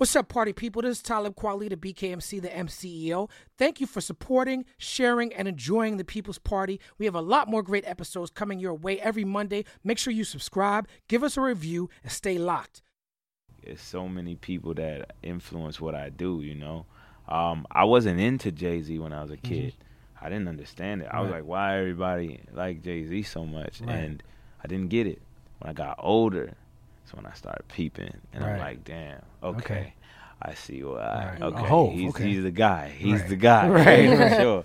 What's 0.00 0.16
up, 0.16 0.30
party 0.30 0.54
people? 0.54 0.80
This 0.80 0.96
is 0.96 1.02
Talib 1.02 1.36
Kweli, 1.36 1.68
the 1.68 1.76
BKMC, 1.76 2.40
the 2.40 2.48
MCEO. 2.48 3.28
Thank 3.58 3.82
you 3.82 3.86
for 3.86 4.00
supporting, 4.00 4.64
sharing, 4.78 5.30
and 5.34 5.46
enjoying 5.46 5.98
the 5.98 6.06
People's 6.06 6.38
Party. 6.38 6.80
We 6.96 7.04
have 7.04 7.14
a 7.14 7.20
lot 7.20 7.48
more 7.48 7.62
great 7.62 7.86
episodes 7.86 8.30
coming 8.30 8.58
your 8.58 8.72
way 8.72 8.98
every 8.98 9.26
Monday. 9.26 9.66
Make 9.84 9.98
sure 9.98 10.10
you 10.10 10.24
subscribe, 10.24 10.88
give 11.08 11.22
us 11.22 11.36
a 11.36 11.42
review, 11.42 11.90
and 12.02 12.10
stay 12.10 12.38
locked. 12.38 12.80
There's 13.62 13.82
so 13.82 14.08
many 14.08 14.36
people 14.36 14.72
that 14.72 15.16
influence 15.22 15.82
what 15.82 15.94
I 15.94 16.08
do, 16.08 16.40
you 16.40 16.54
know. 16.54 16.86
Um, 17.28 17.66
I 17.70 17.84
wasn't 17.84 18.20
into 18.20 18.50
Jay 18.50 18.80
Z 18.80 18.98
when 18.98 19.12
I 19.12 19.20
was 19.20 19.30
a 19.30 19.36
kid. 19.36 19.74
Mm-hmm. 19.74 20.24
I 20.24 20.28
didn't 20.30 20.48
understand 20.48 21.02
it. 21.02 21.08
I 21.10 21.20
was 21.20 21.30
like, 21.30 21.44
why 21.44 21.78
everybody 21.78 22.40
like 22.54 22.80
Jay 22.82 23.04
Z 23.04 23.24
so 23.24 23.44
much? 23.44 23.82
Right. 23.82 23.96
And 23.96 24.22
I 24.64 24.66
didn't 24.66 24.88
get 24.88 25.06
it. 25.06 25.20
When 25.58 25.68
I 25.68 25.74
got 25.74 25.96
older, 25.98 26.54
that's 27.10 27.16
when 27.16 27.30
I 27.30 27.34
started 27.34 27.66
peeping. 27.68 28.14
And 28.32 28.44
I'm 28.44 28.58
like, 28.58 28.84
damn, 28.84 29.22
okay. 29.42 29.58
Okay. 29.58 29.94
I 30.42 30.54
see 30.54 30.82
why. 30.82 31.32
Right. 31.32 31.42
Okay. 31.42 31.66
Oh, 31.68 31.90
he's, 31.90 32.10
okay. 32.10 32.28
he's 32.28 32.42
the 32.42 32.50
guy. 32.50 32.88
He's 32.96 33.20
Right. 33.20 33.28
the 33.28 33.36
guy. 33.36 33.68
Right. 33.80 34.16
for 34.16 34.30
sure. 34.40 34.64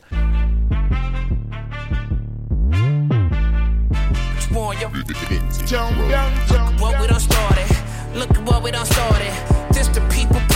Warn 4.53 4.77
you. 4.79 4.87
Look 4.87 6.79
what 6.79 7.01
we 7.01 7.07
done 7.07 7.19
started. 7.19 7.77
Look 8.13 8.31
at 8.31 8.45
what 8.47 8.63
we 8.63 8.71
done 8.71 8.85
started. 8.85 9.33
This 9.73 9.87
the 9.89 10.01
people 10.09 10.39
party. 10.39 10.54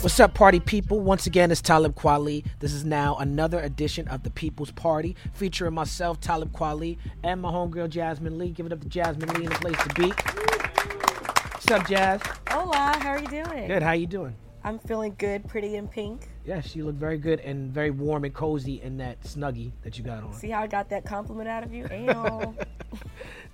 What's 0.00 0.20
up, 0.20 0.32
party 0.32 0.60
people? 0.60 1.00
Once 1.00 1.26
again, 1.26 1.50
it's 1.50 1.60
Talib 1.60 1.96
Kweli. 1.96 2.44
This 2.60 2.72
is 2.72 2.84
now 2.84 3.16
another 3.16 3.58
edition 3.58 4.06
of 4.06 4.22
the 4.22 4.30
People's 4.30 4.70
Party, 4.70 5.16
featuring 5.32 5.74
myself, 5.74 6.20
Talib 6.20 6.52
Kweli, 6.52 6.98
and 7.24 7.42
my 7.42 7.50
homegirl 7.50 7.90
Jasmin 7.90 8.38
Leigh. 8.38 8.50
Give 8.50 8.64
it 8.64 8.72
up 8.72 8.80
to 8.80 8.88
Jasmin 8.88 9.28
Leigh 9.30 9.46
in 9.46 9.50
the 9.50 9.56
place 9.56 9.76
to 9.76 9.88
be. 9.94 10.08
What's 11.52 11.70
up, 11.72 11.88
Jazz? 11.88 12.20
Hola, 12.48 12.96
how 13.00 13.08
are 13.10 13.18
you 13.18 13.26
doing? 13.26 13.66
Good. 13.66 13.82
How 13.82 13.90
you 13.90 14.06
doing? 14.06 14.36
I'm 14.62 14.78
feeling 14.78 15.16
good, 15.18 15.48
pretty 15.48 15.74
in 15.74 15.88
pink. 15.88 16.28
Yes, 16.44 16.76
you 16.76 16.84
look 16.84 16.94
very 16.94 17.18
good 17.18 17.40
and 17.40 17.72
very 17.72 17.90
warm 17.90 18.24
and 18.24 18.32
cozy 18.32 18.80
in 18.80 18.98
that 18.98 19.20
snuggie 19.22 19.72
that 19.82 19.98
you 19.98 20.04
got 20.04 20.22
on. 20.22 20.32
See 20.32 20.50
how 20.50 20.62
I 20.62 20.68
got 20.68 20.90
that 20.90 21.06
compliment 21.06 21.48
out 21.48 21.64
of 21.64 21.74
you? 21.74 21.88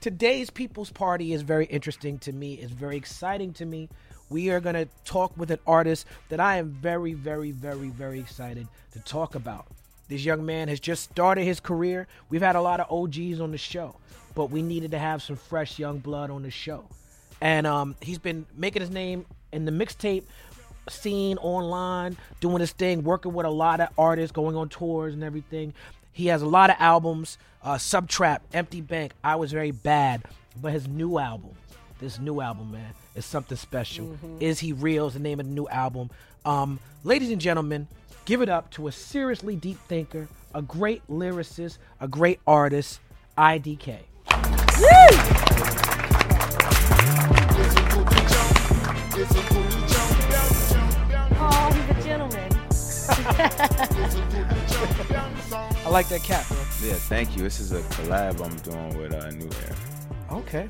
Today's 0.00 0.50
People's 0.50 0.90
Party 0.90 1.32
is 1.32 1.40
very 1.40 1.64
interesting 1.66 2.18
to 2.18 2.32
me. 2.32 2.54
It's 2.54 2.72
very 2.72 2.96
exciting 2.96 3.54
to 3.54 3.64
me. 3.64 3.88
We 4.30 4.50
are 4.50 4.60
going 4.60 4.74
to 4.74 4.88
talk 5.04 5.36
with 5.36 5.50
an 5.50 5.58
artist 5.66 6.06
that 6.28 6.40
I 6.40 6.56
am 6.56 6.70
very, 6.70 7.12
very, 7.12 7.50
very, 7.50 7.88
very 7.88 8.20
excited 8.20 8.66
to 8.92 9.00
talk 9.00 9.34
about. 9.34 9.66
This 10.08 10.24
young 10.24 10.44
man 10.44 10.68
has 10.68 10.80
just 10.80 11.04
started 11.04 11.44
his 11.44 11.60
career. 11.60 12.06
We've 12.28 12.42
had 12.42 12.56
a 12.56 12.60
lot 12.60 12.80
of 12.80 12.90
OGs 12.90 13.40
on 13.40 13.52
the 13.52 13.58
show, 13.58 13.96
but 14.34 14.50
we 14.50 14.62
needed 14.62 14.90
to 14.90 14.98
have 14.98 15.22
some 15.22 15.36
fresh 15.36 15.78
young 15.78 15.98
blood 15.98 16.30
on 16.30 16.42
the 16.42 16.50
show. 16.50 16.84
And 17.40 17.66
um, 17.66 17.94
he's 18.00 18.18
been 18.18 18.46
making 18.56 18.82
his 18.82 18.90
name 18.90 19.26
in 19.52 19.64
the 19.64 19.72
mixtape 19.72 20.24
scene 20.88 21.38
online, 21.38 22.16
doing 22.40 22.60
his 22.60 22.72
thing, 22.72 23.02
working 23.02 23.32
with 23.32 23.46
a 23.46 23.50
lot 23.50 23.80
of 23.80 23.88
artists, 23.96 24.32
going 24.32 24.56
on 24.56 24.68
tours 24.68 25.14
and 25.14 25.22
everything. 25.22 25.72
He 26.12 26.26
has 26.26 26.42
a 26.42 26.46
lot 26.46 26.70
of 26.70 26.76
albums, 26.78 27.38
uh, 27.62 27.74
Subtrap, 27.74 28.40
Empty 28.52 28.80
Bank, 28.82 29.12
I 29.22 29.36
Was 29.36 29.52
Very 29.52 29.70
Bad, 29.72 30.22
but 30.60 30.72
his 30.72 30.86
new 30.86 31.18
album, 31.18 31.50
this 32.04 32.20
new 32.20 32.42
album, 32.42 32.70
man, 32.70 32.92
is 33.14 33.24
something 33.24 33.56
special. 33.56 34.18
Is 34.38 34.60
He 34.60 34.74
Real 34.74 35.06
is 35.06 35.14
the 35.14 35.20
name 35.20 35.40
of 35.40 35.46
the 35.46 35.52
new 35.52 35.66
album. 35.68 36.10
Um, 36.44 36.78
ladies 37.02 37.30
and 37.30 37.40
gentlemen, 37.40 37.88
give 38.26 38.42
it 38.42 38.50
up 38.50 38.70
to 38.72 38.88
a 38.88 38.92
seriously 38.92 39.56
deep 39.56 39.78
thinker, 39.88 40.28
a 40.54 40.60
great 40.60 41.00
lyricist, 41.08 41.78
a 42.00 42.06
great 42.06 42.40
artist, 42.46 43.00
IDK. 43.38 44.00
oh, 51.40 51.72
he's 51.72 51.96
a 51.96 52.02
gentleman. 52.04 52.52
I 55.86 55.88
like 55.88 56.08
that 56.08 56.22
cap, 56.22 56.46
bro. 56.48 56.58
Yeah, 56.82 56.94
thank 56.94 57.34
you. 57.34 57.44
This 57.44 57.60
is 57.60 57.72
a 57.72 57.80
collab 57.80 58.44
I'm 58.44 58.54
doing 58.58 58.98
with 58.98 59.14
uh, 59.14 59.30
New 59.30 59.46
Era. 59.46 59.76
Okay. 60.40 60.68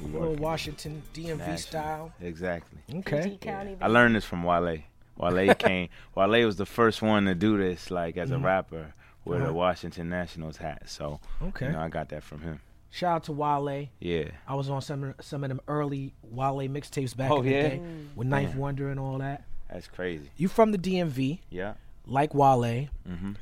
Yeah, 0.00 0.06
we 0.08 0.16
A 0.16 0.20
little 0.20 0.36
Washington 0.36 1.02
DMV 1.14 1.38
national. 1.38 1.56
style. 1.58 2.12
Exactly. 2.20 2.78
Okay. 3.00 3.22
PG 3.24 3.36
County. 3.38 3.76
I 3.80 3.86
learned 3.88 4.14
this 4.16 4.24
from 4.24 4.42
Wale. 4.44 4.78
Wale 5.16 5.54
came. 5.58 5.88
Wale 6.14 6.46
was 6.46 6.56
the 6.56 6.66
first 6.66 7.02
one 7.02 7.24
to 7.26 7.34
do 7.34 7.58
this, 7.58 7.90
like 7.90 8.16
as 8.16 8.30
a 8.30 8.38
rapper, 8.38 8.94
with 9.24 9.40
Uh-huh. 9.42 9.50
a 9.50 9.52
Washington 9.52 10.08
Nationals 10.08 10.56
hat. 10.58 10.82
So, 10.88 11.20
Okay. 11.42 11.66
you 11.66 11.72
know, 11.72 11.80
I 11.80 11.88
got 11.88 12.08
that 12.10 12.22
from 12.22 12.40
him. 12.42 12.60
Shout 12.90 13.16
out 13.16 13.24
to 13.24 13.32
Wale. 13.32 13.88
Yeah. 14.00 14.30
I 14.46 14.54
was 14.54 14.70
on 14.70 14.80
some 14.80 15.14
some 15.20 15.44
of 15.44 15.48
them 15.48 15.60
early 15.68 16.14
Wale 16.22 16.68
mixtapes 16.68 17.14
back 17.16 17.30
Oh, 17.30 17.38
in 17.40 17.44
the 17.44 17.50
yeah? 17.50 17.62
day 17.68 17.82
with 18.16 18.26
Ninth 18.28 18.50
Damn. 18.52 18.58
Wonder 18.58 18.90
and 18.90 18.98
all 18.98 19.18
that. 19.18 19.44
That's 19.70 19.86
crazy. 19.88 20.30
You 20.38 20.48
from 20.48 20.72
the 20.72 20.78
DMV, 20.78 21.40
Yeah. 21.50 21.74
like 22.06 22.32
Wale. 22.34 22.88
Mm-hmm. 23.06 23.32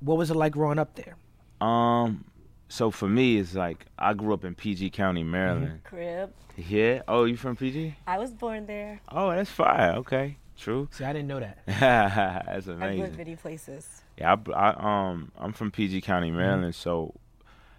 What 0.00 0.16
was 0.16 0.30
it 0.30 0.34
like 0.36 0.52
growing 0.52 0.78
up 0.78 0.94
there? 0.94 1.16
Um. 1.60 2.24
So 2.68 2.90
for 2.90 3.08
me, 3.08 3.38
it's 3.38 3.54
like 3.54 3.86
I 3.98 4.14
grew 4.14 4.34
up 4.34 4.44
in 4.44 4.54
PG 4.54 4.90
County, 4.90 5.22
Maryland. 5.22 5.80
Crib. 5.84 6.32
Yeah. 6.56 7.02
Oh, 7.06 7.24
you 7.24 7.36
from 7.36 7.56
PG? 7.56 7.94
I 8.06 8.18
was 8.18 8.32
born 8.32 8.66
there. 8.66 9.00
Oh, 9.10 9.30
that's 9.30 9.50
fire. 9.50 9.92
Okay. 9.96 10.38
True. 10.56 10.88
See, 10.90 11.04
I 11.04 11.12
didn't 11.12 11.28
know 11.28 11.40
that. 11.40 11.58
that's 11.66 12.66
amazing. 12.66 12.72
I've 12.72 12.82
amazing. 12.82 13.00
lived 13.02 13.18
many 13.18 13.36
places. 13.36 14.02
Yeah, 14.18 14.36
I, 14.54 14.70
I 14.70 15.10
um 15.10 15.32
I'm 15.38 15.52
from 15.52 15.70
PG 15.70 16.00
County, 16.00 16.30
Maryland. 16.30 16.74
So 16.74 17.14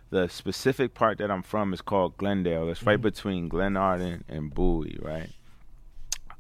the 0.10 0.28
specific 0.30 0.94
part 0.94 1.18
that 1.18 1.32
I'm 1.32 1.42
from 1.42 1.74
is 1.74 1.82
called 1.82 2.18
Glendale. 2.18 2.70
It's 2.70 2.84
right 2.84 3.02
between 3.02 3.50
Glenarden 3.50 4.24
and 4.30 4.54
Bowie, 4.54 4.98
right? 5.02 5.30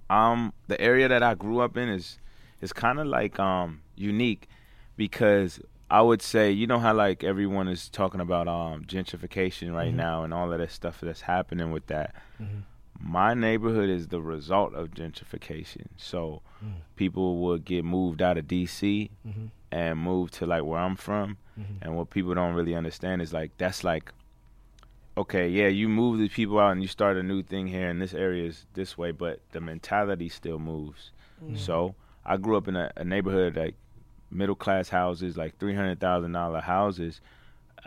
Um, 0.09 0.53
the 0.68 0.80
area 0.80 1.07
that 1.09 1.22
I 1.22 1.34
grew 1.34 1.59
up 1.59 1.75
in 1.75 1.90
is 1.90 2.19
is 2.62 2.72
kind 2.72 3.00
of 3.00 3.07
like 3.07 3.40
um 3.40 3.81
unique 3.96 4.47
because 4.96 5.59
I 5.90 6.02
would 6.02 6.22
say 6.22 6.52
you 6.52 6.68
know 6.68 6.80
how 6.80 6.94
like 6.94 7.24
everyone 7.24 7.68
is 7.68 7.90
talking 7.90 8.20
about 8.20 8.48
um 8.48 8.84
gentrification 8.86 9.74
right 9.74 9.88
mm-hmm. 9.88 9.98
now 9.98 10.24
and 10.24 10.34
all 10.34 10.52
of 10.52 10.59
that 10.59 10.72
stuff 10.72 11.00
that's 11.02 11.22
happening 11.22 11.72
with 11.72 11.88
that. 11.88 12.16
Mm-hmm. 12.42 12.59
My 13.00 13.34
neighborhood 13.34 13.90
is 13.90 14.08
the 14.08 14.22
result 14.22 14.74
of 14.74 14.90
gentrification. 14.90 15.86
So 15.98 16.42
mm. 16.66 16.72
people 16.96 17.38
would 17.44 17.64
get 17.64 17.86
moved 17.86 18.24
out 18.24 18.40
of 18.40 18.46
DC 18.46 19.12
mm-hmm. 19.25 19.46
and 19.72 20.00
move 20.00 20.31
to 20.31 20.48
like 20.48 20.64
where 20.64 20.80
I'm 20.80 20.96
from. 20.96 21.38
And 21.81 21.96
what 21.96 22.09
people 22.09 22.34
don't 22.34 22.56
really 22.56 22.75
understand 22.75 23.22
is 23.22 23.34
like 23.34 23.52
that's 23.58 23.84
like 23.84 24.12
okay, 25.18 25.50
yeah, 25.50 25.68
you 25.68 25.90
move 25.90 26.19
the 26.19 26.30
people 26.30 26.59
out 26.59 26.72
and 26.72 26.81
you 26.81 26.88
start 26.88 27.18
a 27.18 27.24
new 27.24 27.42
thing 27.42 27.68
here 27.68 27.90
and 27.90 28.00
this 28.00 28.14
area 28.14 28.46
is 28.48 28.68
this 28.75 28.98
way, 28.98 29.12
but 29.12 29.40
the 29.52 29.59
mentality 29.59 30.30
still 30.30 30.59
moves. 30.59 31.12
Mm. 31.44 31.58
So 31.58 31.96
I 32.24 32.38
grew 32.38 32.56
up 32.56 32.68
in 32.68 32.75
a, 32.75 32.92
a 32.96 33.04
neighborhood 33.04 33.56
like 33.58 33.75
middle 34.32 34.56
class 34.56 34.90
houses, 34.90 35.38
like 35.38 35.58
three 35.58 35.76
hundred 35.76 36.00
thousand 36.00 36.32
dollar 36.34 36.62
houses. 36.62 37.22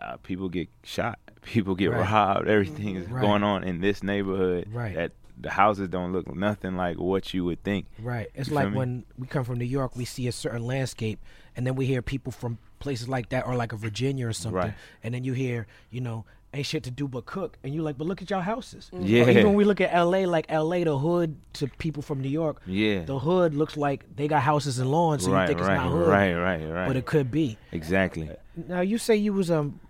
Uh, 0.00 0.16
people 0.18 0.48
get 0.48 0.68
shot, 0.82 1.18
people 1.42 1.74
get 1.74 1.90
Right. 1.90 2.10
robbed. 2.10 2.48
Everything 2.48 2.96
is 2.96 3.06
Right. 3.08 3.20
going 3.20 3.42
on 3.42 3.64
in 3.64 3.80
this 3.80 4.02
neighborhood. 4.02 4.68
Right. 4.72 4.94
That 4.94 5.12
the 5.38 5.50
houses 5.50 5.88
don't 5.88 6.12
look 6.12 6.32
nothing 6.34 6.76
like 6.76 6.98
what 6.98 7.32
you 7.34 7.44
would 7.46 7.62
think. 7.62 7.86
Right. 7.98 8.28
It's 8.34 8.48
You 8.50 8.54
like 8.54 8.70
me? 8.70 8.76
when 8.76 9.04
we 9.18 9.26
come 9.26 9.44
from 9.44 9.58
New 9.58 9.64
York, 9.64 9.96
we 9.96 10.04
see 10.04 10.26
a 10.28 10.32
certain 10.32 10.66
landscape, 10.66 11.18
and 11.56 11.66
then 11.66 11.74
we 11.76 11.86
hear 11.86 12.02
people 12.02 12.30
from 12.32 12.58
places 12.78 13.08
like 13.08 13.30
that, 13.30 13.46
or 13.46 13.56
like 13.56 13.72
a 13.72 13.76
Virginia 13.76 14.26
or 14.28 14.32
something, 14.34 14.56
Right. 14.56 14.74
and 15.02 15.14
then 15.14 15.24
you 15.24 15.32
hear, 15.32 15.66
you 15.90 16.00
know, 16.02 16.24
ain't 16.52 16.66
shit 16.66 16.82
to 16.84 16.90
do 16.90 17.06
but 17.06 17.26
cook, 17.26 17.58
and 17.62 17.74
you're 17.74 17.84
like, 17.84 17.96
but 17.96 18.06
look 18.06 18.20
at 18.22 18.30
y'all 18.30 18.40
houses. 18.40 18.90
Yeah. 18.92 19.24
Or 19.24 19.30
even 19.30 19.46
when 19.46 19.54
we 19.54 19.64
look 19.64 19.80
at 19.80 19.92
L.A., 19.92 20.26
like 20.26 20.46
L.A., 20.48 20.84
the 20.84 20.98
hood 20.98 21.36
to 21.54 21.68
people 21.78 22.02
from 22.02 22.20
New 22.20 22.28
York, 22.28 22.60
Yeah. 22.66 23.04
the 23.04 23.18
hood 23.18 23.54
looks 23.54 23.76
like 23.76 24.04
they 24.16 24.26
got 24.28 24.42
houses 24.42 24.78
and 24.78 24.90
lawns, 24.90 25.24
so 25.24 25.32
right, 25.32 25.42
you 25.42 25.46
think 25.48 25.60
right, 25.60 25.74
it's 25.74 25.82
not 25.84 25.90
hood, 25.92 26.08
right, 26.08 26.34
right, 26.34 26.64
right. 26.64 26.86
but 26.86 26.96
it 26.96 27.06
could 27.06 27.30
be. 27.30 27.56
exactly. 27.72 28.30
Now 28.68 28.80
you 28.80 28.98
say 28.98 29.16
you 29.16 29.32
was 29.32 29.50
um 29.50 29.80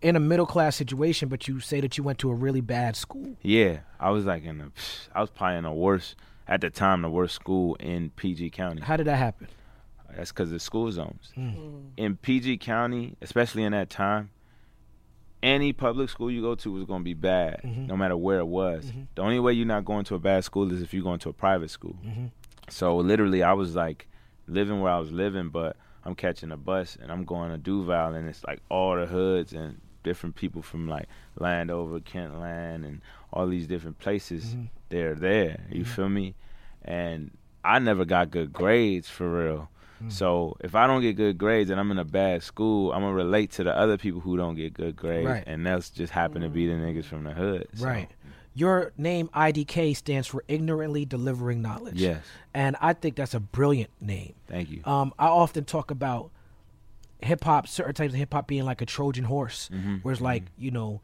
in 0.00 0.16
a 0.16 0.20
middle 0.20 0.46
class 0.46 0.76
situation, 0.76 1.28
but 1.28 1.48
you 1.48 1.60
say 1.60 1.80
that 1.80 1.98
you 1.98 2.04
went 2.04 2.18
to 2.20 2.30
a 2.30 2.34
really 2.34 2.60
bad 2.60 2.96
school. 2.96 3.36
Yeah, 3.42 3.80
I 4.00 4.10
was 4.10 4.24
like 4.24 4.44
in 4.44 4.58
the, 4.58 4.70
I 5.14 5.20
was 5.20 5.30
probably 5.30 5.56
in 5.58 5.64
the 5.64 5.72
worst 5.72 6.14
at 6.46 6.60
the 6.62 6.70
time, 6.70 7.02
the 7.02 7.10
worst 7.10 7.34
school 7.34 7.74
in 7.76 8.10
PG 8.10 8.50
County. 8.50 8.80
How 8.80 8.96
did 8.96 9.06
that 9.06 9.16
happen? 9.16 9.48
That's 10.16 10.32
because 10.32 10.48
of 10.48 10.54
the 10.54 10.60
school 10.60 10.90
zones. 10.90 11.30
Hmm. 11.34 11.52
In 11.96 12.16
PG 12.16 12.58
County, 12.58 13.16
especially 13.20 13.62
in 13.64 13.72
that 13.72 13.90
time, 13.90 14.30
any 15.42 15.72
public 15.72 16.08
school 16.10 16.30
you 16.30 16.42
go 16.42 16.54
to 16.56 16.72
was 16.72 16.84
going 16.84 17.00
to 17.00 17.04
be 17.04 17.14
bad, 17.14 17.60
Mm-hmm. 17.64 17.86
no 17.86 17.96
matter 17.96 18.16
where 18.16 18.38
it 18.38 18.46
was. 18.46 18.92
The 19.14 19.22
only 19.22 19.38
way 19.38 19.52
you're 19.52 19.66
not 19.66 19.84
going 19.84 20.04
to 20.06 20.14
a 20.14 20.18
bad 20.18 20.44
school 20.44 20.72
is 20.72 20.82
if 20.82 20.92
you're 20.92 21.02
going 21.02 21.20
to 21.20 21.28
a 21.28 21.32
private 21.32 21.70
school. 21.70 21.96
Mm-hmm. 22.04 22.26
So 22.68 22.96
literally, 22.96 23.42
I 23.42 23.52
was 23.52 23.74
like 23.76 24.08
living 24.46 24.80
where 24.80 24.92
I 24.92 24.98
was 24.98 25.12
living, 25.12 25.48
but 25.50 25.76
I'm 26.04 26.14
catching 26.14 26.50
a 26.52 26.56
bus 26.56 26.96
and 27.00 27.10
I'm 27.12 27.24
going 27.24 27.50
to 27.50 27.58
Duval, 27.58 28.14
and 28.14 28.28
it's 28.28 28.42
like 28.44 28.60
all 28.68 28.96
the 28.96 29.06
hoods 29.06 29.52
and 29.52 29.80
different 30.02 30.34
people 30.36 30.62
from 30.62 30.88
like 30.88 31.06
Landover, 31.38 32.00
Kentland, 32.00 32.84
and 32.84 33.00
all 33.32 33.46
these 33.46 33.66
different 33.66 33.98
places. 33.98 34.44
Mm-hmm. 34.46 34.64
They're 34.88 35.14
there. 35.14 35.66
You 35.70 35.84
feel 35.84 36.08
me? 36.08 36.34
And 36.82 37.30
I 37.64 37.78
never 37.78 38.04
got 38.04 38.30
good 38.30 38.52
grades 38.52 39.08
for 39.08 39.28
real. 39.44 39.70
Mm. 40.02 40.12
So 40.12 40.56
if 40.60 40.74
I 40.74 40.86
don't 40.86 41.02
get 41.02 41.16
good 41.16 41.38
grades 41.38 41.70
and 41.70 41.78
I'm 41.80 41.90
in 41.90 41.98
a 41.98 42.04
bad 42.04 42.42
school, 42.42 42.92
I'm 42.92 43.00
gonna 43.02 43.12
relate 43.14 43.50
to 43.52 43.64
the 43.64 43.76
other 43.76 43.96
people 43.98 44.20
who 44.20 44.36
don't 44.36 44.54
get 44.54 44.74
good 44.74 44.96
grades, 44.96 45.26
Right. 45.28 45.44
and 45.46 45.64
that's 45.66 45.90
just 45.90 46.12
happen 46.12 46.42
to 46.42 46.48
be 46.48 46.66
the 46.66 46.74
niggas 46.74 47.04
from 47.04 47.24
the 47.24 47.32
hood. 47.32 47.66
So, 47.74 47.86
Right. 47.86 48.08
your 48.54 48.92
name 48.96 49.28
IDK 49.34 49.94
stands 49.94 50.26
for 50.28 50.44
ignorantly 50.48 51.04
delivering 51.04 51.62
knowledge. 51.62 52.00
Yes. 52.00 52.24
And 52.54 52.76
I 52.80 52.92
think 52.92 53.16
that's 53.16 53.34
a 53.34 53.40
brilliant 53.40 53.90
name. 54.00 54.34
Thank 54.46 54.70
you. 54.70 54.80
Um, 54.84 55.12
I 55.18 55.26
often 55.28 55.64
talk 55.64 55.90
about 55.90 56.30
hip 57.20 57.42
hop, 57.44 57.66
certain 57.66 57.94
types 57.94 58.12
of 58.12 58.18
hip 58.18 58.32
hop 58.32 58.46
being 58.46 58.64
like 58.64 58.80
a 58.80 58.86
Trojan 58.86 59.24
horse, 59.24 59.68
Mm-hmm. 59.72 59.96
where 59.96 60.12
it's 60.12 60.20
like 60.20 60.44
you 60.56 60.70
know, 60.70 61.00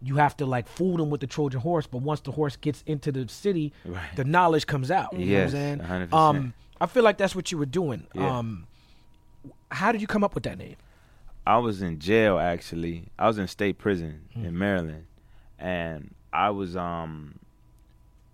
you 0.00 0.14
have 0.16 0.36
to 0.36 0.46
like 0.46 0.68
fool 0.68 0.96
them 0.96 1.10
with 1.10 1.20
the 1.20 1.26
Trojan 1.26 1.60
horse, 1.60 1.86
but 1.88 2.02
once 2.02 2.20
the 2.20 2.30
horse 2.32 2.56
gets 2.56 2.82
into 2.86 3.10
the 3.10 3.26
city, 3.28 3.72
Right. 3.84 4.14
the 4.14 4.24
knowledge 4.24 4.66
comes 4.66 4.90
out. 4.92 5.12
You 5.12 5.26
Yes, 5.26 5.52
know 5.52 5.58
what 5.58 5.66
I'm 5.66 5.78
saying? 5.80 6.08
100%. 6.10 6.12
Um, 6.14 6.54
I 6.80 6.86
feel 6.86 7.02
like 7.02 7.18
that's 7.18 7.34
what 7.34 7.50
you 7.52 7.58
were 7.58 7.66
doing. 7.66 8.06
Yeah. 8.14 8.38
Um, 8.38 8.66
how 9.70 9.92
did 9.92 10.00
you 10.00 10.06
come 10.06 10.22
up 10.24 10.34
with 10.34 10.44
that 10.44 10.58
name? 10.58 10.76
I 11.46 11.58
was 11.58 11.80
in 11.82 11.98
jail 11.98 12.38
actually. 12.38 13.06
I 13.18 13.26
was 13.26 13.38
in 13.38 13.48
state 13.48 13.78
prison 13.78 14.22
Hmm. 14.34 14.44
in 14.46 14.58
Maryland, 14.58 15.06
and 15.58 16.14
I 16.32 16.50
was 16.50 16.76
um 16.76 17.38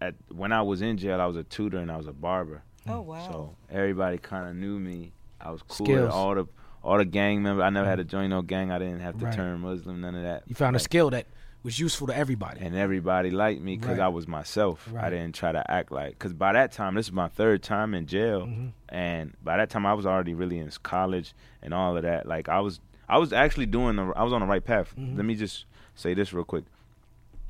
at 0.00 0.14
when 0.30 0.52
I 0.52 0.62
was 0.62 0.82
in 0.82 0.98
jail, 0.98 1.20
I 1.20 1.26
was 1.26 1.36
a 1.36 1.44
tutor 1.44 1.78
and 1.78 1.90
I 1.90 1.96
was 1.96 2.06
a 2.06 2.12
barber. 2.12 2.62
Oh 2.88 3.00
wow. 3.00 3.26
So 3.30 3.56
everybody 3.70 4.18
kind 4.18 4.48
of 4.48 4.56
knew 4.56 4.78
me. 4.78 5.12
I 5.40 5.50
was 5.50 5.62
cool 5.62 5.86
Skills. 5.86 6.02
with 6.02 6.10
all 6.10 6.34
the 6.34 6.46
all 6.82 6.98
the 6.98 7.04
gang 7.04 7.42
members. 7.42 7.62
I 7.62 7.70
never 7.70 7.88
had 7.88 7.96
to 7.96 8.04
join 8.04 8.30
no 8.30 8.42
gang. 8.42 8.70
I 8.70 8.78
didn't 8.78 9.00
have 9.00 9.18
to 9.18 9.24
Right. 9.26 9.34
turn 9.34 9.60
Muslim. 9.60 10.00
None 10.00 10.14
of 10.16 10.22
that. 10.22 10.42
You 10.46 10.54
found 10.54 10.76
a 10.76 10.80
skill 10.80 11.08
that 11.10 11.26
was 11.64 11.80
useful 11.80 12.06
to 12.06 12.16
everybody. 12.16 12.60
and 12.60 12.76
everybody 12.76 13.30
liked 13.30 13.60
me 13.60 13.76
because 13.76 13.98
Right. 13.98 14.04
I 14.04 14.08
was 14.08 14.28
myself. 14.28 14.88
Right. 14.92 15.04
I 15.04 15.10
didn't 15.10 15.34
try 15.34 15.50
to 15.50 15.68
act 15.70 15.90
like 15.90 16.10
because 16.12 16.32
by 16.32 16.52
that 16.52 16.70
time 16.72 16.94
this 16.94 17.06
is 17.06 17.12
my 17.12 17.26
third 17.28 17.62
time 17.62 17.94
in 17.94 18.06
jail, 18.06 18.42
Mm-hmm. 18.42 18.68
and 18.90 19.32
by 19.42 19.56
that 19.56 19.70
time 19.70 19.84
I 19.86 19.94
was 19.94 20.04
already 20.06 20.34
really 20.34 20.58
in 20.58 20.70
college 20.82 21.32
and 21.62 21.74
all 21.74 21.96
of 21.96 22.02
that. 22.04 22.26
Like 22.26 22.48
I 22.48 22.60
was, 22.60 22.78
I 23.08 23.18
was 23.18 23.32
actually 23.32 23.66
doing. 23.66 23.96
The, 23.96 24.04
I 24.14 24.22
was 24.22 24.32
on 24.32 24.40
the 24.40 24.46
right 24.46 24.64
path. 24.64 24.94
Mm-hmm. 24.96 25.16
Let 25.16 25.24
me 25.24 25.34
just 25.34 25.64
say 25.96 26.14
this 26.14 26.32
real 26.32 26.44
quick. 26.44 26.64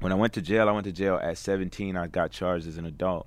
When 0.01 0.13
I 0.13 0.17
went 0.17 0.33
to 0.35 0.43
jail, 0.43 0.69
I 0.69 0.73
went 0.73 0.85
to 0.85 0.93
jail 0.93 1.19
at 1.23 1.37
17. 1.39 1.97
I 1.97 2.07
got 2.09 2.31
charged 2.31 2.67
as 2.67 2.77
an 2.79 2.87
adult. 2.87 3.27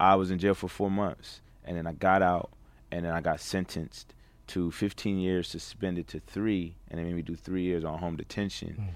I 0.00 0.14
was 0.16 0.30
in 0.30 0.38
jail 0.38 0.54
for 0.54 0.68
four 0.68 0.90
months, 0.90 1.40
and 1.64 1.76
then 1.76 1.86
I 1.86 1.92
got 1.92 2.20
out, 2.22 2.50
and 2.90 3.04
then 3.04 3.12
I 3.12 3.20
got 3.20 3.40
sentenced 3.40 4.12
to 4.48 4.70
15 4.70 5.18
years 5.18 5.48
suspended 5.48 6.06
to 6.08 6.20
three, 6.20 6.74
and 6.90 6.98
they 6.98 7.04
made 7.04 7.14
me 7.14 7.22
do 7.22 7.34
three 7.36 7.62
years 7.62 7.84
on 7.84 7.98
home 7.98 8.16
detention. 8.16 8.88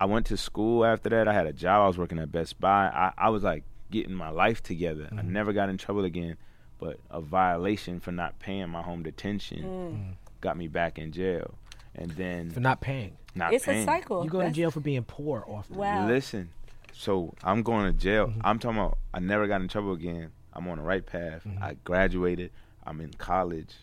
I 0.00 0.04
went 0.06 0.26
to 0.26 0.36
school 0.36 0.84
after 0.84 1.08
that. 1.10 1.28
I 1.28 1.32
had 1.32 1.46
a 1.46 1.52
job. 1.52 1.84
I 1.84 1.86
was 1.86 1.98
working 1.98 2.18
at 2.18 2.30
Best 2.30 2.60
Buy. 2.60 2.86
I, 2.86 3.12
I 3.16 3.30
was 3.30 3.42
like 3.42 3.64
getting 3.90 4.14
my 4.14 4.30
life 4.30 4.62
together. 4.62 5.08
I 5.16 5.22
never 5.22 5.52
got 5.52 5.68
in 5.68 5.78
trouble 5.78 6.04
again, 6.04 6.36
but 6.78 6.98
a 7.10 7.20
violation 7.20 8.00
for 8.00 8.12
not 8.12 8.38
paying 8.38 8.68
my 8.68 8.82
home 8.82 9.02
detention 9.02 10.16
got 10.40 10.56
me 10.56 10.68
back 10.68 10.98
in 10.98 11.12
jail. 11.12 11.54
And 11.94 12.10
then 12.10 12.50
for 12.50 12.60
not 12.60 12.80
paying. 12.82 13.16
not 13.34 13.46
paying. 13.48 13.56
it's 13.56 13.64
paying. 13.64 13.82
a 13.82 13.84
cycle. 13.84 14.22
You 14.22 14.30
go 14.30 14.42
to 14.42 14.50
jail 14.50 14.70
for 14.70 14.80
being 14.80 15.02
poor 15.04 15.44
often. 15.48 15.76
Wow. 15.76 16.06
Listen, 16.06 16.50
so 16.92 17.32
I'm 17.42 17.62
going 17.62 17.86
to 17.86 17.98
jail. 17.98 18.32
I'm 18.44 18.58
talking 18.58 18.78
about 18.78 18.98
I 19.14 19.20
never 19.20 19.46
got 19.46 19.62
in 19.62 19.68
trouble 19.68 19.92
again. 19.92 20.30
I'm 20.52 20.68
on 20.68 20.76
the 20.78 20.84
right 20.84 21.04
path. 21.04 21.46
I 21.60 21.76
graduated. 21.84 22.50
I'm 22.84 23.00
in 23.00 23.12
college. 23.14 23.74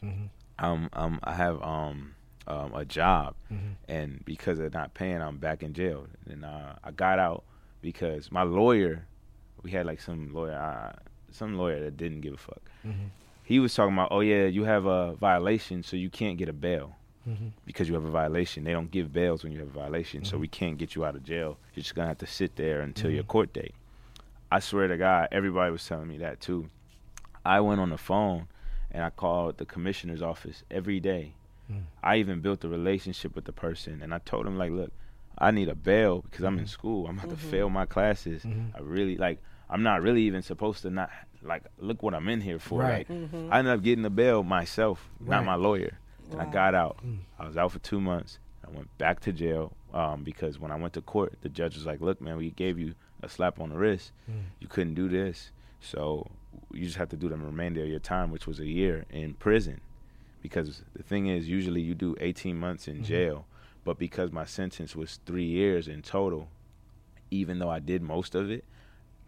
Um, 0.59 0.89
um, 0.93 1.19
I 1.23 1.33
have 1.33 1.61
um, 1.61 2.15
um, 2.47 2.73
a 2.73 2.85
job, 2.85 3.35
and 3.87 4.23
because 4.25 4.59
of 4.59 4.73
not 4.73 4.93
paying, 4.93 5.21
I'm 5.21 5.37
back 5.37 5.63
in 5.63 5.73
jail. 5.73 6.07
And 6.29 6.43
uh, 6.45 6.73
I 6.83 6.91
got 6.91 7.19
out 7.19 7.43
because 7.81 8.31
my 8.31 8.43
lawyer, 8.43 9.05
we 9.61 9.71
had 9.71 9.85
like 9.85 10.01
some 10.01 10.33
lawyer, 10.33 10.53
uh, 10.55 10.93
some 11.31 11.57
lawyer 11.57 11.79
that 11.81 11.97
didn't 11.97 12.21
give 12.21 12.33
a 12.33 12.37
fuck. 12.37 12.61
He 13.45 13.59
was 13.59 13.73
talking 13.73 13.93
about, 13.93 14.09
oh 14.11 14.21
yeah, 14.21 14.45
you 14.45 14.63
have 14.63 14.85
a 14.85 15.13
violation, 15.15 15.83
so 15.83 15.95
you 15.97 16.09
can't 16.09 16.37
get 16.37 16.49
a 16.49 16.53
bail 16.53 16.95
because 17.65 17.87
you 17.87 17.93
have 17.93 18.03
a 18.03 18.09
violation. 18.09 18.65
They 18.65 18.73
don't 18.73 18.91
give 18.91 19.13
bails 19.13 19.43
when 19.43 19.53
you 19.53 19.59
have 19.59 19.69
a 19.69 19.79
violation, 19.79 20.25
so 20.25 20.37
we 20.37 20.47
can't 20.49 20.77
get 20.77 20.93
you 20.95 21.05
out 21.05 21.15
of 21.15 21.23
jail. 21.23 21.57
You're 21.73 21.83
just 21.83 21.95
gonna 21.95 22.09
have 22.09 22.17
to 22.17 22.27
sit 22.27 22.57
there 22.57 22.81
until 22.81 23.09
your 23.15 23.23
court 23.23 23.53
date. 23.53 23.73
I 24.51 24.59
swear 24.59 24.87
to 24.89 24.97
God, 24.97 25.29
everybody 25.31 25.71
was 25.71 25.85
telling 25.87 26.07
me 26.09 26.17
that 26.17 26.41
too. 26.41 26.67
I 27.45 27.61
went 27.61 27.79
on 27.81 27.89
the 27.89 27.97
phone 27.97 28.47
and 28.91 29.03
I 29.03 29.09
called 29.09 29.57
the 29.57 29.65
commissioner's 29.65 30.21
office 30.21 30.63
every 30.69 30.99
day. 30.99 31.33
I 32.01 32.17
even 32.17 32.41
built 32.41 32.63
a 32.63 32.69
relationship 32.69 33.35
with 33.35 33.45
the 33.45 33.51
person 33.51 34.01
and 34.01 34.13
I 34.13 34.19
told 34.19 34.45
him 34.45 34.57
like, 34.57 34.71
look, 34.71 34.91
I 35.37 35.51
need 35.51 35.69
a 35.69 35.75
bail 35.75 36.21
because 36.21 36.45
I'm 36.45 36.57
in 36.57 36.65
mm-hmm. 36.65 36.69
school. 36.69 37.07
I'm 37.07 37.17
about 37.17 37.29
to 37.31 37.35
mm-hmm. 37.35 37.51
fail 37.51 37.69
my 37.69 37.85
classes. 37.85 38.43
Mm-hmm. 38.43 38.75
I 38.75 38.79
really 38.81 39.17
like 39.17 39.41
I'm 39.69 39.83
not 39.83 40.01
really 40.01 40.23
even 40.23 40.41
supposed 40.41 40.83
to 40.83 40.89
not 40.89 41.09
like 41.41 41.63
look 41.79 42.03
what 42.03 42.13
I'm 42.13 42.29
in 42.29 42.41
here 42.41 42.59
for. 42.59 42.81
Right. 42.81 43.09
Like 43.09 43.51
I 43.51 43.59
ended 43.59 43.73
up 43.73 43.81
getting 43.81 44.03
the 44.03 44.09
bail 44.09 44.43
myself, 44.43 45.09
Right. 45.19 45.37
not 45.37 45.45
my 45.45 45.55
lawyer. 45.55 45.97
And 46.31 46.41
I 46.41 46.45
got 46.45 46.73
out. 46.73 46.97
Mm. 47.05 47.19
I 47.37 47.45
was 47.45 47.57
out 47.57 47.71
for 47.71 47.79
two 47.79 47.99
months. 47.99 48.39
I 48.65 48.71
went 48.71 48.95
back 48.97 49.19
to 49.21 49.33
jail 49.33 49.73
um, 49.93 50.23
because 50.23 50.57
when 50.59 50.71
I 50.71 50.75
went 50.75 50.93
to 50.93 51.01
court, 51.01 51.33
the 51.41 51.49
judge 51.49 51.75
was 51.75 51.85
like, 51.85 52.01
"Look, 52.01 52.21
man, 52.21 52.37
we 52.37 52.51
gave 52.51 52.79
you 52.79 52.95
a 53.21 53.29
slap 53.29 53.59
on 53.59 53.69
the 53.69 53.77
wrist. 53.77 54.11
Mm. 54.29 54.43
You 54.59 54.67
couldn't 54.67 54.93
do 54.95 55.09
this, 55.09 55.51
so 55.81 56.27
you 56.71 56.85
just 56.85 56.97
have 56.97 57.09
to 57.09 57.17
do 57.17 57.29
the 57.29 57.35
remainder 57.35 57.83
of 57.83 57.89
your 57.89 57.99
time, 57.99 58.31
which 58.31 58.47
was 58.47 58.59
a 58.59 58.65
year 58.65 59.05
in 59.09 59.33
prison." 59.33 59.81
Because 60.43 60.83
the 60.95 61.01
thing 61.01 61.25
is, 61.27 61.49
usually 61.49 61.81
you 61.81 61.95
do 61.95 62.15
18 62.19 62.55
months 62.59 62.87
in 62.87 63.03
jail, 63.03 63.47
but 63.83 63.97
because 63.97 64.31
my 64.31 64.45
sentence 64.45 64.95
was 64.95 65.19
three 65.25 65.45
years 65.45 65.87
in 65.87 66.01
total, 66.03 66.49
even 67.31 67.57
though 67.57 67.69
I 67.71 67.79
did 67.79 68.01
most 68.03 68.35
of 68.35 68.51
it, 68.51 68.63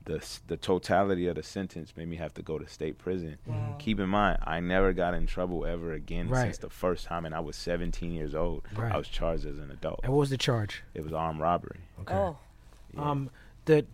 the 0.04 0.24
the 0.46 0.58
totality 0.58 1.26
of 1.28 1.36
the 1.36 1.42
sentence 1.42 1.94
made 1.98 2.08
me 2.08 2.18
have 2.18 2.32
to 2.36 2.44
go 2.44 2.60
to 2.60 2.68
state 2.68 3.00
prison. 3.00 3.38
Keep 3.80 4.00
in 4.02 4.10
mind, 4.10 4.38
I 4.46 4.60
never 4.60 4.94
got 4.94 5.16
in 5.16 5.26
trouble 5.26 5.66
ever 5.66 5.94
again 5.94 6.30
Right. 6.30 6.44
since 6.44 6.60
the 6.60 6.70
first 6.70 7.06
time, 7.06 7.26
and 7.26 7.34
I 7.34 7.40
was 7.40 7.56
17 7.56 8.12
years 8.12 8.36
old. 8.36 8.62
Right. 8.76 8.92
I 8.94 8.98
was 8.98 9.08
charged 9.08 9.48
as 9.48 9.58
an 9.58 9.72
adult. 9.72 10.02
And 10.04 10.12
what 10.14 10.20
was 10.20 10.30
the 10.30 10.38
charge? 10.38 10.84
It 10.94 11.04
was 11.04 11.12
armed 11.12 11.40
robbery. 11.40 11.80
Oh. 12.08 12.38
Yeah. 12.94 13.02
Um, 13.10 13.30
the 13.66 13.86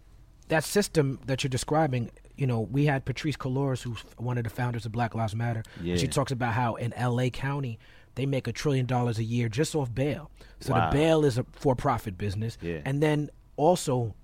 that 0.49 0.65
system 0.65 1.19
that 1.27 1.43
you're 1.45 1.49
describing, 1.49 2.11
you 2.41 2.47
know, 2.47 2.61
we 2.61 2.87
had 2.87 3.05
Patrisse 3.05 3.37
Cullors, 3.37 3.83
who's 3.83 4.03
one 4.17 4.39
of 4.39 4.43
the 4.43 4.49
founders 4.49 4.87
of 4.87 4.91
Black 4.91 5.13
Lives 5.13 5.35
Matter. 5.35 5.61
and 5.79 5.99
She 5.99 6.07
talks 6.07 6.31
about 6.31 6.53
how 6.53 6.73
in 6.73 6.91
L.A. 6.93 7.29
County 7.29 7.77
they 8.15 8.25
make 8.25 8.47
a 8.47 8.51
trillion 8.51 8.87
dollars 8.87 9.19
a 9.19 9.23
year 9.23 9.47
just 9.47 9.75
off 9.75 9.93
bail. 9.93 10.31
So 10.59 10.73
Wow. 10.73 10.89
the 10.89 10.97
bail 10.97 11.23
is 11.23 11.37
a 11.37 11.45
for-profit 11.51 12.17
business, 12.17 12.57
Yeah. 12.59 12.79
and 12.83 13.01
then 13.01 13.29
also, 13.57 14.15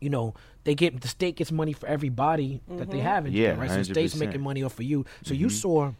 you 0.00 0.08
know, 0.08 0.32
they 0.64 0.74
get 0.74 0.98
the 1.02 1.08
state 1.08 1.36
gets 1.36 1.52
money 1.52 1.74
for 1.74 1.86
everybody 1.86 2.62
that 2.68 2.90
they 2.90 2.96
mm-hmm. 2.96 3.06
have 3.06 3.26
in 3.26 3.32
jail, 3.34 3.54
Yeah, 3.54 3.60
right? 3.60 3.68
So 3.68 3.76
the 3.76 3.84
state's 3.84 4.16
making 4.16 4.40
money 4.40 4.62
off 4.62 4.78
of 4.78 4.86
you. 4.86 5.04
So 5.22 5.34
you 5.34 5.48
mm-hmm. 5.48 5.56
saw 5.56 5.92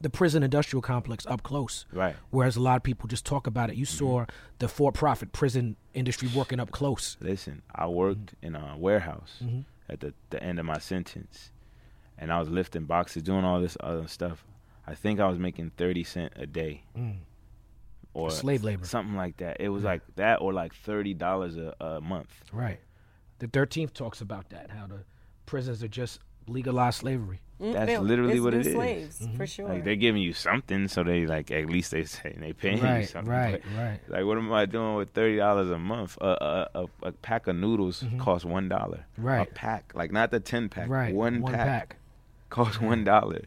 the 0.00 0.10
prison 0.10 0.44
industrial 0.44 0.80
complex 0.80 1.26
up 1.26 1.42
close. 1.42 1.86
Right. 1.92 2.14
Whereas 2.30 2.54
a 2.54 2.60
lot 2.60 2.76
of 2.76 2.84
people 2.84 3.08
just 3.08 3.26
talk 3.26 3.48
about 3.48 3.68
it. 3.68 3.74
You 3.74 3.84
mm-hmm. 3.84 3.98
saw 3.98 4.26
the 4.60 4.68
for-profit 4.68 5.32
prison 5.32 5.74
industry 5.92 6.28
working 6.32 6.60
up 6.60 6.70
close. 6.70 7.16
Listen, 7.20 7.62
I 7.74 7.88
worked 7.88 8.36
in 8.40 8.54
a 8.54 8.76
warehouse 8.78 9.42
at 9.90 10.00
the, 10.00 10.14
the 10.30 10.42
end 10.42 10.58
of 10.58 10.64
my 10.64 10.78
sentence, 10.78 11.50
and 12.16 12.32
I 12.32 12.38
was 12.38 12.48
lifting 12.48 12.84
boxes, 12.84 13.22
doing 13.22 13.44
all 13.44 13.60
this 13.60 13.76
other 13.80 14.06
stuff. 14.08 14.44
I 14.86 14.94
think 14.94 15.20
I 15.20 15.28
was 15.28 15.38
making 15.38 15.72
thirty 15.76 16.04
cent 16.04 16.32
a 16.36 16.46
day, 16.46 16.84
mm. 16.96 17.18
or 18.14 18.30
Slave 18.30 18.64
labor. 18.64 18.86
something 18.86 19.16
like 19.16 19.36
that. 19.38 19.58
It 19.60 19.68
was 19.68 19.82
mm. 19.82 19.86
like 19.86 20.02
that, 20.16 20.40
or 20.40 20.52
like 20.52 20.74
thirty 20.74 21.14
dollars 21.14 21.56
a, 21.56 21.74
a 21.80 22.00
month. 22.00 22.32
Right. 22.52 22.80
The 23.38 23.48
Thirteenth 23.48 23.94
talks 23.94 24.20
about 24.20 24.50
that. 24.50 24.70
How 24.70 24.86
the 24.86 25.04
prisons 25.46 25.82
are 25.82 25.88
just 25.88 26.20
legalized 26.46 26.98
slavery. 27.00 27.40
Mm, 27.60 27.74
That's 27.74 27.86
they- 27.88 27.98
literally 27.98 28.32
it's 28.34 28.42
what 28.42 28.54
new 28.54 28.60
it 28.60 28.66
is. 28.66 28.72
slaves, 28.72 29.28
for 29.36 29.46
sure. 29.46 29.68
Like 29.68 29.84
they're 29.84 29.94
giving 29.96 30.22
you 30.22 30.32
something, 30.32 30.88
so 30.88 31.04
they 31.04 31.26
like 31.26 31.50
at 31.50 31.66
least 31.66 31.90
they 31.90 32.04
say 32.04 32.34
they 32.38 32.54
paying 32.54 32.78
you 32.78 33.04
something. 33.04 33.30
Right. 33.30 33.62
but, 33.62 33.78
Right. 33.78 34.00
Like 34.08 34.24
what 34.24 34.38
am 34.38 34.50
I 34.50 34.64
doing 34.64 34.94
with 34.96 35.10
thirty 35.10 35.36
dollars 35.36 35.68
a 35.70 35.78
month? 35.78 36.16
A, 36.22 36.24
a, 36.74 36.80
a, 36.82 37.08
a 37.08 37.12
pack 37.12 37.46
of 37.48 37.56
noodles 37.56 38.02
costs 38.18 38.46
one 38.46 38.68
dollar. 38.70 39.04
Mm-hmm. 39.18 39.22
Right. 39.26 39.48
A 39.50 39.52
pack, 39.54 39.92
like 39.94 40.10
not 40.10 40.30
the 40.30 40.40
ten 40.40 40.70
pack. 40.70 40.88
Right. 40.88 41.14
One, 41.14 41.42
One 41.42 41.52
pack, 41.52 41.66
pack. 41.66 41.96
costs 42.48 42.80
one 42.80 43.04
dollar. 43.04 43.42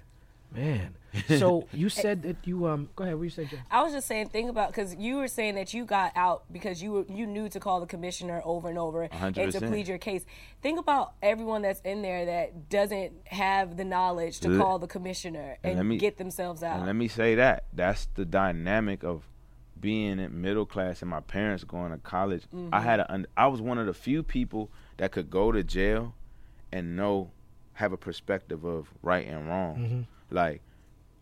Man. 0.56 0.94
So 1.40 1.68
you 1.74 1.90
said 1.90 2.24
that 2.24 2.38
you 2.46 2.66
um. 2.68 2.90
Go 2.96 3.04
ahead. 3.04 3.16
What 3.16 3.24
you 3.24 3.30
say, 3.30 3.46
Jay? 3.46 3.60
I 3.70 3.84
was 3.84 3.94
just 3.94 4.08
saying, 4.08 4.30
think 4.30 4.50
about 4.50 4.70
because 4.70 4.96
you 4.96 5.18
were 5.18 5.28
saying 5.28 5.56
that 5.56 5.74
you 5.74 5.86
got 5.86 6.12
out 6.16 6.44
because 6.52 6.82
you 6.82 6.92
were 6.92 7.06
you 7.08 7.26
knew 7.28 7.50
to 7.50 7.60
call 7.60 7.80
the 7.80 7.86
commissioner 7.86 8.42
over 8.44 8.68
and 8.70 8.78
over 8.80 9.04
and 9.04 9.36
to 9.36 9.60
plead 9.70 9.88
your 9.88 9.98
case. 10.00 10.26
Think 10.62 10.80
about 10.80 11.14
everyone 11.22 11.62
that's 11.62 11.82
in 11.82 12.02
there 12.02 12.26
that 12.26 12.70
doesn't 12.70 13.14
have 13.28 13.78
the 13.78 13.84
knowledge 13.86 14.40
to 14.42 14.58
call 14.58 14.80
the 14.80 14.88
commissioner 14.88 15.58
and, 15.64 15.78
let 15.78 15.86
me- 15.86 15.98
get 15.98 16.18
themselves 16.18 16.64
out. 16.64 16.78
And 16.78 16.86
let 16.88 16.96
me 16.96 17.08
say 17.08 17.36
that 17.36 17.66
that's 17.74 18.08
the 18.16 18.26
dynamic 18.26 19.04
of 19.04 19.24
being 19.80 20.18
in 20.20 20.42
middle 20.42 20.66
class 20.66 21.02
and 21.02 21.12
my 21.12 21.20
parents 21.20 21.64
going 21.64 21.92
to 21.92 21.98
college. 21.98 22.44
I 22.72 22.82
had 22.82 23.02
a, 23.02 23.12
un- 23.12 23.28
I 23.36 23.48
was 23.48 23.62
one 23.62 23.78
of 23.78 23.86
the 23.86 23.94
few 23.94 24.24
people 24.24 24.72
that 24.98 25.12
could 25.12 25.30
go 25.30 25.52
to 25.52 25.62
jail 25.64 26.16
and 26.72 26.96
know 26.96 27.32
have 27.74 27.92
a 27.92 27.98
perspective 27.98 28.64
of 28.64 28.88
right 29.02 29.28
and 29.28 29.48
wrong. 29.48 30.08
Like 30.32 30.62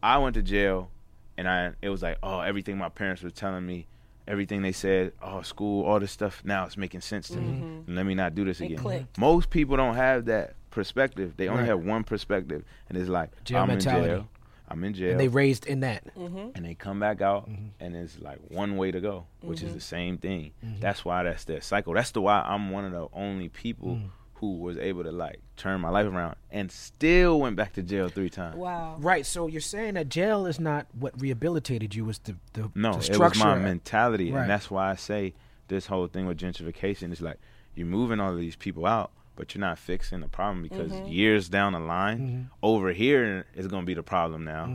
I 0.03 0.17
went 0.17 0.34
to 0.36 0.41
jail 0.41 0.89
and 1.38 1.48
I 1.48 1.72
it 1.81 1.89
was 1.89 2.01
like, 2.01 2.17
oh, 2.24 2.39
everything 2.41 2.77
my 2.77 2.89
parents 2.89 3.22
were 3.24 3.29
telling 3.29 3.65
me, 3.65 3.88
everything 4.27 4.62
they 4.62 4.72
said, 4.72 5.13
oh, 5.22 5.41
school, 5.41 5.86
all 5.86 6.00
this 6.00 6.12
stuff, 6.12 6.41
now 6.46 6.65
it's 6.65 6.77
making 6.77 7.01
sense 7.01 7.27
to 7.29 7.38
me. 7.38 7.53
Mm-hmm. 7.53 7.88
And 7.88 7.96
let 7.96 8.05
me 8.05 8.15
not 8.15 8.36
do 8.36 8.46
this 8.46 8.62
It 8.62 8.65
again. 8.65 8.77
clicked. 8.77 9.17
Most 9.17 9.50
people 9.50 9.77
don't 9.77 9.96
have 9.96 10.25
that 10.25 10.55
perspective. 10.70 11.34
They 11.38 11.48
only 11.48 11.62
Right. 11.62 11.70
have 11.70 11.84
one 11.84 12.03
perspective 12.03 12.63
and 12.89 12.98
it's 12.98 13.10
like 13.10 13.29
Jail 13.43 13.62
I'm 13.62 13.67
mentality. 13.67 14.10
in 14.10 14.15
jail. 14.17 14.27
I'm 14.70 14.84
in 14.86 14.93
jail 14.93 15.12
And 15.12 15.20
they 15.20 15.27
raised 15.27 15.65
in 15.65 15.81
that. 15.81 16.15
Mm-hmm. 16.15 16.51
and 16.55 16.63
they 16.65 16.75
come 16.75 16.98
back 17.00 17.22
out 17.22 17.50
mm-hmm. 17.50 17.67
and 17.81 17.93
it's 17.96 18.17
like 18.20 18.39
one 18.48 18.77
way 18.77 18.89
to 18.91 19.01
go 19.01 19.25
which 19.41 19.62
is 19.63 19.74
the 19.74 19.81
same 19.81 20.17
thing 20.17 20.51
that's 20.79 21.03
why 21.03 21.24
that's 21.24 21.43
their 21.43 21.60
cycle 21.60 21.93
that's 21.93 22.12
the 22.12 22.22
why 22.22 22.41
i'm 22.46 22.70
one 22.70 22.86
of 22.86 22.93
the 22.93 23.08
only 23.12 23.50
people 23.50 23.96
mm. 23.96 24.10
Who 24.41 24.57
was 24.57 24.75
able 24.77 25.03
to 25.03 25.12
like 25.12 25.39
turn 25.55 25.79
my 25.79 25.89
life 25.89 26.07
around 26.07 26.36
and 26.51 26.69
still 26.71 27.39
went 27.39 27.55
back 27.55 27.71
to 27.74 27.81
jail 27.83 28.10
three 28.10 28.29
times. 28.29 28.57
Wow. 28.57 28.98
Right. 29.00 29.25
So 29.25 29.48
you're 29.48 29.62
saying 29.62 29.93
that 29.93 30.10
jail 30.10 30.45
is 30.48 30.60
not 30.60 30.88
what 31.00 31.13
rehabilitated 31.21 31.95
you. 31.95 32.03
was 32.05 32.17
the 32.19 32.36
the, 32.53 32.69
No, 32.75 32.93
the 32.98 33.13
it 33.13 33.17
was 33.19 33.38
my 33.38 33.55
mentality, 33.57 34.31
Right. 34.31 34.41
and 34.41 34.50
that's 34.50 34.69
why 34.69 34.89
I 34.91 34.95
say 34.95 35.33
this 35.69 35.86
whole 35.86 36.07
thing 36.07 36.25
with 36.25 36.38
gentrification 36.39 37.13
is 37.13 37.21
like 37.21 37.38
you're 37.75 37.88
moving 37.88 38.19
all 38.19 38.31
of 38.33 38.38
these 38.39 38.55
people 38.57 38.86
out, 38.86 39.12
but 39.36 39.53
you're 39.55 39.62
not 39.62 39.77
fixing 39.79 40.19
the 40.21 40.27
problem 40.27 40.63
because 40.63 40.91
Mm-hmm. 40.91 41.07
years 41.07 41.48
down 41.48 41.74
the 41.74 41.79
line, 41.79 42.19
Mm-hmm. 42.19 42.41
over 42.63 42.91
here 42.91 43.45
is 43.55 43.67
going 43.67 43.83
to 43.83 43.88
be 43.88 43.93
the 43.93 44.03
problem 44.03 44.43
now, 44.43 44.65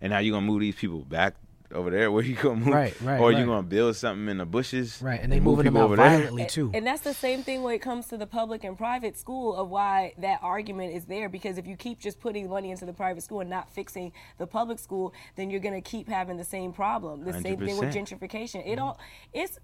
and 0.00 0.10
now 0.12 0.18
you're 0.20 0.32
gonna 0.36 0.46
move 0.46 0.60
these 0.60 0.76
people 0.76 1.00
back 1.00 1.34
over 1.72 1.90
there. 1.90 2.10
Where 2.12 2.22
you 2.22 2.34
gonna 2.34 2.56
move? 2.56 2.74
Right, 2.74 2.94
right, 3.00 3.20
Or 3.20 3.30
right. 3.30 3.38
you 3.38 3.46
gonna 3.46 3.62
build 3.62 3.96
something 3.96 4.28
in 4.28 4.38
the 4.38 4.46
bushes? 4.46 5.00
Right, 5.02 5.20
and 5.20 5.30
they 5.32 5.40
move 5.40 5.58
moving 5.58 5.64
them 5.66 5.76
out 5.76 5.84
over 5.84 5.96
there? 5.96 6.08
violently 6.08 6.46
too. 6.46 6.70
And 6.74 6.86
that's 6.86 7.02
the 7.02 7.14
same 7.14 7.42
thing 7.42 7.62
when 7.62 7.74
it 7.74 7.80
comes 7.80 8.06
to 8.08 8.16
the 8.16 8.26
public 8.26 8.64
and 8.64 8.76
private 8.76 9.16
school 9.16 9.54
of 9.54 9.68
why 9.68 10.14
that 10.18 10.40
argument 10.42 10.94
is 10.94 11.04
there. 11.06 11.28
Because 11.28 11.58
if 11.58 11.66
you 11.66 11.76
keep 11.76 12.00
just 12.00 12.20
putting 12.20 12.48
money 12.48 12.70
into 12.70 12.84
the 12.84 12.92
private 12.92 13.22
school 13.22 13.40
and 13.40 13.50
not 13.50 13.70
fixing 13.70 14.12
the 14.38 14.46
public 14.46 14.78
school, 14.78 15.12
then 15.36 15.50
you're 15.50 15.60
gonna 15.60 15.80
keep 15.80 16.08
having 16.08 16.36
the 16.36 16.44
same 16.44 16.72
problem. 16.72 17.24
The 17.24 17.32
same 17.34 17.58
thing 17.58 17.78
with 17.78 17.94
gentrification. 17.94 18.66
It 18.66 18.78
all 18.78 18.98
it's 19.32 19.58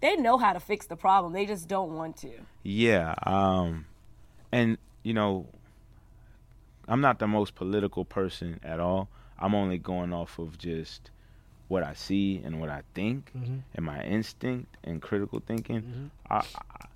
they 0.00 0.16
know 0.16 0.36
how 0.36 0.52
to 0.52 0.60
fix 0.60 0.86
the 0.86 0.96
problem. 0.96 1.32
They 1.32 1.46
just 1.46 1.68
don't 1.68 1.94
want 1.94 2.16
to. 2.18 2.30
Yeah, 2.62 3.14
um, 3.24 3.86
and 4.52 4.78
you 5.02 5.14
know, 5.14 5.46
I'm 6.86 7.00
not 7.00 7.18
the 7.18 7.26
most 7.26 7.54
political 7.54 8.04
person 8.04 8.60
at 8.62 8.78
all. 8.80 9.08
I'm 9.38 9.54
only 9.54 9.78
going 9.78 10.12
off 10.12 10.38
of 10.38 10.58
just 10.58 11.10
what 11.68 11.82
I 11.82 11.94
see 11.94 12.40
and 12.44 12.60
what 12.60 12.68
I 12.68 12.82
think 12.94 13.30
mm-hmm. 13.36 13.58
and 13.74 13.84
my 13.84 14.02
instinct 14.04 14.76
and 14.84 15.02
critical 15.02 15.42
thinking. 15.44 15.82
Mm-hmm. 15.82 16.06
I, 16.30 16.36
I 16.36 16.86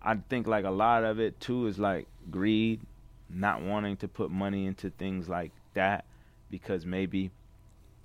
I 0.00 0.16
think 0.28 0.46
like 0.46 0.64
a 0.64 0.70
lot 0.70 1.04
of 1.04 1.18
it 1.20 1.38
too 1.40 1.66
is 1.66 1.78
like 1.78 2.06
greed, 2.30 2.80
not 3.28 3.62
wanting 3.62 3.96
to 3.98 4.08
put 4.08 4.30
money 4.30 4.66
into 4.66 4.90
things 4.90 5.28
like 5.28 5.52
that 5.74 6.04
because 6.50 6.86
maybe 6.86 7.30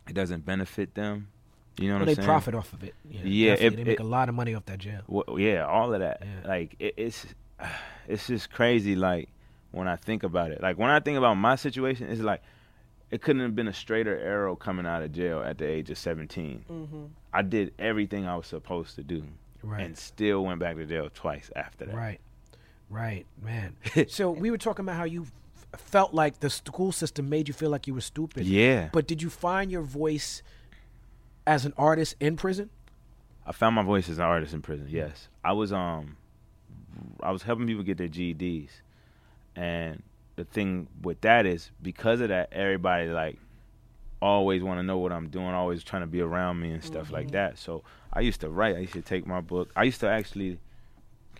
it 0.07 0.13
doesn't 0.13 0.45
benefit 0.45 0.95
them. 0.95 1.29
You 1.79 1.87
know 1.87 1.95
what 1.95 2.01
I'm 2.01 2.07
saying? 2.07 2.17
they 2.17 2.25
profit 2.25 2.55
off 2.55 2.73
of 2.73 2.83
it. 2.83 2.93
Yeah, 3.09 3.21
Yeah, 3.23 3.51
it- 3.53 3.75
they 3.75 3.83
make 3.83 3.99
it- 3.99 3.99
a 3.99 4.03
lot 4.03 4.29
of 4.29 4.35
money 4.35 4.53
off 4.53 4.65
that 4.65 4.79
jail. 4.79 5.01
Well, 5.07 5.39
yeah, 5.39 5.65
all 5.65 5.93
of 5.93 5.99
that. 5.99 6.21
Yeah. 6.21 6.47
Like 6.47 6.75
it, 6.79 6.93
it's 6.97 7.25
it's 8.07 8.27
just 8.27 8.51
crazy. 8.51 8.95
Like 8.95 9.29
when 9.71 9.87
I 9.87 9.95
think 9.95 10.23
about 10.23 10.51
it, 10.51 10.61
like 10.61 10.77
when 10.77 10.89
I 10.89 10.99
think 10.99 11.17
about 11.17 11.35
my 11.35 11.55
situation, 11.55 12.09
it's 12.09 12.21
like 12.21 12.41
it 13.13 13.21
couldn't 13.21 13.43
have 13.43 13.55
been 13.55 13.67
a 13.67 13.73
straighter 13.73 14.17
arrow 14.17 14.55
coming 14.55 14.87
out 14.87 15.03
of 15.03 15.11
jail 15.11 15.43
at 15.43 15.59
the 15.59 15.65
age 15.67 15.91
of 15.91 15.97
17. 15.99 17.11
I 17.31 17.41
did 17.43 17.71
everything 17.77 18.25
I 18.25 18.35
was 18.35 18.47
supposed 18.47 18.95
to 18.95 19.03
do, 19.03 19.23
Right. 19.61 19.85
and 19.85 19.95
still 19.95 20.43
went 20.43 20.59
back 20.59 20.75
to 20.77 20.85
jail 20.85 21.09
twice 21.13 21.51
after 21.55 21.85
that. 21.85 21.95
Right, 21.95 22.19
right, 22.89 23.25
man. 23.41 23.75
so 24.07 24.31
we 24.31 24.49
were 24.49 24.57
talking 24.57 24.83
about 24.83 24.95
how 24.95 25.03
you 25.03 25.27
f- 25.73 25.79
felt 25.79 26.15
like 26.15 26.39
the 26.39 26.49
school 26.49 26.91
system 26.91 27.29
made 27.29 27.47
you 27.47 27.53
feel 27.53 27.69
like 27.69 27.85
you 27.85 27.93
were 27.93 28.01
stupid. 28.01 28.45
Yeah. 28.47 28.89
But 28.91 29.07
did 29.07 29.21
you 29.21 29.29
find 29.29 29.71
your 29.71 29.83
voice 29.83 30.41
as 31.45 31.65
an 31.65 31.73
artist 31.77 32.15
in 32.19 32.35
prison? 32.35 32.71
I 33.45 33.51
found 33.51 33.75
my 33.75 33.83
voice 33.83 34.09
as 34.09 34.17
an 34.17 34.23
artist 34.23 34.53
in 34.55 34.61
prison. 34.63 34.87
Yes, 34.89 35.27
I 35.43 35.51
was 35.53 35.71
um, 35.71 36.17
I 37.21 37.31
was 37.31 37.43
helping 37.43 37.67
people 37.67 37.83
get 37.83 37.97
their 37.99 38.07
GEDs, 38.07 38.69
and 39.55 40.01
the 40.35 40.45
thing 40.45 40.87
with 41.01 41.21
that 41.21 41.45
is 41.45 41.71
because 41.81 42.21
of 42.21 42.29
that, 42.29 42.49
everybody 42.51 43.07
like 43.09 43.37
always 44.21 44.63
want 44.63 44.79
to 44.79 44.83
know 44.83 44.97
what 44.97 45.11
I'm 45.11 45.27
doing, 45.29 45.47
always 45.47 45.83
trying 45.83 46.01
to 46.01 46.07
be 46.07 46.21
around 46.21 46.59
me 46.59 46.71
and 46.71 46.83
stuff 46.83 47.11
like 47.11 47.31
that. 47.31 47.57
So 47.57 47.83
I 48.13 48.21
used 48.21 48.41
to 48.41 48.49
write. 48.49 48.75
I 48.75 48.79
used 48.79 48.93
to 48.93 49.01
take 49.01 49.27
my 49.27 49.41
book. 49.41 49.71
I 49.75 49.83
used 49.83 49.99
to 50.01 50.07
actually 50.09 50.59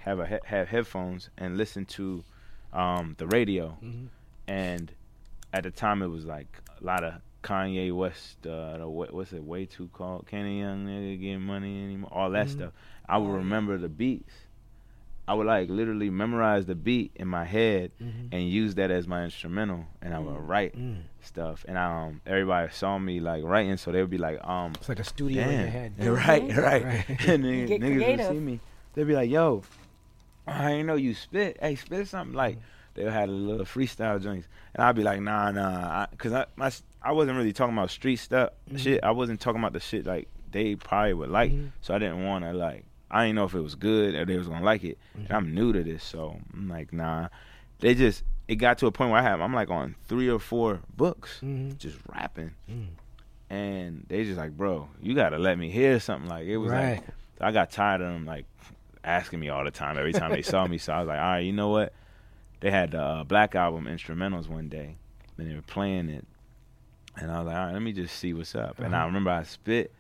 have 0.02 0.20
a 0.20 0.28
he- 0.28 0.40
have 0.46 0.68
headphones 0.68 1.30
and 1.38 1.58
listen 1.58 1.86
to 1.86 2.24
um, 2.74 3.16
the 3.18 3.28
radio, 3.28 3.78
and 4.48 4.92
at 5.54 5.64
the 5.64 5.72
time 5.72 6.02
it 6.02 6.08
was 6.08 6.26
like 6.26 6.48
a 6.82 6.84
lot 6.84 7.04
of 7.04 7.14
Kanye 7.44 7.94
West, 7.96 8.46
uh, 8.48 8.78
the, 8.78 8.88
what's 8.88 9.34
it, 9.34 9.44
way 9.44 9.66
too 9.66 9.90
called? 9.94 10.26
Can 10.28 10.46
a 10.46 10.60
young 10.60 10.86
nigga 10.86 11.20
get 11.22 11.38
money 11.38 11.84
anymore? 11.84 12.10
All 12.14 12.30
that 12.32 12.50
stuff. 12.50 12.72
I 13.08 13.18
would 13.18 13.32
remember 13.32 13.78
the 13.78 13.90
beats. 13.90 14.34
I 15.28 15.34
would 15.36 15.48
like 15.48 15.70
literally 15.70 16.10
memorize 16.10 16.66
the 16.66 16.76
beat 16.76 17.12
in 17.16 17.28
my 17.30 17.46
head 17.46 17.92
mm-hmm. 18.02 18.28
and 18.34 18.50
use 18.50 18.76
that 18.76 18.92
as 18.92 19.08
my 19.08 19.24
instrumental, 19.24 19.86
and 20.02 20.14
I 20.14 20.20
would 20.20 20.36
mm. 20.36 20.48
write 20.48 20.78
mm. 20.78 20.98
stuff. 21.22 21.64
And 21.66 21.78
um, 21.78 22.22
everybody 22.26 22.70
saw 22.74 23.00
me 23.00 23.22
like 23.22 23.44
writing, 23.44 23.78
so 23.78 23.92
they 23.94 24.02
would 24.02 24.10
be 24.10 24.18
like, 24.18 24.46
um, 24.46 24.74
It's 24.76 24.90
like 24.90 25.00
a 25.00 25.06
studio 25.06 25.44
in 25.44 25.52
your 25.52 25.60
Damn. 25.60 25.72
head. 25.72 25.94
Mm-hmm. 26.00 26.14
Right, 26.14 26.58
right. 26.58 26.84
Right. 26.84 27.06
and 27.28 27.46
then 27.46 27.68
niggas 27.68 27.80
creative. 27.80 28.28
would 28.28 28.36
see 28.36 28.40
me. 28.40 28.60
They'd 28.94 29.08
be 29.08 29.14
like, 29.14 29.30
yo, 29.30 29.64
I 30.46 30.72
ain't 30.74 30.88
know 30.88 30.96
you 30.96 31.14
spit. 31.14 31.58
Hey, 31.62 31.76
spit 31.76 32.08
something. 32.08 32.36
Like, 32.36 32.58
they 32.96 33.04
had 33.04 33.30
a 33.30 33.32
little 33.32 33.66
freestyle 33.66 34.22
joints. 34.22 34.48
And 34.76 34.84
I'd 34.84 34.96
be 34.96 35.04
like, 35.04 35.22
nah, 35.22 35.52
nah. 35.52 36.08
Because 36.08 36.34
I, 36.34 36.46
my, 36.58 36.70
I 37.02 37.14
wasn't 37.14 37.38
really 37.38 37.54
talking 37.54 37.78
about 37.78 37.92
street 37.92 38.18
stuff. 38.18 38.50
Mm-hmm. 38.68 38.78
Shit. 38.78 39.04
I 39.04 39.12
wasn't 39.12 39.40
talking 39.40 39.62
about 39.62 39.74
the 39.74 39.80
shit 39.80 40.06
like 40.06 40.28
they 40.52 40.76
probably 40.76 41.14
would 41.14 41.30
like. 41.30 41.54
So 41.82 41.96
I 41.96 42.00
didn't 42.00 42.26
want 42.26 42.44
to, 42.44 42.52
like, 42.54 42.86
I 43.14 43.26
didn't 43.26 43.36
know 43.36 43.46
if 43.46 43.54
it 43.54 43.62
was 43.62 43.76
good 43.76 44.16
or 44.16 44.26
they 44.26 44.38
was 44.38 44.48
to 44.48 44.60
like 44.60 44.84
it. 44.84 44.98
And 45.16 45.32
I'm 45.32 45.54
new 45.54 45.72
to 45.72 45.84
this. 45.84 46.04
So 46.04 46.40
I'm 46.54 46.68
like, 46.68 46.92
nah. 46.92 47.30
They 47.80 47.94
just, 47.94 48.24
it 48.48 48.56
got 48.56 48.78
to 48.80 48.88
a 48.88 48.92
point 48.92 49.12
where 49.12 49.20
I 49.20 49.24
have, 49.24 49.40
I'm 49.40 49.54
like 49.54 49.70
on 49.70 49.96
three 50.08 50.30
or 50.30 50.40
four 50.40 50.82
books 50.98 51.40
Mhm. 51.42 51.78
just 51.78 51.98
rapping 52.08 52.52
Mm. 52.70 52.88
and 53.50 54.06
they 54.08 54.24
just 54.24 54.38
like, 54.38 54.52
bro, 54.58 54.90
you 55.02 55.14
gotta 55.16 55.38
let 55.38 55.58
me 55.58 55.70
hear 55.70 56.00
something. 56.00 56.30
Like 56.30 56.46
it 56.48 56.58
was 56.58 56.72
Right. 56.72 56.96
like, 56.96 57.04
I 57.42 57.52
got 57.52 57.72
tired 57.72 58.02
of 58.02 58.08
them 58.14 58.26
like 58.26 58.46
asking 59.04 59.40
me 59.40 59.50
all 59.50 59.64
the 59.66 59.72
time 59.72 59.98
every 59.98 60.14
time 60.14 60.32
they 60.32 60.42
saw 60.42 60.66
me. 60.66 60.78
So 60.78 60.94
I 60.94 61.00
was 61.00 61.08
like, 61.08 61.20
all 61.20 61.26
right, 61.32 61.40
you 61.40 61.52
know 61.54 61.70
what? 61.70 61.94
They 62.62 62.72
had 62.72 62.92
the 62.92 63.02
uh, 63.02 63.24
Black 63.26 63.54
Album 63.56 63.86
instrumentals 63.86 64.48
one 64.48 64.70
day, 64.70 64.96
and 65.38 65.50
they 65.52 65.54
were 65.56 65.62
playing 65.62 66.08
it, 66.10 66.26
and 67.20 67.30
I 67.30 67.40
was 67.40 67.48
like, 67.48 67.56
all 67.58 67.66
right, 67.66 67.74
let 67.74 67.82
me 67.82 67.92
just 67.92 68.16
see 68.18 68.34
what's 68.34 68.56
up. 68.56 68.80
And 68.80 68.96
I 68.96 69.00
Uh-huh. 69.00 69.08
remember 69.08 69.30
I 69.32 69.44
spit, 69.44 69.94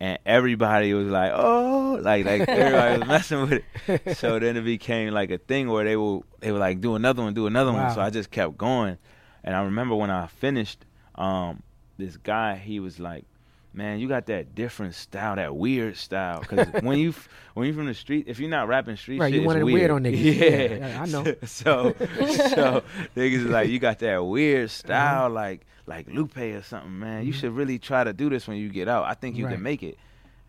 and 0.00 0.18
everybody 0.26 0.94
was 0.94 1.08
like, 1.08 1.32
oh, 1.34 1.98
like 2.02 2.24
like 2.24 2.48
everybody 2.48 2.98
was 2.98 3.08
messing 3.08 3.40
with 3.42 3.52
it. 3.86 4.16
So 4.16 4.38
then 4.40 4.56
it 4.56 4.62
became 4.62 5.12
like 5.12 5.30
a 5.30 5.38
thing 5.38 5.68
where 5.68 5.84
they 5.84 5.96
will 5.96 6.24
they 6.40 6.52
were 6.52 6.58
like 6.58 6.80
do 6.80 6.94
another 6.94 7.22
one, 7.22 7.34
do 7.34 7.46
another 7.46 7.72
Wow. 7.72 7.86
one. 7.86 7.94
So 7.94 8.00
I 8.00 8.10
just 8.10 8.30
kept 8.30 8.56
going, 8.58 8.98
and 9.44 9.54
I 9.56 9.62
remember 9.62 9.94
when 9.94 10.10
I 10.10 10.26
finished, 10.26 10.84
um, 11.14 11.62
this 11.96 12.16
guy 12.16 12.56
he 12.56 12.78
was 12.80 12.98
like, 13.00 13.24
man, 13.72 13.98
you 14.00 14.08
got 14.08 14.26
that 14.26 14.54
different 14.54 14.94
style, 14.94 15.36
that 15.36 15.54
weird 15.56 15.96
style. 15.96 16.40
Because 16.40 16.68
when 16.82 16.98
you 16.98 17.14
when 17.54 17.66
you 17.66 17.72
from 17.74 17.86
the 17.86 17.94
street, 17.94 18.24
if 18.28 18.38
you're 18.40 18.50
not 18.50 18.68
rapping 18.68 18.96
street 18.96 19.20
Right, 19.20 19.32
shit, 19.32 19.42
you 19.42 19.50
it's 19.50 19.60
of 19.60 19.62
weird. 19.64 19.90
on 19.90 20.02
niggas. 20.04 20.22
Yeah, 20.22 20.44
Yeah, 20.44 20.74
yeah, 20.88 21.02
I 21.02 21.06
know. 21.06 21.24
so 21.44 21.94
so 21.94 22.82
niggas 23.16 23.32
is 23.34 23.44
like, 23.46 23.68
you 23.68 23.78
got 23.78 23.98
that 24.00 24.18
weird 24.24 24.64
Uh-huh. 24.64 24.68
style, 24.68 25.30
like 25.30 25.66
like 25.86 26.06
Lupe 26.08 26.36
or 26.36 26.62
something, 26.62 26.98
man. 26.98 27.24
You 27.26 27.32
should 27.32 27.52
really 27.52 27.78
try 27.78 28.04
to 28.04 28.12
do 28.12 28.28
this 28.28 28.46
when 28.46 28.58
you 28.58 28.68
get 28.68 28.88
out. 28.88 29.04
I 29.04 29.14
think 29.14 29.36
you 29.36 29.44
Mm-hmm. 29.44 29.50
Right. 29.50 29.54
can 29.54 29.62
make 29.62 29.82
it. 29.82 29.98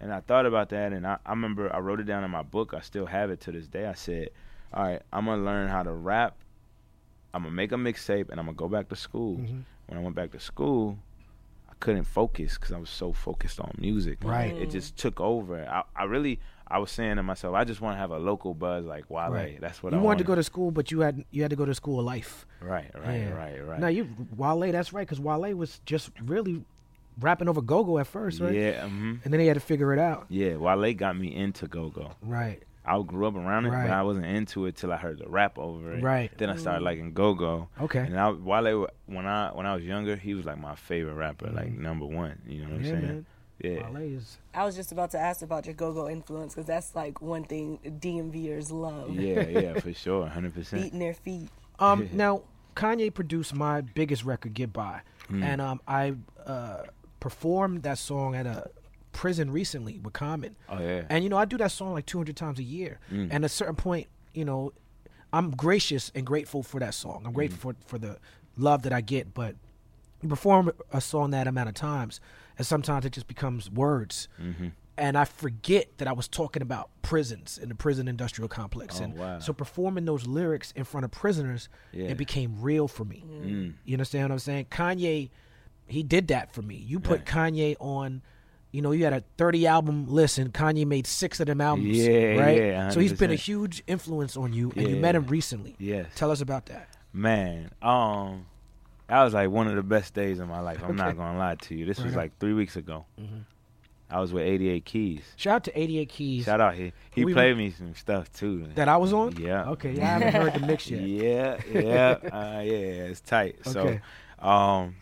And 0.02 0.14
I 0.14 0.22
thought 0.22 0.46
about 0.46 0.70
that, 0.70 0.94
and 0.94 1.06
I, 1.06 1.18
I 1.26 1.32
remember 1.32 1.74
I 1.74 1.80
wrote 1.80 2.00
it 2.00 2.06
down 2.06 2.24
in 2.24 2.32
my 2.32 2.42
book. 2.42 2.74
I 2.74 2.80
still 2.82 3.06
have 3.06 3.30
it 3.32 3.42
to 3.42 3.52
this 3.52 3.68
day. 3.68 3.86
I 3.86 3.94
said, 3.96 4.30
all 4.74 4.84
right, 4.86 5.02
I'm 5.12 5.26
gonna 5.26 5.44
learn 5.44 5.68
how 5.70 5.84
to 5.84 5.92
rap. 5.92 6.38
I'm 7.34 7.44
gonna 7.44 7.54
make 7.56 7.72
a 7.74 7.76
mixtape, 7.76 8.30
and 8.30 8.40
I'm 8.40 8.46
gonna 8.46 8.56
go 8.56 8.70
back 8.70 8.88
to 8.90 8.96
school. 8.96 9.38
Mm-hmm. 9.38 9.60
When 9.88 9.98
I 9.98 10.02
went 10.02 10.16
back 10.16 10.32
to 10.32 10.40
school, 10.40 10.98
couldn't 11.80 12.04
focus 12.06 12.56
because 12.56 12.72
I 12.72 12.78
was 12.78 12.90
so 12.90 13.14
focused 13.14 13.60
on 13.60 13.72
music. 13.80 14.20
Right. 14.24 14.56
It 14.56 14.70
just 14.70 14.98
took 14.98 15.20
over. 15.20 15.66
I, 15.68 15.84
I 15.96 16.04
really, 16.06 16.40
I 16.68 16.78
was 16.80 16.92
saying 16.92 17.16
to 17.16 17.24
myself, 17.24 17.56
I 17.56 17.64
just 17.64 17.82
want 17.82 17.96
to 17.96 18.00
have 18.00 18.12
a 18.12 18.18
local 18.20 18.54
buzz 18.54 18.86
like 18.86 19.10
Wale. 19.10 19.30
Right. 19.32 19.60
That's 19.62 19.82
what 19.82 19.94
you 19.94 20.00
I 20.00 20.02
wanted 20.02 20.20
to 20.20 20.24
go 20.26 20.36
to 20.36 20.44
school, 20.44 20.72
but 20.72 20.92
you 20.92 21.00
had 21.02 21.24
you 21.32 21.42
had 21.42 21.50
to 21.52 21.56
go 21.56 21.66
to 21.66 21.74
school 21.74 22.00
of 22.00 22.06
life. 22.06 22.46
Right, 22.62 22.92
right, 22.96 23.20
Yeah. 23.22 23.30
right, 23.32 23.66
right. 23.66 23.80
Now 23.80 23.88
you 23.88 24.08
Wale, 24.36 24.72
that's 24.72 24.92
right, 24.94 25.08
because 25.08 25.20
Wale 25.20 25.56
was 25.56 25.80
just 25.86 26.12
really 26.24 26.64
rapping 27.20 27.50
over 27.50 27.62
go-go 27.62 27.98
at 27.98 28.08
first, 28.08 28.40
right? 28.40 28.54
Yeah, 28.54 28.88
hmm 28.88 29.16
And 29.24 29.34
then 29.34 29.40
he 29.42 29.48
had 29.48 29.56
to 29.56 29.60
figure 29.60 29.92
it 29.94 30.00
out. 30.00 30.26
yeah. 30.30 30.56
Wale 30.58 30.94
got 30.94 31.18
me 31.18 31.36
into 31.36 31.68
go 31.68 31.90
go. 31.90 32.12
Right. 32.22 32.64
I 32.86 33.02
grew 33.04 33.28
up 33.28 33.36
around 33.36 33.66
it, 33.66 33.70
Right. 33.70 33.88
but 33.88 33.94
I 33.94 34.02
wasn't 34.04 34.26
into 34.26 34.66
it 34.66 34.76
till 34.76 34.92
I 34.92 34.98
heard 34.98 35.20
the 35.20 35.28
rap 35.30 35.60
over 35.60 35.94
it. 35.94 36.02
Right. 36.04 36.32
Then 36.38 36.50
I 36.50 36.56
started 36.56 36.84
liking 36.84 37.14
go 37.14 37.34
go. 37.34 37.68
Okay. 37.82 38.00
And 38.00 38.20
I, 38.20 38.32
Wale, 38.32 38.88
when 39.06 39.26
I 39.28 39.52
when 39.54 39.66
I 39.66 39.76
was 39.76 39.84
younger, 39.84 40.16
he 40.16 40.34
was 40.34 40.46
like 40.46 40.58
my 40.60 40.76
favorite 40.76 41.14
rapper, 41.16 41.50
like 41.52 41.72
number 41.72 42.06
one. 42.06 42.42
You 42.48 42.64
know 42.64 42.70
what 42.70 42.76
I'm 42.78 42.84
saying? 42.84 43.02
man. 43.02 43.26
Yeah. 43.62 43.90
Wale 43.92 43.98
is 44.16 44.38
I 44.54 44.64
was 44.66 44.76
just 44.76 44.92
about 44.94 45.12
to 45.12 45.20
ask 45.20 45.42
about 45.42 45.66
your 45.66 45.76
go-go 45.76 46.08
influence 46.10 46.56
because 46.56 46.66
that's 46.68 46.96
like 46.96 47.22
one 47.22 47.44
thing 47.44 47.78
DMVers 47.86 48.72
love. 48.72 49.14
Yeah, 49.14 49.42
yeah, 49.48 49.74
for 49.80 49.94
sure, 49.94 50.26
hundred 50.28 50.54
percent. 50.54 50.82
Beating 50.84 51.00
their 51.00 51.14
feet. 51.14 51.50
Um, 51.78 52.10
now 52.14 52.44
Kanye 52.76 53.14
produced 53.14 53.54
my 53.54 53.82
biggest 53.82 54.24
record, 54.24 54.54
"Get 54.54 54.72
By," 54.72 55.02
Mm. 55.30 55.44
and 55.44 55.62
um, 55.62 55.82
I 55.88 56.16
uh, 56.46 56.84
performed 57.20 57.84
that 57.84 57.98
song 57.98 58.36
at 58.36 58.46
a 58.48 58.72
prison 59.20 59.52
recently 59.52 60.00
with 60.00 60.14
Common. 60.14 60.56
Oh 60.70 60.80
yeah. 60.80 61.04
And 61.10 61.24
you 61.26 61.30
know, 61.30 61.38
I 61.38 61.44
do 61.44 61.58
that 61.58 61.72
song 61.72 61.92
like 61.94 62.06
200 62.06 62.38
times 62.38 62.58
a 62.58 62.64
year. 62.64 63.00
Mm. 63.12 63.24
And 63.32 63.34
at 63.34 63.44
a 63.44 63.50
certain 63.50 63.76
point, 63.76 64.08
you 64.34 64.46
know, 64.46 64.72
I'm 65.34 65.52
gracious 65.52 66.10
and 66.16 66.26
grateful 66.26 66.64
for 66.64 66.80
that 66.80 66.94
song. 66.94 67.24
I'm 67.26 67.32
Mm. 67.34 67.36
grateful 67.36 67.74
for 67.74 67.76
for 67.86 67.98
the 68.00 68.18
love 68.56 68.84
that 68.84 68.94
I 68.94 69.02
get. 69.02 69.34
But 69.34 69.56
you 70.22 70.30
perform 70.30 70.72
a 70.94 71.02
song 71.02 71.32
that 71.32 71.48
amount 71.48 71.68
of 71.68 71.76
times, 71.76 72.22
and 72.58 72.66
sometimes 72.66 73.04
it 73.06 73.12
just 73.12 73.28
becomes 73.28 73.70
words. 73.70 74.30
Mm-hmm. 74.42 74.68
and 74.98 75.18
I 75.18 75.24
forget 75.24 75.86
that 76.00 76.10
I 76.10 76.12
was 76.12 76.28
talking 76.28 76.62
about 76.62 76.90
prisons 77.02 77.58
in 77.58 77.70
the 77.70 77.76
prison 77.76 78.10
industrial 78.10 78.50
complex. 78.50 79.00
Oh, 79.00 79.04
and 79.06 79.18
wow. 79.18 79.40
so 79.40 79.54
performing 79.54 80.04
those 80.04 80.28
lyrics 80.28 80.74
in 80.76 80.84
front 80.84 81.06
of 81.06 81.12
prisoners, 81.12 81.70
Yeah. 81.94 82.08
it 82.12 82.18
became 82.18 82.52
real 82.62 82.88
for 82.90 83.06
me. 83.06 83.24
Mm. 83.26 83.74
You 83.86 83.94
understand 83.94 84.24
what 84.26 84.34
I'm 84.34 84.40
saying? 84.40 84.66
Kanye, 84.72 85.30
he 85.88 86.04
did 86.04 86.28
that 86.28 86.52
for 86.54 86.62
me. 86.62 86.76
You 86.76 87.00
put 87.00 87.24
Kanye 87.26 87.78
on, 87.80 88.22
you 88.72 88.82
know, 88.82 88.92
you 88.92 89.04
had 89.04 89.14
a 89.14 89.24
30 89.38 89.66
album 89.68 90.08
list, 90.08 90.38
and 90.38 90.54
Kanye 90.54 90.86
made 90.86 91.08
six 91.08 91.40
of 91.40 91.48
them 91.48 91.60
albums. 91.62 91.88
Yeah, 91.98 92.36
right. 92.38 92.58
yeah, 92.58 92.90
so 92.90 93.00
he's 93.00 93.14
been 93.14 93.32
a 93.32 93.36
huge 93.36 93.84
influence 93.88 94.38
on 94.38 94.54
you, 94.54 94.72
and 94.76 94.88
you 94.88 94.96
met 94.98 95.16
him 95.16 95.26
recently. 95.28 95.76
Yes. 95.80 96.08
Tell 96.16 96.30
us 96.32 96.42
about 96.42 96.68
that. 96.68 96.88
Man, 97.14 97.72
um, 97.82 98.46
that 99.08 99.24
was 99.24 99.34
like 99.34 99.50
one 99.50 99.68
of 99.68 99.76
the 99.76 99.82
best 99.84 100.14
days 100.14 100.40
of 100.40 100.48
my 100.48 100.60
life. 100.60 100.84
I'm 100.84 100.96
not 100.96 101.18
gonna 101.18 101.38
lie 101.40 101.56
to 101.56 101.76
you. 101.76 101.86
This 101.86 101.98
Right 102.00 102.06
was 102.06 102.16
like 102.16 102.38
three 102.40 102.54
weeks 102.54 102.76
ago. 102.76 103.06
Mhm. 103.20 103.46
I 104.12 104.20
was 104.20 104.32
with 104.34 104.44
88 104.44 104.86
Keys. 104.86 105.22
Shout 105.36 105.54
out 105.56 105.64
to 105.66 105.80
88 105.80 106.10
Keys 106.10 106.46
Shout 106.46 106.60
out 106.60 106.74
he 106.74 106.94
he 107.12 107.26
We- 107.26 107.34
played 107.34 107.56
me 107.58 107.70
some 107.72 107.94
stuff 107.96 108.32
too. 108.34 108.68
that 108.76 108.88
I 108.88 108.98
was 108.98 109.14
on. 109.14 109.38
Yeah. 109.38 109.70
Okay. 109.72 109.94
Yeah, 109.94 110.02
I 110.04 110.20
haven't 110.20 110.34
heard 110.34 110.54
the 110.62 110.66
mix 110.68 110.90
yet. 110.90 111.02
Yeah, 111.08 111.58
yeah, 111.72 112.18
uh, 112.32 112.62
yeah. 112.62 113.10
It's 113.10 113.22
tight. 113.22 113.56
Okay. 113.68 114.02
So, 114.42 114.48
um, 114.48 114.96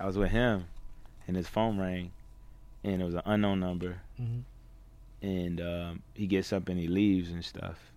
I 0.00 0.06
was 0.06 0.16
with 0.18 0.30
him, 0.30 0.64
and 1.26 1.36
his 1.36 1.46
phone 1.48 1.78
rang, 1.78 2.12
and 2.84 3.00
it 3.00 3.04
was 3.04 3.14
an 3.14 3.22
unknown 3.24 3.60
number, 3.60 4.00
Mhm. 4.20 4.42
and 5.22 5.60
um, 5.60 6.02
he 6.14 6.26
gets 6.26 6.52
up 6.52 6.68
and 6.68 6.78
he 6.78 6.88
leaves 6.88 7.30
and 7.30 7.44
stuff. 7.44 7.92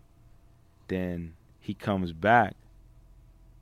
Then 0.88 1.34
he 1.60 1.74
comes 1.74 2.13
back, 2.13 2.54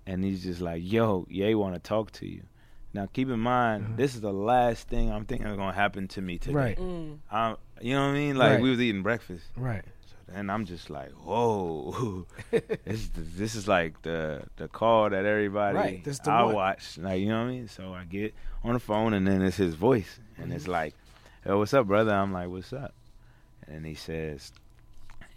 and 0.06 0.24
he's 0.24 0.44
just 0.44 0.62
like, 0.62 0.82
"Yo, 0.84 1.26
Ye 1.30 1.56
want 1.56 1.76
to 1.76 1.80
talk 1.80 2.12
to 2.14 2.28
you." 2.28 2.44
Now, 2.94 3.08
keep 3.12 3.30
in 3.30 3.40
mind, 3.40 3.84
Uh-huh. 3.86 3.94
this 3.96 4.14
is 4.16 4.22
the 4.22 4.34
last 4.34 4.88
thing 4.88 5.10
I'm 5.12 5.26
thinking 5.26 5.48
is 5.48 5.56
gonna 5.58 5.74
happen 5.74 6.08
to 6.10 6.22
me 6.22 6.38
today. 6.38 6.54
Right. 6.54 6.78
Mm. 6.78 7.18
Um, 7.32 7.58
you 7.82 7.94
know 7.96 8.02
what 8.06 8.12
I 8.12 8.14
mean? 8.14 8.36
Like 8.36 8.52
Right. 8.54 8.62
we 8.62 8.70
was 8.70 8.80
eating 8.82 9.02
breakfast. 9.02 9.46
Right. 9.56 9.84
So 10.06 10.16
then 10.28 10.50
I'm 10.50 10.66
just 10.66 10.90
like, 10.92 11.12
whoa, 11.12 12.28
this 12.52 13.10
this 13.16 13.56
is 13.56 13.68
like 13.68 14.02
the 14.04 14.44
the 14.58 14.68
call 14.68 15.10
that 15.10 15.26
everybody 15.26 15.76
Right, 15.78 16.04
this 16.04 16.20
the 16.20 16.32
I 16.32 16.44
one. 16.44 16.54
watch, 16.56 16.98
like 17.00 17.20
you 17.22 17.30
know 17.30 17.40
what 17.42 17.48
I 17.50 17.52
mean. 17.52 17.68
So 17.68 17.94
I 17.94 18.04
get 18.04 18.36
on 18.64 18.74
the 18.74 18.80
phone 18.80 19.14
and 19.14 19.26
then 19.26 19.42
it's 19.42 19.58
his 19.58 19.74
voice, 19.76 20.20
and 20.38 20.48
Mm-hmm. 20.48 20.56
it's 20.56 20.68
like, 20.68 20.94
yo, 21.46 21.58
what's 21.60 21.74
up, 21.74 21.88
brother? 21.88 22.14
I'm 22.14 22.32
like, 22.34 22.50
what's 22.50 22.74
up? 22.74 22.94
And 23.68 23.86
he 23.86 23.96
says, 23.96 24.52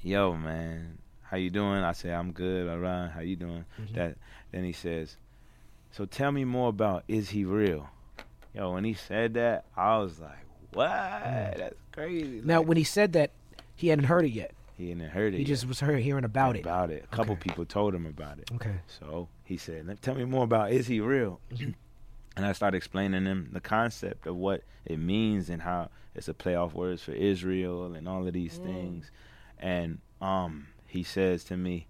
yo, 0.02 0.34
man, 0.34 0.98
how 1.22 1.36
you 1.36 1.50
doing? 1.50 1.82
I 1.82 1.92
say, 1.92 2.10
I'm 2.12 2.32
good, 2.32 2.68
all 2.68 2.78
right. 2.78 3.08
How 3.08 3.20
you 3.20 3.36
doing? 3.36 3.64
Mhm. 3.80 3.94
That 3.94 4.16
then 4.52 4.64
he 4.64 4.72
says, 4.72 5.16
so 5.92 6.04
tell 6.04 6.32
me 6.32 6.44
more 6.44 6.68
about 6.68 7.04
is 7.08 7.30
he 7.30 7.44
real? 7.44 7.88
Yo, 8.54 8.72
when 8.72 8.84
he 8.84 8.94
said 8.94 9.34
that, 9.34 9.64
I 9.76 9.98
was 9.98 10.18
like, 10.18 10.38
what? 10.72 10.88
That's 10.88 11.74
crazy. 11.92 12.40
Now, 12.44 12.58
Like, 12.60 12.68
when 12.68 12.76
he 12.76 12.84
said 12.84 13.12
that, 13.14 13.30
he 13.74 13.88
hadn't 13.88 14.06
heard 14.06 14.24
it 14.24 14.30
yet. 14.32 14.52
he 14.76 14.88
hadn't 14.90 15.08
heard 15.10 15.34
it. 15.34 15.38
He 15.38 15.42
yet 15.42 15.48
just 15.48 15.66
was 15.68 15.80
heard, 15.80 16.00
hearing 16.00 16.24
about 16.24 16.56
it. 16.56 16.60
about 16.60 16.90
it. 16.90 17.04
A 17.10 17.14
couple 17.16 17.34
Okay. 17.34 17.48
people 17.50 17.64
told 17.64 17.94
him 17.94 18.06
about 18.06 18.38
it. 18.38 18.50
Okay. 18.54 18.76
So 18.86 19.28
he 19.44 19.56
said, 19.56 19.86
"Let- 19.86 20.02
"Tell 20.02 20.14
me 20.14 20.24
more 20.24 20.44
about 20.44 20.72
is 20.72 20.86
he 20.86 21.00
real?" 21.00 21.40
Mm-hmm. 22.36 22.42
and 22.44 22.46
I 22.48 22.52
started 22.52 22.76
explaining 22.76 23.24
him 23.24 23.48
the 23.52 23.60
concept 23.60 24.26
of 24.26 24.36
what 24.36 24.62
it 24.84 24.98
means 24.98 25.48
and 25.50 25.62
how 25.62 25.90
it's 26.14 26.28
a 26.28 26.34
playoff 26.34 26.72
words 26.74 27.02
for 27.02 27.12
Israel 27.12 27.94
and 27.94 28.08
all 28.08 28.26
of 28.26 28.32
these 28.32 28.58
things. 28.58 29.10
And 29.58 29.98
um, 30.20 30.68
he 30.86 31.02
says 31.02 31.44
to 31.44 31.56
me, 31.56 31.86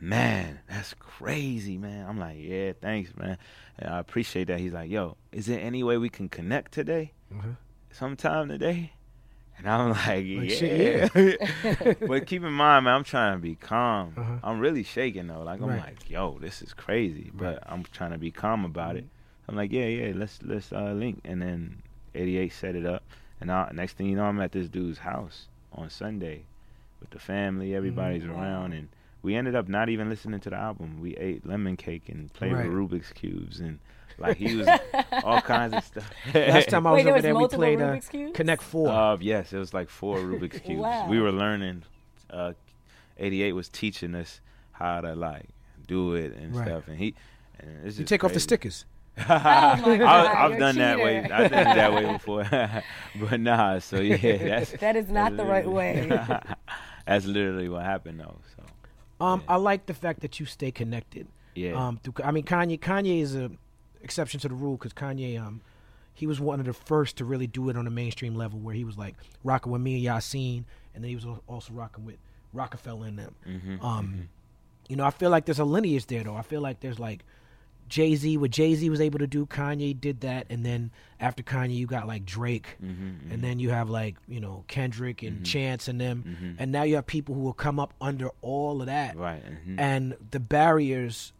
"Man, 0.00 0.60
that's 0.68 0.94
crazy, 0.98 1.78
man." 1.78 2.06
I'm 2.08 2.18
like, 2.18 2.36
"Yeah, 2.38 2.72
thanks, 2.80 3.14
man." 3.16 3.38
And 3.78 3.92
I 3.94 3.98
appreciate 3.98 4.48
that. 4.48 4.58
He's 4.60 4.72
like, 4.72 4.90
"Yo, 4.90 5.16
is 5.32 5.46
there 5.46 5.60
any 5.60 5.82
way 5.82 5.96
we 5.98 6.08
can 6.08 6.28
connect 6.28 6.72
today? 6.72 7.12
Mhm. 7.32 7.56
Sometime 7.90 8.48
today?" 8.48 8.92
And 9.56 9.68
I'm 9.68 9.90
like, 9.92 10.06
Like, 10.06 10.26
yeah. 10.26 11.08
shit, 11.08 11.98
but 12.08 12.26
keep 12.26 12.42
in 12.42 12.52
mind, 12.52 12.86
man, 12.86 12.94
I'm 12.96 13.04
trying 13.04 13.36
to 13.36 13.40
be 13.40 13.54
calm. 13.54 14.14
Uh-huh. 14.16 14.38
I'm 14.42 14.58
really 14.60 14.82
shaking 14.82 15.28
though. 15.28 15.42
Like 15.42 15.60
I'm 15.60 15.68
Right. 15.68 15.80
like, 15.80 16.10
yo, 16.10 16.38
this 16.40 16.60
is 16.60 16.74
crazy. 16.74 17.30
But 17.32 17.62
I'm 17.66 17.84
trying 17.84 18.10
to 18.12 18.18
be 18.18 18.30
calm 18.32 18.64
about 18.64 18.96
it. 18.96 19.06
I'm 19.48 19.56
like, 19.56 19.72
yeah, 19.72 19.86
yeah, 19.86 20.12
let's 20.14 20.38
let's 20.42 20.72
uh, 20.72 20.92
link. 20.92 21.20
And 21.24 21.40
then 21.42 21.82
88 22.14 22.52
set 22.52 22.74
it 22.76 22.86
up. 22.86 23.02
And 23.40 23.50
I, 23.52 23.70
next 23.74 23.96
thing 23.96 24.06
you 24.06 24.16
know, 24.16 24.24
I'm 24.24 24.40
at 24.40 24.52
this 24.52 24.68
dude's 24.68 24.98
house 24.98 25.46
on 25.72 25.90
Sunday 25.90 26.44
with 27.00 27.10
the 27.10 27.18
family. 27.18 27.74
Everybody's 27.74 28.22
Mm-hmm. 28.22 28.32
around, 28.40 28.72
and 28.72 28.88
we 29.22 29.34
ended 29.34 29.54
up 29.54 29.68
not 29.68 29.88
even 29.88 30.08
listening 30.08 30.40
to 30.40 30.50
the 30.50 30.56
album. 30.56 31.00
We 31.00 31.16
ate 31.16 31.46
lemon 31.46 31.76
cake 31.76 32.08
and 32.08 32.32
played 32.32 32.52
Right. 32.52 32.68
with 32.68 32.76
Rubik's 32.90 33.12
cubes 33.12 33.60
and. 33.60 33.78
Like 34.16 34.36
he 34.36 34.54
was 34.54 34.68
all 35.24 35.40
kinds 35.40 35.74
of 35.74 35.82
stuff. 35.82 36.08
Last 36.32 36.68
time 36.68 36.86
I 36.86 36.92
was 36.92 37.02
there 37.02 37.14
over 37.14 37.16
was 37.16 37.22
there, 37.24 37.34
we 37.34 37.48
played 37.48 37.80
uh, 37.80 38.30
Connect 38.32 38.62
Four. 38.62 38.88
Uh, 38.88 39.16
yes, 39.20 39.52
it 39.52 39.58
was 39.58 39.74
like 39.74 39.88
four 39.88 40.18
Rubik's 40.20 40.60
cubes. 40.60 40.82
Wow. 40.82 41.08
We 41.08 41.18
were 41.20 41.32
learning. 41.32 41.82
Uh, 42.30 42.52
88 43.18 43.52
was 43.54 43.68
teaching 43.68 44.14
us 44.14 44.40
how 44.70 45.00
to 45.00 45.16
like 45.16 45.48
do 45.88 46.14
it 46.14 46.32
and 46.36 46.54
Right. 46.54 46.64
stuff, 46.68 46.86
and 46.86 46.96
he. 46.96 47.16
And 47.58 47.84
it's 47.84 47.96
you 47.98 48.02
just 48.04 48.08
take 48.08 48.22
off 48.22 48.32
the 48.32 48.38
stickers. 48.38 48.84
Oh 49.16 49.22
my 49.28 49.96
God, 49.98 50.02
I, 50.02 50.44
I've 50.44 50.50
you're 50.50 50.56
a 50.56 50.60
done 50.60 50.76
that 50.76 50.98
way. 50.98 51.18
I've 51.18 51.28
done 51.28 51.44
it 51.44 51.74
that 51.74 51.92
way 51.94 52.12
before, 52.12 52.44
but 53.20 53.40
nah. 53.40 53.78
So 53.78 54.00
yeah, 54.00 54.36
that's 54.36 54.72
That 54.72 54.96
is 54.96 55.08
not 55.10 55.36
the 55.36 55.44
right 55.44 55.68
way. 55.68 56.08
that's 57.06 57.24
literally 57.26 57.68
what 57.68 57.82
happened 57.84 58.20
though. 58.20 58.36
So 58.56 59.24
Um, 59.24 59.40
Yeah. 59.46 59.54
I 59.54 59.56
like 59.56 59.86
the 59.86 59.94
fact 59.94 60.20
that 60.20 60.40
you 60.40 60.46
stay 60.46 60.70
connected. 60.70 61.26
yeah, 61.54 61.72
Um, 61.86 61.98
through, 62.02 62.14
I 62.24 62.30
mean, 62.32 62.44
Kanye. 62.44 62.78
Kanye 62.80 63.20
is 63.20 63.34
a 63.36 63.50
exception 64.02 64.40
to 64.40 64.48
the 64.48 64.54
rule 64.54 64.76
because 64.76 64.92
Kanye, 64.92 65.40
um, 65.40 65.60
he 66.12 66.26
was 66.26 66.40
one 66.40 66.60
of 66.60 66.66
the 66.66 66.72
first 66.74 67.16
to 67.18 67.24
really 67.24 67.46
do 67.46 67.68
it 67.70 67.76
on 67.76 67.86
a 67.86 67.90
mainstream 67.90 68.34
level, 68.34 68.58
where 68.58 68.74
he 68.74 68.84
was 68.84 68.98
like 68.98 69.14
rocking 69.44 69.70
with 69.72 69.80
me 69.80 69.94
and 70.06 70.16
Yasiin, 70.16 70.64
and 70.94 71.02
then 71.04 71.08
he 71.08 71.14
was 71.14 71.26
also 71.46 71.72
rocking 71.72 72.04
with 72.04 72.16
Rockefeller 72.52 73.06
and 73.06 73.18
them. 73.18 73.34
Mhm, 73.48 73.82
Um, 73.82 74.28
you 74.88 74.96
know, 74.96 75.04
I 75.04 75.10
feel 75.10 75.30
like 75.30 75.44
there's 75.46 75.58
a 75.60 75.64
lineage 75.64 76.06
there, 76.06 76.22
though. 76.24 76.36
I 76.36 76.42
feel 76.42 76.60
like 76.60 76.80
there's 76.80 76.98
like 76.98 77.24
Jay 77.88 78.14
Z, 78.16 78.36
what 78.38 78.50
Jay 78.50 78.74
Z 78.74 78.88
was 78.90 79.00
able 79.00 79.18
to 79.18 79.26
do, 79.26 79.46
Kanye 79.46 79.98
did 80.00 80.20
that, 80.22 80.46
and 80.50 80.64
then 80.64 80.90
after 81.20 81.42
Kanye, 81.42 81.76
you 81.76 81.86
got 81.86 82.06
like 82.06 82.24
Drake, 82.24 82.76
mhm, 82.82 83.32
and 83.32 83.42
then 83.42 83.58
you 83.58 83.70
have 83.70 83.88
like 83.90 84.16
you 84.26 84.40
know 84.40 84.64
Kendrick 84.68 85.22
and 85.22 85.40
Mhm. 85.40 85.44
Chance 85.46 85.88
and 85.88 86.00
them, 86.00 86.24
Mhm. 86.26 86.56
and 86.58 86.72
now 86.72 86.82
you 86.82 86.96
have 86.96 87.06
people 87.06 87.34
who 87.34 87.42
will 87.42 87.52
come 87.52 87.78
up 87.78 87.94
under 88.00 88.30
all 88.42 88.80
of 88.80 88.86
that, 88.86 89.16
right. 89.16 89.42
mhm. 89.66 89.78
and 89.78 90.16
the 90.30 90.40
barriers 90.40 91.32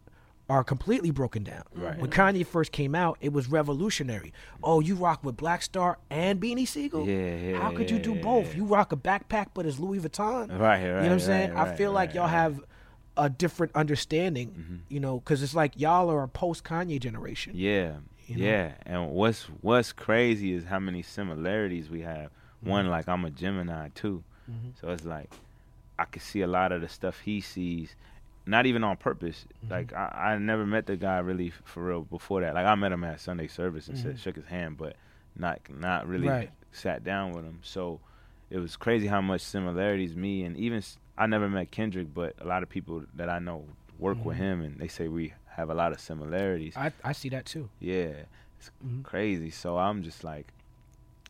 are 0.47 0.63
completely 0.63 1.09
broken 1.09 1.43
down. 1.43 1.63
Right. 1.73 1.97
When 1.97 2.11
Kanye 2.11 2.45
first 2.45 2.71
came 2.71 2.93
out, 2.93 3.17
it 3.19 3.33
was 3.33 3.49
revolutionary. 3.49 4.31
Oh, 4.63 4.79
you 4.79 4.93
rock 4.93 5.23
with 5.23 5.35
Black 5.35 5.63
Star 5.63 5.97
and 6.11 6.39
Beanie 6.39 6.67
Sigel? 6.67 7.07
Yeah, 7.07 7.35
yeah, 7.35 7.59
How 7.59 7.71
could 7.71 7.89
you 7.89 7.97
do 7.97 8.13
both? 8.13 8.51
yeah. 8.51 8.57
You 8.57 8.65
rock 8.65 8.91
a 8.91 8.95
backpack, 8.95 9.47
but 9.55 9.65
it's 9.65 9.79
Louis 9.79 9.99
Vuitton. 9.99 10.49
Right, 10.51 10.59
right. 10.59 10.81
you 10.83 10.87
know 10.89 11.01
what 11.01 11.11
I'm 11.13 11.19
saying? 11.19 11.53
right, 11.53 11.67
I 11.69 11.75
feel 11.75 11.89
right, 11.89 11.95
like 11.95 12.13
y'all 12.13 12.25
right. 12.25 12.29
have 12.31 12.63
a 13.17 13.29
different 13.29 13.73
understanding, 13.75 14.49
Mhm. 14.51 14.79
you 14.89 14.99
know, 14.99 15.19
because 15.19 15.41
it's 15.43 15.55
like 15.55 15.79
y'all 15.79 16.09
are 16.11 16.23
a 16.23 16.27
post 16.27 16.63
Kanye 16.63 16.99
generation. 16.99 17.53
Yeah, 17.55 17.97
You 18.27 18.37
know? 18.37 18.43
yeah. 18.45 18.71
And 18.85 19.11
what's 19.11 19.43
what's 19.61 19.91
crazy 19.93 20.53
is 20.53 20.65
how 20.65 20.79
many 20.79 21.01
similarities 21.01 21.89
we 21.89 22.01
have. 22.01 22.29
Mm-hmm. 22.61 22.69
One, 22.69 22.87
like 22.87 23.07
I'm 23.07 23.23
a 23.25 23.29
Gemini 23.31 23.89
too, 23.95 24.23
Mhm. 24.49 24.79
so 24.79 24.89
it's 24.89 25.05
like 25.05 25.31
I 25.97 26.05
could 26.05 26.21
see 26.21 26.41
a 26.41 26.47
lot 26.47 26.71
of 26.73 26.81
the 26.81 26.89
stuff 26.89 27.21
he 27.21 27.39
sees, 27.39 27.95
not 28.45 28.65
even 28.65 28.83
on 28.83 28.97
purpose. 28.97 29.45
Mm-hmm. 29.63 29.71
Like 29.71 29.93
I, 29.93 30.33
I 30.33 30.37
never 30.37 30.65
met 30.65 30.85
the 30.87 30.97
guy 30.97 31.19
really 31.19 31.51
for 31.51 31.83
real 31.85 32.01
before 32.01 32.41
that. 32.41 32.53
Like 32.53 32.65
I 32.65 32.75
met 32.75 32.91
him 32.91 33.03
at 33.05 33.21
Sunday 33.21 33.47
service 33.47 33.87
and 33.87 33.97
said, 33.97 34.15
Mhm. 34.15 34.19
shook 34.19 34.35
his 34.35 34.45
hand, 34.47 34.77
but 34.77 34.95
not 35.37 35.61
not 35.69 36.07
really 36.07 36.27
Right. 36.27 36.51
sat 36.73 37.03
down 37.05 37.31
with 37.31 37.45
him. 37.45 37.59
So 37.63 38.01
it 38.49 38.57
was 38.59 38.75
crazy 38.75 39.07
how 39.07 39.21
much 39.21 39.41
similarities 39.41 40.15
me 40.15 40.43
and 40.43 40.57
even 40.57 40.81
I 41.17 41.27
never 41.27 41.47
met 41.49 41.71
Kendrick, 41.71 42.13
but 42.13 42.35
a 42.39 42.45
lot 42.45 42.63
of 42.63 42.69
people 42.69 43.03
that 43.15 43.29
I 43.29 43.39
know 43.39 43.65
work 43.97 44.25
with 44.25 44.37
Mhm. 44.37 44.41
him, 44.41 44.61
and 44.61 44.79
they 44.79 44.87
say 44.89 45.07
we 45.07 45.33
have 45.55 45.69
a 45.69 45.73
lot 45.73 45.91
of 45.93 45.99
similarities. 45.99 46.75
I, 46.75 46.91
I 47.03 47.13
see 47.13 47.29
that 47.29 47.45
too. 47.45 47.69
Yeah, 47.79 48.25
it's 48.57 48.69
Mhm. 48.85 49.03
crazy. 49.03 49.49
So 49.49 49.77
I'm 49.77 50.03
just 50.03 50.23
like, 50.23 50.53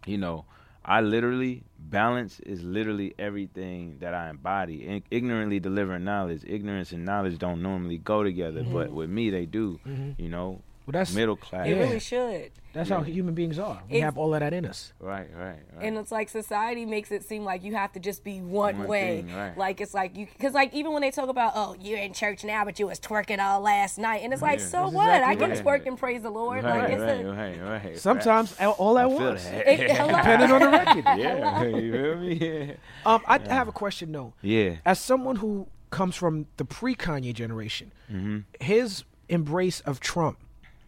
you 0.07 0.17
know, 0.17 0.45
I 0.83 1.01
literally 1.01 1.63
balance 1.77 2.39
is 2.41 2.63
literally 2.63 3.13
everything 3.17 3.97
that 3.99 4.13
I 4.13 4.29
embody. 4.29 5.03
Ignorantly 5.11 5.59
delivering 5.59 6.03
knowledge, 6.03 6.43
ignorance 6.45 6.91
and 6.91 7.05
knowledge 7.05 7.37
don't 7.39 7.61
normally 7.61 7.97
go 7.97 8.23
together, 8.23 8.63
but 8.63 8.91
with 8.91 9.09
me 9.09 9.29
they 9.29 9.45
do. 9.45 9.79
Mhm. 9.85 10.15
You 10.17 10.29
know, 10.29 10.61
Well, 10.85 10.91
that's 10.93 11.13
middle 11.15 11.35
class. 11.35 11.67
It 11.67 11.71
Yeah. 11.77 11.83
really 11.83 11.99
should. 11.99 12.51
that's 12.73 12.89
Yeah. 12.89 12.97
how 12.97 13.03
human 13.03 13.33
beings 13.33 13.57
are. 13.57 13.81
We 13.89 13.95
It's- 13.97 14.03
have 14.03 14.17
all 14.17 14.33
of 14.33 14.41
that 14.41 14.51
in 14.53 14.65
us. 14.65 14.91
Right, 14.99 15.29
right, 15.33 15.55
right. 15.75 15.85
And 15.85 15.97
it's 15.97 16.11
like 16.11 16.27
society 16.27 16.85
makes 16.85 17.09
it 17.09 17.23
seem 17.23 17.45
like 17.45 17.63
you 17.63 17.73
have 17.73 17.93
to 17.93 18.01
just 18.01 18.21
be 18.23 18.41
one, 18.41 18.79
One 18.79 18.87
way. 18.89 19.21
thing, 19.21 19.33
right. 19.33 19.57
Like 19.57 19.79
it's 19.79 19.93
like 19.93 20.17
you, 20.17 20.27
because 20.27 20.53
like 20.53 20.73
even 20.73 20.91
when 20.91 21.01
they 21.01 21.09
talk 21.09 21.29
about, 21.29 21.53
oh, 21.55 21.75
you're 21.79 21.97
in 21.99 22.11
church 22.13 22.43
now, 22.43 22.65
but 22.65 22.77
you 22.77 22.85
was 22.87 22.99
twerking 22.99 23.39
all 23.39 23.61
last 23.61 23.97
night, 23.97 24.23
and 24.23 24.33
it's 24.33 24.41
like, 24.41 24.59
Yeah. 24.59 24.65
so 24.65 24.81
That's 24.83 24.93
what? 24.93 25.07
exactly 25.07 25.31
I 25.31 25.35
can 25.37 25.49
right. 25.65 25.81
twerk 25.81 25.87
and 25.87 25.97
praise 25.97 26.21
the 26.21 26.29
Lord. 26.29 26.63
right, 26.65 26.77
like 26.81 26.91
it's 26.91 27.01
right, 27.01 27.25
a, 27.25 27.31
right, 27.63 27.83
right. 27.85 27.97
Sometimes 28.09 28.59
all- 28.59 28.71
all 28.73 28.99
at 28.99 29.09
once. 29.09 29.45
It- 29.45 29.77
Depending 29.87 30.51
on 30.51 30.59
the 30.59 30.69
record. 30.77 31.03
yeah, 31.17 31.63
you 31.63 31.91
feel 31.93 32.15
me? 32.17 32.33
Yeah. 32.67 32.73
Um, 33.05 33.21
I 33.27 33.39
have 33.47 33.67
a 33.67 33.71
question 33.71 34.11
though. 34.11 34.33
Yeah. 34.41 34.75
As 34.85 34.99
someone 34.99 35.37
who 35.37 35.67
comes 35.91 36.15
from 36.17 36.47
the 36.57 36.65
pre 36.65 36.93
Kanye 36.95 37.33
generation, 37.33 37.91
hmm 38.09 38.39
his 38.59 39.03
embrace 39.29 39.79
of 39.81 39.99
Trump 39.99 40.37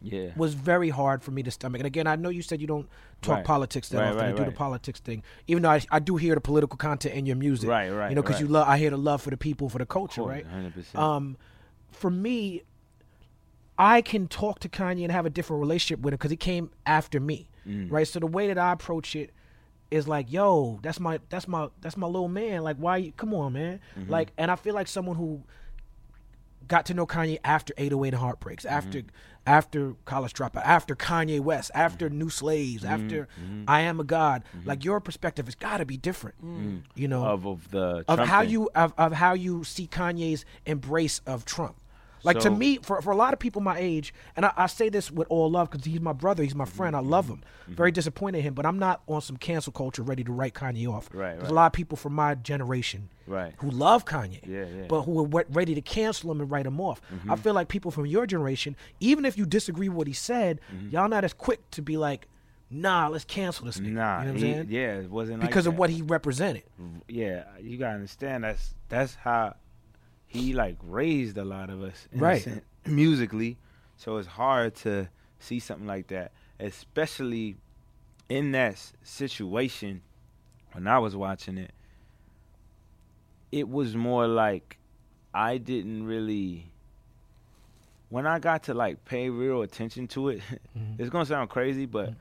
Yeah. 0.02 0.30
was 0.36 0.54
very 0.54 0.90
hard 0.90 1.24
for 1.24 1.32
me 1.32 1.42
to 1.44 1.52
stomach. 1.52 1.80
And 1.80 1.88
again, 1.88 2.06
I 2.08 2.16
know 2.16 2.30
you 2.30 2.42
said 2.44 2.62
you 2.62 2.68
don't 2.68 2.88
talk 3.22 3.38
Right. 3.38 3.46
politics 3.46 3.90
that 3.90 3.98
Right, 4.00 4.08
often 4.10 4.26
right, 4.28 4.36
do 4.36 4.46
the 4.46 4.52
politics 4.52 5.00
thing, 5.00 5.24
even 5.48 5.64
though 5.64 5.72
I, 5.72 5.82
I 5.92 6.00
do 6.00 6.18
hear 6.18 6.36
the 6.36 6.42
political 6.42 6.78
content 6.78 7.16
in 7.16 7.26
your 7.26 7.36
music. 7.36 7.68
Right, 7.70 7.90
right, 7.90 8.10
You 8.10 8.16
know, 8.16 8.22
because 8.22 8.40
you 8.40 8.48
love. 8.48 8.68
I 8.68 8.78
hear 8.78 8.92
the 8.92 8.98
love 8.98 9.22
for 9.24 9.32
the 9.32 9.38
people, 9.38 9.70
for 9.70 9.80
the 9.80 9.86
culture, 9.88 10.22
course, 10.22 10.44
right? 10.44 10.46
100%. 10.48 10.96
Um, 11.00 11.38
for 11.92 12.12
me, 12.12 12.62
I 13.80 14.02
can 14.02 14.28
talk 14.28 14.60
to 14.60 14.70
Kanye 14.70 15.04
and 15.04 15.12
have 15.12 15.26
a 15.26 15.30
different 15.30 15.62
relationship 15.62 16.00
with 16.04 16.14
him 16.14 16.18
because 16.18 16.32
he 16.32 16.38
came 16.38 16.70
after 16.86 17.20
me, 17.20 17.50
Mm. 17.68 17.92
right? 17.92 18.08
So 18.08 18.20
the 18.20 18.28
way 18.28 18.48
that 18.48 18.58
I 18.58 18.72
approach 18.74 19.16
it 19.16 19.32
is 19.92 20.08
like, 20.08 20.32
yo, 20.32 20.80
that's 20.84 21.00
my 21.00 21.20
that's 21.30 21.48
my 21.48 21.70
that's 21.82 21.98
my 21.98 22.08
little 22.08 22.28
man. 22.28 22.62
Like, 22.64 22.78
why? 22.78 22.98
You, 22.98 23.12
come 23.14 23.34
on, 23.34 23.54
man. 23.54 23.80
Mm-hmm. 23.98 24.12
Like, 24.12 24.32
and 24.38 24.50
I 24.52 24.56
feel 24.56 24.74
like 24.76 24.88
someone 24.88 25.16
who 25.16 25.44
got 26.68 26.86
to 26.88 26.94
know 26.94 27.06
Kanye 27.08 27.38
after 27.44 27.74
808 27.78 28.10
and 28.14 28.22
Heartbreaks, 28.22 28.66
after 28.66 29.04
after 29.48 29.96
College 30.06 30.34
Dropout, 30.34 30.64
after 30.66 30.96
Kanye 30.96 31.40
West, 31.40 31.72
after 31.74 32.10
mm. 32.10 32.14
New 32.14 32.30
Slaves, 32.30 32.84
mm-hmm. 32.84 32.94
after 32.94 33.28
mm-hmm. 33.42 33.64
I 33.68 33.82
Am 33.82 34.00
a 34.00 34.04
God. 34.04 34.44
Mm-hmm. 34.56 34.68
Like 34.68 34.84
your 34.84 35.00
perspective 35.00 35.46
has 35.46 35.56
got 35.56 35.78
to 35.78 35.86
be 35.86 35.98
different, 35.98 36.44
mm. 36.44 36.82
you 36.96 37.08
know, 37.08 37.26
of 37.26 37.48
of 37.48 37.72
the 37.72 38.04
of 38.08 38.18
Trump 38.18 38.30
how 38.30 38.42
thing. 38.42 38.50
you 38.52 38.70
of, 38.76 38.94
of 38.98 39.14
how 39.14 39.34
you 39.34 39.64
see 39.64 39.88
Kanye's 39.88 40.46
embrace 40.66 41.22
of 41.26 41.46
Trump. 41.46 41.78
Like 42.28 42.40
to 42.44 42.52
me, 42.52 42.78
for, 42.78 43.02
for 43.02 43.12
a 43.12 43.16
lot 43.16 43.34
of 43.34 43.40
people 43.40 43.62
my 43.62 43.78
age, 43.80 44.14
and 44.36 44.46
I, 44.46 44.54
I 44.56 44.68
say 44.68 44.90
this 44.90 45.10
with 45.12 45.28
all 45.30 45.50
love 45.50 45.70
because 45.72 45.86
he's 45.86 46.00
my 46.02 46.14
brother, 46.14 46.44
he's 46.44 46.54
my 46.56 46.66
Mm-hmm. 46.66 46.76
friend, 46.78 46.96
I 46.96 47.00
love 47.00 47.28
him. 47.28 47.42
Very 47.68 47.92
disappointed 47.92 48.38
in 48.40 48.44
him, 48.44 48.54
but 48.54 48.66
I'm 48.66 48.78
not 48.80 49.02
on 49.08 49.22
some 49.22 49.38
cancel 49.38 49.72
culture 49.74 50.04
ready 50.04 50.24
to 50.24 50.32
write 50.32 50.54
Kanye 50.54 50.88
off. 50.88 51.10
Right, 51.14 51.32
There's 51.32 51.44
right. 51.44 51.52
a 51.52 51.54
lot 51.54 51.66
of 51.68 51.74
people 51.74 51.98
from 51.98 52.14
my 52.14 52.36
generation 52.36 53.10
Right. 53.26 53.54
who 53.58 53.70
love 53.72 54.06
Kanye, 54.06 54.46
Yeah, 54.48 54.66
yeah. 54.66 54.86
but 54.88 55.02
who 55.04 55.20
are 55.36 55.46
ready 55.50 55.74
to 55.76 55.82
cancel 55.82 56.32
him 56.32 56.40
and 56.42 56.50
write 56.52 56.66
him 56.66 56.80
off. 56.80 57.02
Mm-hmm. 57.14 57.32
I 57.32 57.36
feel 57.36 57.54
like 57.54 57.68
people 57.68 57.92
from 57.92 58.06
your 58.06 58.26
generation, 58.28 58.76
even 59.00 59.26
if 59.26 59.38
you 59.38 59.46
disagree 59.46 59.90
with 59.90 59.98
what 59.98 60.08
he 60.08 60.14
said, 60.14 60.60
Mm-hmm. 60.74 60.90
y'all 60.90 61.10
not 61.10 61.24
as 61.24 61.34
quick 61.34 61.70
to 61.72 61.82
be 61.82 61.98
like, 61.98 62.28
nah, 62.70 63.08
let's 63.08 63.24
cancel 63.26 63.66
this 63.66 63.78
nigga. 63.80 63.92
Nah, 63.94 64.20
you 64.20 64.26
know 64.28 64.32
what 64.34 64.42
I'm 64.42 64.46
he- 64.48 64.54
saying? 64.54 64.66
yeah, 64.70 65.00
it 65.00 65.10
wasn't 65.10 65.40
like 65.40 65.50
Because 65.50 65.68
of 65.68 65.78
what 65.78 65.90
he 65.90 66.02
represented. 66.02 66.64
yeah, 67.08 67.44
you 67.62 67.78
gotta 67.78 67.96
understand 67.96 68.44
that's 68.44 68.74
that's 68.90 69.16
how 69.16 69.56
he 70.28 70.54
like 70.54 70.76
raised 70.84 71.38
a 71.38 71.46
lot 71.46 71.70
of 71.70 71.82
us, 71.82 72.08
Right. 72.14 72.42
sense, 72.44 72.62
musically. 72.86 73.58
So 73.98 74.18
it's 74.18 74.28
hard 74.28 74.76
to 74.78 75.08
see 75.40 75.60
something 75.60 75.88
like 75.88 76.08
that, 76.08 76.32
especially 76.60 77.56
in 78.30 78.52
that 78.52 78.74
s- 78.74 78.94
situation. 79.04 80.02
When 80.74 80.86
I 80.88 81.00
was 81.00 81.16
watching 81.16 81.58
it, 81.58 81.72
it 83.52 83.68
was 83.70 83.96
more 83.96 84.28
like 84.28 84.78
I 85.34 85.58
didn't 85.58 86.06
really. 86.06 86.70
When 88.10 88.26
I 88.26 88.40
got 88.40 88.64
to 88.64 88.74
like 88.74 89.04
pay 89.06 89.30
real 89.30 89.62
attention 89.62 90.08
to 90.10 90.30
it, 90.30 90.42
Mm-hmm. 90.78 90.94
it's 91.02 91.10
gonna 91.10 91.26
sound 91.26 91.50
crazy, 91.50 91.86
but 91.86 92.14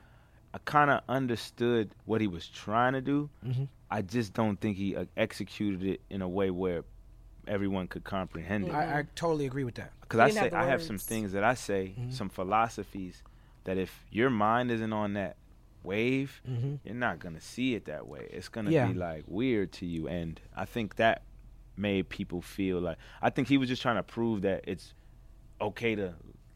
I 0.54 0.58
kind 0.64 0.90
of 0.90 1.00
understood 1.08 1.90
what 2.06 2.20
he 2.20 2.26
was 2.26 2.46
trying 2.48 2.94
to 2.94 3.00
do. 3.00 3.28
Mm-hmm. 3.46 3.64
I 3.90 4.02
just 4.02 4.32
don't 4.32 4.58
think 4.60 4.76
he 4.76 4.96
uh, 4.96 5.04
executed 5.16 5.82
it 5.84 6.00
in 6.10 6.22
a 6.22 6.28
way 6.28 6.50
where 6.50 6.84
everyone 7.46 7.86
could 7.88 8.04
comprehend 8.04 8.68
it. 8.68 8.74
I, 8.74 9.00
I 9.00 9.04
totally 9.14 9.46
agree 9.46 9.64
with 9.64 9.76
that. 9.76 9.92
Because 10.00 10.20
I 10.20 10.26
didn't 10.28 10.38
have 10.42 10.50
say 10.52 10.56
I 10.56 10.66
have 10.66 10.82
some 10.82 10.98
things 10.98 11.32
that 11.32 11.44
I 11.44 11.54
say, 11.54 11.94
Mm-hmm. 11.98 12.10
some 12.10 12.28
philosophies 12.28 13.22
that 13.64 13.76
if 13.78 14.04
your 14.10 14.30
mind 14.30 14.70
isn't 14.70 14.92
on 14.92 15.14
that 15.14 15.36
wave, 15.82 16.40
Mhm. 16.48 16.80
you're 16.84 16.94
not 16.94 17.18
gonna 17.18 17.40
see 17.40 17.74
it 17.74 17.84
that 17.86 18.06
way. 18.06 18.28
It's 18.30 18.48
gonna 18.48 18.70
Yeah. 18.70 18.86
be 18.88 18.94
like 18.94 19.24
weird 19.26 19.72
to 19.72 19.86
you, 19.86 20.08
and 20.08 20.40
I 20.56 20.64
think 20.64 20.96
that 20.96 21.22
made 21.76 22.08
people 22.08 22.40
feel 22.40 22.80
like 22.80 22.96
I 23.20 23.30
think 23.30 23.48
he 23.48 23.58
was 23.58 23.68
just 23.68 23.82
trying 23.82 23.96
to 23.96 24.02
prove 24.02 24.42
that 24.42 24.64
it's 24.66 24.94
okay 25.60 25.94
to 25.94 26.14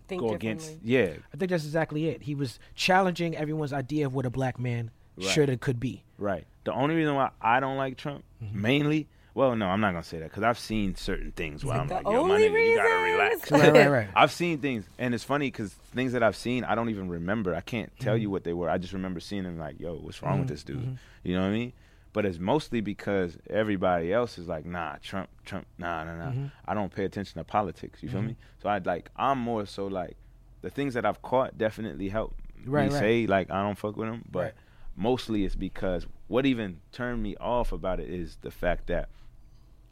Think 0.08 0.22
go 0.22 0.34
against. 0.34 0.78
Yeah, 0.82 1.14
I 1.32 1.36
think 1.36 1.50
that's 1.50 1.64
exactly 1.64 2.06
it. 2.08 2.22
He 2.22 2.34
was 2.34 2.58
challenging 2.74 3.36
everyone's 3.36 3.72
idea 3.72 4.06
of 4.06 4.14
what 4.14 4.26
a 4.26 4.30
black 4.30 4.58
man 4.58 4.90
Right. 5.16 5.26
should 5.28 5.48
and 5.50 5.60
could 5.60 5.78
be. 5.78 6.02
Right. 6.18 6.46
The 6.64 6.72
only 6.72 6.94
reason 6.94 7.14
why 7.14 7.30
I 7.40 7.60
don't 7.60 7.76
like 7.76 7.96
Trump, 7.96 8.24
Mm-hmm. 8.42 8.60
mainly, 8.62 9.08
well, 9.34 9.54
no, 9.56 9.66
I'm 9.66 9.80
not 9.80 9.92
gonna 9.92 10.02
say 10.02 10.18
that 10.18 10.30
because 10.30 10.42
I've 10.42 10.58
seen 10.58 10.94
certain 10.96 11.32
things 11.32 11.64
where 11.64 11.76
I'm 11.76 11.88
The 11.88 11.94
like, 11.96 12.04
yo, 12.06 12.24
my 12.24 12.34
only 12.34 12.48
nigga, 12.48 12.64
you 12.66 12.74
gotta 12.76 13.12
relax. 13.12 13.50
Right, 13.52 13.72
right, 13.72 13.88
right. 13.90 14.08
I've 14.14 14.32
seen 14.32 14.58
things, 14.58 14.86
and 14.98 15.14
it's 15.14 15.24
funny 15.24 15.48
because 15.48 15.72
things 15.72 16.12
that 16.12 16.22
I've 16.22 16.36
seen, 16.36 16.64
I 16.64 16.74
don't 16.74 16.90
even 16.90 17.08
remember. 17.08 17.54
I 17.54 17.60
can't 17.60 17.92
tell 17.98 18.14
Mm-hmm. 18.14 18.22
you 18.22 18.30
what 18.30 18.44
they 18.44 18.52
were. 18.52 18.68
I 18.70 18.78
just 18.78 18.92
remember 18.92 19.20
seeing 19.20 19.44
them 19.44 19.58
like, 19.58 19.78
yo, 19.80 19.94
what's 19.94 20.22
wrong 20.22 20.38
with 20.40 20.48
this 20.48 20.62
dude? 20.64 20.98
You 21.22 21.34
know 21.34 21.42
what 21.42 21.48
I 21.48 21.52
mean? 21.52 21.72
But 22.12 22.26
it's 22.26 22.38
mostly 22.40 22.80
because 22.80 23.38
everybody 23.48 24.12
else 24.12 24.36
is 24.36 24.48
like, 24.48 24.66
nah, 24.66 24.96
Trump, 25.00 25.28
Trump, 25.44 25.66
nah, 25.78 26.02
nah, 26.04 26.16
nah. 26.16 26.30
Mm-hmm. 26.30 26.46
I 26.66 26.74
don't 26.74 26.92
pay 26.92 27.04
attention 27.04 27.38
to 27.38 27.44
politics. 27.44 28.02
You 28.02 28.08
feel 28.08 28.22
me? 28.22 28.36
So 28.62 28.68
I'd 28.68 28.84
like, 28.84 29.10
I'm 29.16 29.38
more 29.38 29.64
so 29.64 29.86
like, 29.86 30.16
the 30.62 30.70
things 30.70 30.94
that 30.94 31.06
I've 31.06 31.22
caught 31.22 31.56
definitely 31.56 32.08
help 32.08 32.34
Right, 32.66 32.86
me 32.86 32.90
right. 32.90 32.98
say 32.98 33.26
like 33.26 33.50
I 33.50 33.62
don't 33.62 33.78
fuck 33.78 33.96
with 33.96 34.08
them, 34.08 34.24
but 34.30 34.42
Right. 34.42 34.52
mostly 34.96 35.44
it's 35.44 35.54
because 35.54 36.06
what 36.28 36.44
even 36.46 36.80
turned 36.92 37.22
me 37.22 37.36
off 37.36 37.72
about 37.72 38.00
it 38.00 38.10
is 38.10 38.36
the 38.42 38.50
fact 38.50 38.88
that 38.88 39.08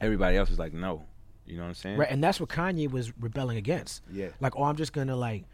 everybody 0.01 0.37
else 0.37 0.51
is 0.51 0.59
like, 0.59 0.73
no, 0.73 1.05
you 1.47 1.57
know 1.57 1.63
what 1.63 1.69
I'm 1.69 1.75
saying? 1.75 1.97
Right, 1.99 2.11
and 2.11 2.23
that's 2.23 2.41
what 2.41 2.49
Kanye 2.51 2.91
was 2.91 3.13
rebelling 3.19 3.57
against. 3.57 4.03
Yeah. 4.13 4.29
Like, 4.41 4.57
oh, 4.57 4.65
I'm 4.65 4.77
just 4.77 4.93
gonna 4.93 5.17
like 5.17 5.45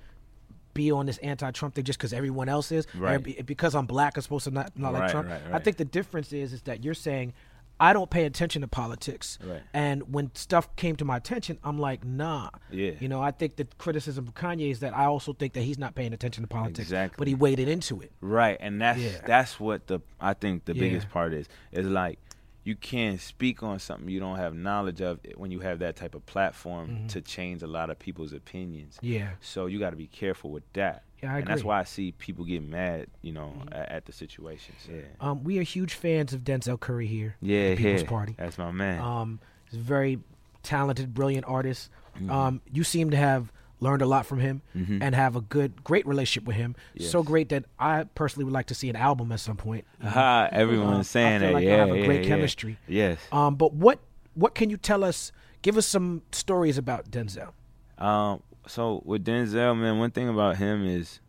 be 0.75 0.91
on 0.91 1.07
this 1.07 1.19
anti-Trump 1.19 1.75
thing 1.75 1.85
just 1.85 1.99
because 2.01 2.13
everyone 2.13 2.49
else 2.49 2.73
is, 2.73 2.87
Right. 2.97 3.23
be- 3.23 3.41
because 3.47 3.75
I'm 3.77 3.87
black, 3.87 4.17
I'm 4.17 4.23
supposed 4.23 4.45
to 4.45 4.51
not 4.51 4.77
not 4.77 4.93
like 4.93 5.11
Trump. 5.11 5.29
right, 5.29 5.41
I 5.53 5.59
think 5.61 5.77
the 5.77 5.85
difference 5.85 6.33
is 6.33 6.53
is 6.53 6.63
that 6.63 6.85
you're 6.85 6.95
saying 6.95 7.33
I 7.81 7.93
don't 7.93 8.09
pay 8.09 8.25
attention 8.25 8.63
to 8.63 8.69
politics, 8.69 9.37
Right. 9.45 9.61
and 9.73 10.13
when 10.15 10.31
stuff 10.37 10.75
came 10.77 10.95
to 10.97 11.05
my 11.05 11.17
attention, 11.17 11.59
I'm 11.65 11.77
like, 11.81 12.05
nah. 12.05 12.51
Yeah. 12.71 12.93
You 13.01 13.09
know, 13.09 13.21
I 13.21 13.33
think 13.33 13.57
the 13.57 13.67
criticism 13.79 14.29
of 14.29 14.35
Kanye 14.35 14.71
is 14.71 14.79
that 14.79 14.97
I 14.97 15.07
also 15.07 15.33
think 15.33 15.55
that 15.55 15.63
he's 15.63 15.77
not 15.77 15.97
paying 15.97 16.13
attention 16.13 16.45
to 16.45 16.49
politics, 16.49 16.79
Exactly. 16.79 17.17
but 17.19 17.27
he 17.27 17.35
waded 17.35 17.69
into 17.69 18.01
it. 18.01 18.13
Right, 18.21 18.57
and 18.61 18.81
that's 18.81 19.01
Yeah. 19.01 19.21
that's 19.27 19.59
what 19.59 19.89
the 19.89 20.01
I 20.21 20.35
think 20.35 20.67
the 20.67 20.75
Yeah. 20.75 20.81
biggest 20.83 21.11
part 21.11 21.35
is. 21.35 21.49
Is 21.73 21.87
like 21.89 22.21
you 22.65 22.75
can't 22.75 23.21
speak 23.21 23.63
on 23.63 23.79
something 23.79 24.09
you 24.09 24.19
don't 24.19 24.39
have 24.39 24.55
knowledge 24.55 25.03
of 25.03 25.21
when 25.37 25.51
you 25.51 25.61
have 25.61 25.81
that 25.81 25.97
type 25.97 26.15
of 26.15 26.25
platform 26.25 27.07
to 27.09 27.21
change 27.21 27.63
a 27.63 27.67
lot 27.67 27.91
of 27.91 27.99
people's 27.99 28.33
opinions. 28.33 28.97
Mm-hmm. 28.97 29.07
Yeah. 29.07 29.29
So 29.41 29.67
you 29.67 29.79
got 29.79 29.91
to 29.91 29.97
be 29.97 30.07
careful 30.07 30.51
with 30.51 30.65
that. 30.73 31.03
Yeah, 31.23 31.35
I 31.35 31.39
and 31.39 31.47
that's 31.47 31.63
why 31.63 31.81
I 31.81 31.85
see 31.85 32.13
people 32.13 32.45
get 32.45 32.63
mad, 32.63 33.07
you 33.23 33.33
know, 33.33 33.53
at, 33.71 33.89
at 33.91 34.05
the 34.07 34.13
situations. 34.13 34.79
Yeah. 34.91 35.03
Um, 35.21 35.45
we 35.45 35.59
are 35.59 35.63
huge 35.63 35.95
fans 35.95 36.33
of 36.33 36.41
Denzel 36.41 36.81
Curry 36.81 37.07
here. 37.07 37.37
Yeah, 37.41 37.75
People's 37.77 38.03
yeah. 38.03 38.09
Party. 38.09 38.35
That's 38.39 38.59
my 38.59 38.71
man. 38.71 39.01
Um, 39.01 39.41
he's 39.71 39.79
a 39.79 39.83
very 39.83 40.19
talented, 40.63 41.15
brilliant 41.15 41.47
artist. 41.47 41.91
Mm-hmm. 42.17 42.31
Um, 42.31 42.61
you 42.73 42.83
seem 42.83 43.11
to 43.11 43.17
have 43.17 43.53
learned 43.85 44.03
a 44.03 44.07
lot 44.07 44.25
from 44.27 44.41
him 44.41 44.63
and 44.75 45.15
have 45.15 45.37
a 45.37 45.41
good, 45.41 45.71
great 45.85 46.07
relationship 46.07 46.47
with 46.47 46.57
him. 46.57 46.75
So 46.99 47.23
great 47.23 47.49
that 47.51 47.65
I 47.79 48.05
personally 48.15 48.45
would 48.45 48.55
like 48.59 48.67
to 48.67 48.75
see 48.75 48.89
an 48.91 48.97
album 48.97 49.31
at 49.33 49.41
some 49.41 49.57
point. 49.57 49.85
Aha, 50.05 50.49
everyone's 50.51 50.97
Uh, 50.97 50.99
I 50.99 51.03
saying 51.03 51.41
feel 51.41 51.49
that. 51.49 51.55
like 51.55 51.65
yeah, 51.65 51.71
y'all 51.77 51.87
have 51.89 51.97
a 51.97 52.01
yeah, 52.01 52.07
great 52.07 52.23
yeah. 52.25 52.29
chemistry. 52.29 52.79
Yes. 52.89 53.19
Um, 53.31 53.55
but 53.57 53.73
what 53.75 53.99
what 54.35 54.55
can 54.55 54.71
you 54.71 54.77
tell 54.77 55.05
us? 55.05 55.31
Give 55.63 55.77
us 55.77 55.87
some 55.87 56.23
stories 56.33 56.77
about 56.79 57.11
Denzel. 57.11 57.51
Um, 57.99 58.43
so 58.67 59.01
with 59.05 59.25
Denzel, 59.25 59.79
man, 59.79 59.99
one 59.99 60.11
thing 60.11 60.29
about 60.29 60.57
him 60.57 60.85
is 60.85 61.21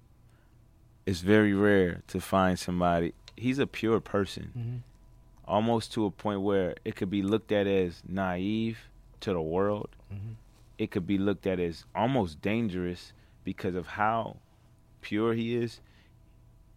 it's 1.05 1.21
very 1.21 1.53
rare 1.53 2.01
to 2.07 2.19
find 2.19 2.57
somebody. 2.57 3.13
He's 3.37 3.59
a 3.59 3.67
pure 3.67 3.99
person, 3.99 4.83
almost 5.45 5.93
to 5.93 6.05
a 6.05 6.11
point 6.11 6.41
where 6.41 6.75
it 6.83 6.95
could 6.95 7.09
be 7.09 7.21
looked 7.21 7.51
at 7.51 7.67
as 7.67 8.01
naive 8.07 8.79
to 9.21 9.33
the 9.33 9.41
world. 9.41 9.89
It 10.77 10.91
could 10.91 11.07
be 11.07 11.17
looked 11.17 11.47
at 11.47 11.59
as 11.59 11.85
almost 11.95 12.41
dangerous 12.41 13.13
because 13.43 13.75
of 13.75 13.87
how 13.87 14.37
pure 15.01 15.33
he 15.33 15.55
is. 15.55 15.79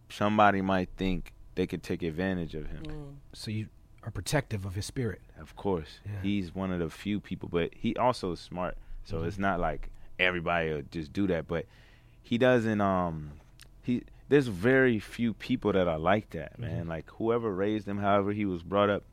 Somebody 0.09 0.61
might 0.61 0.89
think 0.97 1.33
they 1.55 1.67
could 1.67 1.83
take 1.83 2.01
advantage 2.03 2.55
of 2.55 2.67
him. 2.67 2.83
Mm. 2.83 3.15
So 3.33 3.51
you 3.51 3.67
are 4.03 4.11
protective 4.11 4.65
of 4.65 4.75
his 4.75 4.85
spirit. 4.85 5.21
Of 5.39 5.55
course, 5.55 5.99
Yeah. 6.05 6.21
he's 6.23 6.55
one 6.55 6.71
of 6.71 6.79
the 6.79 6.89
few 6.89 7.19
people, 7.19 7.49
but 7.49 7.73
he 7.75 7.95
also 7.95 8.31
is 8.31 8.39
smart. 8.39 8.77
So 9.03 9.17
mm-hmm. 9.17 9.27
it's 9.27 9.37
not 9.37 9.59
like 9.59 9.89
everybody 10.17 10.71
will 10.71 10.83
just 10.89 11.11
do 11.11 11.27
that. 11.27 11.47
But 11.47 11.65
he 12.21 12.37
doesn't. 12.37 12.81
Um, 12.81 13.31
he 13.81 14.03
there's 14.29 14.47
very 14.47 14.99
few 14.99 15.33
people 15.33 15.73
that 15.73 15.87
are 15.87 15.99
like 15.99 16.29
that, 16.31 16.53
mm-hmm. 16.53 16.61
man. 16.61 16.87
Like 16.87 17.09
whoever 17.11 17.53
raised 17.53 17.87
him, 17.87 17.97
however 17.97 18.31
he 18.31 18.45
was 18.45 18.63
brought 18.63 18.89
up, 18.89 19.03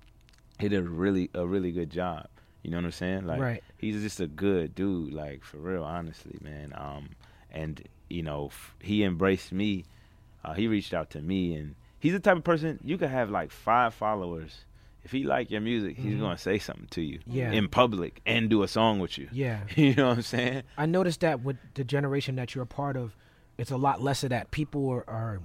he 0.58 0.68
did 0.68 0.88
really 0.88 1.30
a 1.34 1.46
really 1.46 1.72
good 1.72 1.90
job. 1.90 2.28
You 2.66 2.72
know 2.72 2.78
what 2.78 2.86
I'm 2.86 2.90
saying? 2.92 3.26
Like 3.28 3.40
Right. 3.40 3.62
he's 3.78 4.02
just 4.02 4.18
a 4.18 4.26
good 4.26 4.74
dude. 4.74 5.12
Like 5.12 5.44
for 5.44 5.58
real, 5.58 5.84
honestly, 5.84 6.36
man. 6.42 6.72
Um, 6.76 7.10
and 7.52 7.80
you 8.10 8.24
know 8.24 8.46
f- 8.46 8.74
he 8.82 9.04
embraced 9.04 9.52
me. 9.52 9.84
Uh, 10.44 10.52
he 10.54 10.66
reached 10.66 10.92
out 10.92 11.10
to 11.10 11.22
me, 11.22 11.54
and 11.54 11.76
he's 12.00 12.12
the 12.12 12.18
type 12.18 12.36
of 12.38 12.42
person 12.44 12.80
you 12.82 12.98
could 12.98 13.10
have 13.10 13.30
like 13.30 13.52
five 13.52 13.94
followers. 13.94 14.64
If 15.04 15.12
he 15.12 15.22
like 15.22 15.52
your 15.52 15.60
music, 15.60 15.96
he's 15.96 16.18
gonna 16.18 16.36
say 16.36 16.58
something 16.58 16.88
to 16.90 17.00
you 17.02 17.20
Yeah. 17.24 17.52
in 17.52 17.68
public 17.68 18.20
and 18.26 18.50
do 18.50 18.64
a 18.64 18.68
song 18.68 18.98
with 18.98 19.16
you. 19.16 19.28
Yeah. 19.30 19.60
you 19.76 19.94
know 19.94 20.08
what 20.08 20.16
I'm 20.16 20.22
saying? 20.22 20.62
I 20.76 20.86
noticed 20.86 21.20
that 21.20 21.42
with 21.42 21.58
the 21.74 21.84
generation 21.84 22.34
that 22.34 22.56
you're 22.56 22.64
a 22.64 22.66
part 22.66 22.96
of, 22.96 23.16
it's 23.58 23.70
a 23.70 23.76
lot 23.76 24.02
less 24.02 24.24
of 24.24 24.30
that. 24.30 24.50
People 24.50 24.88
are, 24.90 25.04
are 25.08 25.40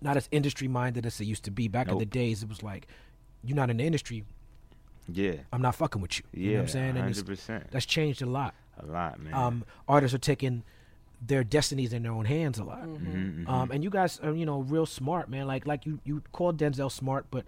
not 0.00 0.16
as 0.16 0.28
industry 0.32 0.66
minded 0.66 1.06
as 1.06 1.18
they 1.18 1.24
used 1.24 1.44
to 1.44 1.52
be. 1.52 1.68
Back 1.68 1.88
in 1.88 1.98
the 1.98 2.04
days, 2.04 2.42
it 2.42 2.48
was 2.48 2.64
like, 2.64 2.88
you're 3.44 3.54
not 3.56 3.70
in 3.70 3.76
the 3.76 3.84
industry, 3.84 4.24
Yeah, 5.08 5.34
I'm 5.52 5.62
not 5.62 5.74
fucking 5.76 6.02
with 6.02 6.18
you. 6.18 6.24
yeah, 6.32 6.40
You 6.40 6.50
know 6.50 6.56
what 6.58 6.62
I'm 6.62 6.68
saying? 6.68 6.88
And 6.90 6.98
hundred 6.98 7.10
it's- 7.18 7.22
percent, 7.24 7.70
that's 7.70 7.86
changed 7.86 8.22
a 8.22 8.26
lot. 8.26 8.54
a 8.78 8.86
lot, 8.86 9.20
man. 9.20 9.32
Um, 9.34 9.64
artists 9.88 10.14
are 10.14 10.18
taking 10.18 10.62
their 11.26 11.42
destinies 11.44 11.92
in 11.94 12.02
their 12.02 12.12
own 12.12 12.26
hands 12.26 12.58
a 12.58 12.64
lot. 12.64 12.82
Mm-hmm, 12.84 13.48
Um, 13.48 13.70
and 13.70 13.82
you 13.82 13.88
guys 13.90 14.20
are, 14.20 14.34
you 14.34 14.44
know, 14.44 14.60
real 14.60 14.84
smart, 14.86 15.30
man. 15.30 15.46
Like 15.46 15.66
like 15.66 15.86
you 15.86 16.00
you 16.04 16.22
called 16.32 16.58
Denzel 16.58 16.90
smart, 16.92 17.26
but 17.30 17.44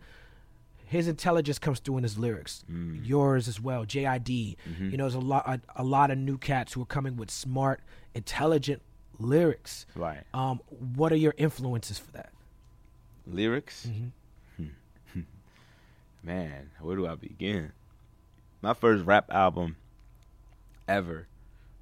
his 0.86 1.06
intelligence 1.06 1.58
comes 1.58 1.80
through 1.80 1.98
in 1.98 2.02
his 2.02 2.16
lyrics. 2.18 2.64
Mm. 2.70 3.06
Yours 3.06 3.46
as 3.46 3.60
well, 3.60 3.84
JID. 3.84 4.56
Mm-hmm. 4.66 4.88
You 4.90 4.96
know, 4.96 5.04
there's 5.04 5.14
a 5.14 5.18
lot 5.20 5.46
a, 5.46 5.60
a 5.76 5.84
lot 5.84 6.10
of 6.10 6.16
new 6.16 6.38
cats 6.38 6.72
who 6.72 6.80
are 6.82 6.86
coming 6.86 7.16
with 7.16 7.30
smart, 7.30 7.80
intelligent 8.14 8.80
lyrics. 9.18 9.84
Right. 9.94 10.22
Um, 10.32 10.60
what 10.96 11.12
are 11.12 11.16
your 11.16 11.34
influences 11.36 11.98
for 11.98 12.10
that? 12.12 12.30
Lyrics? 13.26 13.86
Mm-hmm. 16.20 16.26
Man, 16.28 16.70
where 16.80 16.96
do 16.96 17.06
I 17.06 17.14
begin? 17.14 17.72
My 18.62 18.74
first 18.74 19.04
rap 19.04 19.30
album 19.30 19.76
ever 20.86 21.26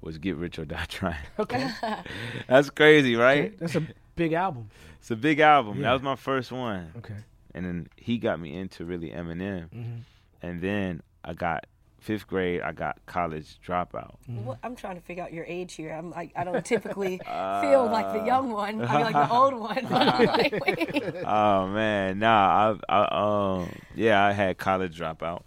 was 0.01 0.17
Get 0.17 0.35
Rich 0.35 0.59
or 0.59 0.65
Die 0.65 0.85
Trying. 0.87 1.15
Okay, 1.39 1.69
That's 2.47 2.69
crazy, 2.69 3.15
right? 3.15 3.57
that's 3.59 3.75
a 3.75 3.87
big 4.15 4.33
album. 4.33 4.69
It's 4.99 5.11
a 5.11 5.15
big 5.15 5.39
album. 5.39 5.77
Yeah. 5.77 5.83
That 5.83 5.93
was 5.93 6.01
my 6.01 6.15
first 6.15 6.51
one. 6.51 6.91
Okay, 6.97 7.15
And 7.53 7.65
then 7.65 7.87
he 7.95 8.17
got 8.17 8.39
me 8.39 8.55
into 8.55 8.85
really 8.85 9.09
Eminem. 9.09 9.69
Mhm. 9.69 9.99
And 10.41 10.61
then 10.61 11.01
I 11.23 11.33
got 11.33 11.65
fifth 11.99 12.27
grade, 12.27 12.61
I 12.61 12.71
got 12.71 13.05
college 13.05 13.59
dropout. 13.65 14.15
What, 14.27 14.59
I'm 14.63 14.75
trying 14.75 14.95
to 14.95 15.01
figure 15.01 15.23
out 15.23 15.33
your 15.33 15.45
age 15.45 15.73
here. 15.73 15.91
I'm 15.91 16.11
like, 16.11 16.31
I 16.35 16.43
don't 16.43 16.63
typically 16.63 17.17
feel 17.61 17.85
like 17.85 18.13
the 18.13 18.23
young 18.25 18.51
one. 18.51 18.81
I 18.81 18.93
mean, 19.03 19.13
like 19.13 19.13
the 19.13 19.33
old 19.33 19.53
one. 19.55 19.85
I'm 19.91 20.25
like, 20.25 20.65
wait. 20.65 21.03
oh 21.25 21.67
man, 21.67 22.19
nah, 22.19 22.77
I, 22.89 22.95
I 22.95 23.57
um 23.59 23.69
yeah, 23.95 24.23
I 24.23 24.31
had 24.31 24.57
college 24.57 24.99
dropout, 24.99 25.43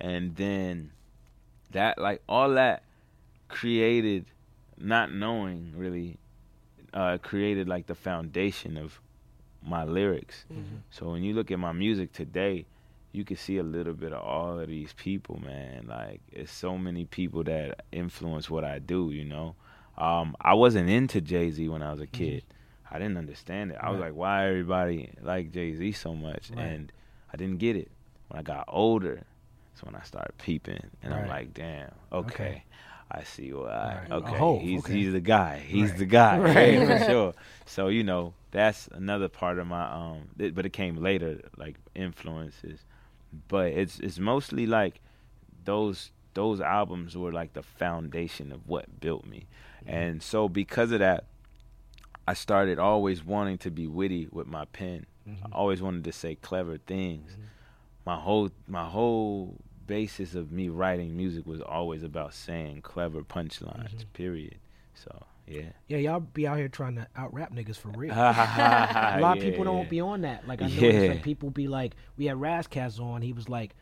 and 0.00 0.36
then 0.36 0.90
that 1.72 1.98
like 1.98 2.22
all 2.28 2.50
that 2.50 2.82
created, 3.48 4.26
not 4.78 5.12
knowing 5.12 5.72
really, 5.76 6.18
uh, 6.92 7.18
created 7.18 7.68
like 7.68 7.86
the 7.86 7.94
foundation 7.94 8.76
of 8.76 9.00
my 9.62 9.84
lyrics. 9.84 10.44
So 10.90 11.10
when 11.10 11.22
you 11.22 11.34
look 11.34 11.50
at 11.50 11.58
my 11.58 11.72
music 11.72 12.12
today, 12.12 12.66
you 13.12 13.24
can 13.24 13.36
see 13.36 13.58
a 13.58 13.62
little 13.62 13.94
bit 13.94 14.12
of 14.12 14.22
all 14.22 14.58
of 14.58 14.68
these 14.68 14.92
people, 14.92 15.40
man. 15.40 15.86
Like 15.88 16.20
it's 16.32 16.52
so 16.52 16.76
many 16.76 17.04
people 17.04 17.42
that 17.44 17.84
influence 17.92 18.50
what 18.50 18.64
I 18.64 18.78
do. 18.78 19.10
You 19.10 19.24
know, 19.24 19.54
um, 19.96 20.36
I 20.40 20.54
wasn't 20.54 20.88
into 20.90 21.20
Jay 21.20 21.50
Z 21.50 21.68
when 21.68 21.82
I 21.82 21.90
was 21.92 22.00
a 22.00 22.06
kid. 22.06 22.44
I 22.90 22.98
didn't 22.98 23.18
understand 23.18 23.72
it. 23.72 23.78
I 23.80 23.90
was 23.90 24.00
like, 24.00 24.14
why 24.14 24.48
everybody 24.48 25.10
like 25.22 25.52
Jay 25.52 25.74
Z 25.74 25.92
so 25.92 26.14
much? 26.14 26.50
Right. 26.50 26.64
And 26.64 26.92
I 27.32 27.36
didn't 27.36 27.58
get 27.58 27.76
it. 27.76 27.90
When 28.28 28.38
I 28.38 28.42
got 28.42 28.64
older, 28.68 29.22
that's 29.72 29.82
when 29.84 29.94
I 29.94 30.02
started 30.04 30.36
peeping, 30.38 30.90
and 31.02 31.14
I'm 31.14 31.28
like, 31.28 31.54
damn, 31.54 31.92
okay. 32.12 32.34
Okay. 32.34 32.64
I 33.10 33.22
see 33.22 33.52
why. 33.54 34.00
Right. 34.02 34.12
Okay, 34.12 34.58
he's 34.58 34.80
okay. 34.84 34.92
he's 34.92 35.12
the 35.12 35.20
guy. 35.20 35.58
He's 35.66 35.90
Right. 35.90 35.98
the 35.98 36.04
guy. 36.04 36.38
Right. 36.54 36.86
For 36.86 37.04
sure. 37.06 37.34
So 37.64 37.88
you 37.88 38.04
know 38.04 38.34
that's 38.50 38.88
another 38.88 39.28
part 39.28 39.58
of 39.58 39.66
my 39.66 39.90
um. 39.90 40.28
It, 40.38 40.54
but 40.54 40.66
it 40.66 40.74
came 40.74 40.96
later, 40.96 41.40
like 41.56 41.76
influences. 41.94 42.84
But 43.48 43.72
it's 43.72 43.98
it's 44.00 44.18
mostly 44.18 44.66
like 44.66 45.00
those 45.64 46.10
those 46.34 46.60
albums 46.60 47.16
were 47.16 47.32
like 47.32 47.52
the 47.52 47.62
foundation 47.62 48.52
of 48.52 48.66
what 48.68 49.00
built 49.00 49.26
me, 49.26 49.46
mm-hmm. 49.80 49.94
and 49.94 50.22
so 50.22 50.48
because 50.48 50.92
of 50.92 51.00
that, 51.00 51.24
I 52.26 52.34
started 52.34 52.78
always 52.78 53.24
wanting 53.24 53.58
to 53.58 53.70
be 53.70 53.86
witty 53.86 54.28
with 54.30 54.46
my 54.46 54.64
pen. 54.66 55.06
I 55.26 55.30
mm-hmm. 55.30 55.52
always 55.52 55.82
wanted 55.82 56.04
to 56.04 56.12
say 56.12 56.34
clever 56.36 56.78
things. 56.78 57.32
Mm-hmm. 57.32 57.42
My 58.06 58.16
whole 58.16 58.50
my 58.66 58.86
whole 58.86 59.56
basis 59.86 60.34
of 60.34 60.52
me 60.52 60.68
writing 60.68 61.16
music 61.16 61.46
was 61.46 61.60
always 61.60 62.02
about 62.02 62.34
saying 62.34 62.82
clever 62.82 63.22
punchlines. 63.22 64.04
Period. 64.12 64.56
So 64.94 65.24
yeah. 65.48 65.62
yeah, 65.86 65.98
y'all 65.98 66.20
be 66.20 66.46
out 66.46 66.58
here 66.58 66.68
trying 66.68 66.96
to 66.96 67.06
out 67.16 67.32
rap 67.32 67.52
niggas 67.52 67.76
for 67.76 67.88
real. 67.90 68.12
a 68.12 68.14
a 69.18 69.20
lot 69.20 69.38
of 69.38 69.42
people 69.42 69.64
don't 69.64 69.88
be 69.88 70.00
on 70.00 70.22
that. 70.22 70.46
Like 70.46 70.62
I 70.62 70.68
know 70.68 70.74
Yeah. 70.74 71.10
like 71.10 71.22
people 71.22 71.50
be 71.50 71.68
like, 71.68 71.94
we 72.16 72.26
had 72.26 72.40
Ras 72.40 72.66
Kass 72.66 72.98
on. 72.98 73.22
He 73.22 73.32
was 73.32 73.48
like, 73.48 73.74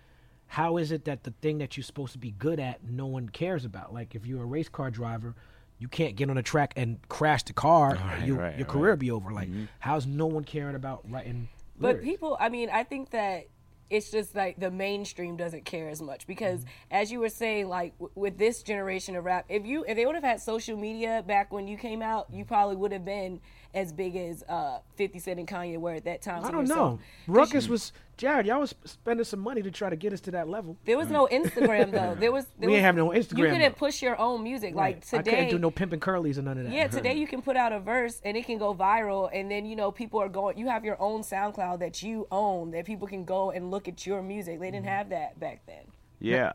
"How 0.47 0.77
is 0.77 0.93
it 0.93 1.05
that 1.07 1.25
the 1.25 1.33
thing 1.43 1.59
that 1.59 1.77
you're 1.77 1.85
supposed 1.85 2.13
to 2.13 2.19
be 2.19 2.31
good 2.31 2.61
at, 2.61 2.85
no 2.85 3.07
one 3.07 3.29
cares 3.29 3.65
about? 3.65 3.93
Like 3.93 4.15
if 4.15 4.27
you're 4.27 4.43
a 4.43 4.47
race 4.47 4.69
car 4.69 4.91
driver, 4.91 5.35
you 5.79 5.89
can't 5.89 6.17
get 6.17 6.31
on 6.31 6.39
a 6.39 6.43
track 6.43 6.73
and 6.77 6.99
crash 7.09 7.43
the 7.45 7.53
car. 7.53 7.95
Right, 7.95 8.27
you, 8.27 8.35
right, 8.37 8.57
your 8.57 8.67
career 8.67 8.91
right. 8.91 8.99
be 8.99 9.11
over. 9.11 9.33
Like 9.33 9.49
mm-hmm. 9.49 9.65
how's 9.79 10.07
no 10.07 10.27
one 10.27 10.45
caring 10.45 10.77
about 10.77 11.11
writing? 11.11 11.49
But 11.79 12.03
people, 12.03 12.37
I 12.41 12.49
mean, 12.49 12.71
I 12.71 12.85
think 12.85 13.11
that 13.11 13.49
it's 13.91 14.11
just 14.11 14.35
like 14.35 14.59
the 14.59 14.71
mainstream 14.71 15.37
doesn't 15.37 15.65
care 15.65 15.89
as 15.89 16.03
much 16.03 16.27
because, 16.27 16.61
mm-hmm. 16.61 16.71
as 16.91 17.13
you 17.13 17.21
were 17.21 17.29
saying, 17.29 17.69
like 17.69 17.93
w- 17.99 18.11
with 18.15 18.39
this 18.39 18.63
generation 18.63 19.17
of 19.17 19.25
rap, 19.25 19.45
if 19.49 19.65
you 19.65 19.85
if 19.87 19.97
they 19.97 20.07
would 20.07 20.15
have 20.15 20.25
had 20.25 20.41
social 20.41 20.77
media 20.77 21.23
back 21.27 21.53
when 21.53 21.69
you 21.69 21.77
came 21.77 22.03
out, 22.03 22.27
you 22.33 22.45
probably 22.45 22.77
would 22.77 22.93
have 22.93 23.05
been 23.05 23.41
as 23.77 23.93
big 23.93 24.17
as 24.17 24.43
uh, 24.49 24.79
Fifty 24.97 25.19
Cent 25.21 25.39
and 25.39 25.47
Kanye 25.47 25.79
were 25.79 25.93
at 25.93 26.05
that 26.07 26.23
time. 26.23 26.45
I 26.45 26.51
don't 26.51 26.63
yourself. 26.63 27.01
know. 27.29 27.35
Rawkus 27.35 27.69
was 27.69 27.93
Jared. 28.17 28.47
Y'all 28.47 28.61
was 28.61 28.75
spending 28.85 29.25
some 29.25 29.41
money 29.41 29.61
to 29.63 29.71
try 29.71 29.91
to 29.91 29.97
get 29.97 30.13
us 30.15 30.21
to 30.23 30.31
that 30.33 30.49
level. 30.49 30.79
There 30.87 30.97
was 30.97 31.11
no 31.11 31.29
Instagram 31.31 31.93
though. 31.93 32.17
There 32.19 32.33
was. 32.33 32.47
There 32.59 32.69
We 32.69 32.73
was, 32.73 32.75
ain't 32.77 32.85
have 32.85 32.97
no 32.97 33.11
Instagram. 33.11 33.39
You 33.39 33.45
couldn't 33.45 33.61
though. 33.61 33.79
push 33.79 34.03
your 34.03 34.19
own 34.19 34.43
music 34.43 34.75
like 34.75 35.05
today. 35.05 35.19
I 35.19 35.23
today. 35.23 35.31
couldn't 35.37 35.51
do 35.51 35.59
no 35.59 35.71
pimping 35.71 36.01
curlies 36.01 36.39
or 36.39 36.43
none 36.43 36.57
of 36.59 36.65
that. 36.65 36.73
Yeah, 36.73 36.89
today 36.89 37.15
you 37.15 37.27
can 37.27 37.43
put 37.43 37.57
out 37.57 37.73
a 37.73 37.79
verse 37.79 38.21
and 38.25 38.37
it 38.37 38.47
can 38.47 38.57
go 38.59 38.75
viral, 38.75 39.29
and 39.33 39.51
then 39.51 39.67
you 39.67 39.77
know 39.77 39.93
people 39.93 40.21
are 40.21 40.31
going. 40.31 40.57
You 40.59 40.69
have 40.69 40.85
your 40.85 41.01
own 41.01 41.21
SoundCloud 41.21 41.81
that 41.81 42.03
you 42.03 42.27
own 42.33 42.71
that 42.71 42.87
people 42.87 43.07
can 43.07 43.25
go 43.25 43.51
and 43.51 43.71
look 43.71 43.87
at 43.87 44.07
your 44.07 44.23
music. 44.23 44.59
They 44.59 44.71
didn't 44.71 44.87
have 44.87 45.11
that 45.11 45.39
back 45.39 45.61
then. 45.67 45.85
Yeah. 46.19 46.53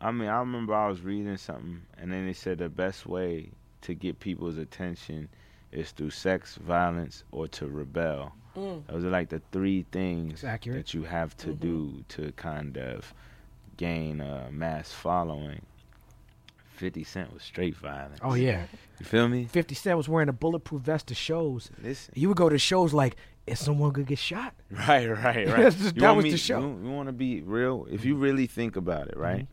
I 0.00 0.12
mean, 0.12 0.28
I 0.28 0.38
remember 0.38 0.74
I 0.74 0.88
was 0.88 1.02
reading 1.02 1.36
something, 1.36 1.82
and 1.98 2.10
then 2.12 2.26
they 2.26 2.32
said 2.32 2.58
the 2.58 2.68
best 2.70 3.06
way 3.06 3.50
to 3.82 3.94
get 3.94 4.18
people's 4.18 4.56
attention 4.58 5.28
is 5.72 5.90
through 5.92 6.10
sex, 6.10 6.56
violence, 6.56 7.24
or 7.30 7.48
to 7.48 7.66
rebel. 7.66 8.32
Mm. 8.56 8.86
Those 8.86 9.04
are 9.04 9.10
like 9.10 9.28
the 9.28 9.42
three 9.52 9.86
things 9.92 10.40
that 10.42 10.94
you 10.94 11.02
have 11.04 11.36
to 11.38 11.48
mm-hmm. 11.48 11.60
do 11.60 12.04
to 12.08 12.32
kind 12.32 12.76
of 12.76 13.12
gain 13.76 14.20
a 14.20 14.50
mass 14.50 14.92
following. 14.92 15.62
50 16.78 17.02
Cent 17.04 17.32
was 17.34 17.42
straight 17.42 17.76
violence. 17.76 18.20
Oh 18.22 18.34
yeah, 18.34 18.66
You 19.00 19.06
feel 19.06 19.28
me? 19.28 19.48
Fifty 19.50 19.74
Cent 19.74 19.96
was 19.96 20.08
wearing 20.08 20.28
a 20.28 20.32
bulletproof 20.32 20.82
vest 20.82 21.08
to 21.08 21.14
shows. 21.14 21.70
Listen. 21.82 22.14
You 22.16 22.28
would 22.28 22.36
go 22.36 22.48
to 22.48 22.56
shows 22.56 22.94
like, 22.94 23.16
is 23.48 23.58
someone 23.58 23.90
gonna 23.90 24.06
get 24.06 24.18
shot? 24.18 24.54
Right, 24.70 25.08
right, 25.08 25.48
right. 25.48 25.72
Just- 25.72 25.96
that 25.96 26.14
was 26.14 26.22
me- 26.22 26.30
the 26.30 26.36
show. 26.36 26.60
You, 26.60 26.90
want 26.90 27.08
to 27.08 27.12
be 27.12 27.42
real? 27.42 27.86
If 27.90 28.04
you 28.04 28.14
mm-hmm. 28.14 28.22
really 28.22 28.46
think 28.46 28.76
about 28.76 29.08
it, 29.08 29.16
right? 29.16 29.42
Mm-hmm. 29.42 29.52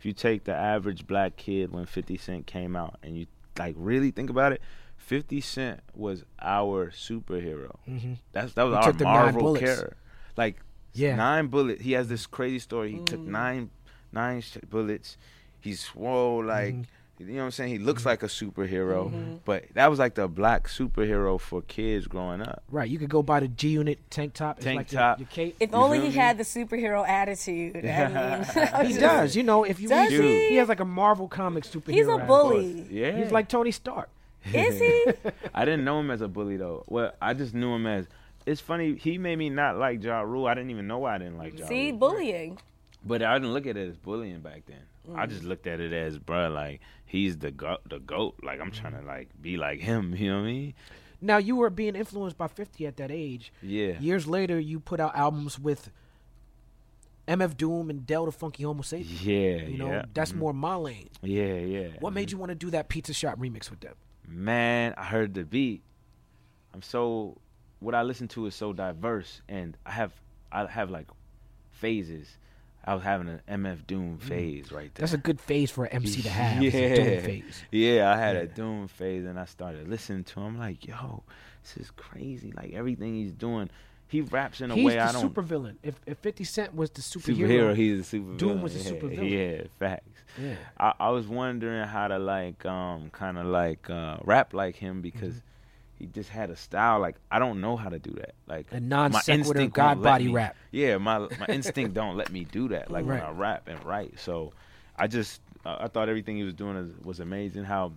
If 0.00 0.06
you 0.06 0.12
take 0.12 0.44
the 0.44 0.54
average 0.54 1.06
black 1.06 1.36
kid 1.36 1.72
when 1.72 1.86
50 1.86 2.16
Cent 2.16 2.46
came 2.46 2.74
out 2.74 2.98
and 3.02 3.16
you 3.16 3.26
like 3.56 3.76
really 3.78 4.10
think 4.10 4.28
about 4.28 4.52
it, 4.52 4.60
50 5.04 5.40
Cent 5.42 5.80
was 5.94 6.24
our 6.40 6.90
superhero. 6.90 7.76
Mhm. 7.88 8.18
That's 8.32 8.54
that 8.54 8.62
was 8.62 8.72
He 8.72 8.76
our 8.76 8.92
took 8.92 9.00
Marvel 9.02 9.42
bullets. 9.42 9.64
character. 9.64 9.96
Like 10.36 10.60
Yeah. 10.94 11.16
nine 11.16 11.48
bullets. 11.48 11.82
He 11.82 11.92
has 11.92 12.08
this 12.08 12.26
crazy 12.26 12.58
story. 12.58 12.92
He 12.92 12.98
took 13.00 13.20
mm. 13.20 13.26
nine 13.26 13.70
nine 14.12 14.40
sh- 14.40 14.56
bullets. 14.68 15.18
He's 15.60 15.80
swole 15.80 16.42
like 16.44 16.74
mm-hmm. 16.74 17.28
you 17.28 17.34
know 17.34 17.40
what 17.40 17.44
I'm 17.44 17.50
saying? 17.50 17.70
He 17.72 17.78
looks 17.78 18.00
mm-hmm. 18.00 18.08
like 18.08 18.22
a 18.22 18.26
superhero, 18.26 19.10
mm-hmm. 19.10 19.34
but 19.44 19.66
that 19.74 19.88
was 19.90 19.98
like 19.98 20.14
the 20.14 20.26
black 20.26 20.68
superhero 20.68 21.38
for 21.38 21.60
kids 21.62 22.06
growing 22.06 22.40
up. 22.40 22.62
Right. 22.70 22.88
You 22.88 22.98
could 22.98 23.10
go 23.10 23.22
buy 23.22 23.40
the 23.40 23.48
G 23.48 23.68
Unit 23.68 23.98
tank 24.10 24.32
top. 24.32 24.58
Tank 24.58 24.76
like 24.78 24.88
top. 24.88 25.18
Your, 25.18 25.24
your 25.26 25.28
cape. 25.30 25.56
If 25.60 25.70
You 25.70 25.76
only 25.76 26.00
he 26.00 26.08
me? 26.08 26.14
had 26.14 26.38
the 26.38 26.44
superhero 26.44 27.06
attitude. 27.06 27.76
I 27.84 28.80
mean, 28.82 28.86
he 28.90 28.98
does. 28.98 29.36
You 29.36 29.42
know, 29.42 29.64
if 29.64 29.80
you 29.80 29.88
Does 29.90 30.10
read, 30.10 30.22
he? 30.22 30.48
he 30.48 30.54
has 30.56 30.68
like 30.68 30.80
a 30.80 30.84
Marvel 30.86 31.28
comic 31.28 31.64
superhero. 31.64 31.92
He's 31.92 32.08
a 32.08 32.18
bully. 32.18 32.86
Yeah. 32.90 33.18
He's 33.18 33.30
like 33.30 33.48
Tony 33.48 33.70
Stark. 33.70 34.08
Is 34.52 34.78
he? 34.78 35.06
I 35.54 35.64
didn't 35.64 35.84
know 35.84 36.00
him 36.00 36.10
as 36.10 36.20
a 36.20 36.28
bully 36.28 36.56
though. 36.56 36.84
Well, 36.86 37.12
I 37.20 37.34
just 37.34 37.54
knew 37.54 37.74
him 37.74 37.86
as. 37.86 38.06
It's 38.46 38.60
funny. 38.60 38.96
He 38.96 39.16
made 39.16 39.36
me 39.36 39.48
not 39.48 39.76
like 39.78 40.02
Ja 40.02 40.20
Rule. 40.20 40.46
I 40.46 40.54
didn't 40.54 40.70
even 40.70 40.86
know 40.86 40.98
why 40.98 41.14
I 41.14 41.18
didn't 41.18 41.38
like 41.38 41.58
Ja 41.58 41.66
See, 41.66 41.90
Rule. 41.90 41.98
bullying. 41.98 42.58
But 43.06 43.22
I 43.22 43.34
didn't 43.34 43.52
look 43.52 43.66
at 43.66 43.76
it 43.76 43.88
as 43.88 43.96
bullying 43.96 44.40
back 44.40 44.62
then. 44.66 44.82
I 45.14 45.26
just 45.26 45.44
looked 45.44 45.66
at 45.66 45.80
it 45.80 45.92
as, 45.92 46.18
bruh, 46.18 46.52
like 46.52 46.80
he's 47.04 47.36
the 47.38 47.50
goat. 47.50 47.80
The 47.88 47.98
goat. 47.98 48.36
Like 48.42 48.60
I'm 48.60 48.70
trying 48.70 48.98
to 48.98 49.02
like 49.06 49.28
be 49.40 49.56
like 49.56 49.80
him. 49.80 50.14
You 50.18 50.30
know 50.30 50.36
what 50.38 50.44
I 50.44 50.52
mean? 50.52 50.74
Now 51.20 51.38
you 51.38 51.56
were 51.56 51.70
being 51.70 51.96
influenced 51.96 52.36
by 52.36 52.48
Fifty 52.48 52.86
at 52.86 52.96
that 52.98 53.10
age. 53.10 53.52
Yeah. 53.62 53.98
Years 53.98 54.26
later, 54.26 54.58
you 54.58 54.80
put 54.80 55.00
out 55.00 55.16
albums 55.16 55.58
with 55.58 55.90
MF 57.26 57.56
Doom 57.56 57.90
and 57.90 58.06
Del 58.06 58.26
the 58.26 58.32
Funky 58.32 58.64
Homosapien. 58.64 59.06
Yeah. 59.22 59.66
You 59.66 59.78
know, 59.78 59.88
yeah. 59.88 60.04
that's 60.12 60.32
mhm. 60.32 60.38
more 60.38 60.52
my 60.52 60.74
lane. 60.74 61.08
Yeah, 61.22 61.54
yeah. 61.54 61.88
What 62.00 62.12
made 62.12 62.30
you 62.30 62.38
want 62.38 62.50
to 62.50 62.54
do 62.54 62.70
that 62.70 62.88
Pizza 62.88 63.14
Shop 63.14 63.38
remix 63.38 63.70
with 63.70 63.80
them? 63.80 63.94
Man, 64.34 64.94
I 64.96 65.04
heard 65.04 65.34
the 65.34 65.44
beat. 65.44 65.82
I'm 66.72 66.82
so 66.82 67.38
what 67.80 67.94
I 67.94 68.02
listen 68.02 68.28
to 68.28 68.46
is 68.46 68.54
so 68.54 68.72
diverse, 68.72 69.40
and 69.48 69.76
I 69.86 69.92
have 69.92 70.12
I 70.50 70.66
have 70.66 70.90
like 70.90 71.06
phases. 71.70 72.38
I 72.86 72.94
was 72.94 73.02
having 73.02 73.28
an 73.28 73.40
MF 73.48 73.86
Doom 73.86 74.18
mm. 74.18 74.22
phase 74.22 74.70
right 74.70 74.94
there. 74.94 75.02
That's 75.04 75.14
a 75.14 75.18
good 75.18 75.40
phase 75.40 75.70
for 75.70 75.86
an 75.86 75.92
MC 75.92 76.20
to 76.22 76.28
have. 76.40 76.62
Yeah, 76.62 76.70
is 76.70 76.98
a 76.98 77.02
Doom 77.02 77.24
phase. 77.24 77.62
yeah. 77.70 78.12
I 78.12 78.16
had 78.18 78.36
Yeah. 78.36 78.42
a 78.42 78.46
Doom 78.46 78.88
phase, 78.88 79.24
and 79.24 79.38
I 79.38 79.44
started 79.46 79.88
listening 79.88 80.24
to 80.24 80.40
him. 80.40 80.46
I'm 80.46 80.58
like, 80.58 80.86
yo, 80.86 81.22
this 81.62 81.76
is 81.78 81.90
crazy. 81.92 82.52
Like 82.52 82.72
everything 82.74 83.14
he's 83.14 83.32
doing, 83.32 83.70
he 84.14 84.20
raps 84.22 84.60
in 84.60 84.70
a 84.70 84.74
he's 84.74 84.84
way 84.84 84.94
the 84.94 85.02
I 85.02 85.12
don't. 85.12 85.20
super 85.22 85.42
villain. 85.42 85.78
If 85.82 85.94
if 86.06 86.18
Fifty 86.18 86.44
Cent 86.44 86.74
was 86.74 86.90
the 86.90 87.00
superhero, 87.02 87.48
superhero. 87.48 87.76
He's 87.76 88.00
a 88.00 88.04
super. 88.04 88.36
Doom 88.36 88.62
was 88.62 88.74
a 88.74 88.78
yeah, 88.78 88.84
super 88.84 89.08
villain. 89.08 89.26
Yeah, 89.26 89.62
facts. 89.78 90.08
yeah, 90.40 90.54
I, 90.78 90.92
I 91.00 91.10
was 91.10 91.26
wondering 91.26 91.86
how 91.86 92.08
to 92.08 92.18
like 92.18 92.64
um 92.66 93.10
kind 93.10 93.38
of 93.38 93.46
like 93.46 93.88
uh 93.90 94.18
rap 94.24 94.54
like 94.54 94.76
him 94.76 95.00
because 95.02 95.34
Mm-hmm. 95.34 95.98
he 95.98 96.06
just 96.06 96.28
had 96.30 96.50
a 96.50 96.56
style 96.56 96.98
like 97.00 97.16
I 97.30 97.38
don't 97.38 97.60
know 97.60 97.76
how 97.76 97.88
to 97.88 97.98
do 97.98 98.10
that 98.22 98.34
like 98.46 98.66
a 98.72 98.80
non 98.80 99.12
sequitur 99.12 99.66
God 99.68 100.02
body 100.02 100.26
me- 100.26 100.32
rap. 100.32 100.56
yeah 100.72 100.98
my 100.98 101.18
my 101.18 101.46
instinct 101.48 101.94
don't 101.94 102.16
let 102.16 102.30
me 102.32 102.44
do 102.44 102.68
that 102.68 102.90
like 102.90 103.06
Right. 103.06 103.20
when 103.20 103.28
I 103.28 103.30
rap 103.32 103.68
and 103.68 103.82
write 103.84 104.18
so 104.18 104.52
I 104.96 105.06
just 105.06 105.40
uh, 105.64 105.76
I 105.80 105.88
thought 105.88 106.08
everything 106.08 106.36
he 106.36 106.42
was 106.42 106.54
doing 106.54 106.76
is, 106.76 106.90
was 107.04 107.20
amazing 107.20 107.64
how 107.64 107.92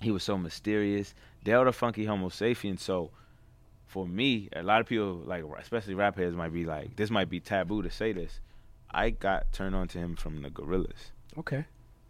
he 0.00 0.10
was 0.10 0.22
so 0.22 0.36
mysterious 0.38 1.14
the 1.44 1.72
funky 1.72 2.06
homosapien 2.06 2.78
so 2.78 3.10
for 3.86 4.06
me 4.06 4.48
a 4.54 4.62
lot 4.62 4.80
of 4.80 4.86
people 4.86 5.14
like 5.26 5.44
especially 5.58 5.94
rap 5.94 6.16
heads 6.16 6.34
might 6.34 6.52
be 6.52 6.64
like 6.64 6.96
this 6.96 7.10
might 7.10 7.28
be 7.30 7.40
taboo 7.40 7.82
to 7.82 7.90
say 7.90 8.12
this 8.12 8.40
I 8.90 9.10
got 9.10 9.52
turned 9.52 9.74
on 9.74 9.88
to 9.88 9.98
him 9.98 10.14
from 10.16 10.42
the 10.42 10.50
Gorillaz 10.50 11.10
Okay, 11.38 11.64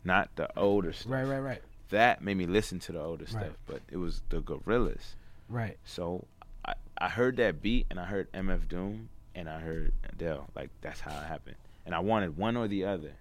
not 0.04 0.28
the 0.36 0.48
older 0.58 0.92
stuff. 0.92 1.12
right, 1.12 1.24
right, 1.24 1.38
right, 1.40 1.62
That 1.90 2.22
made 2.22 2.36
me 2.36 2.46
listen 2.46 2.78
to 2.80 2.92
the 2.92 3.00
older 3.00 3.24
Right. 3.24 3.30
stuff, 3.44 3.56
but 3.66 3.80
it 3.90 3.96
was 3.96 4.22
the 4.28 4.40
Gorillaz. 4.42 5.14
right. 5.48 5.78
So 5.84 6.26
I, 6.64 6.74
I 6.98 7.08
heard 7.08 7.36
that 7.38 7.62
beat 7.62 7.86
and 7.90 7.98
I 7.98 8.04
heard 8.04 8.30
MF 8.32 8.68
Doom 8.68 9.08
and 9.34 9.48
I 9.48 9.60
heard 9.60 9.92
Adele. 10.12 10.48
Like 10.54 10.70
that's 10.82 11.00
how 11.00 11.10
it 11.18 11.24
happened. 11.26 11.56
And 11.86 11.94
I 11.94 11.98
wanted 12.00 12.36
one 12.36 12.56
or 12.56 12.68
the 12.68 12.84
other, 12.84 13.12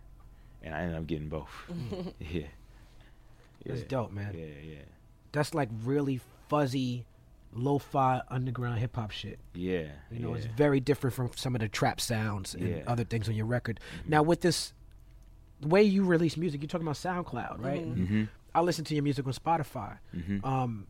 and 0.62 0.74
I 0.76 0.82
ended 0.82 0.96
up 0.98 1.08
getting 1.08 1.28
both. 1.28 1.50
yeah. 2.20 2.44
That's 3.66 3.84
dope, 3.84 4.12
man. 4.12 4.34
Yeah, 4.38 4.46
yeah, 4.74 4.80
That's 5.32 5.54
like 5.54 5.70
really 5.84 6.20
fuzzy, 6.50 7.06
lo-fi 7.56 8.22
underground 8.30 8.80
hip 8.80 8.96
hop 8.96 9.12
shit. 9.12 9.40
yeah. 9.54 9.88
You 10.12 10.20
know, 10.20 10.30
yeah. 10.32 10.38
it's 10.38 10.46
very 10.48 10.80
different 10.80 11.14
from 11.16 11.30
some 11.36 11.56
of 11.56 11.62
the 11.62 11.68
trap 11.70 12.00
sounds 12.02 12.54
and 12.56 12.68
Yeah. 12.68 12.84
other 12.88 13.04
things 13.04 13.28
on 13.30 13.36
your 13.36 13.46
record. 13.46 13.80
Now, 14.08 14.24
with 14.24 14.42
this, 14.42 14.74
the 15.62 15.68
way 15.68 15.84
you 15.84 16.04
release 16.06 16.36
music, 16.38 16.62
you're 16.62 16.68
talking 16.68 16.88
about 16.88 16.96
SoundCloud, 16.96 17.64
right? 17.64 17.86
Mhm. 17.86 18.28
I 18.56 18.62
listen 18.62 18.86
to 18.86 18.94
your 18.96 19.04
music 19.04 19.26
on 19.28 19.34
Spotify. 19.34 19.98
Mhm. 20.16 20.46
Um, 20.46 20.88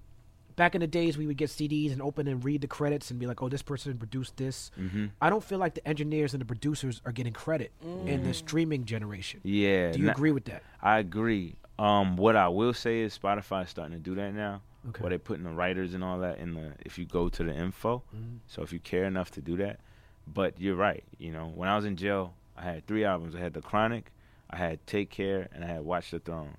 back 0.55 0.75
in 0.75 0.81
the 0.81 0.87
days, 0.87 1.17
we 1.17 1.25
would 1.27 1.37
get 1.37 1.49
CDs 1.49 1.91
and 1.91 2.01
open 2.01 2.27
and 2.27 2.43
read 2.43 2.61
the 2.61 2.67
credits 2.67 3.09
and 3.11 3.19
be 3.19 3.25
like, 3.25 3.41
"Oh, 3.41 3.49
this 3.49 3.61
person 3.61 3.97
produced 3.97 4.37
this." 4.37 4.71
Mhm. 4.79 5.11
I 5.21 5.29
don't 5.29 5.43
feel 5.43 5.59
like 5.59 5.73
the 5.75 5.87
engineers 5.87 6.33
and 6.33 6.41
the 6.41 6.45
producers 6.45 7.01
are 7.05 7.11
getting 7.11 7.33
credit 7.33 7.71
in 8.05 8.23
the 8.23 8.33
streaming 8.33 8.85
generation. 8.85 9.39
Yeah. 9.43 9.91
Do 9.91 9.99
you 9.99 10.09
agree 10.11 10.31
with 10.31 10.45
that? 10.45 10.63
I 10.81 10.99
agree. 10.99 11.55
Um, 11.79 12.17
what 12.17 12.35
I 12.35 12.47
will 12.49 12.73
say 12.73 13.01
is 13.01 13.17
Spotify 13.17 13.63
is 13.63 13.69
starting 13.69 13.97
to 13.97 14.03
do 14.03 14.13
that 14.15 14.33
now. 14.33 14.61
Okay. 14.89 15.01
Where 15.01 15.09
they're 15.09 15.19
putting 15.19 15.43
the 15.45 15.51
writers 15.51 15.93
and 15.93 16.03
all 16.03 16.19
that 16.19 16.39
in 16.39 16.53
the 16.55 16.73
if 16.85 16.97
you 16.97 17.05
go 17.05 17.29
to 17.29 17.43
the 17.43 17.53
info. 17.53 18.03
Mhm. 18.15 18.39
So 18.47 18.61
if 18.63 18.73
you 18.73 18.79
care 18.79 19.05
enough 19.05 19.31
to 19.31 19.41
do 19.41 19.55
that. 19.57 19.79
But 20.27 20.59
you're 20.59 20.75
right. 20.75 21.03
You 21.17 21.31
know, 21.31 21.51
when 21.55 21.67
I 21.69 21.75
was 21.75 21.85
in 21.85 21.95
jail, 21.97 22.33
I 22.57 22.61
had 22.63 22.85
three 22.87 23.03
albums. 23.03 23.35
I 23.35 23.39
had 23.39 23.53
The 23.53 23.61
Chronic, 23.61 24.11
I 24.49 24.57
had 24.57 24.85
Take 24.87 25.09
Care, 25.09 25.49
and 25.53 25.63
I 25.63 25.67
had 25.67 25.81
Watch 25.81 26.11
the 26.11 26.19
Throne. 26.19 26.55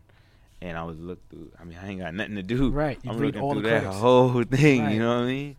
And 0.61 0.77
I 0.79 0.85
was 0.85 0.99
look 0.99 1.19
through. 1.31 1.51
I 1.61 1.65
mean, 1.65 1.79
I 1.83 1.89
ain't 1.89 2.01
got 2.01 2.15
nothing 2.15 2.37
to 2.37 2.43
do. 2.43 2.71
Right, 2.71 2.99
you 3.03 3.11
I'm 3.11 3.19
read 3.19 3.27
looking 3.29 3.41
all 3.43 3.55
the 3.55 3.61
through 3.61 3.71
that 3.71 3.81
credits. 3.83 4.01
whole 4.01 4.43
thing. 4.51 4.83
Right. 4.83 4.93
You 4.95 4.99
know 5.01 5.17
what 5.19 5.25
I 5.25 5.27
mean? 5.27 5.57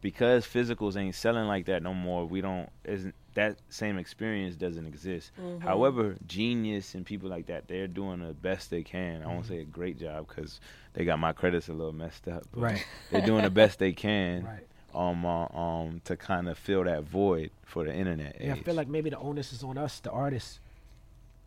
Because 0.00 0.44
physicals 0.46 0.96
ain't 0.96 1.14
selling 1.14 1.46
like 1.46 1.66
that 1.66 1.82
no 1.82 1.94
more. 1.94 2.26
We 2.26 2.40
don't. 2.40 2.68
Isn't 2.84 3.14
that 3.34 3.58
same 3.68 3.98
experience 3.98 4.54
doesn't 4.56 4.86
exist. 4.86 5.30
Mm-hmm. 5.40 5.62
However, 5.66 6.16
Genius 6.26 6.94
and 6.94 7.04
people 7.04 7.28
like 7.28 7.46
that, 7.46 7.66
they're 7.68 7.86
doing 7.88 8.20
the 8.20 8.32
best 8.32 8.70
they 8.70 8.82
can. 8.82 9.16
I 9.16 9.24
Mm-hmm. 9.24 9.30
won't 9.34 9.46
say 9.46 9.58
a 9.60 9.64
great 9.64 9.98
job 9.98 10.28
because 10.28 10.60
they 10.96 11.04
got 11.04 11.18
my 11.20 11.32
credits 11.32 11.68
a 11.68 11.72
little 11.72 11.92
messed 11.92 12.26
up. 12.26 12.42
but 12.52 12.60
Right. 12.60 12.86
They're 13.10 13.20
doing 13.24 13.42
the 13.44 13.50
best 13.50 13.78
they 13.78 13.92
can 13.92 14.44
Right. 14.52 14.66
um 14.94 15.24
uh, 15.24 15.46
um 15.48 16.00
to 16.04 16.16
kind 16.16 16.48
of 16.48 16.58
fill 16.58 16.84
that 16.84 17.04
void 17.04 17.50
for 17.64 17.84
the 17.84 17.94
internet 17.94 18.36
Yeah, 18.40 18.54
I 18.54 18.62
feel 18.62 18.74
like 18.74 18.88
maybe 18.88 19.10
the 19.10 19.18
onus 19.18 19.52
is 19.52 19.62
on 19.62 19.78
us, 19.78 20.00
the 20.00 20.10
artists, 20.10 20.58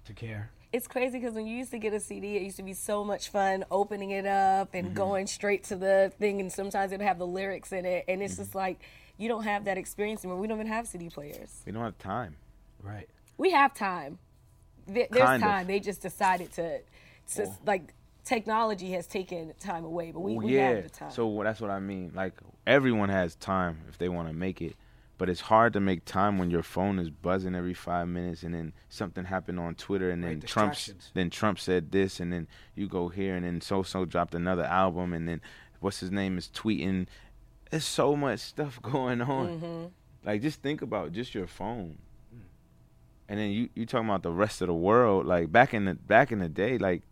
to 0.05 0.13
care. 0.13 0.51
It's 0.71 0.87
crazy 0.87 1.17
because 1.19 1.33
when 1.33 1.47
you 1.47 1.57
used 1.57 1.71
to 1.71 1.79
get 1.79 1.93
a 1.95 1.99
CD, 1.99 2.35
it 2.37 2.43
used 2.43 2.57
to 2.57 2.63
be 2.63 2.73
so 2.73 3.03
much 3.03 3.29
fun 3.29 3.65
opening 3.71 4.11
it 4.11 4.27
up 4.27 4.69
and 4.75 4.93
going 4.93 5.25
straight 5.25 5.63
to 5.65 5.75
the 5.75 6.11
thing, 6.19 6.39
and 6.41 6.51
sometimes 6.51 6.91
it'd 6.91 7.03
have 7.05 7.17
the 7.17 7.25
lyrics 7.25 7.71
in 7.71 7.85
it, 7.85 8.05
and 8.07 8.21
it's 8.21 8.37
just 8.37 8.53
like 8.53 8.79
you 9.17 9.27
don't 9.27 9.43
have 9.45 9.65
that 9.65 9.79
experience 9.79 10.23
anymore. 10.23 10.39
We 10.39 10.47
don't 10.47 10.57
even 10.59 10.67
have 10.71 10.87
CD 10.87 11.09
players. 11.09 11.63
we 11.65 11.71
don't 11.71 11.83
have 11.83 11.97
time. 11.97 12.35
Right. 12.83 13.09
We 13.37 13.49
have 13.51 13.73
time. 13.73 14.19
There- 14.85 15.07
There's 15.09 15.25
Kind 15.25 15.43
of. 15.43 15.49
time. 15.49 15.65
They 15.67 15.79
just 15.79 16.01
decided 16.03 16.51
to, 16.53 16.81
to 17.35 17.51
like, 17.65 17.93
technology 18.29 18.91
has 18.91 19.07
taken 19.07 19.53
time 19.59 19.83
away, 19.83 20.11
but 20.11 20.19
we, 20.19 20.35
Well, 20.35 20.45
we 20.45 20.55
yeah, 20.55 20.69
have 20.69 20.83
the 20.83 20.89
time. 20.89 21.11
so 21.11 21.41
that's 21.43 21.59
what 21.59 21.71
I 21.71 21.79
mean. 21.79 22.11
Like 22.13 22.33
everyone 22.67 23.09
has 23.09 23.35
time 23.35 23.79
if 23.89 23.97
they 23.97 24.07
want 24.07 24.27
to 24.27 24.33
make 24.33 24.61
it, 24.61 24.75
but 25.17 25.29
it's 25.29 25.41
hard 25.41 25.73
to 25.73 25.79
make 25.79 26.05
time 26.05 26.37
when 26.37 26.51
your 26.51 26.61
phone 26.63 26.99
is 26.99 27.09
buzzing 27.09 27.55
every 27.55 27.73
five 27.73 28.07
minutes, 28.07 28.43
and 28.43 28.53
then 28.53 28.73
something 28.87 29.25
happened 29.25 29.59
on 29.59 29.75
Twitter, 29.75 30.11
and 30.11 30.23
then 30.23 30.35
Right, 30.39 30.45
Trump 30.45 30.75
then 31.15 31.29
Trump 31.29 31.59
said 31.59 31.91
this, 31.91 32.19
and 32.19 32.31
then 32.31 32.47
you 32.75 32.87
go 32.87 33.09
here, 33.09 33.35
and 33.35 33.43
then 33.45 33.61
so 33.61 33.81
so 33.83 34.05
dropped 34.05 34.35
another 34.35 34.63
album, 34.63 35.13
and 35.13 35.27
then 35.27 35.41
what's 35.79 35.99
his 35.99 36.11
name 36.11 36.37
is 36.37 36.47
tweeting. 36.53 37.07
There's 37.71 37.85
so 37.85 38.15
much 38.15 38.39
stuff 38.39 38.81
going 38.93 39.21
on. 39.21 39.47
Mm-hmm. 39.47 39.85
Like 40.23 40.41
just 40.41 40.61
think 40.61 40.81
about 40.81 41.13
just 41.13 41.33
your 41.33 41.47
phone. 41.47 41.97
And 43.27 43.39
then 43.39 43.51
you 43.51 43.69
you 43.75 43.85
talking 43.85 44.07
about 44.09 44.23
the 44.23 44.31
rest 44.31 44.61
of 44.61 44.67
the 44.67 44.73
world. 44.73 45.25
Like 45.27 45.51
back 45.51 45.73
in 45.73 45.85
the 45.85 45.93
back 45.93 46.31
in 46.31 46.39
the 46.39 46.49
day, 46.49 46.77
like 46.79 47.03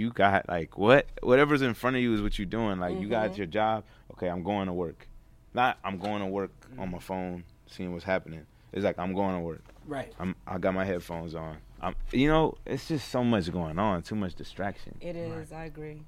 you 0.00 0.10
got 0.10 0.48
like 0.48 0.78
what 0.78 1.06
whatever's 1.22 1.62
in 1.62 1.74
front 1.74 1.96
of 1.96 2.02
you 2.02 2.14
is 2.14 2.22
what 2.22 2.38
you're 2.38 2.46
doing. 2.46 2.80
Like 2.80 2.98
you 2.98 3.08
got 3.08 3.30
mm-hmm. 3.30 3.36
your 3.36 3.46
job. 3.46 3.84
Okay, 4.12 4.28
I'm 4.28 4.42
going 4.42 4.66
to 4.66 4.72
work. 4.72 5.06
Not 5.52 5.78
I'm 5.84 5.98
going 5.98 6.20
to 6.20 6.26
work 6.26 6.50
on 6.78 6.90
my 6.90 6.98
phone, 6.98 7.44
seeing 7.66 7.92
what's 7.92 8.04
happening. 8.04 8.46
It's 8.72 8.84
like 8.84 8.98
I'm 8.98 9.14
going 9.14 9.34
to 9.34 9.40
work. 9.40 9.62
Right. 9.86 10.12
I'm 10.18 10.34
I 10.46 10.58
got 10.58 10.74
my 10.74 10.84
headphones 10.84 11.34
on. 11.34 11.58
I'm 11.82 11.94
you 12.12 12.28
know 12.28 12.56
it's 12.66 12.88
just 12.88 13.10
so 13.10 13.22
much 13.22 13.52
going 13.52 13.78
on, 13.78 14.02
too 14.02 14.16
much 14.16 14.34
distraction. 14.34 14.96
it 15.00 15.16
is. 15.16 15.52
I 15.52 15.64
agree. 15.66 16.02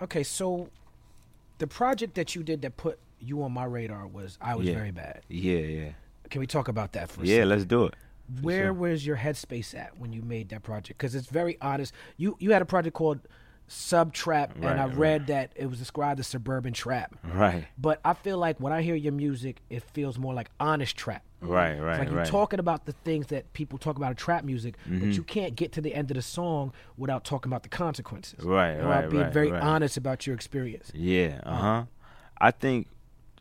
Okay, 0.00 0.22
so 0.22 0.68
the 1.58 1.66
project 1.66 2.14
that 2.14 2.34
you 2.34 2.42
did 2.42 2.62
that 2.62 2.76
put 2.76 3.00
you 3.18 3.42
on 3.42 3.52
my 3.52 3.64
radar 3.64 4.06
was 4.06 4.38
I 4.40 4.54
was 4.54 4.66
Yeah. 4.66 4.74
very 4.74 4.92
bad. 4.92 5.22
Yeah, 5.28 5.58
yeah, 5.58 5.90
Can 6.30 6.40
we 6.40 6.46
talk 6.46 6.68
about 6.68 6.92
that 6.92 7.10
for 7.10 7.22
a 7.22 7.26
yeah. 7.26 7.36
second? 7.36 7.48
Let's 7.48 7.64
do 7.64 7.84
it. 7.86 7.94
Where 8.42 8.66
sure. 8.66 8.72
was 8.74 9.06
your 9.06 9.16
headspace 9.16 9.74
at 9.78 9.98
when 9.98 10.12
you 10.12 10.22
made 10.22 10.50
that 10.50 10.62
project? 10.62 10.98
Because 10.98 11.14
it's 11.14 11.28
very 11.28 11.56
honest. 11.60 11.92
You 12.16 12.36
you 12.40 12.52
had 12.52 12.62
a 12.62 12.66
project 12.66 12.94
called 12.94 13.20
Sub 13.70 14.12
Trap, 14.14 14.54
and 14.54 14.64
Right, 14.64 14.78
I 14.78 14.86
right. 14.86 14.96
read 14.96 15.26
that 15.26 15.52
it 15.54 15.66
was 15.68 15.78
described 15.78 16.18
as 16.20 16.26
suburban 16.26 16.72
trap. 16.72 17.14
Right, 17.22 17.66
But 17.76 18.00
I 18.04 18.14
feel 18.14 18.38
like 18.38 18.58
when 18.60 18.72
I 18.72 18.80
hear 18.82 18.94
your 18.94 19.12
music, 19.12 19.60
it 19.68 19.82
feels 19.82 20.18
more 20.18 20.32
like 20.32 20.50
honest 20.58 20.96
trap. 20.96 21.22
right, 21.42 21.72
It's 21.72 21.82
right, 21.82 21.98
like 21.98 22.08
you're 22.08 22.16
right. 22.18 22.26
talking 22.26 22.60
about 22.60 22.86
the 22.86 22.92
things 22.92 23.26
that 23.26 23.52
people 23.52 23.78
talk 23.78 23.96
about 23.98 24.10
in 24.10 24.16
trap 24.16 24.42
music, 24.42 24.76
Mm-hmm. 24.88 25.00
but 25.00 25.08
you 25.14 25.22
can't 25.22 25.54
get 25.54 25.72
to 25.72 25.82
the 25.82 25.94
end 25.94 26.10
of 26.10 26.14
the 26.16 26.22
song 26.22 26.72
without 26.96 27.24
talking 27.24 27.50
about 27.52 27.62
the 27.62 27.68
consequences. 27.68 28.42
Right, 28.42 28.78
know, 28.78 28.88
right, 28.88 29.10
being 29.10 29.22
right, 29.24 29.32
very 29.34 29.50
right. 29.52 29.62
honest 29.62 29.98
about 29.98 30.26
your 30.26 30.34
experience. 30.34 30.90
Yeah, 30.94 31.40
uh 31.44 31.56
huh. 31.56 31.84
I 32.40 32.52
think 32.52 32.88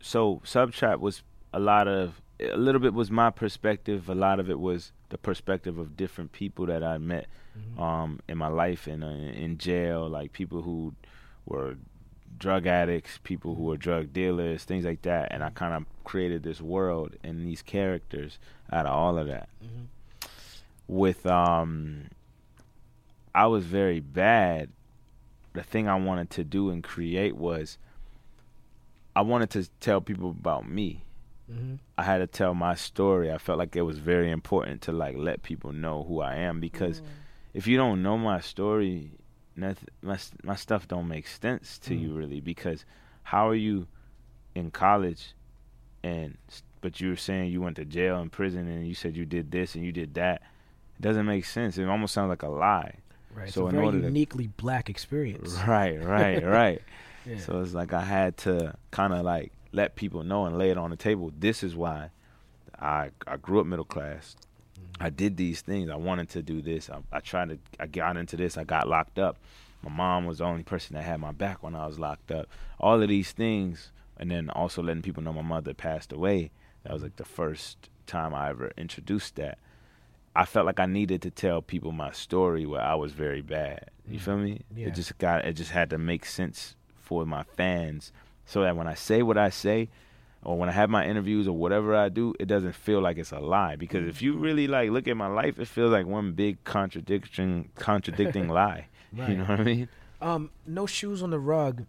so. 0.02 0.42
Sub 0.44 0.74
trap 0.74 1.00
was 1.00 1.24
a 1.54 1.60
lot 1.60 1.88
of 1.88 2.22
a 2.40 2.58
little 2.58 2.82
bit 2.82 2.94
was 2.94 3.10
my 3.10 3.30
perspective. 3.30 4.10
A 4.10 4.16
lot 4.16 4.40
of 4.40 4.50
it 4.50 4.60
was 4.60 4.92
the 5.10 5.18
perspective 5.18 5.78
of 5.78 5.98
different 5.98 6.32
people 6.32 6.66
that 6.68 6.84
I 6.84 6.98
met 6.98 7.28
um, 7.78 8.20
in 8.28 8.38
my 8.38 8.48
life 8.48 8.88
and 8.88 9.04
uh, 9.04 9.08
in 9.08 9.58
jail, 9.58 10.08
like 10.08 10.34
people 10.34 10.62
who 10.62 10.94
were 11.46 11.78
drug 12.38 12.68
addicts, 12.68 13.20
people 13.24 13.56
who 13.56 13.64
were 13.64 13.78
drug 13.78 14.14
dealers, 14.14 14.64
things 14.64 14.86
like 14.86 15.02
that. 15.04 15.32
And 15.32 15.44
I 15.44 15.50
kind 15.50 15.74
of 15.74 15.86
created 16.04 16.44
this 16.44 16.62
world 16.62 17.16
and 17.24 17.46
these 17.46 17.62
characters 17.62 18.38
out 18.72 18.86
of 18.86 18.94
all 18.94 19.18
of 19.18 19.28
that. 19.28 19.50
With 20.88 21.26
um, 21.26 22.10
I 23.34 23.48
was 23.48 23.66
very 23.66 24.00
bad. 24.00 24.70
The 25.54 25.64
thing 25.64 25.88
I 25.88 25.96
wanted 25.96 26.30
to 26.32 26.44
do 26.44 26.70
and 26.70 26.84
create 26.84 27.36
was 27.36 27.78
I 29.16 29.22
wanted 29.22 29.50
to 29.52 29.68
tell 29.80 30.02
people 30.02 30.30
about 30.30 30.70
me. 30.70 31.02
Mm-hmm. 31.52 31.76
I 31.98 32.04
had 32.04 32.18
to 32.18 32.28
tell 32.28 32.54
my 32.54 32.76
story. 32.76 33.32
I 33.32 33.38
felt 33.38 33.58
like 33.58 33.76
it 33.76 33.82
was 33.84 33.98
very 34.00 34.32
important 34.32 34.82
to 34.84 34.92
like 34.92 35.16
let 35.18 35.44
people 35.44 35.72
know 35.72 36.04
who 36.04 36.22
I 36.22 36.36
am 36.36 36.60
because 36.60 37.02
if 37.54 37.68
you 37.68 37.78
don't 37.78 38.04
know 38.04 38.18
my 38.18 38.42
story, 38.42 39.12
nothing, 39.56 39.88
my 40.02 40.18
my 40.44 40.56
stuff 40.56 40.88
don't 40.88 41.08
make 41.08 41.28
sense 41.28 41.78
to 41.80 41.96
you 41.96 42.14
really 42.14 42.42
because 42.42 42.86
how 43.24 43.48
are 43.50 43.56
you 43.56 43.88
in 44.56 44.72
college 44.72 45.34
and 46.04 46.38
but 46.82 47.00
you 47.02 47.10
were 47.10 47.16
saying 47.16 47.52
you 47.52 47.62
went 47.62 47.76
to 47.78 47.86
jail 47.86 48.20
and 48.20 48.32
prison 48.32 48.68
and 48.68 48.88
you 48.88 48.94
said 48.94 49.16
you 49.16 49.26
did 49.26 49.52
this 49.52 49.76
and 49.76 49.84
you 49.86 49.92
did 49.92 50.14
that. 50.16 50.42
It 51.00 51.02
doesn't 51.02 51.26
make 51.26 51.46
sense. 51.46 51.78
It 51.78 51.86
almost 51.88 52.14
sounds 52.14 52.30
like 52.30 52.44
a 52.44 52.50
lie. 52.50 52.96
Right. 53.34 53.50
So 53.50 53.66
it's 53.68 53.74
a 53.74 53.76
very 53.76 53.86
order 53.86 54.00
to- 54.02 54.06
uniquely 54.08 54.48
black 54.48 54.90
experience. 54.90 55.58
Right, 55.68 56.02
right, 56.04 56.44
right. 56.44 56.82
Yeah. 57.26 57.40
So 57.40 57.60
it's 57.60 57.74
like 57.74 57.92
I 57.92 58.04
had 58.06 58.38
to 58.38 58.74
kind 58.90 59.12
of 59.12 59.26
like 59.26 59.52
let 59.72 59.96
people 59.96 60.24
know 60.24 60.46
and 60.46 60.58
lay 60.58 60.70
it 60.70 60.78
on 60.78 60.90
the 60.90 60.96
table. 60.96 61.32
This 61.38 61.64
is 61.64 61.76
why 61.76 62.10
I 62.80 63.12
I 63.26 63.38
grew 63.38 63.60
up 63.60 63.66
middle 63.66 63.86
class. 63.86 64.36
Mm-hmm. 64.80 65.04
I 65.04 65.10
did 65.10 65.38
these 65.38 65.62
things. 65.62 65.90
I 65.90 65.96
wanted 65.96 66.30
to 66.30 66.42
do 66.42 66.62
this. 66.62 66.90
I, 66.90 67.00
I 67.12 67.20
tried 67.20 67.50
to. 67.50 67.60
I 67.80 67.88
got 67.88 68.18
into 68.18 68.38
this. 68.38 68.58
I 68.58 68.64
got 68.64 68.88
locked 68.88 69.20
up. 69.20 69.38
My 69.84 69.92
mom 69.92 70.26
was 70.26 70.40
the 70.40 70.46
only 70.46 70.64
person 70.64 70.96
that 70.96 71.04
had 71.04 71.20
my 71.20 71.32
back 71.32 71.64
when 71.64 71.76
I 71.76 71.86
was 71.86 72.00
locked 72.00 72.32
up. 72.32 72.48
All 72.80 73.02
of 73.02 73.08
these 73.08 73.32
things, 73.32 73.92
and 74.18 74.32
then 74.32 74.50
also 74.50 74.82
letting 74.82 75.04
people 75.04 75.24
know 75.24 75.34
my 75.34 75.42
mother 75.42 75.74
passed 75.74 76.12
away. 76.12 76.52
That 76.84 76.94
was 76.94 77.04
like 77.04 77.16
the 77.18 77.26
first 77.26 77.90
time 78.06 78.34
I 78.34 78.50
ever 78.50 78.72
introduced 78.78 79.36
that. 79.36 79.58
I 80.36 80.46
felt 80.46 80.66
like 80.68 80.80
I 80.80 80.86
needed 80.86 81.24
to 81.24 81.32
tell 81.32 81.62
people 81.62 81.92
my 81.92 82.12
story 82.12 82.66
where 82.66 82.82
I 82.82 82.94
was 82.94 83.12
very 83.12 83.42
bad. 83.42 83.90
You 84.08 84.20
mm. 84.20 84.22
feel 84.22 84.38
me? 84.38 84.62
Yeah. 84.76 84.88
It 84.88 84.96
just 84.96 85.18
got 85.18 85.46
it 85.46 85.54
just 85.54 85.72
had 85.72 85.90
to 85.90 85.98
make 85.98 86.26
sense 86.26 86.76
for 87.00 87.26
my 87.26 87.44
fans 87.44 88.12
so 88.48 88.62
that 88.64 88.76
when 88.76 88.88
I 88.88 88.96
say 88.96 89.22
what 89.22 89.38
I 89.38 89.50
say 89.52 89.90
or 90.42 90.58
when 90.58 90.70
I 90.70 90.72
have 90.72 90.90
my 90.90 91.06
interviews 91.06 91.48
or 91.48 91.56
whatever 91.56 91.96
I 91.96 92.10
do, 92.10 92.34
it 92.40 92.46
doesn't 92.48 92.74
feel 92.74 93.00
like 93.02 93.18
it's 93.20 93.32
a 93.32 93.40
lie. 93.40 93.76
Because 93.76 94.08
if 94.08 94.22
you 94.24 94.36
really 94.38 94.68
like 94.68 94.90
look 94.90 95.08
at 95.08 95.16
my 95.16 95.28
life, 95.28 95.60
it 95.60 95.68
feels 95.68 95.92
like 95.92 96.06
one 96.08 96.32
big 96.32 96.64
contradiction 96.64 97.70
contradicting 97.76 98.48
lie. 98.60 98.88
Right. 99.14 99.30
You 99.30 99.38
know 99.38 99.44
what 99.46 99.60
I 99.60 99.64
mean? 99.64 99.90
Um, 100.22 100.50
no 100.66 100.86
shoes 100.88 101.22
on 101.22 101.30
the 101.30 101.40
rug. 101.40 101.86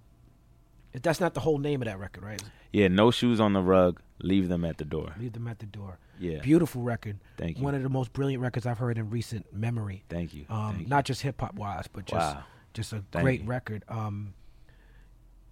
That's 0.93 1.21
not 1.21 1.35
the 1.35 1.41
whole 1.41 1.59
name 1.59 1.81
of 1.83 1.87
that 1.87 1.99
record, 1.99 2.23
right? 2.25 2.43
Yeah, 2.73 2.89
no 2.89 3.11
shoes 3.11 3.41
on 3.41 3.53
the 3.55 3.63
rug, 3.63 4.01
leave 4.21 4.49
them 4.49 4.65
at 4.65 4.79
the 4.79 4.85
door. 4.85 5.15
Leave 5.19 5.33
them 5.33 5.47
at 5.49 5.59
the 5.59 5.67
door. 5.67 5.99
Yeah. 6.19 6.41
Beautiful 6.41 6.83
record. 6.83 7.19
Thank 7.37 7.59
you. 7.59 7.65
One 7.65 7.75
of 7.75 7.83
the 7.83 7.89
most 7.89 8.13
brilliant 8.13 8.43
records 8.43 8.67
I've 8.67 8.79
heard 8.79 8.99
in 8.99 9.09
recent 9.11 9.53
memory. 9.55 10.03
Thank 10.09 10.35
you. 10.35 10.45
Um, 10.51 10.71
Thank 10.73 10.83
you. 10.83 10.89
not 10.89 11.05
just 11.05 11.23
hip 11.23 11.41
hop 11.41 11.55
wise, 11.55 11.87
but 11.93 12.05
just 12.07 12.35
Wow. 12.37 12.43
just 12.75 12.93
a 12.93 13.05
Thank 13.13 13.23
great 13.25 13.41
you. 13.43 13.47
record. 13.47 13.85
Um, 13.89 14.35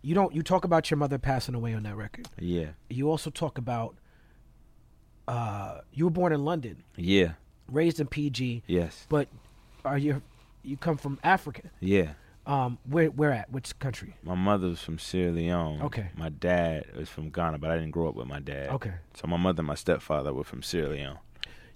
you 0.03 0.15
don't 0.15 0.35
you 0.35 0.43
talk 0.43 0.65
about 0.65 0.91
your 0.91 0.99
mother 0.99 1.19
passing 1.19 1.55
away 1.55 1.75
on 1.75 1.83
that 1.85 1.97
record. 1.97 2.29
Yeah. 2.39 2.71
You 2.89 3.11
also 3.11 3.31
talk 3.31 3.59
about 3.59 3.97
uh, 5.29 5.81
you 5.93 6.05
were 6.05 6.11
born 6.11 6.33
in 6.33 6.45
London, 6.45 6.83
Yeah. 6.97 7.33
raised 7.71 7.99
in 8.01 8.07
PG, 8.07 8.63
Yes. 8.67 9.07
but 9.09 9.29
are 9.85 9.99
you 9.99 10.23
you 10.63 10.77
come 10.77 10.97
from 10.97 11.19
Africa? 11.23 11.63
Yeah. 11.81 12.13
Um, 12.47 12.79
where 12.89 13.09
where 13.11 13.33
at? 13.33 13.51
Which 13.51 13.77
country? 13.81 14.15
My 14.23 14.37
mother 14.37 14.69
was 14.69 14.81
from 14.81 14.99
Sierra 15.01 15.33
Leone. 15.33 15.83
Okay. 15.83 16.11
My 16.17 16.29
dad 16.29 16.87
was 16.97 17.09
from 17.09 17.31
Ghana, 17.31 17.59
but 17.59 17.71
I 17.71 17.75
didn't 17.77 17.91
grow 17.91 18.09
up 18.09 18.15
with 18.15 18.29
my 18.29 18.39
dad. 18.39 18.69
Okay. 18.71 18.93
So 19.15 19.27
my 19.27 19.37
mother 19.37 19.61
and 19.61 19.67
my 19.67 19.75
stepfather 19.75 20.33
were 20.33 20.45
from 20.45 20.63
Sierra 20.63 20.91
Leone. 20.91 21.19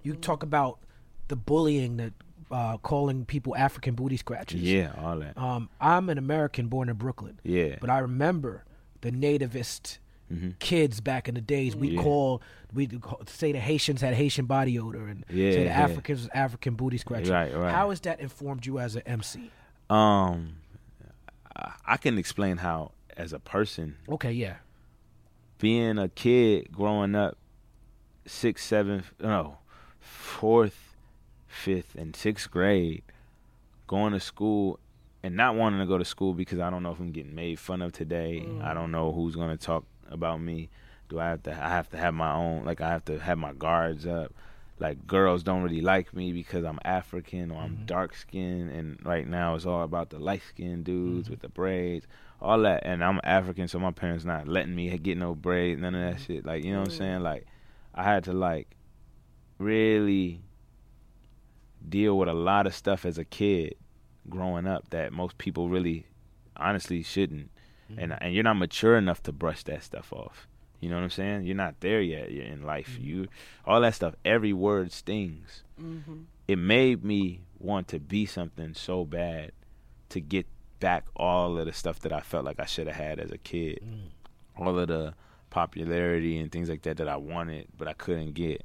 You 0.04 0.14
talk 0.14 0.42
about 0.44 0.78
the 1.26 1.34
bullying 1.36 1.96
that 1.96 2.12
uh, 2.51 2.76
calling 2.78 3.24
people 3.24 3.55
African 3.57 3.94
booty 3.94 4.16
scratchers. 4.16 4.61
Yeah, 4.62 4.92
all 4.98 5.18
that. 5.20 5.36
Um, 5.38 5.68
I'm 5.80 6.09
an 6.09 6.18
American 6.18 6.68
born 6.68 6.88
in 6.88 6.96
Brooklyn. 6.96 7.38
Yeah. 7.44 7.76
But 7.80 7.90
I 7.90 7.98
remember 8.01 8.64
the 9.03 9.11
nativist 9.12 9.98
kids 10.61 11.01
back 11.01 11.28
in 11.28 11.34
the 11.34 11.40
days. 11.40 11.74
We 11.74 11.88
Mm-hmm. 11.88 11.96
Yeah. 11.96 12.03
call 12.03 12.42
we 12.72 12.88
say 13.26 13.51
the 13.51 13.59
Haitians 13.59 14.01
had 14.01 14.14
Haitian 14.14 14.44
body 14.46 14.78
odor, 14.78 15.09
and 15.09 15.24
Yeah, 15.28 15.51
say 15.51 15.57
the 15.59 15.64
yeah. 15.64 15.80
Africans 15.82 16.20
was 16.20 16.28
African 16.32 16.74
booty 16.74 16.98
scratcher. 16.98 17.32
Right, 17.32 17.53
right. 17.57 17.74
How 17.74 17.90
has 17.90 17.98
that 18.03 18.20
informed 18.20 18.64
you 18.64 18.78
as 18.78 18.94
an 18.94 19.03
MC? 19.07 19.51
Um, 19.88 20.57
I- 21.57 21.72
I 21.84 21.96
can 21.96 22.16
explain 22.16 22.59
how, 22.59 22.92
as 23.16 23.32
a 23.32 23.40
person, 23.40 23.96
Okay, 24.09 24.30
yeah, 24.32 24.57
being 25.59 25.98
a 25.98 26.09
kid 26.09 26.70
growing 26.70 27.16
up, 27.16 27.36
sixth, 28.24 28.64
seventh, 28.66 29.11
no, 29.20 29.59
fourth, 29.98 30.89
fifth, 31.61 31.94
and 31.94 32.16
sixth 32.16 32.50
grade, 32.50 33.02
going 33.86 34.12
to 34.12 34.20
school 34.20 34.78
and 35.22 35.36
not 35.36 35.54
wanting 35.54 35.80
to 35.80 35.86
go 35.86 35.98
to 35.98 36.04
school 36.04 36.32
because 36.32 36.58
I 36.58 36.70
don't 36.70 36.82
know 36.82 36.92
if 36.92 36.98
I'm 36.98 37.12
getting 37.12 37.34
made 37.34 37.58
fun 37.58 37.82
of 37.82 37.92
today. 37.92 38.44
Mm. 38.46 38.64
I 38.64 38.74
don't 38.74 38.90
know 38.90 39.12
who's 39.12 39.36
gonna 39.36 39.56
talk 39.56 39.84
about 40.11 40.40
me. 40.40 40.70
Do 41.08 41.20
I 41.20 41.26
have 41.26 41.42
to? 41.44 41.52
I 41.52 41.68
have 41.68 41.90
to 41.90 41.96
have 41.96 42.14
my 42.14 42.32
own. 42.32 42.64
Like 42.64 42.80
I 42.80 42.88
have 42.88 43.04
to 43.06 43.18
have 43.18 43.38
my 43.38 43.52
guards 43.52 44.06
up. 44.06 44.32
Like 44.78 45.06
girls 45.06 45.42
don't 45.42 45.62
really 45.62 45.82
like 45.82 46.14
me 46.14 46.32
because 46.32 46.64
I'm 46.64 46.78
African 46.84 47.50
or 47.50 47.61
I'm 47.61 47.76
mm-hmm. 47.76 47.86
dark 47.86 48.14
skinned, 48.14 48.70
and 48.70 48.98
right 49.04 49.26
now 49.26 49.54
it's 49.54 49.66
all 49.66 49.82
about 49.82 50.08
the 50.08 50.18
light 50.18 50.42
skinned 50.48 50.84
dudes 50.84 51.28
mm. 51.28 51.32
with 51.32 51.40
the 51.40 51.50
braids, 51.50 52.06
all 52.40 52.61
that. 52.62 52.86
And 52.86 53.04
I'm 53.04 53.20
African, 53.22 53.68
so 53.68 53.78
my 53.78 53.90
parents 53.90 54.24
not 54.24 54.48
letting 54.48 54.74
me 54.74 54.96
get 54.98 55.18
no 55.18 55.34
braids, 55.34 55.80
none 55.80 55.94
of 55.94 56.00
that 56.00 56.22
mm. 56.22 56.26
shit. 56.26 56.46
Like 56.46 56.64
you 56.64 56.72
know 56.72 56.80
what 56.80 56.88
I'm 56.88 56.94
saying? 56.94 57.20
Like 57.20 57.46
I 57.94 58.04
had 58.04 58.24
to 58.24 58.32
like 58.32 58.68
really 59.58 60.40
deal 61.88 62.18
with 62.18 62.28
a 62.28 62.34
lot 62.34 62.66
of 62.66 62.74
stuff 62.74 63.04
as 63.04 63.18
a 63.18 63.24
kid 63.24 63.74
growing 64.28 64.66
up 64.66 64.90
that 64.90 65.12
most 65.12 65.38
people 65.38 65.68
really 65.68 66.06
honestly 66.56 67.02
shouldn't. 67.02 67.50
Mm-hmm. 67.90 68.00
And 68.00 68.18
and 68.20 68.34
you're 68.34 68.44
not 68.44 68.56
mature 68.56 68.96
enough 68.96 69.22
to 69.24 69.32
brush 69.32 69.62
that 69.64 69.82
stuff 69.82 70.12
off. 70.12 70.46
You 70.80 70.88
know 70.88 70.96
what 70.96 71.04
i'm 71.04 71.10
saying? 71.10 71.44
You're 71.44 71.56
not 71.56 71.80
there 71.80 72.00
yet 72.00 72.30
you're 72.30 72.44
in 72.44 72.62
life. 72.62 72.92
Mm-hmm. 72.94 73.04
You 73.04 73.28
all 73.64 73.80
that 73.80 73.94
stuff 73.94 74.14
every 74.24 74.52
word 74.52 74.92
stings. 74.92 75.62
Mm-hmm. 75.80 76.22
It 76.48 76.58
made 76.58 77.04
me 77.04 77.40
want 77.58 77.88
to 77.88 77.98
be 77.98 78.26
something 78.26 78.74
so 78.74 79.04
bad 79.04 79.52
to 80.08 80.20
get 80.20 80.46
back 80.80 81.06
all 81.14 81.58
of 81.58 81.66
the 81.66 81.72
stuff 81.72 82.00
that 82.00 82.12
i 82.12 82.20
felt 82.20 82.44
like 82.44 82.58
i 82.58 82.64
should 82.64 82.86
have 82.86 82.96
had 82.96 83.18
as 83.18 83.30
a 83.30 83.38
kid. 83.38 83.80
Mm. 83.84 84.64
All 84.64 84.78
of 84.78 84.88
the 84.88 85.14
popularity 85.50 86.38
and 86.38 86.50
things 86.50 86.68
like 86.68 86.82
that 86.82 86.96
that 86.98 87.08
i 87.08 87.16
wanted 87.16 87.66
but 87.76 87.88
i 87.88 87.92
couldn't 87.92 88.32
get. 88.32 88.62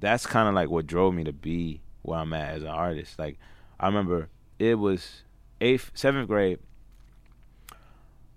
That's 0.00 0.26
kind 0.26 0.48
of 0.48 0.54
like 0.54 0.68
what 0.68 0.86
drove 0.86 1.14
me 1.14 1.24
to 1.24 1.32
be 1.32 1.80
where 2.02 2.18
I'm 2.18 2.32
at 2.32 2.56
as 2.56 2.62
an 2.62 2.68
artist. 2.68 3.18
Like 3.18 3.38
I 3.80 3.86
remember 3.86 4.28
it 4.58 4.74
was 4.74 5.22
eighth, 5.60 5.90
seventh 5.94 6.28
grade. 6.28 6.58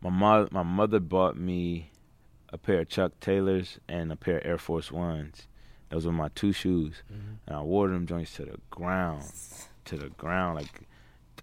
My 0.01 0.09
mother, 0.09 0.47
my 0.51 0.63
mother 0.63 0.99
bought 0.99 1.37
me 1.37 1.91
a 2.49 2.57
pair 2.57 2.81
of 2.81 2.89
Chuck 2.89 3.19
Taylors 3.19 3.79
and 3.87 4.11
a 4.11 4.15
pair 4.15 4.37
of 4.37 4.45
Air 4.45 4.57
Force 4.57 4.91
Ones. 4.91 5.47
Those 5.89 6.05
were 6.05 6.11
my 6.11 6.29
two 6.29 6.51
shoes, 6.51 7.03
mm-hmm. 7.11 7.35
and 7.47 7.55
I 7.55 7.61
wore 7.61 7.87
them 7.87 8.07
joints 8.07 8.35
to 8.35 8.45
the 8.45 8.57
ground, 8.69 9.23
to 9.85 9.97
the 9.97 10.09
ground. 10.09 10.55
Like 10.55 10.87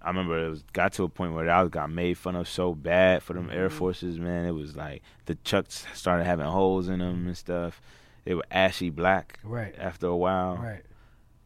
I 0.01 0.09
remember 0.09 0.45
it 0.45 0.51
was 0.51 0.63
got 0.73 0.93
to 0.95 1.05
a 1.05 1.09
point 1.09 1.35
where 1.35 1.49
I 1.49 1.67
got 1.69 1.91
made 1.91 2.19
fun 2.19 2.37
of 2.37 2.49
so 2.49 2.75
bad 2.75 3.23
for 3.23 3.35
them 3.35 3.51
Air 3.51 3.69
mm-hmm. 3.69 3.79
Forces, 3.79 4.19
man. 4.19 4.47
It 4.47 4.53
was 4.53 4.77
like 4.77 5.03
the 5.27 5.37
Chucks 5.37 5.87
started 5.95 6.25
having 6.25 6.47
holes 6.47 6.89
in 6.89 6.99
them 6.99 7.27
and 7.27 7.37
stuff. 7.37 7.81
They 8.25 8.35
were 8.35 8.45
ashy 8.51 8.91
black 8.91 9.41
right, 9.43 9.75
after 9.79 10.07
a 10.07 10.17
while. 10.17 10.57
right. 10.57 10.85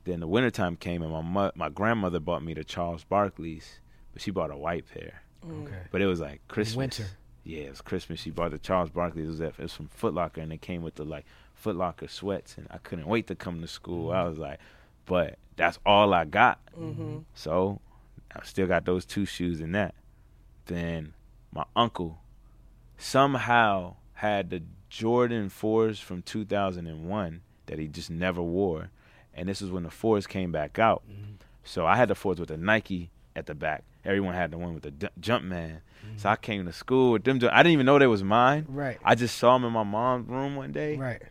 Then 0.07 0.20
the 0.20 0.28
wintertime 0.28 0.76
came 0.76 1.02
and 1.02 1.11
my 1.11 1.20
mo- 1.20 1.52
my 1.57 1.68
grandmother 1.68 2.20
bought 2.20 2.42
me 2.42 2.54
the 2.54 2.62
Charles 2.62 3.02
Barkley's, 3.02 3.80
but 4.12 4.22
she 4.22 4.30
bought 4.30 4.52
a 4.52 4.57
white 4.57 4.84
pair. 4.88 5.22
Mm. 5.44 5.64
Okay. 5.64 5.82
But 5.90 6.00
it 6.00 6.07
was 6.07 6.20
like 6.20 6.40
Christmas. 6.46 6.76
winter. 6.76 7.07
Yeah, 7.42 7.62
it 7.64 7.70
was 7.70 7.80
Christmas. 7.80 8.20
She 8.20 8.30
bought 8.30 8.52
the 8.52 8.59
Charles 8.59 8.90
Barkley's. 8.90 9.26
It 9.26 9.30
was, 9.30 9.40
at, 9.40 9.48
it 9.59 9.59
was 9.59 9.72
from 9.72 9.88
Foot 9.88 10.14
Locker 10.14 10.40
and 10.40 10.52
it 10.52 10.62
came 10.62 10.82
with 10.82 10.94
the 10.94 11.04
like 11.04 11.26
Foot 11.54 11.74
Locker 11.74 12.07
sweats 12.07 12.57
and 12.57 12.68
I 12.70 12.78
couldn't 12.78 13.07
wait 13.07 13.26
to 13.26 13.34
come 13.34 13.61
to 13.61 13.66
school. 13.66 14.11
Mm-hmm. 14.11 14.16
I 14.16 14.24
was 14.28 14.38
like, 14.38 14.61
but 15.07 15.38
that's 15.57 15.80
all 15.84 16.14
I 16.14 16.24
got. 16.24 16.61
Mm-hmm. 16.78 17.18
So 17.34 17.80
I 18.32 18.44
still 18.44 18.68
got 18.68 18.84
those 18.84 19.04
two 19.04 19.26
shoes 19.26 19.61
and 19.61 19.74
that. 19.74 19.96
Then 20.66 21.14
my 21.52 21.64
uncle 21.74 22.18
somehow 22.96 23.96
had 24.14 24.50
the 24.50 24.62
Jordan 24.88 25.50
4s 25.50 26.00
from 26.00 26.22
2001 26.22 27.40
that 27.66 27.78
he 27.80 27.88
just 27.88 28.11
never 28.11 28.40
wore. 28.40 28.90
And 29.37 29.49
this 29.49 29.61
is 29.62 29.70
when 29.70 29.82
the 29.84 29.91
4s 29.91 30.26
came 30.26 30.51
back 30.51 30.78
out. 30.78 31.03
Mm-hmm. 31.09 31.32
So 31.62 31.87
I 31.87 31.95
had 31.97 32.09
the 32.09 32.14
4s 32.14 32.39
with 32.41 32.49
the 32.49 32.57
Nike 32.57 33.11
at 33.37 33.47
the 33.47 33.55
back. 33.55 33.84
Everyone 34.05 34.34
had 34.34 34.51
the 34.51 34.59
one 34.59 34.72
with 34.74 34.82
the 34.82 34.91
d- 34.91 35.09
Jumpman. 35.20 35.80
Mm-hmm. 35.80 36.16
So 36.16 36.28
I 36.30 36.37
came 36.37 36.64
to 36.64 36.72
school 36.72 37.12
with 37.12 37.24
them. 37.24 37.39
I 37.53 37.62
didn't 37.62 37.72
even 37.74 37.87
know 37.87 37.99
they 37.99 38.07
was 38.07 38.24
mine. 38.24 38.64
Right. 38.68 38.99
I 39.05 39.14
just 39.14 39.37
saw 39.37 39.53
them 39.55 39.64
in 39.64 39.72
my 39.72 39.82
mom's 39.82 40.28
room 40.28 40.57
one 40.57 40.72
day. 40.72 40.97
Right. 40.97 41.22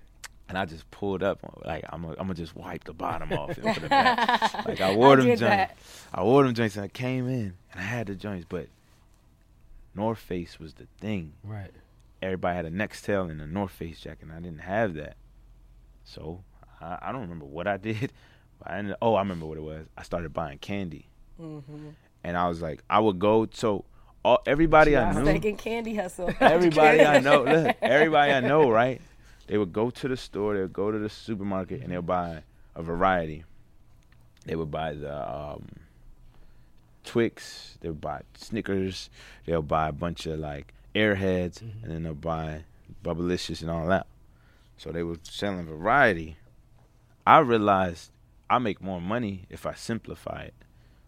And 0.48 0.58
I 0.60 0.66
just 0.66 0.90
pulled 0.92 1.24
up 1.24 1.40
like 1.66 1.84
I'm 1.90 2.04
gonna 2.04 2.34
just 2.36 2.56
wipe 2.56 2.84
the 2.84 2.94
bottom 2.94 3.34
off 3.34 3.58
and 3.58 3.74
put 3.74 3.84
it 3.84 3.90
back. 3.90 4.66
Like 4.68 4.80
I 4.80 4.96
wore 4.96 5.14
I 5.14 5.16
them 5.16 5.26
joints. 5.26 5.42
that. 5.42 5.78
I 6.14 6.22
wore 6.24 6.44
them 6.44 6.54
joints 6.54 6.76
and 6.76 6.86
I 6.86 6.88
came 6.88 7.28
in 7.28 7.56
and 7.72 7.80
I 7.80 7.82
had 7.82 8.06
the 8.06 8.14
joints, 8.16 8.46
but 8.48 8.68
North 9.96 10.20
Face 10.20 10.60
was 10.60 10.74
the 10.76 10.86
thing. 11.00 11.34
Right. 11.44 11.72
Everybody 12.22 12.56
had 12.58 12.66
a 12.66 12.70
Nextel 12.72 13.32
and 13.32 13.42
a 13.42 13.48
North 13.48 13.72
Face 13.72 14.00
jacket, 14.02 14.24
and 14.24 14.34
I 14.34 14.40
didn't 14.40 14.60
have 14.60 14.94
that. 14.96 15.16
So 16.04 16.44
I, 16.82 16.98
I 17.02 17.12
don't 17.12 17.22
remember 17.22 17.46
what 17.46 17.68
I 17.68 17.78
did. 17.90 18.12
But 18.60 18.72
I 18.72 18.78
ended, 18.78 18.96
oh, 19.02 19.16
I 19.16 19.20
remember 19.20 19.46
what 19.46 19.58
it 19.58 19.62
was. 19.64 19.86
I 19.98 20.04
started 20.04 20.34
buying 20.34 20.58
candy, 20.60 21.08
and 22.24 22.38
I 22.38 22.48
was 22.48 22.62
like, 22.62 22.82
I 22.90 23.00
would 23.00 23.20
go. 23.20 23.48
So 23.52 23.84
all 24.24 24.42
everybody 24.48 24.96
I 24.98 25.12
knew, 25.14 25.26
Thinking 25.26 25.58
candy 25.58 25.94
hustle. 25.96 26.34
everybody 26.40 27.02
I 27.06 27.20
know, 27.20 27.44
look, 27.48 27.76
everybody 27.82 28.32
I 28.32 28.40
know, 28.40 28.70
right? 28.70 29.02
They 29.48 29.58
would 29.58 29.74
go 29.74 29.92
to 29.92 30.08
the 30.08 30.18
store, 30.18 30.56
they 30.56 30.62
would 30.62 30.74
go 30.74 30.90
to 30.92 30.98
the 30.98 31.10
supermarket, 31.10 31.82
and 31.84 31.92
they'll 31.92 32.02
buy 32.02 32.44
a 32.76 32.82
variety. 32.82 33.44
They 34.46 34.56
would 34.56 34.72
buy 34.72 34.94
the 34.94 35.14
um, 35.16 35.68
Twix, 37.04 37.78
they 37.82 37.90
would 37.90 38.02
buy 38.02 38.22
Snickers, 38.36 39.10
they'll 39.46 39.62
buy 39.62 39.90
a 39.90 39.92
bunch 39.92 40.26
of 40.26 40.40
like 40.40 40.74
Airheads, 40.96 41.62
and 41.62 41.92
then 41.92 42.04
they'll 42.04 42.14
buy 42.16 42.64
Bubblicious 43.04 43.62
and 43.62 43.70
all 43.70 43.86
that. 43.88 44.08
So 44.78 44.92
they 44.92 45.04
were 45.04 45.18
selling 45.24 45.66
variety. 45.66 46.38
I 47.26 47.40
realized 47.40 48.12
I 48.50 48.60
make 48.60 48.82
more 48.82 49.02
money 49.02 49.46
if 49.50 49.66
I 49.66 49.74
simplify 49.74 50.44
it. 50.44 50.54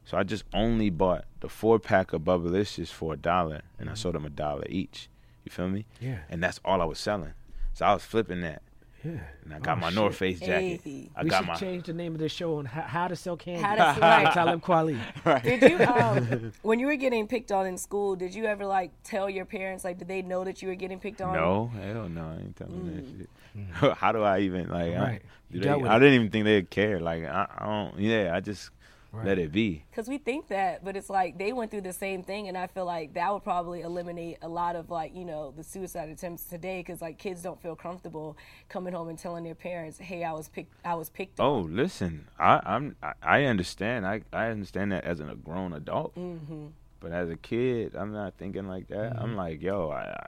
So 0.06 0.18
I 0.18 0.24
just 0.24 0.46
only 0.54 0.90
bought 0.90 1.26
the 1.42 1.50
four 1.50 1.80
pack 1.80 2.14
of 2.14 2.22
Bubblicious 2.22 2.88
for 2.88 3.14
a 3.14 3.18
dollar, 3.18 3.62
and 3.78 3.90
I 3.90 3.94
sold 3.94 4.16
them 4.16 4.26
a 4.26 4.30
dollar 4.30 4.64
each. 4.70 5.10
You 5.44 5.52
feel 5.52 5.68
me? 5.70 5.86
Yeah. 6.00 6.20
And 6.30 6.42
that's 6.42 6.60
all 6.64 6.82
I 6.82 6.86
was 6.86 6.98
selling. 7.00 7.34
So 7.74 7.86
I 7.86 7.94
was 7.94 8.04
flipping 8.04 8.42
that. 8.42 8.62
Yeah. 9.04 9.20
And 9.44 9.54
I 9.54 9.60
got 9.60 9.78
Oh, 9.78 9.82
my 9.82 9.88
shit. 9.90 9.96
North 9.96 10.16
Face 10.16 10.40
jacket. 10.40 10.82
Hey. 10.84 11.10
I 11.16 11.24
we 11.24 11.30
got 11.30 11.40
should 11.40 11.48
my 11.48 11.56
change 11.56 11.86
the 11.86 11.94
name 11.94 12.14
of 12.14 12.20
the 12.20 12.28
show 12.30 12.58
on 12.58 12.66
how, 12.66 12.82
how 12.82 13.08
to 13.08 13.16
sell 13.16 13.38
candy. 13.38 13.62
How 13.62 13.76
to- 13.94 14.02
right. 14.02 14.34
Talib 14.34 14.62
Kweli. 14.62 14.98
Did 15.44 15.62
you, 15.72 15.86
um, 15.86 16.52
when 16.64 16.80
you 16.80 16.88
were 16.88 16.96
getting 16.96 17.28
picked 17.28 17.52
on 17.52 17.66
in 17.68 17.78
school, 17.78 18.16
did 18.16 18.34
you 18.34 18.46
ever 18.46 18.66
like 18.66 18.92
tell 19.04 19.30
your 19.30 19.46
parents? 19.46 19.84
Like, 19.84 20.00
did 20.00 20.08
they 20.08 20.22
know 20.24 20.44
that 20.44 20.62
you 20.62 20.70
were 20.70 20.76
getting 20.76 21.00
picked 21.00 21.22
on? 21.22 21.36
No, 21.36 21.68
hell 21.82 22.10
no, 22.10 22.22
I 22.28 22.42
ain't 22.42 22.56
telling 22.56 22.74
them 22.74 22.96
that 22.96 23.18
shit. 23.20 23.30
How 23.74 24.12
do 24.12 24.24
I 24.24 24.40
even 24.40 24.70
like? 24.70 24.94
I- 24.94 24.98
Right. 25.00 25.22
do 25.52 25.58
You 25.58 25.64
they- 25.64 25.70
I 25.90 26.00
didn't 26.00 26.14
even 26.16 26.30
think 26.30 26.46
they'd 26.46 26.70
care. 26.70 27.00
Like 27.00 27.24
I, 27.26 27.48
I 27.58 27.66
don't. 27.66 28.00
Yeah, 28.00 28.32
I 28.36 28.40
just 28.40 28.72
Right. 29.14 29.26
let 29.26 29.40
it 29.40 29.54
be. 29.54 29.86
Because 29.90 30.10
we 30.10 30.18
think 30.18 30.50
that, 30.50 30.84
but 30.84 30.98
it's 30.98 31.10
like 31.10 31.38
they 31.38 31.54
went 31.54 31.72
through 31.72 31.82
the 31.82 31.94
same 31.94 32.24
thing, 32.24 32.50
and 32.50 32.58
I 32.58 32.68
feel 32.68 32.84
like 32.84 33.14
that 33.14 33.32
would 33.34 33.44
probably 33.44 33.80
eliminate 33.82 34.38
a 34.42 34.50
lot 34.50 34.76
of 34.76 34.90
like 34.90 35.16
you 35.16 35.24
know 35.24 35.54
the 35.56 35.64
suicide 35.64 36.10
attempts 36.10 36.44
today. 36.44 36.80
Because 36.82 37.02
like 37.02 37.18
kids 37.18 37.42
don't 37.42 37.60
feel 37.62 37.76
comfortable 37.76 38.36
coming 38.68 38.94
home 38.94 39.08
and 39.08 39.18
telling 39.18 39.46
their 39.46 39.56
parents, 39.56 39.98
"Hey, 39.98 40.26
I 40.26 40.34
was 40.34 40.50
picked. 40.50 40.74
I 40.86 40.94
was 40.96 41.10
picked." 41.10 41.40
Oh, 41.40 41.60
on. 41.64 41.76
listen, 41.76 42.28
I, 42.38 42.60
I'm 42.66 42.98
I, 43.02 43.14
I 43.24 43.44
understand. 43.46 44.06
I 44.06 44.22
I 44.34 44.48
understand 44.48 44.92
that 44.92 45.06
as 45.06 45.22
a 45.22 45.36
grown 45.36 45.72
adult. 45.74 46.14
Mm-hmm. 46.16 46.68
But 47.00 47.12
as 47.14 47.30
a 47.30 47.38
kid, 47.38 47.96
I'm 47.96 48.12
not 48.12 48.34
thinking 48.38 48.68
like 48.68 48.90
that. 48.90 49.14
I'm 49.16 49.30
Mm-hmm. 49.30 49.36
like, 49.38 49.62
yo, 49.62 49.90
I, 49.90 50.02
I, 50.20 50.28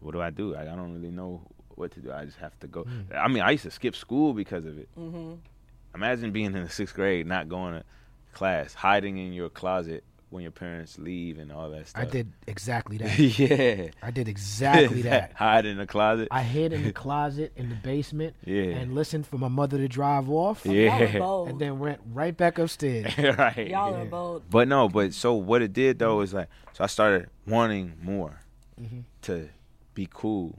what 0.00 0.12
do 0.12 0.20
I 0.22 0.30
do? 0.30 0.54
I, 0.54 0.62
I 0.62 0.76
don't 0.76 0.94
really 0.94 1.10
know 1.10 1.42
what 1.78 1.92
to 1.92 2.00
do. 2.00 2.12
I 2.12 2.24
just 2.24 2.38
have 2.38 2.58
to 2.60 2.66
go. 2.66 2.84
Mm. 2.84 3.16
I 3.16 3.28
mean, 3.28 3.42
I 3.42 3.50
used 3.52 3.64
to 3.64 3.70
skip 3.70 3.94
school 3.96 4.32
because 4.32 4.64
of 4.66 4.78
it. 4.78 4.88
Mm-hmm. 4.98 5.34
Imagine 5.94 6.32
being 6.32 6.46
in 6.46 6.62
the 6.64 6.68
sixth 6.68 6.94
grade, 6.94 7.26
not 7.26 7.48
going 7.48 7.74
to 7.74 7.84
class, 8.34 8.74
hiding 8.74 9.18
in 9.18 9.32
your 9.32 9.48
closet 9.48 10.04
when 10.30 10.42
your 10.42 10.52
parents 10.52 10.98
leave 10.98 11.38
and 11.38 11.50
all 11.50 11.70
that 11.70 11.88
stuff. 11.88 12.02
I 12.02 12.04
did 12.04 12.30
exactly 12.46 12.98
that. 12.98 13.18
yeah. 13.18 13.88
I 14.02 14.10
did 14.10 14.28
exactly 14.28 15.00
that. 15.10 15.32
Hide 15.32 15.64
in 15.64 15.78
the 15.78 15.86
closet. 15.86 16.28
I 16.30 16.42
hid 16.42 16.74
in 16.74 16.84
the 16.84 16.92
closet 17.04 17.52
in 17.56 17.70
the 17.70 17.74
basement 17.76 18.36
Yeah. 18.44 18.64
and 18.64 18.94
listened 18.94 19.26
for 19.26 19.38
my 19.38 19.48
mother 19.48 19.78
to 19.78 19.88
drive 19.88 20.28
off. 20.28 20.66
Yeah. 20.66 20.98
Y'all 20.98 21.16
are 21.16 21.18
bold. 21.18 21.48
And 21.48 21.58
then 21.58 21.78
went 21.78 22.00
right 22.12 22.36
back 22.36 22.58
upstairs. 22.58 23.16
right. 23.16 23.68
Y'all 23.68 23.92
Yeah. 23.92 24.02
are 24.02 24.04
bold. 24.04 24.42
But 24.50 24.68
no, 24.68 24.90
but 24.90 25.14
so 25.14 25.32
what 25.32 25.62
it 25.62 25.72
did 25.72 25.98
though 25.98 26.20
is 26.20 26.34
like, 26.34 26.48
so 26.74 26.84
I 26.84 26.88
started 26.88 27.30
wanting 27.46 27.94
more 28.02 28.40
Mhm. 28.78 29.04
to 29.22 29.48
be 29.94 30.06
cool. 30.12 30.58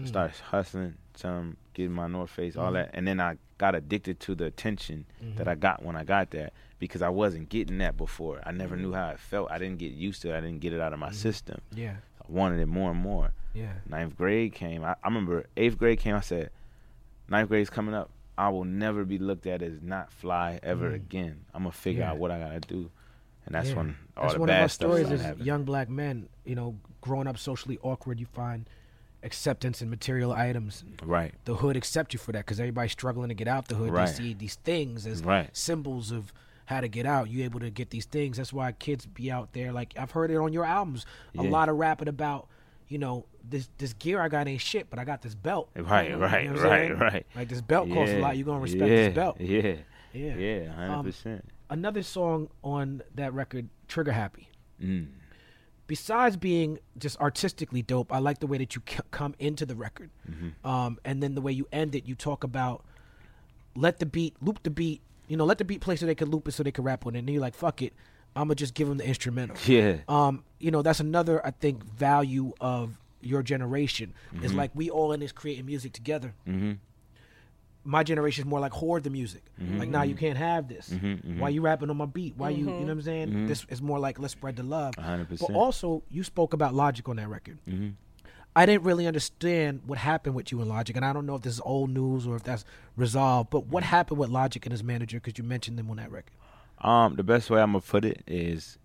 Mm. 0.00 0.08
Started 0.08 0.36
hustling, 0.40 0.94
some 1.14 1.56
getting 1.74 1.92
my 1.92 2.06
North 2.06 2.30
Face, 2.30 2.56
all 2.56 2.72
that, 2.72 2.90
and 2.94 3.06
then 3.06 3.20
I 3.20 3.36
got 3.58 3.74
addicted 3.74 4.18
to 4.20 4.34
the 4.34 4.46
attention 4.46 5.04
Mm-hmm. 5.22 5.36
that 5.36 5.48
I 5.48 5.54
got 5.54 5.82
when 5.84 5.96
I 5.96 6.04
got 6.04 6.30
that 6.30 6.52
because 6.78 7.02
I 7.02 7.10
wasn't 7.10 7.48
getting 7.50 7.78
that 7.78 7.96
before. 7.96 8.40
I 8.44 8.52
never 8.52 8.76
knew 8.76 8.92
how 8.92 9.10
it 9.10 9.20
felt. 9.20 9.50
I 9.50 9.58
didn't 9.58 9.78
get 9.78 9.92
used 9.92 10.22
to 10.22 10.32
it. 10.32 10.36
I 10.36 10.40
didn't 10.40 10.60
get 10.60 10.72
it 10.72 10.80
out 10.80 10.92
of 10.92 10.98
my 10.98 11.12
system. 11.12 11.60
Yeah. 11.74 11.96
I 12.20 12.32
wanted 12.32 12.58
it 12.60 12.66
more 12.66 12.90
and 12.90 13.00
more. 13.00 13.32
Yeah. 13.54 13.72
Ninth 13.86 14.16
grade 14.16 14.54
came. 14.54 14.82
I, 14.82 14.92
I 15.02 15.08
remember 15.08 15.44
eighth 15.56 15.76
grade 15.78 15.98
came. 16.00 16.14
I 16.16 16.20
said, 16.20 16.50
ninth 17.28 17.48
grade's 17.48 17.70
coming 17.70 17.94
up. 17.94 18.10
I 18.38 18.48
will 18.48 18.64
never 18.64 19.04
be 19.04 19.18
looked 19.18 19.46
at 19.46 19.60
as 19.62 19.80
not 19.82 20.10
fly 20.10 20.58
ever 20.62 20.90
Mm. 20.90 20.94
again. 20.94 21.44
I'm 21.52 21.62
gonna 21.64 21.72
figure 21.72 22.00
Yeah. 22.02 22.12
out 22.12 22.16
what 22.18 22.30
I 22.30 22.38
gotta 22.40 22.60
do, 22.60 22.90
and 23.44 23.54
that's 23.54 23.68
Yeah. 23.68 23.76
when 23.76 23.96
all 24.16 24.22
That's 24.24 24.34
the 24.34 24.40
one 24.40 24.48
of 24.48 24.52
bad 24.54 24.62
our 24.62 24.68
stuff 24.68 24.88
stories 24.90 25.10
is 25.10 25.20
happening. 25.20 25.46
young 25.46 25.64
black 25.64 25.88
men. 25.90 26.28
You 26.46 26.54
know, 26.54 26.76
growing 27.02 27.26
up 27.26 27.36
socially 27.38 27.78
awkward, 27.82 28.18
you 28.18 28.26
find 28.26 28.68
acceptance 29.22 29.80
and 29.80 29.90
material 29.90 30.32
items. 30.32 30.84
Right. 31.02 31.32
The 31.44 31.54
hood 31.56 31.76
accept 31.76 32.12
you 32.12 32.18
for 32.18 32.32
that 32.32 32.40
because 32.40 32.58
everybody's 32.60 32.92
struggling 32.92 33.28
to 33.28 33.34
get 33.34 33.48
out 33.48 33.68
the 33.68 33.74
hood. 33.76 33.90
Right. 33.92 34.06
They 34.08 34.12
see 34.12 34.34
these 34.34 34.56
things 34.56 35.06
as 35.06 35.22
Right. 35.22 35.48
symbols 35.56 36.10
of 36.10 36.32
how 36.66 36.80
to 36.80 36.88
get 36.88 37.06
out. 37.06 37.28
You 37.30 37.44
able 37.44 37.60
to 37.60 37.70
get 37.70 37.90
these 37.90 38.04
things. 38.06 38.36
That's 38.36 38.52
why 38.52 38.72
kids 38.72 39.06
be 39.06 39.30
out 39.30 39.52
there. 39.52 39.72
Like 39.72 39.94
I've 39.98 40.10
heard 40.12 40.30
it 40.30 40.36
on 40.36 40.52
your 40.52 40.64
albums. 40.64 41.06
A 41.38 41.42
Yeah. 41.44 41.50
lot 41.50 41.68
of 41.68 41.76
rapping 41.76 42.08
about. 42.08 42.48
You 42.88 42.98
know, 42.98 43.24
this 43.42 43.70
this 43.78 43.94
gear 43.94 44.20
I 44.20 44.28
got 44.28 44.46
ain't 44.48 44.60
shit, 44.60 44.90
but 44.90 44.98
I 44.98 45.04
got 45.04 45.22
this 45.22 45.34
belt. 45.34 45.70
Right, 45.74 46.10
You 46.10 46.16
know 46.16 46.18
right, 46.18 46.50
what 46.50 46.58
I'm 46.58 46.62
right, 46.64 46.88
saying? 46.88 46.98
right. 46.98 47.26
Like 47.34 47.48
this 47.48 47.62
belt 47.62 47.88
costs 47.90 48.12
a 48.14 48.18
lot. 48.18 48.36
You 48.36 48.44
gonna 48.44 48.60
respect 48.60 48.82
yeah, 48.90 48.96
this 49.08 49.14
belt? 49.14 49.40
Yeah, 49.40 49.74
Yeah. 50.12 50.34
yeah, 50.34 50.72
hundred 50.72 50.92
Um, 50.94 51.04
percent. 51.06 51.44
Another 51.70 52.02
song 52.02 52.50
on 52.62 53.02
that 53.14 53.32
record, 53.32 53.70
Trigger 53.88 54.12
Happy. 54.12 54.50
Mm. 54.78 55.06
Besides 55.86 56.36
being 56.36 56.78
just 56.98 57.20
artistically 57.20 57.82
dope, 57.82 58.12
I 58.12 58.18
like 58.18 58.38
the 58.38 58.46
way 58.46 58.58
that 58.58 58.74
you 58.74 58.82
c- 58.88 58.98
come 59.10 59.34
into 59.38 59.66
the 59.66 59.74
record, 59.74 60.10
Mm-hmm. 60.30 60.66
um, 60.66 60.98
and 61.04 61.22
then 61.22 61.34
the 61.34 61.40
way 61.40 61.52
you 61.52 61.66
end 61.72 61.94
it. 61.94 62.06
You 62.06 62.14
talk 62.14 62.44
about 62.44 62.84
let 63.74 63.98
the 63.98 64.06
beat 64.06 64.34
loop 64.40 64.62
the 64.62 64.70
beat, 64.70 65.00
you 65.28 65.36
know, 65.36 65.44
let 65.44 65.58
the 65.58 65.64
beat 65.64 65.80
play 65.80 65.96
so 65.96 66.06
they 66.06 66.14
could 66.14 66.28
loop 66.28 66.46
it 66.48 66.52
so 66.52 66.62
they 66.62 66.72
could 66.72 66.84
rap 66.84 67.06
on 67.06 67.14
it. 67.14 67.20
And 67.20 67.28
then 67.28 67.32
you're 67.34 67.40
like, 67.42 67.54
fuck 67.54 67.82
it, 67.82 67.92
I'm 68.36 68.44
gonna 68.48 68.54
just 68.54 68.74
give 68.74 68.88
them 68.88 68.98
the 68.98 69.06
instrumental. 69.06 69.56
Yeah, 69.66 69.98
Um, 70.08 70.44
you 70.58 70.70
know, 70.70 70.82
that's 70.82 71.00
another 71.00 71.44
I 71.46 71.50
think 71.52 71.84
value 71.84 72.52
of 72.60 72.96
your 73.20 73.42
generation 73.42 74.12
Mm-hmm. 74.34 74.44
is 74.44 74.52
like 74.54 74.70
we 74.74 74.90
all 74.90 75.12
in 75.12 75.20
this 75.20 75.32
creating 75.32 75.66
music 75.66 75.92
together. 75.92 76.34
Mhm. 76.48 76.78
My 77.84 78.04
generation 78.04 78.42
is 78.42 78.46
more 78.48 78.60
like 78.60 78.72
hoard 78.72 79.02
the 79.02 79.10
music. 79.10 79.42
Mm-hmm. 79.60 79.78
Like, 79.78 79.88
now 79.88 80.02
you 80.02 80.14
can't 80.14 80.38
have 80.38 80.68
this. 80.68 80.94
Why 81.38 81.48
you 81.48 81.62
rapping 81.62 81.90
on 81.90 81.96
my 81.96 82.06
beat? 82.06 82.36
Why 82.36 82.50
you, 82.50 82.58
you 82.58 82.64
know 82.64 82.78
what 82.78 82.90
I'm 82.90 83.02
saying? 83.02 83.28
Mm-hmm. 83.28 83.46
This 83.48 83.66
is 83.68 83.82
more 83.82 83.98
like 83.98 84.18
let's 84.18 84.32
spread 84.32 84.56
the 84.56 84.62
love. 84.62 84.94
100%. 84.94 85.40
But 85.40 85.52
also, 85.52 86.02
you 86.10 86.22
spoke 86.22 86.52
about 86.52 86.74
Logic 86.74 87.08
on 87.08 87.16
that 87.16 87.28
record. 87.28 87.58
Mm-hmm. 87.68 87.90
I 88.54 88.66
didn't 88.66 88.84
really 88.84 89.06
understand 89.06 89.80
what 89.86 89.98
happened 89.98 90.34
with 90.34 90.52
you 90.52 90.60
and 90.60 90.68
Logic, 90.68 90.94
and 90.94 91.04
I 91.04 91.12
don't 91.12 91.24
know 91.24 91.36
if 91.36 91.42
this 91.42 91.54
is 91.54 91.60
old 91.64 91.90
news 91.90 92.26
or 92.26 92.36
if 92.36 92.42
that's 92.42 92.64
resolved. 92.96 93.50
But 93.50 93.66
what 93.66 93.82
happened 93.82 94.18
with 94.18 94.28
Logic 94.28 94.64
and 94.66 94.72
his 94.72 94.84
manager? 94.84 95.18
Because 95.18 95.38
you 95.38 95.44
mentioned 95.44 95.78
them 95.78 95.90
on 95.90 95.96
that 95.96 96.10
record. 96.10 96.34
Um, 96.82 97.14
the 97.16 97.22
best 97.22 97.48
way 97.48 97.60
I'm 97.60 97.72
gonna 97.72 97.80
put 97.80 98.04
it 98.04 98.22
is 98.26 98.76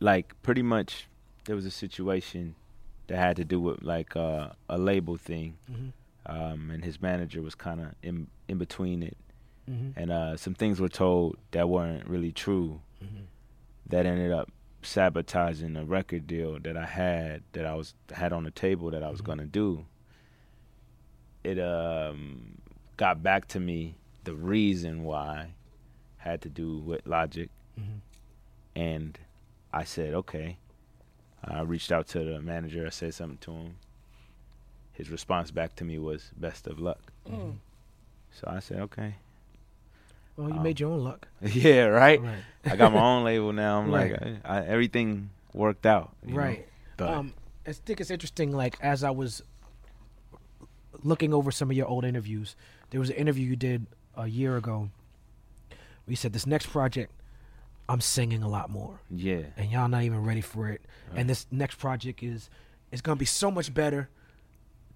like 0.00 0.34
pretty 0.42 0.62
much 0.62 1.08
there 1.44 1.54
was 1.54 1.64
a 1.64 1.70
situation 1.70 2.54
that 3.06 3.18
had 3.18 3.36
to 3.36 3.44
do 3.44 3.60
with 3.60 3.82
like 3.82 4.16
uh, 4.16 4.48
a 4.68 4.78
label 4.78 5.16
thing, 5.16 5.56
um, 6.26 6.70
and 6.70 6.84
his 6.84 7.00
manager 7.02 7.42
was 7.42 7.54
kind 7.54 7.80
of 7.80 7.88
in 8.02 8.28
in 8.48 8.58
between 8.58 9.02
it, 9.02 9.16
and 9.96 10.10
uh, 10.10 10.36
some 10.36 10.54
things 10.54 10.80
were 10.80 10.88
told 10.88 11.36
that 11.52 11.68
weren't 11.68 12.06
really 12.08 12.32
true, 12.32 12.80
that 13.88 14.06
ended 14.06 14.32
up 14.32 14.50
sabotaging 14.82 15.76
a 15.76 15.84
record 15.84 16.26
deal 16.26 16.58
that 16.60 16.76
I 16.76 16.84
had 16.84 17.42
that 17.52 17.64
I 17.64 17.74
was 17.74 17.94
had 18.12 18.32
on 18.32 18.44
the 18.44 18.50
table 18.50 18.90
that 18.90 19.02
I 19.02 19.08
was 19.10 19.20
gonna 19.22 19.46
do. 19.46 19.86
It 21.42 21.58
um 21.58 22.58
got 22.96 23.22
back 23.22 23.48
to 23.48 23.60
me 23.60 23.94
the 24.24 24.34
reason 24.34 25.02
why 25.04 25.54
had 26.18 26.40
to 26.42 26.48
do 26.48 26.78
with 26.78 27.06
logic. 27.06 27.50
And 28.76 29.18
I 29.72 29.84
said 29.84 30.14
okay. 30.14 30.58
I 31.44 31.60
reached 31.60 31.92
out 31.92 32.06
to 32.08 32.24
the 32.24 32.40
manager. 32.40 32.86
I 32.86 32.90
said 32.90 33.12
something 33.14 33.38
to 33.38 33.50
him 33.52 33.76
his 34.94 35.10
response 35.10 35.50
back 35.50 35.74
to 35.76 35.84
me 35.84 35.98
was 35.98 36.30
best 36.36 36.66
of 36.66 36.78
luck 36.80 37.12
so 37.26 38.44
I 38.46 38.58
said 38.60 38.78
okay 38.80 39.14
Well, 40.36 40.48
you 40.50 40.56
Um, 40.56 40.62
made 40.64 40.80
your 40.80 40.90
own 40.90 41.04
luck. 41.04 41.28
yeah 41.42 41.84
right, 41.86 42.20
Right. 42.20 42.42
I 42.64 42.74
got 42.76 42.92
my 42.92 43.00
own 43.00 43.22
label 43.24 43.52
now 43.52 43.78
I'm 43.80 43.90
Right. 43.90 44.10
like 44.12 44.40
I, 44.44 44.58
I, 44.58 44.66
everything 44.66 45.30
worked 45.52 45.86
out? 45.86 46.10
Right. 46.26 46.66
but 46.96 47.08
Um, 47.10 47.34
I 47.66 47.72
think 47.72 48.00
it's 48.00 48.10
interesting. 48.10 48.50
Like 48.52 48.76
as 48.80 49.04
I 49.04 49.10
was 49.10 49.42
looking 51.02 51.32
over 51.34 51.50
some 51.50 51.70
of 51.70 51.76
your 51.76 51.86
old 51.86 52.04
interviews, 52.04 52.56
there 52.90 53.00
was 53.00 53.10
an 53.10 53.16
interview 53.16 53.46
you 53.48 53.56
did 53.56 53.86
a 54.16 54.26
year 54.26 54.56
ago. 54.56 54.90
Where 55.70 56.12
you 56.12 56.16
said 56.16 56.32
this 56.32 56.46
next 56.46 56.66
project, 56.66 57.12
I'm 57.88 58.00
singing 58.00 58.42
a 58.42 58.48
lot 58.48 58.70
more, 58.70 59.00
yeah 59.10 59.42
and 59.56 59.70
y'all 59.70 59.88
not 59.88 60.02
even 60.02 60.22
ready 60.24 60.40
for 60.42 60.68
it. 60.68 60.82
And 61.14 61.28
this 61.30 61.46
next 61.50 61.76
project 61.78 62.22
is, 62.22 62.50
it's 62.92 63.00
gonna 63.02 63.16
be 63.16 63.24
so 63.24 63.50
much 63.50 63.72
better. 63.72 64.08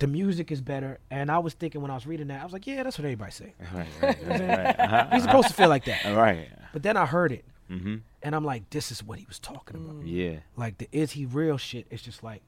The 0.01 0.07
music 0.07 0.53
is 0.53 0.61
better, 0.61 0.99
and 1.11 1.28
I 1.30 1.38
was 1.38 1.55
thinking 1.55 1.80
when 1.82 1.90
I 1.90 1.94
was 1.94 2.07
reading 2.07 2.28
that, 2.28 2.40
I 2.40 2.44
was 2.44 2.53
like, 2.53 2.66
yeah, 2.68 2.82
that's 2.84 2.99
what 2.99 3.05
everybody 3.05 3.32
say. 3.32 3.55
right 3.74 3.86
right, 4.01 4.18
right, 4.28 4.40
right. 4.40 4.80
Uh-huh, 4.80 5.09
You're 5.12 5.20
supposed 5.22 5.49
to 5.49 5.55
feel 5.55 5.68
like 5.68 5.86
that. 5.86 6.05
uh-huh. 6.07 6.14
right 6.16 6.49
But 6.72 6.82
then 6.84 6.96
I 6.96 7.05
heard 7.07 7.32
it, 7.32 7.44
mm-hmm 7.70 7.96
and 8.20 8.34
I'm 8.34 8.44
like, 8.44 8.68
this 8.70 8.90
is 8.90 9.03
what 9.05 9.20
he 9.20 9.24
was 9.26 9.38
talking 9.38 9.76
about. 9.76 10.05
yeah 10.05 10.38
like 10.57 10.78
the 10.78 10.88
is 10.90 11.12
he 11.12 11.24
real 11.24 11.57
shit 11.57 11.86
it's 11.88 12.03
just 12.03 12.24
like 12.24 12.42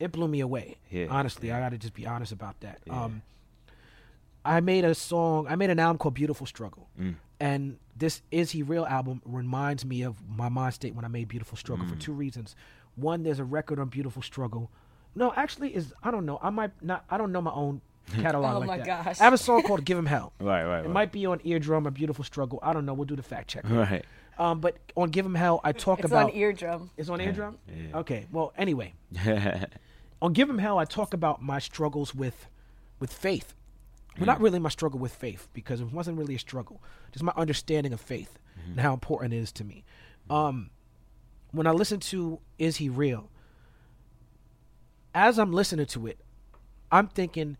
it 0.00 0.10
blew 0.10 0.26
me 0.26 0.40
away 0.40 0.76
Yeah, 0.90 1.06
honestly 1.10 1.48
yeah. 1.48 1.58
i 1.58 1.60
gotta 1.60 1.76
just 1.76 1.92
be 1.92 2.06
honest 2.06 2.32
about 2.32 2.58
that 2.60 2.78
Yeah. 2.86 3.04
um 3.04 3.20
i 4.44 4.58
made 4.60 4.84
a 4.86 4.94
song 4.94 5.46
i 5.50 5.54
made 5.56 5.68
an 5.68 5.78
album 5.78 5.98
called 5.98 6.14
beautiful 6.14 6.46
struggle 6.46 6.88
Mm. 6.98 7.16
and 7.40 7.76
this 7.94 8.22
is 8.30 8.52
he 8.52 8.62
real 8.62 8.86
album 8.86 9.20
reminds 9.26 9.84
me 9.84 10.00
of 10.02 10.16
my 10.28 10.48
mind 10.48 10.72
state 10.74 10.94
when 10.94 11.04
i 11.04 11.08
made 11.08 11.28
beautiful 11.28 11.58
struggle 11.58 11.84
Mm. 11.84 11.90
for 11.90 11.96
two 11.96 12.12
reasons 12.14 12.56
one 12.96 13.22
there's 13.22 13.38
a 13.38 13.44
record 13.44 13.78
on 13.78 13.88
beautiful 13.88 14.22
struggle 14.22 14.70
no 15.14 15.32
actually 15.36 15.74
is 15.74 15.92
i 16.02 16.10
don't 16.10 16.26
know 16.26 16.38
i 16.42 16.50
might 16.50 16.70
not 16.82 17.04
i 17.10 17.16
don't 17.18 17.32
know 17.32 17.40
my 17.42 17.52
own 17.52 17.80
catalog 18.12 18.56
Oh 18.56 18.58
like 18.60 18.66
my 18.68 18.76
that 18.78 18.86
gosh. 18.86 19.20
i 19.20 19.24
have 19.24 19.32
a 19.32 19.38
song 19.38 19.62
called 19.62 19.84
give 19.84 19.96
him 19.98 20.06
hell 20.06 20.32
right 20.40 20.64
right 20.64 20.78
it 20.80 20.82
right. 20.82 20.90
might 20.90 21.12
be 21.12 21.26
on 21.26 21.40
eardrum 21.44 21.86
or 21.86 21.90
beautiful 21.90 22.24
struggle 22.24 22.58
i 22.62 22.72
don't 22.72 22.84
know 22.86 22.94
we'll 22.94 23.04
do 23.06 23.16
the 23.16 23.22
fact 23.22 23.48
check 23.48 23.68
right 23.68 24.04
um 24.38 24.60
but 24.60 24.76
on 24.96 25.10
give 25.10 25.24
him 25.26 25.34
hell 25.34 25.60
i 25.64 25.72
talk 25.72 26.00
It's 26.00 26.06
about 26.06 26.30
on 26.30 26.36
eardrum. 26.36 26.90
it's 26.96 27.08
on 27.08 27.20
eardrum 27.20 27.58
yeah. 27.68 27.98
okay 27.98 28.26
well 28.32 28.52
anyway 28.56 28.94
yeah 29.10 29.66
on 30.22 30.32
Give 30.32 30.48
Him 30.48 30.58
Hell, 30.58 30.78
I 30.78 30.84
talk 30.84 31.14
about 31.14 31.42
my 31.42 31.58
struggles 31.58 32.14
with 32.14 32.46
with 33.00 33.12
faith. 33.12 33.54
Well, 34.16 34.26
not 34.26 34.40
really 34.40 34.60
my 34.60 34.68
struggle 34.68 35.00
with 35.00 35.12
faith 35.12 35.48
because 35.52 35.80
it 35.80 35.90
wasn't 35.92 36.16
really 36.16 36.36
a 36.36 36.38
struggle. 36.38 36.80
Just 37.10 37.24
my 37.24 37.32
understanding 37.36 37.92
of 37.92 38.00
faith 38.00 38.38
and 38.68 38.78
how 38.78 38.92
important 38.94 39.34
it 39.34 39.38
is 39.38 39.50
to 39.50 39.64
me. 39.64 39.82
Um, 40.30 40.70
when 41.50 41.66
I 41.66 41.72
listen 41.72 41.98
to 41.98 42.38
Is 42.56 42.76
He 42.76 42.88
Real, 42.88 43.30
as 45.14 45.38
I'm 45.38 45.52
listening 45.52 45.86
to 45.86 46.06
it, 46.06 46.18
I'm 46.90 47.08
thinking 47.08 47.56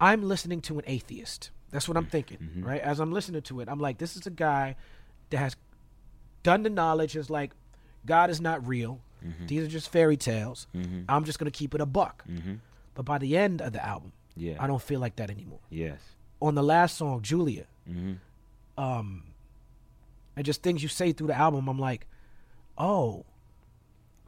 I'm 0.00 0.22
listening 0.22 0.60
to 0.62 0.78
an 0.78 0.84
atheist. 0.86 1.50
That's 1.70 1.88
what 1.88 1.96
I'm 1.96 2.06
thinking, 2.06 2.38
mm-hmm. 2.38 2.64
right? 2.64 2.80
As 2.80 3.00
I'm 3.00 3.12
listening 3.12 3.42
to 3.42 3.60
it, 3.60 3.68
I'm 3.68 3.80
like, 3.80 3.98
this 3.98 4.16
is 4.16 4.26
a 4.26 4.30
guy 4.30 4.76
that 5.30 5.38
has 5.38 5.56
done 6.42 6.62
the 6.62 6.70
knowledge. 6.70 7.16
Is 7.16 7.30
like, 7.30 7.52
God 8.06 8.30
is 8.30 8.40
not 8.40 8.66
real. 8.66 9.00
Mm-hmm. 9.24 9.46
These 9.46 9.64
are 9.64 9.68
just 9.68 9.90
fairy 9.90 10.16
tales. 10.16 10.66
Mm-hmm. 10.74 11.02
I'm 11.08 11.24
just 11.24 11.38
gonna 11.38 11.50
keep 11.50 11.74
it 11.74 11.80
a 11.80 11.86
buck. 11.86 12.24
Mm-hmm. 12.28 12.54
But 12.94 13.04
by 13.04 13.18
the 13.18 13.36
end 13.36 13.60
of 13.60 13.72
the 13.72 13.84
album, 13.84 14.12
yeah, 14.36 14.56
I 14.58 14.66
don't 14.66 14.82
feel 14.82 15.00
like 15.00 15.16
that 15.16 15.30
anymore. 15.30 15.60
Yes. 15.70 16.00
On 16.40 16.54
the 16.54 16.62
last 16.62 16.96
song, 16.96 17.22
Julia, 17.22 17.66
mm-hmm. 17.88 18.14
um, 18.82 19.24
and 20.36 20.46
just 20.46 20.62
things 20.62 20.82
you 20.82 20.88
say 20.88 21.12
through 21.12 21.26
the 21.26 21.36
album, 21.36 21.68
I'm 21.68 21.80
like, 21.80 22.06
oh, 22.78 23.26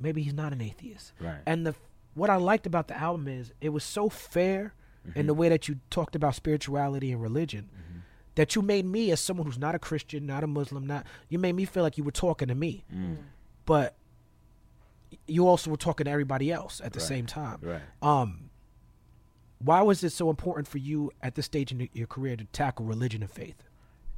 maybe 0.00 0.22
he's 0.22 0.34
not 0.34 0.52
an 0.52 0.60
atheist. 0.60 1.12
Right. 1.20 1.38
And 1.46 1.64
the 1.64 1.74
what 2.14 2.30
I 2.30 2.36
liked 2.36 2.66
about 2.66 2.88
the 2.88 2.98
album 2.98 3.28
is 3.28 3.52
it 3.60 3.70
was 3.70 3.84
so 3.84 4.08
fair 4.08 4.74
mm-hmm. 5.06 5.18
in 5.18 5.26
the 5.26 5.34
way 5.34 5.48
that 5.48 5.68
you 5.68 5.78
talked 5.90 6.16
about 6.16 6.34
spirituality 6.34 7.12
and 7.12 7.22
religion 7.22 7.70
mm-hmm. 7.72 7.98
that 8.34 8.54
you 8.54 8.62
made 8.62 8.84
me 8.84 9.10
as 9.10 9.20
someone 9.20 9.46
who's 9.46 9.58
not 9.58 9.74
a 9.74 9.78
Christian, 9.78 10.26
not 10.26 10.44
a 10.44 10.46
Muslim, 10.46 10.86
not 10.86 11.06
you 11.28 11.38
made 11.38 11.54
me 11.54 11.64
feel 11.64 11.82
like 11.82 11.98
you 11.98 12.04
were 12.04 12.10
talking 12.10 12.48
to 12.48 12.54
me. 12.54 12.84
Mm. 12.94 13.18
But 13.66 13.94
you 15.26 15.46
also 15.46 15.70
were 15.70 15.76
talking 15.76 16.04
to 16.04 16.10
everybody 16.10 16.50
else 16.50 16.80
at 16.84 16.92
the 16.92 16.98
right. 16.98 17.08
same 17.08 17.26
time. 17.26 17.58
Right. 17.62 17.82
Um 18.02 18.50
why 19.62 19.82
was 19.82 20.02
it 20.02 20.10
so 20.10 20.30
important 20.30 20.66
for 20.66 20.78
you 20.78 21.10
at 21.22 21.34
this 21.34 21.46
stage 21.46 21.70
in 21.70 21.88
your 21.92 22.06
career 22.06 22.34
to 22.34 22.44
tackle 22.44 22.86
religion 22.86 23.22
and 23.22 23.30
faith? 23.30 23.62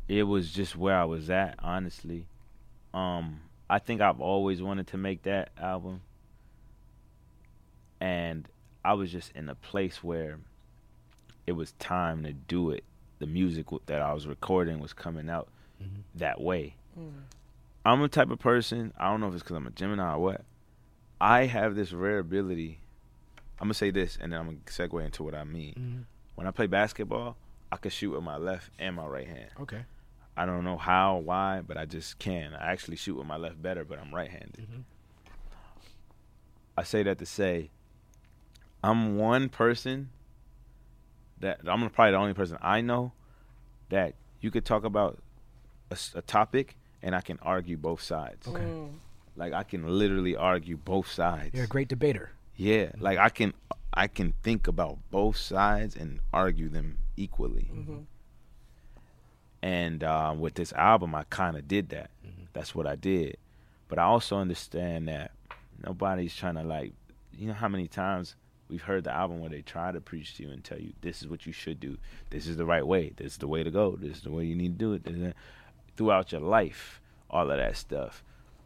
It 0.09 0.23
was 0.25 0.53
just 0.53 0.77
where 0.77 0.97
I 0.97 1.05
was 1.05 1.31
at, 1.31 1.57
honestly. 1.59 2.27
Um, 2.95 3.41
I 3.69 3.79
think 3.79 4.01
I've 4.01 4.21
always 4.21 4.63
wanted 4.63 4.87
to 4.89 4.99
make 4.99 5.23
that 5.23 5.51
album. 5.59 6.03
And 8.03 8.49
I 8.85 8.95
was 8.95 9.13
just 9.13 9.31
in 9.37 9.49
a 9.49 9.55
place 9.55 10.03
where 10.03 10.41
it 11.47 11.53
was 11.53 11.71
time 11.79 12.25
to 12.25 12.33
do 12.33 12.73
it. 12.73 12.83
The 13.21 13.29
music 13.29 13.67
that 13.87 14.03
I 14.03 14.13
was 14.13 14.27
recording 14.27 14.81
was 14.81 14.93
coming 14.93 15.31
out 15.31 15.47
mm-hmm. 15.81 16.01
that 16.17 16.41
way. 16.41 16.75
Mm. 16.99 17.13
I'm 17.85 18.03
a 18.03 18.09
type 18.09 18.31
of 18.31 18.41
person, 18.41 18.93
I 18.99 19.09
don't 19.09 19.21
know 19.21 19.29
if 19.29 19.35
it's 19.35 19.45
because 19.45 19.57
I'm 19.57 19.69
a 19.69 19.71
Gemini 19.71 20.15
or 20.15 20.19
what. 20.19 20.41
I 21.21 21.47
have 21.47 21.77
this 21.77 21.93
rare 21.93 22.19
ability. 22.19 22.81
I'm 23.61 23.67
going 23.67 23.75
to 23.75 23.79
say 23.79 23.93
this 23.93 24.19
and 24.21 24.33
then 24.33 24.41
I'm 24.41 24.47
going 24.47 24.63
to 24.67 24.73
segue 24.73 25.05
into 25.05 25.23
what 25.23 25.37
I 25.37 25.45
mean. 25.45 25.75
Mm-hmm. 25.79 26.01
When 26.35 26.49
I 26.49 26.51
play 26.51 26.67
basketball, 26.67 27.37
I 27.71 27.77
can 27.77 27.93
shoot 27.93 28.11
with 28.11 28.25
my 28.25 28.37
left 28.37 28.71
and 28.81 28.97
my 28.97 29.07
right 29.07 29.29
hand. 29.29 29.51
Okay. 29.61 29.85
I 30.37 30.45
don't 30.45 30.65
know 30.65 30.77
how, 30.77 31.19
why, 31.19 31.61
but 31.65 31.77
I 31.77 31.85
just 31.85 32.19
can. 32.19 32.53
I 32.53 32.73
actually 32.73 32.97
shoot 32.97 33.15
with 33.15 33.29
my 33.29 33.37
left 33.37 33.63
better, 33.63 33.85
but 33.85 34.01
I'm 34.01 34.13
right 34.13 34.29
handed. 34.29 34.63
Mm-hmm. 34.63 34.81
I 36.77 36.83
say 36.83 37.05
that 37.05 37.19
to 37.19 37.27
say 37.27 37.71
I'm 38.83 39.17
one 39.17 39.49
person 39.49 40.11
that 41.41 41.61
I'm 41.67 41.89
probably 41.91 42.13
the 42.13 42.19
only 42.19 42.35
person 42.35 42.59
I 42.61 42.81
know 42.81 43.13
that 43.91 44.15
you 44.41 44.51
could 44.51 44.65
talk 44.65 44.85
about 44.85 45.19
a, 45.91 45.99
a 46.15 46.23
topic 46.23 46.77
and 47.03 47.15
I 47.15 47.21
can 47.21 47.39
argue 47.43 47.77
both 47.77 48.01
sides. 48.03 48.49
Okay. 48.49 48.61
Mm. 48.61 48.95
Like 49.37 49.53
I 49.53 49.63
can 49.63 49.87
literally 49.87 50.37
argue 50.37 50.77
both 50.77 51.11
sides. 51.11 51.55
You're 51.55 51.65
a 51.65 51.69
great 51.69 51.89
debater. 51.89 52.31
Yeah, 52.57 52.93
like 52.99 53.19
I 53.19 53.29
can 53.29 53.55
I 53.95 54.07
can 54.07 54.35
think 54.43 54.69
about 54.69 54.99
both 55.11 55.37
sides 55.37 55.97
and 55.97 56.21
argue 56.33 56.69
them 56.69 56.99
equally. 57.17 57.71
Mm-hmm. 57.73 57.99
And 59.63 60.03
uh, 60.03 60.35
with 60.37 60.55
this 60.55 60.73
album, 60.73 61.15
I 61.15 61.25
kind 61.31 61.57
of 61.57 61.69
did 61.69 61.91
that. 61.91 62.11
Mm-hmm. 62.27 62.45
That's 62.53 62.75
what 62.75 62.87
I 62.87 62.97
did. 62.97 63.37
But 63.89 63.99
I 63.99 64.05
also 64.05 64.37
understand 64.37 65.09
that 65.09 65.33
nobody's 65.85 66.35
trying 66.35 66.55
to 66.55 66.63
like, 66.63 66.93
you 67.33 67.47
know, 67.47 67.55
how 67.55 67.69
many 67.69 67.87
times 67.87 68.35
we've 68.73 68.83
heard 68.83 69.05
the 69.05 69.13
album 69.13 69.39
where 69.39 69.51
they 69.51 69.61
try 69.61 69.93
to 69.93 70.01
preach 70.01 70.35
to 70.37 70.43
you 70.43 70.51
and 70.51 70.65
tell 70.65 70.81
you 70.81 70.95
this 71.03 71.23
is 71.23 71.29
what 71.29 71.47
you 71.47 71.53
should 71.53 71.79
do, 71.79 71.99
this 72.31 72.47
is 72.49 72.57
the 72.57 72.65
right 72.65 72.87
way, 72.87 73.13
this 73.17 73.33
is 73.33 73.39
the 73.39 73.47
way 73.47 73.63
to 73.63 73.71
go, 73.71 73.97
this 74.01 74.17
is 74.17 74.23
the 74.23 74.33
way 74.33 74.45
you 74.45 74.57
need 74.57 74.79
to 74.79 74.99
do 74.99 75.11
it. 75.11 75.37
Throughout 75.97 76.33
your 76.33 76.41
life, 76.41 77.01
all 77.31 77.51
of 77.51 77.59
that 77.59 77.77
stuff. 77.77 78.25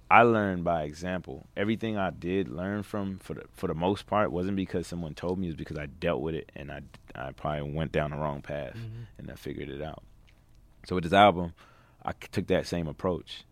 I 0.08 0.22
learned 0.22 0.62
by 0.62 0.84
example. 0.84 1.48
Everything 1.56 1.96
I 1.96 2.10
did 2.10 2.48
learn 2.48 2.84
from, 2.84 3.18
for 3.18 3.34
the 3.34 3.42
for 3.52 3.66
the 3.66 3.74
most 3.74 4.06
part, 4.06 4.30
wasn't 4.30 4.56
because 4.56 4.86
someone 4.86 5.14
told 5.14 5.40
me. 5.40 5.48
It 5.48 5.50
was 5.50 5.56
because 5.56 5.78
I 5.78 5.86
dealt 5.86 6.22
with 6.22 6.36
it 6.36 6.52
and 6.54 6.70
I 6.70 6.82
I 7.16 7.32
probably 7.32 7.72
went 7.72 7.90
down 7.90 8.12
the 8.12 8.16
wrong 8.16 8.40
path 8.40 8.76
mm-hmm. 8.76 9.02
and 9.18 9.28
I 9.28 9.34
figured 9.34 9.68
it 9.68 9.82
out. 9.82 10.04
So 10.86 10.94
with 10.94 11.02
this 11.02 11.12
album, 11.12 11.54
I 12.04 12.12
took 12.12 12.46
that 12.46 12.68
same 12.68 12.86
approach. 12.86 13.42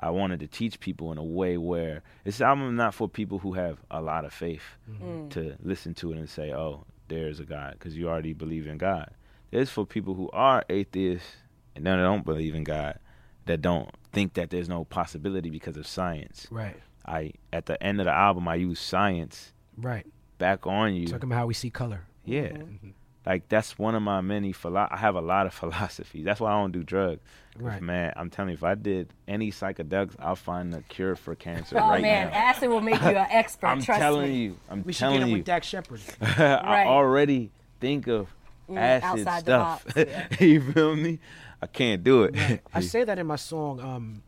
I 0.00 0.10
wanted 0.10 0.40
to 0.40 0.46
teach 0.46 0.80
people 0.80 1.12
in 1.12 1.18
a 1.18 1.24
way 1.24 1.58
where 1.58 2.02
this 2.24 2.40
album 2.40 2.68
is 2.68 2.74
not 2.74 2.94
for 2.94 3.08
people 3.08 3.38
who 3.38 3.52
have 3.52 3.78
a 3.90 4.00
lot 4.00 4.24
of 4.24 4.32
faith 4.32 4.62
mm-hmm. 4.90 5.04
Mm. 5.04 5.30
to 5.30 5.56
listen 5.62 5.94
to 5.94 6.12
it 6.12 6.18
and 6.18 6.28
say, 6.28 6.52
"Oh, 6.52 6.84
there's 7.08 7.38
a 7.38 7.44
God," 7.44 7.74
because 7.74 7.96
you 7.96 8.08
already 8.08 8.32
believe 8.32 8.66
in 8.66 8.78
God. 8.78 9.10
It's 9.52 9.70
for 9.70 9.84
people 9.84 10.14
who 10.14 10.30
are 10.30 10.64
atheists 10.70 11.36
and 11.74 11.86
then 11.86 11.98
they 11.98 12.04
don't 12.04 12.24
believe 12.24 12.54
in 12.54 12.64
God, 12.64 12.98
that 13.46 13.62
don't 13.62 13.90
think 14.12 14.34
that 14.34 14.50
there's 14.50 14.68
no 14.68 14.84
possibility 14.84 15.50
because 15.50 15.76
of 15.76 15.86
science. 15.86 16.46
Right. 16.50 16.76
I 17.06 17.32
at 17.52 17.66
the 17.66 17.82
end 17.82 18.00
of 18.00 18.06
the 18.06 18.12
album, 18.12 18.48
I 18.48 18.56
use 18.56 18.80
science. 18.80 19.52
Right. 19.76 20.06
Back 20.38 20.66
on 20.66 20.94
you. 20.94 21.06
Talking 21.06 21.28
about 21.28 21.36
how 21.36 21.46
we 21.46 21.54
see 21.54 21.70
color. 21.70 22.02
Yeah. 22.24 22.48
Mm-hmm 22.48 22.90
like 23.26 23.48
that's 23.48 23.78
one 23.78 23.94
of 23.94 24.02
my 24.02 24.20
many 24.20 24.52
philo- 24.52 24.88
I 24.90 24.96
have 24.96 25.14
a 25.14 25.20
lot 25.20 25.46
of 25.46 25.54
philosophies. 25.62 26.24
That's 26.24 26.40
why 26.40 26.52
I 26.52 26.60
don't 26.60 26.72
do 26.72 26.82
drugs. 26.82 27.20
Right. 27.58 27.82
Man, 27.82 28.12
I'm 28.16 28.30
telling 28.30 28.50
you, 28.50 28.54
if 28.54 28.64
I 28.64 28.74
did 28.74 29.12
any 29.28 29.50
psychedelics, 29.50 30.14
I'll 30.18 30.36
find 30.36 30.74
a 30.74 30.82
cure 30.82 31.16
for 31.16 31.34
cancer 31.34 31.76
oh, 31.78 31.88
right 31.88 32.00
man, 32.00 32.28
now. 32.30 32.34
acid 32.34 32.70
will 32.70 32.80
make 32.80 33.00
you 33.02 33.08
an 33.08 33.16
expert. 33.30 33.66
I'm 33.66 33.82
trust 33.82 34.00
telling 34.00 34.30
me. 34.30 34.44
you. 34.44 34.56
I'm 34.70 34.84
we 34.84 34.94
telling 34.94 35.16
should 35.16 35.20
get 35.20 35.28
you. 35.28 35.36
with 35.36 35.44
Dax 35.44 35.66
Shepard. 35.66 36.00
I 36.20 36.84
already 36.86 37.50
think 37.80 38.06
of 38.06 38.32
mm, 38.68 38.78
acid 38.78 39.28
stuff. 39.42 39.84
Box, 39.84 39.96
yeah. 39.96 40.26
you 40.40 40.72
feel 40.72 40.96
me? 40.96 41.18
I 41.60 41.66
can't 41.66 42.02
do 42.02 42.22
it. 42.22 42.36
Right. 42.36 42.60
I 42.72 42.80
say 42.80 43.04
that 43.04 43.18
in 43.18 43.26
my 43.26 43.36
song, 43.36 43.80
um, 43.80 44.22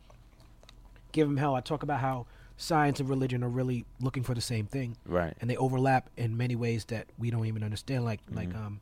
"Give 1.11 1.27
Him 1.27 1.37
Hell." 1.37 1.55
I 1.55 1.61
talk 1.61 1.81
about 1.81 1.99
how 1.99 2.27
science 2.57 2.99
and 2.99 3.09
religion 3.09 3.43
are 3.43 3.49
really 3.49 3.85
looking 3.99 4.23
for 4.23 4.33
the 4.33 4.41
same 4.41 4.65
thing, 4.65 4.97
right? 5.05 5.33
And 5.41 5.49
they 5.49 5.57
overlap 5.57 6.09
in 6.17 6.37
many 6.37 6.55
ways 6.55 6.85
that 6.85 7.07
we 7.17 7.31
don't 7.31 7.45
even 7.45 7.63
understand. 7.63 8.05
Like, 8.05 8.23
mm-hmm. 8.25 8.35
like 8.35 8.55
um, 8.55 8.79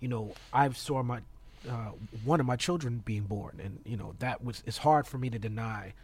you 0.00 0.08
know, 0.08 0.32
I 0.52 0.70
saw 0.70 1.02
my 1.02 1.20
uh, 1.68 1.90
one 2.24 2.40
of 2.40 2.46
my 2.46 2.56
children 2.56 3.02
being 3.04 3.22
born, 3.22 3.60
and 3.62 3.80
you 3.84 3.96
know 3.96 4.14
that 4.18 4.44
was 4.44 4.62
it's 4.66 4.78
hard 4.78 5.06
for 5.06 5.18
me 5.18 5.30
to 5.30 5.38
deny 5.38 5.94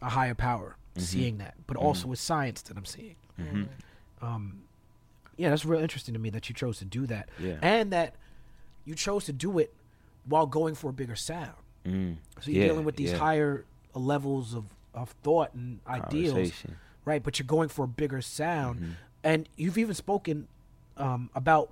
a 0.00 0.08
higher 0.08 0.34
power 0.34 0.76
mm-hmm. 0.94 1.04
seeing 1.04 1.38
that, 1.38 1.54
but 1.66 1.76
mm-hmm. 1.76 1.86
also 1.86 2.08
with 2.08 2.18
science 2.18 2.62
that 2.62 2.76
I'm 2.76 2.84
seeing. 2.84 3.16
Mm-hmm. 3.40 3.64
Um, 4.24 4.62
yeah, 5.36 5.50
that's 5.50 5.64
real 5.64 5.80
interesting 5.80 6.14
to 6.14 6.20
me 6.20 6.30
that 6.30 6.48
you 6.48 6.54
chose 6.54 6.78
to 6.78 6.84
do 6.84 7.06
that, 7.06 7.28
yeah. 7.38 7.56
and 7.62 7.92
that 7.92 8.14
you 8.84 8.94
chose 8.94 9.24
to 9.26 9.32
do 9.32 9.58
it 9.58 9.72
while 10.24 10.46
going 10.46 10.74
for 10.74 10.90
a 10.90 10.92
bigger 10.92 11.16
sound. 11.16 11.52
Mm. 11.86 12.16
So 12.40 12.50
you're 12.50 12.62
yeah, 12.62 12.68
dealing 12.68 12.84
with 12.84 12.96
these 12.96 13.12
yeah. 13.12 13.18
higher 13.18 13.64
levels 13.94 14.54
of, 14.54 14.64
of 14.94 15.10
thought 15.22 15.54
and 15.54 15.80
ideals, 15.86 16.52
right? 17.04 17.22
But 17.22 17.38
you're 17.38 17.46
going 17.46 17.68
for 17.68 17.84
a 17.84 17.88
bigger 17.88 18.20
sound, 18.20 18.80
mm-hmm. 18.80 18.92
and 19.24 19.48
you've 19.56 19.78
even 19.78 19.94
spoken 19.94 20.48
um, 20.96 21.30
about 21.34 21.70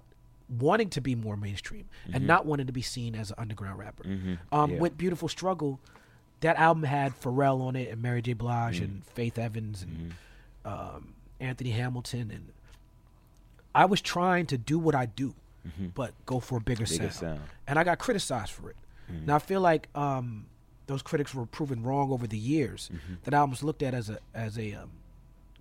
wanting 0.59 0.91
to 0.91 1.01
be 1.01 1.15
more 1.15 1.37
mainstream 1.37 1.85
mm-hmm. 2.05 2.17
and 2.17 2.27
not 2.27 2.45
wanting 2.45 2.67
to 2.67 2.73
be 2.73 2.83
seen 2.83 3.15
as 3.15 3.31
an 3.31 3.37
underground 3.39 3.79
rapper. 3.79 4.05
Mm-hmm. 4.05 4.35
Um, 4.53 4.73
yeah. 4.73 4.79
With 4.79 4.99
Beautiful 4.99 5.29
Struggle, 5.29 5.79
that 6.41 6.57
album 6.57 6.83
had 6.83 7.19
Pharrell 7.21 7.61
on 7.61 7.77
it 7.77 7.91
and 7.91 8.03
Mary 8.03 8.23
J. 8.23 8.33
Blige 8.33 8.77
mm-hmm. 8.77 8.85
and 8.85 9.05
Faith 9.05 9.39
Evans 9.39 9.83
and 9.83 10.15
mm-hmm. 10.65 10.97
um, 10.97 11.15
Anthony 11.39 11.71
Hamilton 11.71 12.31
and 12.33 12.53
I 13.75 13.85
was 13.85 14.01
trying 14.01 14.47
to 14.47 14.59
do 14.59 14.79
what 14.79 14.95
I 14.95 15.07
do, 15.07 15.35
mm-hmm. 15.67 15.89
but 15.95 16.13
go 16.27 16.41
for 16.41 16.59
a 16.59 16.61
bigger, 16.61 16.85
bigger 16.85 17.11
sound. 17.11 17.13
sound. 17.13 17.41
And 17.67 17.79
I 17.79 17.85
got 17.85 17.99
criticized 17.99 18.53
for 18.53 18.71
it. 18.71 18.77
Mm-hmm. 19.11 19.27
Now 19.27 19.37
I 19.37 19.39
feel 19.39 19.61
like 19.61 19.89
um, 19.95 20.47
those 20.91 21.03
critics 21.03 21.35
were 21.35 21.47
proven 21.47 21.83
wrong 21.83 22.11
over 22.11 22.27
the 22.27 22.39
years. 22.39 22.91
That 23.25 23.35
album 23.35 23.51
was 23.51 23.63
looked 23.63 23.83
at 23.83 23.95
as 23.95 24.11
a 24.11 24.19
as 24.35 24.59
a 24.59 24.75
um, 24.75 24.91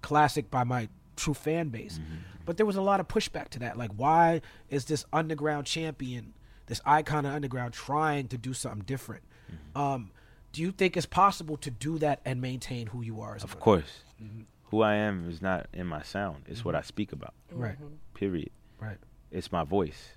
classic 0.02 0.50
by 0.50 0.64
my 0.64 0.90
true 1.16 1.34
fan 1.34 1.70
base. 1.70 2.00
Mm-hmm. 2.00 2.16
But 2.46 2.58
there 2.58 2.66
was 2.66 2.78
a 2.78 2.82
lot 2.82 3.00
of 3.00 3.08
pushback 3.08 3.50
to 3.50 3.60
that. 3.60 3.78
Like, 3.78 3.92
why 3.96 4.42
is 4.70 4.86
this 4.86 5.06
underground 5.14 5.68
champion, 5.68 6.34
this 6.66 6.82
icon 6.86 7.26
of 7.26 7.34
underground, 7.34 7.74
trying 7.74 8.28
to 8.30 8.38
do 8.38 8.54
something 8.54 8.84
different? 8.86 9.24
Mm-hmm. 9.52 9.80
Um, 9.80 10.12
do 10.52 10.62
you 10.62 10.72
think 10.72 10.98
it's 10.98 11.06
possible 11.06 11.58
to 11.58 11.70
do 11.70 12.00
that 12.00 12.22
and 12.26 12.42
maintain 12.42 12.88
who 12.88 13.04
you 13.04 13.22
are? 13.22 13.36
of 13.36 13.60
course. 13.60 14.04
Mm-hmm. 14.22 14.42
Who 14.72 14.82
I 14.82 14.96
am 14.96 15.30
is 15.30 15.42
not 15.42 15.68
in 15.74 15.88
my 15.88 16.04
sound. 16.04 16.44
It's 16.48 16.64
what 16.64 16.74
mm-hmm. 16.74 16.80
I 16.80 16.84
speak 16.84 17.12
about. 17.12 17.34
Right. 17.52 17.78
Period. 18.14 18.52
Right. 18.80 18.98
It's 19.32 19.52
my 19.52 19.64
voice 19.64 20.10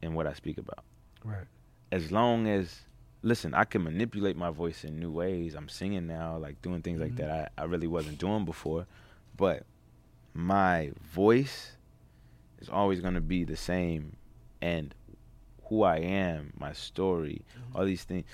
and 0.00 0.14
what 0.14 0.26
I 0.26 0.32
speak 0.34 0.58
about. 0.58 0.84
Right. 1.24 1.46
As 1.90 2.10
long 2.10 2.46
as 2.48 2.82
listen, 3.22 3.54
I 3.54 3.64
can 3.64 3.84
manipulate 3.84 4.36
my 4.36 4.50
voice 4.50 4.84
in 4.84 4.98
new 4.98 5.10
ways. 5.10 5.54
I'm 5.54 5.68
singing 5.68 6.06
now, 6.06 6.36
like 6.38 6.60
doing 6.62 6.82
things 6.82 7.00
like 7.00 7.12
mm-hmm. 7.12 7.28
that 7.28 7.52
I, 7.56 7.62
I 7.62 7.64
really 7.64 7.86
wasn't 7.86 8.18
doing 8.18 8.44
before. 8.44 8.86
But 9.36 9.64
my 10.34 10.92
voice 11.14 11.72
is 12.60 12.68
always 12.68 13.00
going 13.00 13.14
to 13.14 13.20
be 13.20 13.44
the 13.44 13.56
same 13.56 14.16
and 14.60 14.94
who 15.64 15.82
I 15.82 15.98
am, 15.98 16.52
my 16.58 16.72
story, 16.72 17.42
mm-hmm. 17.56 17.76
all 17.76 17.84
these 17.84 18.04
things. 18.04 18.24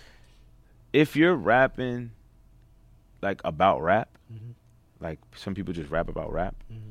If 0.93 1.17
you're 1.17 1.37
rapping 1.37 2.13
like 3.23 3.41
about 3.45 3.83
rap, 3.83 4.11
mm-hmm. 4.33 4.53
like 5.01 5.19
some 5.37 5.55
people 5.55 5.75
just 5.75 5.91
rap 5.91 6.09
about 6.09 6.33
rap, 6.33 6.57
mm-hmm. 6.73 6.91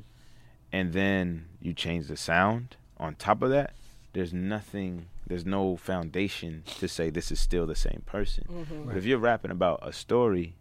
and 0.72 0.94
then 0.94 1.46
you 1.60 1.74
change 1.74 2.08
the 2.08 2.18
sound 2.18 2.76
on 2.98 3.16
top 3.16 3.42
of 3.42 3.50
that, 3.50 3.74
there's 4.14 4.34
nothing 4.34 5.08
there's 5.28 5.46
no 5.46 5.76
foundation 5.76 6.64
to 6.80 6.88
say 6.88 7.10
this 7.10 7.32
is 7.32 7.40
still 7.40 7.66
the 7.66 7.76
same 7.76 8.04
person. 8.06 8.46
Mm-hmm. 8.50 8.88
But 8.88 8.98
if 8.98 9.06
you're 9.06 9.18
rapping 9.18 9.52
about 9.52 9.80
a 9.82 9.92
story 9.92 10.56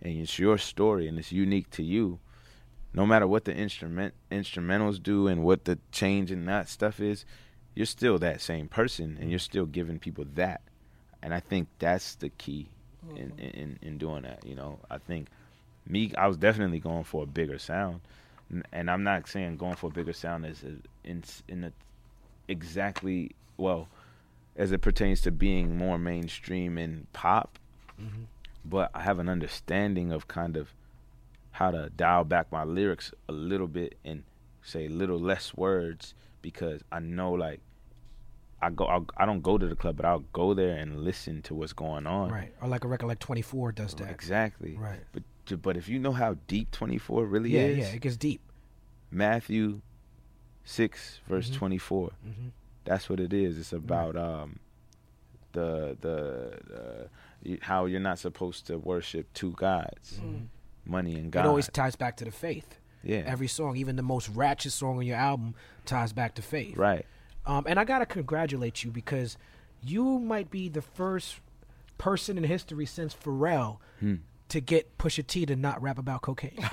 and 0.00 0.18
it's 0.18 0.38
your 0.38 0.58
story 0.58 1.06
and 1.06 1.18
it's 1.18 1.32
unique 1.32 1.70
to 1.70 1.82
you, 1.82 2.18
no 2.92 3.06
matter 3.06 3.26
what 3.26 3.44
the 3.44 3.54
instrument 3.54 4.14
instrumentals 4.30 5.02
do 5.02 5.28
and 5.28 5.44
what 5.44 5.64
the 5.64 5.78
change 5.92 6.32
in 6.32 6.46
that 6.46 6.68
stuff 6.68 7.00
is, 7.00 7.24
you're 7.74 7.86
still 7.86 8.18
that 8.18 8.40
same 8.40 8.68
person 8.68 9.16
and 9.20 9.30
you're 9.30 9.38
still 9.38 9.66
giving 9.66 9.98
people 9.98 10.24
that. 10.34 10.62
And 11.22 11.34
I 11.34 11.40
think 11.40 11.68
that's 11.78 12.14
the 12.16 12.30
key 12.30 12.68
in, 13.14 13.32
in 13.38 13.78
in 13.82 13.98
doing 13.98 14.22
that. 14.22 14.44
You 14.44 14.54
know, 14.54 14.78
I 14.90 14.98
think 14.98 15.28
me, 15.86 16.12
I 16.16 16.26
was 16.26 16.36
definitely 16.36 16.80
going 16.80 17.04
for 17.04 17.24
a 17.24 17.26
bigger 17.26 17.58
sound, 17.58 18.00
and 18.72 18.90
I'm 18.90 19.02
not 19.02 19.28
saying 19.28 19.56
going 19.56 19.76
for 19.76 19.88
a 19.88 19.90
bigger 19.90 20.12
sound 20.12 20.46
is 20.46 20.62
is 20.62 20.80
in 21.04 21.22
in 21.48 21.60
the 21.60 21.72
exactly 22.48 23.32
well 23.60 23.88
as 24.56 24.72
it 24.72 24.80
pertains 24.80 25.20
to 25.22 25.30
being 25.30 25.76
more 25.76 25.98
mainstream 25.98 26.76
in 26.78 27.06
pop, 27.12 27.58
but 28.64 28.90
I 28.94 29.02
have 29.02 29.18
an 29.18 29.28
understanding 29.28 30.10
of 30.12 30.26
kind 30.28 30.56
of 30.56 30.74
how 31.52 31.70
to 31.70 31.90
dial 31.90 32.24
back 32.24 32.50
my 32.50 32.64
lyrics 32.64 33.12
a 33.28 33.32
little 33.32 33.66
bit 33.68 33.96
and 34.04 34.24
say 34.62 34.86
a 34.86 34.90
little 34.90 35.18
less 35.18 35.54
words 35.54 36.14
because 36.42 36.82
I 36.90 37.00
know 37.00 37.32
like 37.32 37.60
I 38.62 38.70
go 38.70 38.84
I'll, 38.84 39.06
I 39.16 39.24
don't 39.26 39.40
go 39.42 39.56
to 39.58 39.66
the 39.66 39.74
club 39.76 39.96
but 39.96 40.04
I'll 40.06 40.24
go 40.32 40.52
there 40.54 40.76
and 40.76 41.00
listen 41.00 41.42
to 41.42 41.54
what's 41.54 41.72
going 41.72 42.06
on. 42.06 42.30
Right. 42.30 42.52
Or 42.60 42.68
like 42.68 42.84
a 42.84 42.88
record 42.88 43.06
like 43.06 43.18
24 43.18 43.72
does 43.72 43.94
that. 43.94 44.10
Exactly. 44.10 44.76
Right. 44.76 45.00
But 45.12 45.22
but 45.62 45.76
if 45.76 45.88
you 45.88 45.98
know 45.98 46.12
how 46.12 46.36
deep 46.46 46.70
24 46.70 47.24
really 47.26 47.50
Yeah, 47.50 47.62
is, 47.62 47.78
yeah, 47.78 47.86
it 47.94 48.00
gets 48.02 48.16
deep. 48.16 48.40
Matthew 49.10 49.80
6 50.64 51.20
verse 51.28 51.50
Mhm. 51.50 51.54
24. 51.54 52.10
Mhm. 52.26 52.50
That's 52.84 53.08
what 53.08 53.20
it 53.20 53.32
is. 53.32 53.58
It's 53.58 53.72
about 53.72 54.16
um 54.16 54.58
the 55.52 55.96
the 56.00 56.58
uh, 56.74 57.08
y- 57.44 57.58
how 57.60 57.86
you're 57.86 58.00
not 58.00 58.18
supposed 58.18 58.66
to 58.68 58.78
worship 58.78 59.32
two 59.34 59.50
gods, 59.52 60.20
money 60.84 61.16
and 61.16 61.30
God. 61.30 61.44
It 61.44 61.48
always 61.48 61.68
ties 61.68 61.96
back 61.96 62.16
to 62.18 62.24
the 62.24 62.30
faith. 62.30 62.78
yeah. 63.02 63.22
Every 63.26 63.48
song, 63.48 63.76
even 63.76 63.96
the 63.96 64.02
most 64.02 64.28
ratchet 64.30 64.72
song 64.72 64.98
on 64.98 65.06
your 65.06 65.16
album, 65.16 65.54
ties 65.86 66.12
back 66.12 66.34
to 66.36 66.42
faith. 66.42 66.76
right. 66.76 67.04
Um, 67.46 67.64
and 67.66 67.80
I 67.80 67.84
gotta 67.84 68.06
congratulate 68.06 68.84
you 68.84 68.90
because 68.90 69.36
you 69.82 70.18
might 70.18 70.50
be 70.50 70.68
the 70.68 70.82
first 70.82 71.40
person 71.98 72.36
in 72.38 72.44
history 72.44 72.86
since 72.86 73.14
Pharrell 73.14 73.78
Hmm. 73.98 74.16
to 74.50 74.60
get 74.60 74.98
Pusha 74.98 75.26
T 75.26 75.46
to 75.46 75.56
not 75.56 75.80
rap 75.82 75.98
about 75.98 76.20
cocaine. 76.22 76.58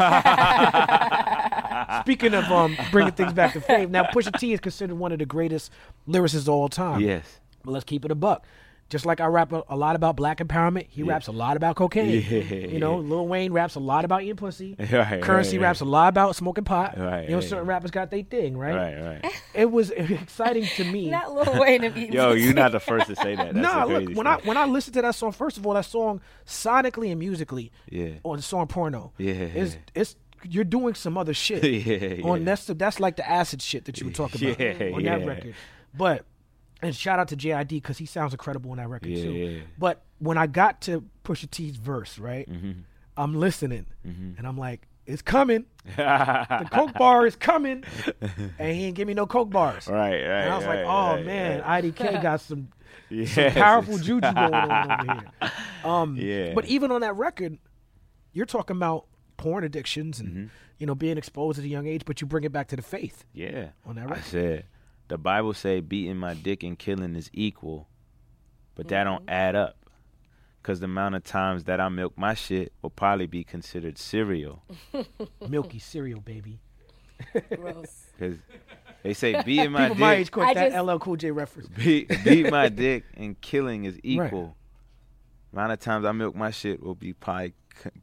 Speaking 2.01 2.33
of 2.33 2.45
um, 2.45 2.77
bringing 2.91 3.13
things 3.13 3.33
back 3.33 3.53
to 3.53 3.61
fame, 3.61 3.91
now 3.91 4.03
Pusha 4.03 4.37
T 4.39 4.53
is 4.53 4.59
considered 4.59 4.97
one 4.97 5.11
of 5.11 5.19
the 5.19 5.25
greatest 5.25 5.71
lyricists 6.07 6.43
of 6.43 6.49
all 6.49 6.69
time. 6.69 7.01
Yes. 7.01 7.39
But 7.63 7.71
let's 7.71 7.85
keep 7.85 8.05
it 8.05 8.11
a 8.11 8.15
buck. 8.15 8.45
Just 8.89 9.05
like 9.05 9.19
I 9.19 9.25
rap 9.25 9.51
a, 9.51 9.63
a 9.67 9.75
lot 9.75 9.97
about 9.97 10.15
black 10.15 10.37
empowerment, 10.37 10.85
he 10.87 11.01
Yeah. 11.01 11.09
raps 11.11 11.27
a 11.27 11.33
lot 11.33 11.57
about 11.57 11.75
cocaine. 11.75 12.23
Yeah. 12.25 12.39
You 12.53 12.79
know, 12.79 12.99
Lil 12.99 13.27
Wayne 13.27 13.51
raps 13.51 13.75
a 13.75 13.81
lot 13.81 14.05
about 14.05 14.23
eating 14.23 14.37
pussy. 14.37 14.77
Right, 14.79 15.21
Curren$y 15.21 15.51
right, 15.57 15.61
raps 15.61 15.81
a 15.81 15.85
lot 15.85 16.07
about 16.07 16.37
smoking 16.37 16.63
pot. 16.63 16.97
Right, 16.97 17.23
you 17.25 17.31
know, 17.31 17.39
right. 17.39 17.43
certain 17.49 17.67
rappers 17.67 17.91
got 17.91 18.11
their 18.11 18.23
thing, 18.23 18.55
right? 18.57 18.73
Right, 18.95 19.19
right. 19.23 19.33
It 19.53 19.69
was 19.69 19.89
exciting 20.21 20.63
to 20.77 20.85
me. 20.85 21.09
Not 21.09 21.33
Lil 21.33 21.59
Wayne 21.59 21.83
and 21.83 21.97
eating 21.97 22.13
Yo, 22.13 22.29
pussy. 22.29 22.43
you're 22.45 22.53
not 22.53 22.71
the 22.71 22.79
first 22.79 23.07
to 23.07 23.17
say 23.17 23.35
that. 23.35 23.53
no, 23.53 23.61
nah, 23.61 23.83
look, 23.83 24.05
crazy 24.05 24.13
when 24.13 24.25
I 24.25 24.35
stuff. 24.35 24.45
when 24.47 24.55
I 24.57 24.63
listened 24.65 24.93
to 24.93 25.01
that 25.01 25.15
song, 25.15 25.33
first 25.33 25.57
of 25.57 25.67
all, 25.67 25.73
that 25.73 25.83
song 25.83 26.21
sonically 26.45 27.09
and 27.11 27.19
musically, 27.19 27.73
Yeah. 27.89 28.11
on 28.23 28.37
the 28.37 28.41
song 28.43 28.67
porno, 28.67 29.11
Yeah. 29.17 29.33
it's 29.33 29.77
it's 29.95 30.15
you're 30.43 30.63
doing 30.63 30.93
some 30.95 31.17
other 31.17 31.33
shit. 31.45 31.63
Yeah, 31.63 32.23
On 32.27 32.39
yeah. 32.39 32.45
that's 32.45 32.65
the, 32.65 32.73
that's 32.73 32.99
like 32.99 33.15
the 33.17 33.29
acid 33.29 33.61
shit 33.61 33.85
that 33.85 33.99
you 33.99 34.07
were 34.07 34.13
talking 34.13 34.43
about 34.51 34.59
Yeah, 34.59 34.89
on 34.95 35.03
that 35.03 35.25
record. 35.25 35.55
But 35.95 36.25
and 36.81 36.95
shout 36.95 37.17
out 37.19 37.29
to 37.29 37.35
JID 37.35 37.69
because 37.69 37.97
he 37.97 38.05
sounds 38.05 38.33
incredible 38.33 38.71
on 38.71 38.77
that 38.77 38.87
record 38.89 39.13
too. 39.15 39.61
But 39.77 40.03
when 40.19 40.37
I 40.37 40.47
got 40.47 40.81
to 40.81 41.03
Pusha 41.23 41.49
T's 41.49 41.75
verse, 41.77 42.17
right, 42.19 42.49
Mm-hmm. 42.49 42.71
I'm 43.19 43.33
listening 43.33 43.87
and 44.03 44.45
I'm 44.45 44.57
like, 44.59 44.87
it's 45.07 45.23
coming. 45.23 45.65
The 45.95 46.67
coke 46.71 46.93
bar 46.93 47.25
is 47.25 47.35
coming, 47.35 47.83
and 48.59 48.75
he 48.75 48.85
ain't 48.85 48.95
give 48.95 49.07
me 49.07 49.13
no 49.15 49.25
coke 49.25 49.49
bars. 49.49 49.87
Right, 49.87 50.11
right. 50.11 50.21
And 50.21 50.53
I 50.53 50.57
was 50.57 50.65
like, 50.67 50.79
oh 50.85 51.15
right, 51.15 51.25
man, 51.25 51.61
right. 51.61 51.83
IDK 51.83 52.21
got 52.21 52.41
some 52.41 52.67
Yes, 53.09 53.31
some 53.33 53.51
powerful 53.53 53.97
juju 53.97 54.19
going 54.21 54.53
on 54.53 54.91
over 54.91 55.13
here. 55.13 55.51
Um, 55.83 56.15
Yeah. 56.17 56.53
But 56.53 56.65
even 56.65 56.91
on 56.91 57.01
that 57.01 57.15
record, 57.15 57.57
you're 58.33 58.45
talking 58.45 58.75
about 58.75 59.05
porn 59.37 59.63
addictions 59.63 60.19
and 60.19 60.29
Mm-hmm. 60.29 60.45
you 60.79 60.87
know 60.87 60.95
being 60.95 61.17
exposed 61.17 61.57
at 61.59 61.65
a 61.65 61.67
young 61.67 61.87
age, 61.87 62.03
but 62.05 62.19
you 62.21 62.27
bring 62.27 62.43
it 62.43 62.51
back 62.51 62.67
to 62.69 62.75
the 62.75 62.81
faith. 62.81 63.23
Yeah. 63.33 63.69
On 63.85 63.95
that 63.95 64.11
I 64.11 64.19
said, 64.21 64.65
the 65.07 65.17
Bible 65.17 65.53
say 65.53 65.79
beating 65.79 66.17
my 66.17 66.33
dick 66.33 66.63
and 66.63 66.77
killing 66.77 67.15
is 67.15 67.29
equal, 67.33 67.87
but 68.75 68.87
that 68.89 69.03
don't 69.05 69.21
Mm-hmm. 69.21 69.29
add 69.29 69.55
up. 69.55 69.77
Cause 70.63 70.81
the 70.81 70.85
amount 70.85 71.15
of 71.15 71.23
times 71.23 71.63
that 71.63 71.79
I 71.79 71.87
milk 71.87 72.17
my 72.17 72.33
shit 72.33 72.73
will 72.81 72.89
probably 72.89 73.25
be 73.27 73.45
considered 73.45 73.97
cereal. 73.97 74.63
Milky 75.47 75.79
cereal, 75.79 76.19
baby. 76.19 76.59
Gross. 77.55 78.07
Cause 78.19 78.33
they 79.01 79.13
say 79.13 79.41
beating 79.43 79.71
my 79.71 79.87
People 79.89 80.01
my 80.01 80.15
dick, 80.15 80.19
age 80.21 80.31
caught 80.31 80.55
that 80.55 80.71
just- 80.73 80.85
LL 80.85 80.97
Cool 80.97 81.15
J 81.15 81.31
reference. 81.31 81.69
beat, 81.69 82.09
beat 82.25 82.51
my 82.51 82.67
dick 82.67 83.05
and 83.15 83.39
killing 83.39 83.85
is 83.85 83.97
equal. 84.03 84.57
Amount 85.53 85.71
of 85.71 85.79
times 85.79 86.03
I 86.05 86.11
milk 86.11 86.35
my 86.35 86.51
shit 86.51 86.83
will 86.83 86.95
be 86.95 87.13
probably 87.13 87.53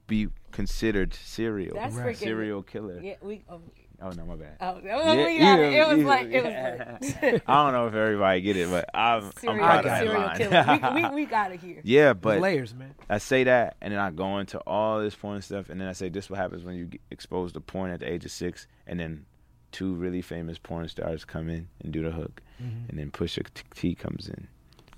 be 0.07 0.29
considered 0.55 1.13
cereal. 1.13 1.75
That's 1.75 1.95
Right. 1.95 2.15
freaking. 2.15 2.19
Serial 2.19 2.63
killer. 2.63 3.01
Yeah, 3.01 3.17
we. 3.21 3.43
Oh, 3.49 3.61
Oh 4.03 4.11
no, 4.11 4.25
my 4.27 4.35
bad. 4.35 4.57
oh, 4.61 4.81
Yeah, 4.85 4.97
we 4.97 5.39
got 5.39 5.59
it. 5.61 5.73
yeah, 5.73 5.85
It 5.85 5.89
was 5.89 5.99
yeah, 5.99 6.07
like 6.07 6.27
it 6.27 6.45
yeah. 6.45 6.99
was 7.01 7.15
like 7.23 7.43
I 7.49 7.65
don't 7.65 7.73
know 7.73 7.87
if 7.87 7.95
everybody 7.95 8.41
get 8.41 8.57
it, 8.57 8.69
but 8.69 8.91
I'm, 8.93 9.25
I'm 9.25 9.33
serial, 9.33 9.59
proud 9.65 9.79
of 9.79 9.85
got 9.85 9.85
that 9.85 10.03
serial 10.03 10.21
line. 10.21 10.37
killer. 10.37 10.95
We, 10.95 11.09
we, 11.09 11.15
we 11.23 11.27
got 11.27 11.53
it 11.53 11.61
here. 11.61 11.81
yeah, 11.85 12.03
There's 12.13 12.17
but 12.17 12.41
layers, 12.41 12.75
man. 12.75 12.95
I 13.09 13.19
say 13.19 13.45
that, 13.45 13.77
and 13.81 13.93
then 13.93 14.01
I 14.01 14.11
go 14.11 14.39
into 14.39 14.59
all 14.67 15.01
this 15.01 15.15
porn 15.15 15.43
stuff, 15.43 15.71
and 15.71 15.81
then 15.81 15.89
I 15.89 15.93
say 15.93 16.09
this: 16.09 16.29
what 16.29 16.39
happens 16.39 16.65
when 16.65 16.75
you 16.75 16.87
get 16.87 17.01
exposed 17.11 17.55
to 17.55 17.61
porn 17.61 17.91
at 17.93 18.01
the 18.01 18.13
age 18.13 18.25
of 18.25 18.33
six, 18.33 18.67
and 18.87 18.99
then 18.99 19.27
two 19.71 19.95
really 19.95 20.23
famous 20.23 20.59
porn 20.59 20.89
stars 20.89 21.25
come 21.25 21.49
in 21.49 21.69
and 21.83 21.93
do 21.93 22.03
the 22.03 22.11
hook, 22.11 22.43
mm-hmm. 22.63 22.91
and 22.91 22.99
then 22.99 23.11
Pusha 23.11 23.45
T- 23.55 23.63
T 23.75 23.95
comes 23.95 24.29
in, 24.29 24.49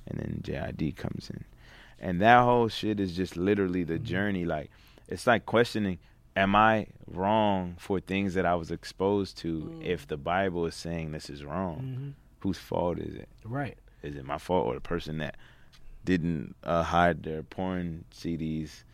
and 0.08 0.18
then 0.18 0.40
JID 0.42 0.96
comes 0.96 1.30
in, 1.30 1.44
and 2.00 2.20
that 2.22 2.42
whole 2.42 2.68
shit 2.68 2.98
is 2.98 3.14
just 3.14 3.36
literally 3.36 3.84
the 3.84 3.94
mm-hmm. 3.94 4.04
journey. 4.04 4.44
Like 4.46 4.70
it's 5.08 5.26
like 5.26 5.46
questioning: 5.46 5.98
Am 6.36 6.54
I 6.54 6.86
wrong 7.06 7.76
for 7.78 8.00
things 8.00 8.34
that 8.34 8.44
I 8.46 8.54
was 8.54 8.70
exposed 8.70 9.38
to? 9.38 9.80
If 9.82 10.06
the 10.06 10.16
Bible 10.16 10.66
is 10.66 10.74
saying 10.74 11.12
this 11.12 11.30
is 11.30 11.44
wrong, 11.44 11.76
Mm-hmm. 11.80 12.08
whose 12.40 12.58
fault 12.58 12.98
is 12.98 13.14
it? 13.14 13.28
Right. 13.44 13.76
Is 14.02 14.16
it 14.16 14.24
my 14.24 14.38
fault 14.38 14.66
or 14.66 14.74
the 14.74 14.80
person 14.80 15.18
that 15.18 15.36
didn't 16.04 16.54
uh, 16.62 16.82
hide 16.84 17.22
their 17.24 17.42
porn 17.42 18.04
CDs 18.14 18.84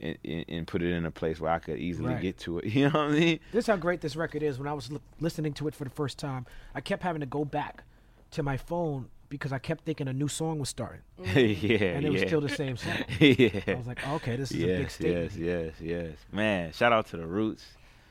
and, 0.00 0.66
put 0.66 0.82
it 0.82 0.92
in 0.92 1.04
a 1.04 1.10
place 1.10 1.40
where 1.40 1.50
I 1.52 1.58
could 1.58 1.78
easily 1.78 2.12
Right. 2.14 2.22
get 2.22 2.38
to 2.40 2.58
it? 2.58 2.64
You 2.74 2.84
know 2.88 3.00
what 3.00 3.10
I 3.10 3.18
mean? 3.18 3.40
This 3.52 3.64
is 3.64 3.66
how 3.66 3.76
great 3.76 4.00
this 4.00 4.16
record 4.16 4.42
is. 4.42 4.58
When 4.58 4.68
I 4.68 4.72
was 4.72 4.90
li- 4.92 5.00
listening 5.20 5.52
to 5.54 5.68
it 5.68 5.74
for 5.74 5.84
the 5.84 5.90
first 5.90 6.18
time, 6.18 6.46
I 6.74 6.80
kept 6.80 7.02
having 7.02 7.20
to 7.20 7.26
go 7.26 7.44
back 7.44 7.84
to 8.32 8.42
my 8.42 8.56
phone 8.56 9.08
because 9.30 9.52
I 9.52 9.58
kept 9.58 9.84
thinking 9.84 10.08
a 10.08 10.12
new 10.12 10.28
song 10.28 10.58
was 10.58 10.68
starting, 10.68 11.00
yeah, 11.18 11.30
and 11.32 12.04
it 12.04 12.10
was 12.10 12.20
yeah. 12.20 12.26
still 12.26 12.40
the 12.42 12.50
same 12.50 12.76
song. 12.76 12.92
yeah. 13.20 13.60
I 13.66 13.74
was 13.74 13.86
like, 13.86 14.06
okay, 14.06 14.36
this 14.36 14.50
is 14.50 14.62
a 14.62 14.66
big 14.66 14.78
yes, 14.80 14.92
statement. 14.92 15.32
yes, 15.32 15.40
yes, 15.40 15.74
yes. 15.80 16.16
Man, 16.32 16.72
shout 16.72 16.92
out 16.92 17.06
to 17.08 17.16
the 17.16 17.26
Roots 17.26 17.64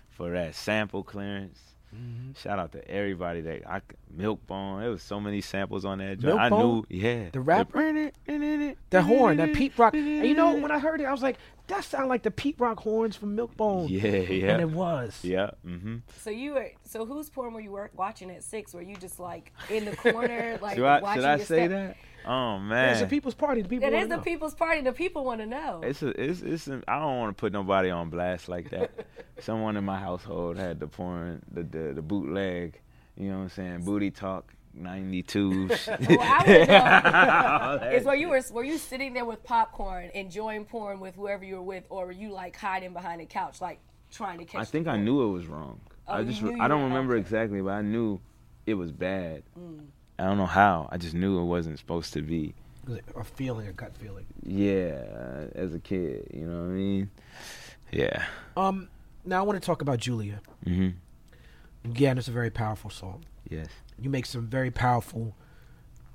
for 0.09 0.31
that 0.31 0.55
sample 0.55 1.03
clearance. 1.03 1.59
Mm-hmm. 1.95 2.33
Shout 2.41 2.59
out 2.59 2.71
to 2.73 2.87
everybody 2.89 3.41
that 3.41 3.61
I 3.69 3.79
c- 3.79 3.83
Milkbone. 4.15 4.81
There 4.81 4.89
was 4.91 5.01
so 5.01 5.19
many 5.19 5.41
samples 5.41 5.85
on 5.85 5.97
that. 5.99 6.19
joint. 6.19 6.39
I 6.39 6.49
knew, 6.49 6.83
yeah. 6.89 7.29
The 7.31 7.39
rapper? 7.41 8.11
The 8.89 9.01
horn, 9.01 9.37
that 9.37 9.53
Pete 9.53 9.73
Rock. 9.77 9.93
And 9.95 10.25
you 10.25 10.33
know, 10.35 10.55
when 10.55 10.71
I 10.71 10.79
heard 10.79 11.01
it, 11.01 11.05
I 11.05 11.11
was 11.11 11.21
like, 11.23 11.37
that 11.67 11.83
sound 11.83 12.09
like 12.09 12.23
the 12.23 12.31
Pete 12.31 12.55
Rock 12.59 12.79
horns 12.79 13.15
from 13.15 13.35
Milkbone. 13.37 13.89
Yeah, 13.89 14.09
yeah. 14.09 14.51
And 14.53 14.61
it 14.61 14.69
was. 14.71 15.19
Yeah. 15.23 15.51
Mm-hmm. 15.65 15.97
So 16.17 16.29
you 16.31 16.53
were. 16.53 16.71
So 16.83 17.05
whose 17.05 17.29
porn 17.29 17.53
were 17.53 17.61
you 17.61 17.77
watching 17.95 18.31
at 18.31 18.43
six? 18.43 18.73
Were 18.73 18.81
you 18.81 18.95
just 18.95 19.19
like 19.19 19.51
in 19.69 19.85
the 19.85 19.95
corner, 19.95 20.57
like 20.61 20.75
Should 20.77 20.85
I, 20.85 20.99
watching 21.01 21.21
should 21.21 21.29
I 21.29 21.35
your 21.35 21.45
say 21.45 21.67
step- 21.67 21.69
that? 21.69 21.97
Oh 22.25 22.59
man, 22.59 22.93
It's 22.93 23.01
a 23.01 23.07
people's 23.07 23.35
party. 23.35 23.61
The 23.61 23.69
people 23.69 23.87
It 23.87 23.93
wanna 23.93 24.07
the 24.07 24.17
people's 24.19 24.53
party. 24.53 24.81
The 24.81 24.91
people 24.91 25.23
want 25.23 25.41
to 25.41 25.47
know. 25.47 25.81
It's 25.83 26.01
a, 26.03 26.09
it's 26.09 26.41
it's. 26.41 26.67
A, 26.67 26.81
I 26.87 26.99
don't 26.99 27.17
want 27.17 27.35
to 27.35 27.39
put 27.39 27.53
nobody 27.53 27.89
on 27.89 28.09
blast 28.09 28.49
like 28.49 28.69
that. 28.71 28.91
Someone 29.39 29.77
in 29.77 29.85
my 29.85 29.97
household 29.97 30.57
had 30.57 30.79
the 30.79 30.87
porn, 30.87 31.41
the 31.51 31.63
the, 31.63 31.93
the 31.93 32.01
bootleg. 32.01 32.79
You 33.17 33.31
know 33.31 33.37
what 33.37 33.43
I'm 33.43 33.49
saying? 33.49 33.83
Booty 33.83 34.11
talk. 34.11 34.53
92. 34.73 35.69
Well, 35.87 36.19
I 36.21 37.77
would 37.79 37.81
know. 37.81 37.89
is 37.97 38.05
where 38.05 38.15
you 38.15 38.29
were 38.29 38.41
were 38.51 38.63
you 38.63 38.77
sitting 38.77 39.13
there 39.13 39.25
with 39.25 39.43
popcorn 39.43 40.11
enjoying 40.13 40.65
porn 40.65 40.99
with 40.99 41.15
whoever 41.15 41.43
you 41.43 41.55
were 41.55 41.61
with, 41.61 41.85
or 41.89 42.05
were 42.05 42.11
you 42.11 42.31
like 42.31 42.55
hiding 42.55 42.93
behind 42.93 43.19
a 43.21 43.25
couch, 43.25 43.61
like 43.61 43.79
trying 44.11 44.39
to 44.39 44.45
catch? 44.45 44.61
I 44.61 44.63
the 44.65 44.71
think 44.71 44.87
I 44.87 44.91
porn? 44.91 45.05
knew 45.05 45.21
it 45.23 45.31
was 45.31 45.47
wrong. 45.47 45.79
Oh, 46.07 46.13
I 46.13 46.23
just 46.23 46.43
I 46.43 46.67
don't 46.67 46.83
remember 46.83 47.13
okay. 47.13 47.21
exactly, 47.21 47.61
but 47.61 47.71
I 47.71 47.81
knew 47.81 48.19
it 48.65 48.75
was 48.75 48.91
bad. 48.91 49.43
Mm. 49.59 49.87
I 50.19 50.23
don't 50.23 50.37
know 50.37 50.45
how. 50.45 50.89
I 50.91 50.97
just 50.97 51.13
knew 51.13 51.39
it 51.39 51.45
wasn't 51.45 51.79
supposed 51.79 52.13
to 52.13 52.21
be. 52.21 52.53
It 52.87 52.89
was 52.89 52.99
A 53.15 53.23
feeling, 53.23 53.67
a 53.67 53.73
gut 53.73 53.95
feeling. 53.95 54.25
Yeah, 54.43 55.01
as 55.55 55.73
a 55.73 55.79
kid, 55.79 56.27
you 56.33 56.45
know 56.45 56.59
what 56.59 56.69
I 56.69 56.73
mean? 56.73 57.09
Yeah. 57.91 58.25
Um, 58.57 58.89
now 59.25 59.39
I 59.39 59.41
want 59.43 59.61
to 59.61 59.65
talk 59.65 59.81
about 59.81 59.99
Julia. 59.99 60.41
Mm-hmm. 60.65 61.89
Again, 61.89 62.17
it's 62.17 62.27
a 62.27 62.31
very 62.31 62.49
powerful 62.49 62.89
song. 62.89 63.23
Yes. 63.49 63.67
You 63.99 64.09
make 64.09 64.25
some 64.25 64.47
very 64.47 64.71
powerful 64.71 65.35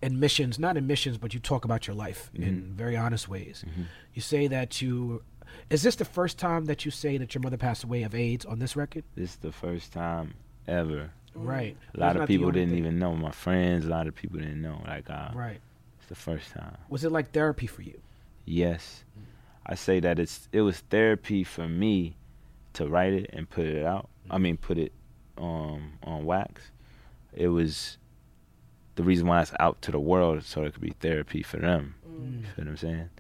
admissions, 0.03 0.59
not 0.59 0.77
admissions, 0.77 1.17
but 1.17 1.33
you 1.33 1.41
talk 1.41 1.65
about 1.65 1.87
your 1.87 1.97
life 1.97 2.31
mm-hmm. 2.35 2.43
in 2.43 2.73
very 2.75 2.97
honest 2.97 3.29
ways. 3.29 3.65
Mm-hmm. 3.67 3.83
You 4.13 4.23
say 4.23 4.47
that 4.49 4.83
you. 4.83 5.23
Is 5.71 5.83
this 5.83 5.97
the 5.97 6.05
first 6.05 6.39
time 6.39 6.67
that 6.67 6.85
you 6.85 6.91
say 6.91 7.17
that 7.17 7.35
your 7.35 7.41
mother 7.43 7.57
passed 7.57 7.85
away 7.85 8.03
of 8.03 8.15
AIDS 8.15 8.45
on 8.45 8.59
this 8.59 8.77
record? 8.77 9.05
This 9.15 9.31
is 9.31 9.37
the 9.37 9.53
first 9.53 9.93
time 9.93 10.35
ever. 10.67 11.13
Right. 11.35 11.77
A 11.95 12.01
lot 12.01 12.17
of 12.17 12.29
people 12.29 12.51
didn't 12.51 12.71
thing. 12.71 12.79
even 12.79 12.99
know. 12.99 13.15
My 13.15 13.31
friends, 13.31 13.87
a 13.87 13.89
lot 13.89 14.07
of 14.07 14.15
people 14.15 14.39
didn't 14.39 14.63
know. 14.63 14.83
Like, 14.87 15.11
uh, 15.11 15.31
right. 15.35 15.61
It's 15.99 16.09
the 16.09 16.15
first 16.15 16.51
time. 16.53 16.77
Was 16.89 17.05
it 17.05 17.13
like 17.13 17.33
therapy 17.33 17.67
for 17.67 17.83
you? 17.83 18.01
Yes. 18.45 19.05
I 19.67 19.75
say 19.75 20.01
that 20.01 20.19
it's 20.19 20.49
it 20.53 20.61
was 20.61 20.81
therapy 20.91 21.45
for 21.45 21.69
me 21.69 22.17
to 22.75 22.87
write 22.87 23.15
it 23.15 23.31
and 23.33 23.49
put 23.49 23.67
it 23.67 23.85
out. 23.85 24.09
I 24.31 24.39
mean, 24.39 24.57
put 24.57 24.79
it 24.79 24.93
um, 25.39 25.95
on 26.03 26.25
wax. 26.25 26.71
It 27.33 27.49
was 27.49 27.99
the 28.97 29.03
reason 29.03 29.27
why 29.27 29.41
it's 29.41 29.53
out 29.59 29.81
to 29.83 29.91
the 29.91 29.99
world 29.99 30.45
so 30.45 30.63
it 30.65 30.73
could 30.73 30.83
be 30.83 30.95
therapy 31.01 31.43
for 31.43 31.57
them. 31.57 31.95
Mm. 32.09 32.41
You 32.41 32.47
feel 32.47 32.65
what 32.65 32.69
I'm 32.69 32.77
saying? 32.77 33.11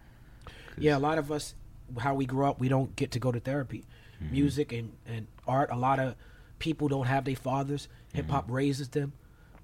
Yeah, 0.77 0.97
a 0.97 0.99
lot 0.99 1.19
of 1.19 1.33
us, 1.33 1.55
how 1.99 2.15
we 2.15 2.27
grew 2.27 2.47
up, 2.47 2.61
we 2.61 2.69
don't 2.69 2.95
get 2.97 3.11
to 3.12 3.19
go 3.19 3.33
to 3.33 3.41
therapy. 3.41 3.85
Mm-hmm. 4.23 4.33
Music 4.33 4.73
and, 4.73 4.93
and 5.07 5.27
art, 5.47 5.71
a 5.73 5.77
lot 5.77 5.99
of 5.99 6.15
people 6.59 6.89
don't 6.89 7.07
have 7.07 7.25
their 7.25 7.37
fathers. 7.37 7.89
Hip 8.15 8.31
hop 8.31 8.45
mm-hmm. 8.45 8.55
raises 8.55 8.89
them. 8.89 9.12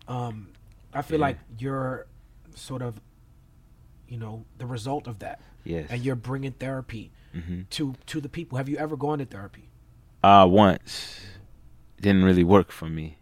Um, 0.09 0.49
I 0.93 1.03
feel 1.03 1.19
yeah. 1.19 1.27
like 1.27 1.39
you're 1.59 2.07
sort 2.55 2.83
of, 2.83 3.01
you 4.09 4.19
know, 4.19 4.45
the 4.59 4.67
result 4.67 5.07
of 5.07 5.21
that. 5.21 5.41
Yes. 5.65 5.87
And 5.91 6.03
you're 6.03 6.17
bringing 6.17 6.53
therapy 6.53 7.13
mm-hmm. 7.35 7.63
to 7.71 7.95
to 8.07 8.21
the 8.21 8.29
people. 8.29 8.59
Have 8.59 8.69
you 8.69 8.77
ever 8.77 8.97
gone 8.97 9.19
to 9.19 9.25
therapy? 9.25 9.69
Uh, 10.23 10.47
once. 10.51 11.21
Didn't 12.01 12.25
really 12.25 12.45
work 12.45 12.73
for 12.73 12.89
me 12.89 13.19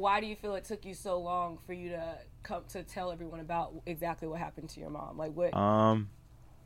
why 0.00 0.18
do 0.18 0.26
you 0.26 0.34
feel 0.34 0.54
it 0.54 0.64
took 0.64 0.86
you 0.86 0.94
so 0.94 1.20
long 1.20 1.58
for 1.66 1.74
you 1.74 1.90
to 1.90 2.16
come 2.42 2.62
to 2.70 2.82
tell 2.82 3.12
everyone 3.12 3.40
about 3.40 3.74
exactly 3.84 4.26
what 4.26 4.38
happened 4.38 4.70
to 4.70 4.80
your 4.80 4.88
mom? 4.88 5.18
Like 5.18 5.32
what? 5.34 5.54
Um, 5.54 6.08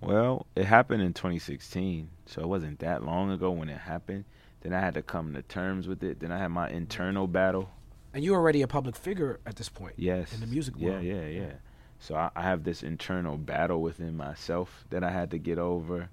well, 0.01 0.47
it 0.55 0.65
happened 0.65 1.03
in 1.03 1.13
2016, 1.13 2.09
so 2.27 2.43
it 2.43 2.49
wasn't 2.49 2.79
that 2.79 3.03
long 3.03 3.33
ago 3.33 3.51
when 3.51 3.69
it 3.69 3.79
happened. 3.79 4.25
Then 4.61 4.73
I 4.73 4.81
had 4.81 4.95
to 4.95 5.03
come 5.03 5.35
to 5.35 5.43
terms 5.43 5.89
with 5.89 6.03
it. 6.05 6.21
Then 6.21 6.31
I 6.31 6.39
had 6.39 6.49
my 6.49 6.71
internal 6.71 7.27
battle. 7.27 7.71
And 8.15 8.25
you're 8.25 8.37
already 8.37 8.63
a 8.63 8.69
public 8.69 8.97
figure 8.97 9.41
at 9.45 9.57
this 9.57 9.69
point. 9.69 9.95
Yes. 9.97 10.33
In 10.33 10.41
the 10.41 10.47
music 10.47 10.77
world. 10.77 11.03
Yeah, 11.03 11.15
yeah, 11.15 11.27
yeah. 11.27 11.53
So 11.99 12.15
I, 12.15 12.31
I 12.37 12.43
have 12.43 12.65
this 12.65 12.83
internal 12.83 13.37
battle 13.37 13.83
within 13.83 14.17
myself 14.17 14.85
that 14.91 15.03
I 15.03 15.11
had 15.11 15.31
to 15.33 15.39
get 15.39 15.59
over. 15.59 16.09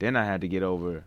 Then 0.00 0.16
I 0.16 0.24
had 0.24 0.40
to 0.40 0.48
get 0.48 0.62
over 0.62 1.04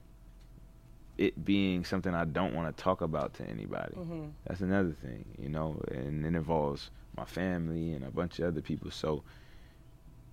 it 1.18 1.44
being 1.44 1.84
something 1.84 2.14
I 2.14 2.26
don't 2.26 2.54
want 2.54 2.76
to 2.76 2.84
talk 2.84 3.02
about 3.02 3.34
to 3.36 3.44
anybody. 3.50 3.96
Mm-hmm. 3.96 4.26
That's 4.46 4.62
another 4.62 4.92
thing, 4.92 5.26
you 5.38 5.50
know, 5.50 5.82
and 5.92 6.26
it 6.26 6.36
involves 6.36 6.92
my 7.18 7.26
family 7.26 7.94
and 7.94 8.06
a 8.06 8.12
bunch 8.12 8.40
of 8.40 8.48
other 8.48 8.62
people. 8.62 8.92
So, 8.92 9.24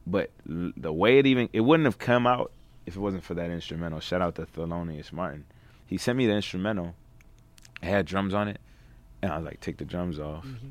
but 0.06 0.30
l- 0.48 0.72
the 0.76 0.92
way 0.92 1.18
it 1.18 1.26
even 1.26 1.48
it 1.52 1.62
wouldn't 1.62 1.86
have 1.86 1.98
come 1.98 2.26
out 2.26 2.52
if 2.86 2.96
it 2.96 3.00
wasn't 3.00 3.24
for 3.24 3.34
that 3.34 3.50
instrumental. 3.50 4.00
Shout 4.00 4.20
out 4.20 4.34
to 4.36 4.42
Thelonious 4.42 5.12
Martin. 5.12 5.46
He 5.86 5.96
sent 5.96 6.18
me 6.18 6.26
the 6.26 6.34
instrumental. 6.34 6.94
It 7.82 7.86
had 7.86 8.06
drums 8.06 8.34
on 8.34 8.48
it, 8.48 8.60
and 9.24 9.32
I 9.32 9.36
was 9.38 9.46
like, 9.46 9.60
take 9.60 9.78
the 9.78 9.84
drums 9.86 10.18
off. 10.18 10.44
Mm-hmm. 10.44 10.68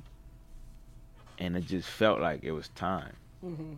And 1.39 1.57
it 1.57 1.65
just 1.65 1.89
felt 1.89 2.19
like 2.19 2.43
it 2.43 2.51
was 2.51 2.69
time. 2.69 3.15
Mm-hmm. 3.43 3.73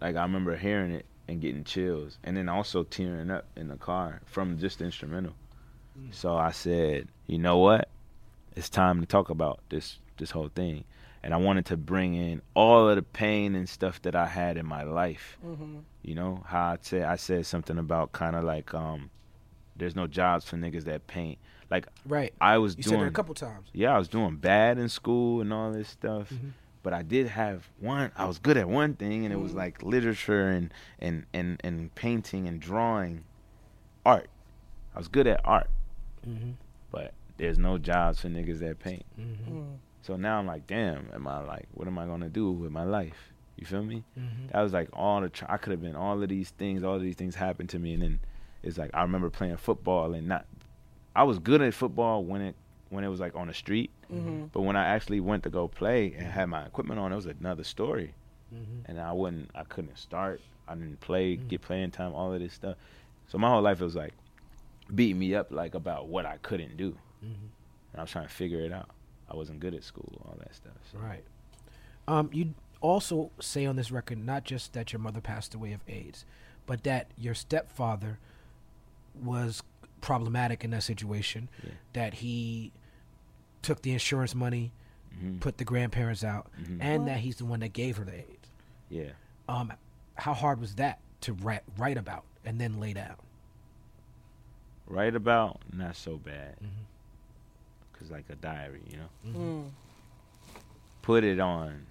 Like 0.00 0.14
I 0.16 0.22
remember 0.22 0.56
hearing 0.56 0.92
it 0.92 1.04
and 1.26 1.40
getting 1.40 1.64
chills, 1.64 2.18
and 2.24 2.36
then 2.36 2.48
also 2.48 2.84
tearing 2.84 3.30
up 3.30 3.46
in 3.56 3.68
the 3.68 3.76
car 3.76 4.20
from 4.26 4.58
just 4.58 4.78
the 4.78 4.84
instrumental. 4.84 5.34
So 6.12 6.36
I 6.36 6.52
said, 6.52 7.08
you 7.26 7.38
know 7.38 7.58
what? 7.58 7.88
It's 8.56 8.68
time 8.68 9.00
to 9.00 9.06
talk 9.06 9.30
about 9.30 9.60
this 9.68 9.98
this 10.16 10.30
whole 10.30 10.50
thing. 10.54 10.84
And 11.22 11.34
I 11.34 11.36
wanted 11.36 11.66
to 11.66 11.76
bring 11.76 12.14
in 12.14 12.40
all 12.54 12.88
of 12.88 12.96
the 12.96 13.02
pain 13.02 13.54
and 13.54 13.68
stuff 13.68 14.00
that 14.02 14.16
I 14.16 14.26
had 14.26 14.56
in 14.56 14.64
my 14.64 14.84
life. 14.84 15.36
Mm-hmm. 15.44 15.80
You 16.02 16.14
know 16.14 16.42
how 16.46 16.72
I 16.72 16.78
said 16.80 17.02
I 17.02 17.16
said 17.16 17.46
something 17.46 17.78
about 17.78 18.12
kind 18.12 18.36
of 18.36 18.44
like 18.44 18.72
um, 18.74 19.10
there's 19.80 19.96
no 19.96 20.06
jobs 20.06 20.44
for 20.44 20.56
niggas 20.56 20.84
that 20.84 21.06
paint. 21.06 21.38
Like 21.70 21.86
right, 22.06 22.32
I 22.40 22.58
was 22.58 22.76
you 22.76 22.84
doing 22.84 22.98
said 22.98 23.04
it 23.06 23.08
a 23.08 23.12
couple 23.12 23.34
times. 23.34 23.68
Yeah, 23.72 23.94
I 23.94 23.98
was 23.98 24.08
doing 24.08 24.36
bad 24.36 24.78
in 24.78 24.88
school 24.88 25.40
and 25.40 25.52
all 25.52 25.72
this 25.72 25.88
stuff. 25.88 26.30
Mm-hmm. 26.30 26.48
But 26.82 26.94
I 26.94 27.02
did 27.02 27.26
have 27.28 27.68
one. 27.78 28.10
I 28.16 28.24
was 28.24 28.38
good 28.38 28.56
at 28.56 28.68
one 28.68 28.94
thing, 28.94 29.24
and 29.24 29.32
it 29.32 29.38
was 29.38 29.50
mm-hmm. 29.50 29.58
like 29.58 29.82
literature 29.82 30.48
and 30.48 30.72
and 30.98 31.26
and 31.32 31.60
and 31.62 31.94
painting 31.94 32.48
and 32.48 32.60
drawing, 32.60 33.24
art. 34.04 34.30
I 34.94 34.98
was 34.98 35.08
good 35.08 35.26
at 35.26 35.40
art. 35.44 35.70
Mm-hmm. 36.26 36.52
But 36.90 37.12
there's 37.36 37.58
no 37.58 37.78
jobs 37.78 38.20
for 38.20 38.28
niggas 38.28 38.58
that 38.60 38.78
paint. 38.78 39.04
Mm-hmm. 39.18 39.58
Mm. 39.58 39.76
So 40.02 40.16
now 40.16 40.38
I'm 40.38 40.46
like, 40.46 40.66
damn, 40.66 41.08
am 41.14 41.28
I 41.28 41.40
like, 41.42 41.66
what 41.72 41.86
am 41.86 41.98
I 41.98 42.06
gonna 42.06 42.28
do 42.28 42.50
with 42.50 42.72
my 42.72 42.84
life? 42.84 43.32
You 43.56 43.66
feel 43.66 43.84
me? 43.84 44.02
Mm-hmm. 44.18 44.48
That 44.52 44.62
was 44.62 44.72
like 44.72 44.88
all 44.92 45.20
the. 45.20 45.28
Tr- 45.28 45.44
I 45.48 45.58
could 45.58 45.70
have 45.70 45.82
been 45.82 45.96
all 45.96 46.20
of 46.22 46.28
these 46.28 46.50
things. 46.50 46.82
All 46.82 46.96
of 46.96 47.02
these 47.02 47.14
things 47.14 47.34
happened 47.34 47.68
to 47.70 47.78
me, 47.78 47.94
and 47.94 48.02
then 48.02 48.20
it's 48.62 48.78
like 48.78 48.90
I 48.94 49.02
remember 49.02 49.30
playing 49.30 49.56
football 49.56 50.14
and 50.14 50.28
not. 50.28 50.46
I 51.14 51.24
was 51.24 51.38
good 51.38 51.60
at 51.60 51.74
football 51.74 52.24
when 52.24 52.40
it 52.40 52.54
when 52.90 53.04
it 53.04 53.08
was 53.08 53.20
like 53.20 53.34
on 53.34 53.46
the 53.46 53.54
street, 53.54 53.90
mm-hmm. 54.12 54.46
but 54.52 54.62
when 54.62 54.76
I 54.76 54.84
actually 54.84 55.20
went 55.20 55.44
to 55.44 55.50
go 55.50 55.68
play 55.68 56.12
and 56.16 56.26
had 56.26 56.46
my 56.46 56.64
equipment 56.64 57.00
on, 57.00 57.12
it 57.12 57.16
was 57.16 57.26
another 57.26 57.64
story. 57.64 58.14
Mm-hmm. 58.54 58.90
And 58.90 59.00
I 59.00 59.12
wouldn't, 59.12 59.50
I 59.54 59.62
couldn't 59.62 59.96
start. 59.96 60.40
I 60.68 60.74
didn't 60.74 61.00
play, 61.00 61.36
mm-hmm. 61.36 61.48
get 61.48 61.62
playing 61.62 61.92
time, 61.92 62.12
all 62.14 62.32
of 62.32 62.40
this 62.40 62.52
stuff. 62.52 62.76
So 63.28 63.38
my 63.38 63.48
whole 63.48 63.62
life 63.62 63.80
it 63.80 63.84
was 63.84 63.94
like, 63.94 64.12
beat 64.92 65.16
me 65.16 65.36
up 65.36 65.52
like 65.52 65.74
about 65.74 66.08
what 66.08 66.26
I 66.26 66.38
couldn't 66.38 66.76
do. 66.76 66.90
Mm-hmm. 67.24 67.46
And 67.92 67.98
I 67.98 68.02
was 68.02 68.10
trying 68.10 68.26
to 68.26 68.32
figure 68.32 68.60
it 68.60 68.72
out. 68.72 68.90
I 69.30 69.36
wasn't 69.36 69.60
good 69.60 69.74
at 69.74 69.84
school, 69.84 70.20
all 70.24 70.36
that 70.40 70.54
stuff. 70.54 70.72
So. 70.92 70.98
Right. 70.98 71.24
Um, 72.08 72.28
you 72.32 72.54
also 72.80 73.30
say 73.40 73.66
on 73.66 73.76
this 73.76 73.92
record 73.92 74.18
not 74.18 74.44
just 74.44 74.72
that 74.72 74.92
your 74.92 74.98
mother 74.98 75.20
passed 75.20 75.54
away 75.54 75.72
of 75.72 75.80
AIDS, 75.86 76.24
but 76.66 76.82
that 76.82 77.12
your 77.16 77.34
stepfather 77.34 78.18
was 79.22 79.62
problematic 80.00 80.64
in 80.64 80.70
that 80.70 80.82
situation. 80.82 81.48
Yeah. 81.62 81.70
That 81.92 82.14
he 82.14 82.72
took 83.62 83.82
the 83.82 83.92
insurance 83.92 84.34
money, 84.34 84.72
mm-hmm. 85.14 85.38
put 85.38 85.58
the 85.58 85.64
grandparents 85.64 86.24
out, 86.24 86.50
mm-hmm. 86.60 86.80
and 86.80 87.02
what? 87.02 87.12
that 87.12 87.18
he's 87.18 87.36
the 87.36 87.44
one 87.44 87.60
that 87.60 87.72
gave 87.72 87.96
her 87.96 88.04
the 88.04 88.14
AIDS. 88.14 88.50
Yeah. 88.88 89.10
Um, 89.48 89.72
how 90.14 90.34
hard 90.34 90.60
was 90.60 90.76
that 90.76 91.00
to 91.22 91.32
write, 91.34 91.62
write 91.76 91.98
about 91.98 92.24
and 92.44 92.60
then 92.60 92.80
lay 92.80 92.92
down? 92.92 93.16
Write 94.86 95.14
about, 95.14 95.60
not 95.72 95.96
so 95.96 96.16
bad. 96.16 96.56
Mm-hmm. 96.56 96.84
Cause 97.98 98.10
like 98.10 98.24
a 98.30 98.34
diary, 98.34 98.80
you 98.90 98.96
know. 98.96 99.08
Mm-hmm. 99.26 99.60
Mm. 99.60 99.64
Put 101.02 101.22
it 101.24 101.38
on 101.38 101.86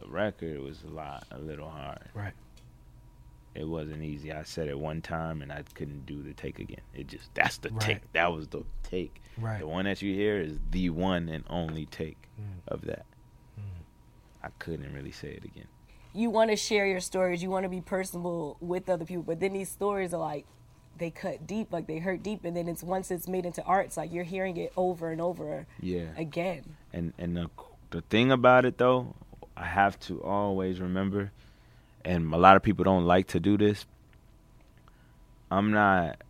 the 0.00 0.08
record 0.08 0.60
was 0.60 0.82
a 0.84 0.90
lot, 0.90 1.24
a 1.30 1.38
little 1.38 1.68
hard. 1.68 2.08
Right. 2.14 2.32
It 3.54 3.68
wasn't 3.68 4.02
easy. 4.02 4.32
I 4.32 4.42
said 4.42 4.68
it 4.68 4.78
one 4.78 5.00
time 5.00 5.42
and 5.42 5.52
I 5.52 5.62
couldn't 5.74 6.06
do 6.06 6.22
the 6.22 6.32
take 6.34 6.58
again. 6.58 6.80
It 6.92 7.06
just 7.06 7.32
that's 7.34 7.58
the 7.58 7.70
right. 7.70 7.80
take. 7.80 8.12
That 8.12 8.32
was 8.32 8.48
the 8.48 8.64
take. 8.82 9.20
Right. 9.38 9.60
The 9.60 9.66
one 9.66 9.84
that 9.84 10.02
you 10.02 10.14
hear 10.14 10.40
is 10.40 10.58
the 10.70 10.90
one 10.90 11.28
and 11.28 11.44
only 11.48 11.86
take 11.86 12.28
mm. 12.40 12.44
of 12.68 12.82
that. 12.82 13.06
Mm. 13.58 13.62
I 14.42 14.48
couldn't 14.58 14.92
really 14.92 15.12
say 15.12 15.28
it 15.28 15.44
again. 15.44 15.66
You 16.12 16.30
want 16.30 16.50
to 16.50 16.56
share 16.56 16.86
your 16.86 17.00
stories. 17.00 17.42
You 17.42 17.50
want 17.50 17.64
to 17.64 17.68
be 17.68 17.80
personable 17.80 18.56
with 18.60 18.88
other 18.88 19.04
people, 19.04 19.24
but 19.24 19.40
then 19.40 19.52
these 19.52 19.68
stories 19.68 20.12
are 20.12 20.20
like 20.20 20.46
they 20.98 21.10
cut 21.10 21.46
deep, 21.46 21.72
like 21.72 21.86
they 21.86 21.98
hurt 21.98 22.22
deep, 22.22 22.44
and 22.44 22.56
then 22.56 22.68
it's 22.68 22.82
once 22.82 23.10
it's 23.10 23.28
made 23.28 23.46
into 23.46 23.62
art, 23.64 23.86
it's 23.86 23.96
like 23.96 24.12
you're 24.12 24.24
hearing 24.24 24.56
it 24.56 24.72
over 24.76 25.10
and 25.10 25.20
over. 25.20 25.66
Yeah. 25.80 26.06
Again. 26.16 26.76
And 26.92 27.12
and 27.18 27.36
the 27.36 27.50
the 27.90 28.00
thing 28.02 28.32
about 28.32 28.64
it 28.64 28.78
though, 28.78 29.14
I 29.56 29.64
have 29.64 29.98
to 30.00 30.22
always 30.22 30.80
remember, 30.80 31.32
and 32.04 32.32
a 32.32 32.36
lot 32.36 32.56
of 32.56 32.62
people 32.62 32.84
don't 32.84 33.06
like 33.06 33.28
to 33.28 33.40
do 33.40 33.56
this. 33.56 33.86
I'm 35.50 35.72
not. 35.72 36.22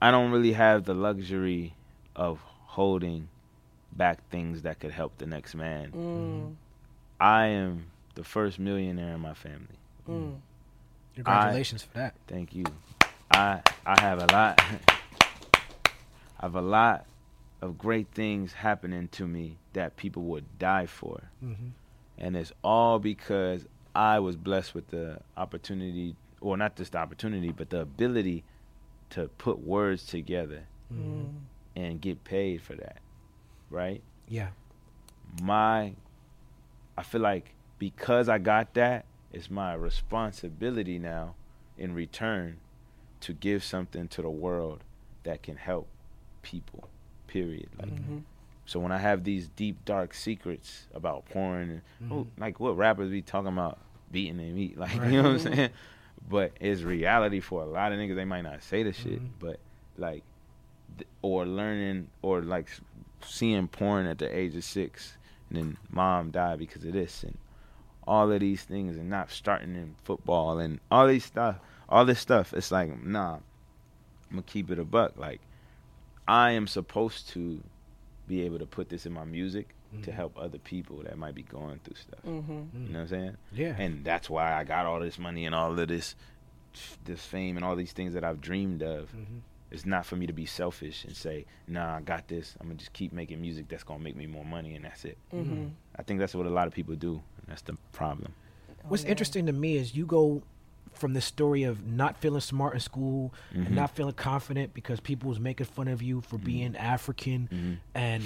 I 0.00 0.10
don't 0.10 0.30
really 0.30 0.52
have 0.52 0.84
the 0.84 0.94
luxury 0.94 1.74
of 2.14 2.40
holding 2.44 3.28
back 3.92 4.28
things 4.30 4.62
that 4.62 4.80
could 4.80 4.90
help 4.90 5.18
the 5.18 5.26
next 5.26 5.54
man. 5.54 5.92
Mm. 5.92 6.54
I 7.20 7.46
am 7.46 7.86
the 8.14 8.24
first 8.24 8.58
millionaire 8.58 9.14
in 9.14 9.20
my 9.20 9.34
family. 9.34 9.78
Mm. 10.08 10.36
Congratulations 11.14 11.82
I, 11.82 11.86
for 11.86 11.98
that. 11.98 12.14
Thank 12.26 12.54
you. 12.54 12.64
I 13.30 13.60
I 13.86 14.00
have 14.00 14.22
a 14.22 14.26
lot 14.26 14.60
I 15.54 16.42
have 16.42 16.56
a 16.56 16.60
lot 16.60 17.06
of 17.62 17.78
great 17.78 18.08
things 18.12 18.52
happening 18.52 19.08
to 19.08 19.26
me 19.26 19.56
that 19.72 19.96
people 19.96 20.22
would 20.24 20.58
die 20.58 20.86
for. 20.86 21.30
Mm-hmm. 21.42 21.68
And 22.18 22.36
it's 22.36 22.52
all 22.62 22.98
because 22.98 23.64
I 23.94 24.18
was 24.18 24.36
blessed 24.36 24.74
with 24.74 24.88
the 24.88 25.20
opportunity 25.36 26.16
or 26.40 26.56
not 26.56 26.76
just 26.76 26.92
the 26.92 26.98
opportunity, 26.98 27.52
but 27.52 27.70
the 27.70 27.80
ability 27.80 28.44
to 29.10 29.28
put 29.38 29.60
words 29.60 30.04
together 30.04 30.64
mm-hmm. 30.92 31.28
and 31.76 32.00
get 32.00 32.24
paid 32.24 32.60
for 32.60 32.74
that. 32.74 32.98
Right? 33.70 34.02
Yeah. 34.28 34.48
My 35.42 35.94
I 36.96 37.02
feel 37.02 37.20
like 37.20 37.54
because 37.78 38.28
I 38.28 38.38
got 38.38 38.74
that, 38.74 39.04
it's 39.32 39.50
my 39.50 39.74
responsibility 39.74 40.98
now 40.98 41.34
in 41.76 41.94
return 41.94 42.58
to 43.20 43.32
give 43.32 43.64
something 43.64 44.06
to 44.08 44.22
the 44.22 44.30
world 44.30 44.84
that 45.24 45.42
can 45.42 45.56
help 45.56 45.88
people. 46.42 46.88
Period. 47.26 47.68
Like, 47.78 47.90
mm-hmm. 47.90 48.18
So 48.66 48.80
when 48.80 48.92
I 48.92 48.98
have 48.98 49.24
these 49.24 49.48
deep 49.48 49.84
dark 49.84 50.14
secrets 50.14 50.86
about 50.94 51.26
porn, 51.26 51.70
and, 51.70 51.80
mm-hmm. 52.02 52.12
oh, 52.12 52.26
like 52.38 52.60
what 52.60 52.76
rappers 52.76 53.10
be 53.10 53.22
talking 53.22 53.52
about 53.52 53.78
beating 54.10 54.38
their 54.38 54.52
meat. 54.52 54.78
Like 54.84 54.98
right. 54.98 55.10
you 55.12 55.22
know 55.22 55.32
what 55.32 55.46
I'm 55.46 55.54
saying? 55.54 55.70
But 56.28 56.52
it's 56.60 56.80
reality 56.80 57.40
for 57.40 57.62
a 57.62 57.66
lot 57.66 57.92
of 57.92 57.98
niggas. 57.98 58.16
They 58.16 58.24
might 58.24 58.42
not 58.42 58.62
say 58.62 58.82
the 58.82 58.92
shit, 58.92 59.16
mm-hmm. 59.16 59.38
but 59.38 59.58
like, 59.98 60.22
or 61.20 61.44
learning 61.44 62.08
or 62.22 62.40
like 62.40 62.68
seeing 63.22 63.68
porn 63.68 64.06
at 64.06 64.18
the 64.18 64.34
age 64.34 64.56
of 64.56 64.64
six, 64.64 65.18
and 65.50 65.58
then 65.58 65.76
mom 65.90 66.30
died 66.30 66.58
because 66.58 66.84
of 66.84 66.94
this, 66.94 67.22
and 67.22 67.36
all 68.06 68.32
of 68.32 68.40
these 68.40 68.62
things, 68.62 68.96
and 68.96 69.10
not 69.10 69.30
starting 69.30 69.74
in 69.74 69.96
football 70.04 70.58
and 70.58 70.80
all 70.90 71.06
these 71.06 71.24
stuff, 71.24 71.56
all 71.90 72.06
this 72.06 72.20
stuff. 72.20 72.54
It's 72.54 72.70
like, 72.70 73.04
nah, 73.04 73.34
I'm 73.34 73.40
gonna 74.30 74.42
keep 74.42 74.70
it 74.70 74.78
a 74.78 74.84
buck. 74.84 75.18
Like, 75.18 75.42
I 76.26 76.52
am 76.52 76.66
supposed 76.66 77.28
to 77.30 77.62
be 78.26 78.42
able 78.42 78.58
to 78.58 78.66
put 78.66 78.88
this 78.88 79.06
in 79.06 79.12
my 79.12 79.24
music 79.24 79.74
mm-hmm. 79.92 80.02
to 80.02 80.12
help 80.12 80.36
other 80.38 80.58
people 80.58 81.02
that 81.04 81.18
might 81.18 81.34
be 81.34 81.42
going 81.42 81.80
through 81.84 81.96
stuff. 81.96 82.20
Mm-hmm. 82.26 82.52
You 82.52 82.92
know 82.92 82.92
what 82.92 83.00
I'm 83.00 83.08
saying? 83.08 83.36
Yeah. 83.52 83.74
And 83.78 84.04
that's 84.04 84.30
why 84.30 84.54
I 84.54 84.64
got 84.64 84.86
all 84.86 85.00
this 85.00 85.18
money 85.18 85.46
and 85.46 85.54
all 85.54 85.78
of 85.78 85.88
this, 85.88 86.14
this 87.04 87.24
fame 87.24 87.56
and 87.56 87.64
all 87.64 87.76
these 87.76 87.92
things 87.92 88.14
that 88.14 88.24
I've 88.24 88.40
dreamed 88.40 88.82
of. 88.82 89.10
Mm-hmm. 89.10 89.38
It's 89.70 89.86
not 89.86 90.06
for 90.06 90.14
me 90.14 90.26
to 90.26 90.32
be 90.32 90.46
selfish 90.46 91.04
and 91.04 91.16
say, 91.16 91.46
"Nah, 91.66 91.96
I 91.96 92.00
got 92.00 92.28
this. 92.28 92.54
I'm 92.60 92.68
gonna 92.68 92.78
just 92.78 92.92
keep 92.92 93.12
making 93.12 93.40
music 93.40 93.66
that's 93.68 93.82
gonna 93.82 93.98
make 94.04 94.14
me 94.14 94.26
more 94.26 94.44
money, 94.44 94.76
and 94.76 94.84
that's 94.84 95.04
it." 95.04 95.18
Mm-hmm. 95.34 95.66
I 95.96 96.02
think 96.04 96.20
that's 96.20 96.34
what 96.34 96.46
a 96.46 96.50
lot 96.50 96.68
of 96.68 96.74
people 96.74 96.94
do, 96.94 97.14
and 97.14 97.48
that's 97.48 97.62
the 97.62 97.76
problem. 97.90 98.34
What's 98.86 99.02
oh, 99.02 99.06
yeah. 99.06 99.10
interesting 99.12 99.46
to 99.46 99.52
me 99.52 99.76
is 99.76 99.96
you 99.96 100.06
go 100.06 100.42
from 100.96 101.14
the 101.14 101.20
story 101.20 101.62
of 101.64 101.86
not 101.86 102.16
feeling 102.16 102.40
smart 102.40 102.74
in 102.74 102.80
school 102.80 103.32
mm-hmm. 103.52 103.66
and 103.66 103.74
not 103.74 103.94
feeling 103.94 104.14
confident 104.14 104.74
because 104.74 105.00
people 105.00 105.28
was 105.28 105.40
making 105.40 105.66
fun 105.66 105.88
of 105.88 106.02
you 106.02 106.20
for 106.20 106.36
mm-hmm. 106.36 106.46
being 106.46 106.76
African 106.76 107.48
mm-hmm. 107.52 107.74
and 107.94 108.22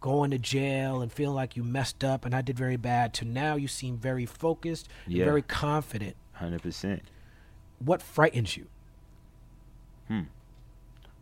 going 0.00 0.30
to 0.30 0.38
jail 0.38 1.02
and 1.02 1.12
feeling 1.12 1.34
like 1.34 1.56
you 1.56 1.64
messed 1.64 2.04
up 2.04 2.24
and 2.24 2.34
I 2.34 2.42
did 2.42 2.56
very 2.56 2.76
bad 2.76 3.14
to 3.14 3.24
now 3.24 3.56
you 3.56 3.68
seem 3.68 3.96
very 3.96 4.26
focused 4.26 4.88
yeah. 5.06 5.24
very 5.24 5.42
confident. 5.42 6.16
100%. 6.40 7.00
What 7.80 8.02
frightens 8.02 8.56
you? 8.56 8.66
Hmm. 10.06 10.22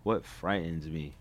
What 0.02 0.24
frightens 0.24 0.86
me? 0.86 1.14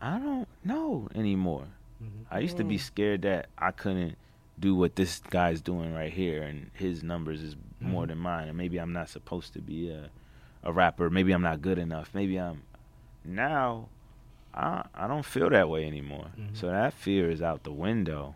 I 0.00 0.18
don't 0.18 0.48
know 0.64 1.08
anymore. 1.14 1.66
Mm-hmm. 2.02 2.34
I 2.34 2.40
used 2.40 2.56
to 2.56 2.64
be 2.64 2.76
mm. 2.76 2.80
scared 2.80 3.22
that 3.22 3.48
I 3.58 3.70
couldn't 3.70 4.16
do 4.60 4.74
what 4.74 4.94
this 4.94 5.20
guy's 5.30 5.60
doing 5.60 5.94
right 5.94 6.12
here 6.12 6.42
and 6.42 6.70
his 6.74 7.02
numbers 7.02 7.42
is 7.42 7.54
mm-hmm. 7.54 7.90
more 7.90 8.06
than 8.06 8.18
mine 8.18 8.48
and 8.48 8.56
maybe 8.56 8.78
I'm 8.78 8.92
not 8.92 9.08
supposed 9.08 9.54
to 9.54 9.60
be 9.60 9.90
a 9.90 10.10
a 10.62 10.72
rapper, 10.72 11.08
maybe 11.08 11.32
I'm 11.32 11.42
not 11.42 11.62
good 11.62 11.78
enough. 11.78 12.10
Maybe 12.12 12.38
I'm 12.38 12.62
now 13.24 13.88
I 14.54 14.84
I 14.94 15.06
don't 15.06 15.24
feel 15.24 15.50
that 15.50 15.68
way 15.68 15.86
anymore. 15.86 16.26
Mm-hmm. 16.38 16.54
So 16.54 16.68
that 16.68 16.92
fear 16.92 17.30
is 17.30 17.42
out 17.42 17.64
the 17.64 17.72
window. 17.72 18.34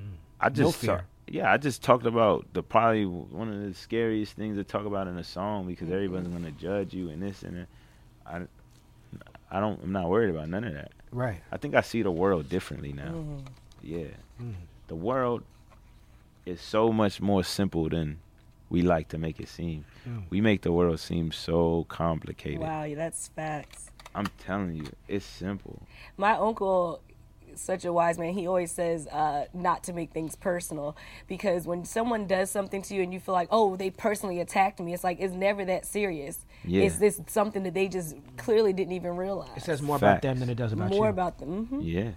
Mm. 0.00 0.16
I 0.40 0.48
just 0.50 0.82
no 0.82 0.94
fear. 0.94 1.04
yeah, 1.26 1.50
I 1.50 1.56
just 1.56 1.82
talked 1.82 2.06
about 2.06 2.46
the 2.52 2.62
probably 2.62 3.06
one 3.06 3.52
of 3.52 3.60
the 3.60 3.74
scariest 3.74 4.34
things 4.34 4.56
to 4.56 4.64
talk 4.64 4.86
about 4.86 5.08
in 5.08 5.18
a 5.18 5.24
song 5.24 5.66
because 5.66 5.86
mm-hmm. 5.86 5.94
everybody's 5.94 6.28
gonna 6.28 6.50
judge 6.52 6.94
you 6.94 7.10
and 7.10 7.22
this 7.22 7.42
and 7.42 7.56
that. 7.56 7.68
I 8.26 8.42
I 9.50 9.60
don't 9.60 9.82
I'm 9.82 9.92
not 9.92 10.08
worried 10.08 10.30
about 10.30 10.48
none 10.48 10.64
of 10.64 10.74
that. 10.74 10.92
Right. 11.10 11.40
I 11.50 11.56
think 11.56 11.74
I 11.74 11.80
see 11.80 12.02
the 12.02 12.10
world 12.10 12.48
differently 12.48 12.92
now. 12.92 13.12
Mm-hmm. 13.12 13.38
Yeah. 13.82 14.04
Mm-hmm. 14.40 14.52
The 14.88 14.96
world 14.96 15.42
is 16.44 16.60
so 16.60 16.92
much 16.92 17.20
more 17.20 17.44
simple 17.44 17.88
than 17.88 18.18
we 18.70 18.82
like 18.82 19.08
to 19.08 19.18
make 19.18 19.40
it 19.40 19.48
seem. 19.48 19.84
Mm. 20.06 20.24
We 20.30 20.40
make 20.40 20.62
the 20.62 20.72
world 20.72 21.00
seem 21.00 21.32
so 21.32 21.86
complicated. 21.88 22.60
Wow, 22.60 22.86
that's 22.94 23.28
facts. 23.28 23.90
I'm 24.14 24.26
telling 24.38 24.74
you, 24.76 24.90
it's 25.06 25.24
simple. 25.24 25.82
My 26.16 26.32
uncle 26.32 27.00
such 27.58 27.84
a 27.84 27.92
wise 27.92 28.18
man. 28.18 28.32
He 28.32 28.46
always 28.46 28.70
says 28.70 29.06
uh, 29.08 29.46
not 29.52 29.84
to 29.84 29.92
make 29.92 30.12
things 30.12 30.34
personal 30.36 30.96
because 31.26 31.66
when 31.66 31.84
someone 31.84 32.26
does 32.26 32.50
something 32.50 32.82
to 32.82 32.94
you 32.94 33.02
and 33.02 33.12
you 33.12 33.20
feel 33.20 33.34
like, 33.34 33.48
oh, 33.50 33.76
they 33.76 33.90
personally 33.90 34.40
attacked 34.40 34.80
me, 34.80 34.94
it's 34.94 35.04
like 35.04 35.18
it's 35.20 35.34
never 35.34 35.64
that 35.64 35.86
serious. 35.86 36.38
Yeah. 36.64 36.82
It's 36.82 36.98
this 36.98 37.20
something 37.26 37.62
that 37.64 37.74
they 37.74 37.88
just 37.88 38.16
clearly 38.36 38.72
didn't 38.72 38.92
even 38.92 39.16
realize. 39.16 39.56
It 39.56 39.62
says 39.62 39.82
more 39.82 39.98
Facts. 39.98 40.02
about 40.02 40.22
them 40.22 40.40
than 40.40 40.50
it 40.50 40.56
does 40.56 40.72
about 40.72 40.88
more 40.88 40.94
you. 40.94 41.00
More 41.00 41.10
about 41.10 41.38
them. 41.38 41.66
Mm-hmm. 41.66 41.80
Yeah. 41.80 42.10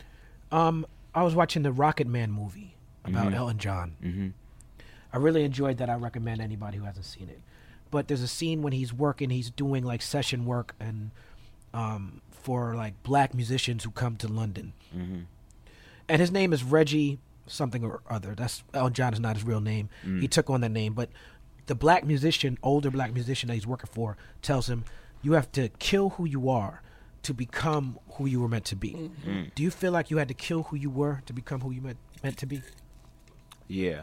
Um, 0.51 0.85
I 1.13 1.23
was 1.23 1.35
watching 1.35 1.63
the 1.63 1.71
Rocketman 1.71 2.29
movie 2.29 2.75
about 3.03 3.27
mm-hmm. 3.27 3.35
Elton 3.35 3.57
John. 3.57 3.95
Mm-hmm. 4.03 4.27
I 5.13 5.17
really 5.17 5.43
enjoyed 5.43 5.77
that. 5.77 5.89
I 5.89 5.95
recommend 5.95 6.41
anybody 6.41 6.77
who 6.77 6.85
hasn't 6.85 7.05
seen 7.05 7.29
it. 7.29 7.41
But 7.89 8.07
there's 8.07 8.21
a 8.21 8.27
scene 8.27 8.61
when 8.61 8.71
he's 8.71 8.93
working, 8.93 9.29
he's 9.29 9.49
doing 9.49 9.83
like 9.83 10.01
session 10.01 10.45
work 10.45 10.75
and 10.79 11.11
um, 11.73 12.21
for 12.29 12.73
like 12.75 13.01
black 13.03 13.33
musicians 13.33 13.83
who 13.83 13.91
come 13.91 14.15
to 14.17 14.27
London. 14.27 14.73
Mm-hmm. 14.95 15.21
And 16.07 16.21
his 16.21 16.31
name 16.31 16.53
is 16.53 16.63
Reggie 16.63 17.19
something 17.47 17.83
or 17.83 18.01
other. 18.09 18.33
That's 18.35 18.63
Elton 18.73 18.93
John 18.93 19.13
is 19.13 19.19
not 19.19 19.35
his 19.35 19.45
real 19.45 19.61
name. 19.61 19.89
Mm. 20.05 20.21
He 20.21 20.27
took 20.27 20.49
on 20.49 20.61
that 20.61 20.69
name, 20.69 20.93
but 20.93 21.09
the 21.65 21.75
black 21.75 22.05
musician, 22.05 22.57
older 22.63 22.89
black 22.89 23.13
musician 23.13 23.47
that 23.47 23.55
he's 23.55 23.67
working 23.67 23.89
for, 23.91 24.17
tells 24.41 24.69
him, 24.69 24.85
"You 25.21 25.33
have 25.33 25.51
to 25.53 25.69
kill 25.79 26.11
who 26.11 26.25
you 26.25 26.49
are 26.49 26.81
to 27.23 27.33
become 27.33 27.99
who 28.13 28.25
you 28.25 28.41
were 28.41 28.47
meant 28.47 28.65
to 28.65 28.75
be." 28.75 28.91
Mm-hmm. 28.91 29.43
Do 29.55 29.63
you 29.63 29.71
feel 29.71 29.91
like 29.91 30.11
you 30.11 30.17
had 30.17 30.27
to 30.27 30.33
kill 30.33 30.63
who 30.63 30.75
you 30.77 30.89
were 30.89 31.21
to 31.25 31.33
become 31.33 31.61
who 31.61 31.71
you 31.71 31.81
meant 31.81 31.97
meant 32.23 32.37
to 32.37 32.45
be? 32.45 32.61
Yeah. 33.67 34.01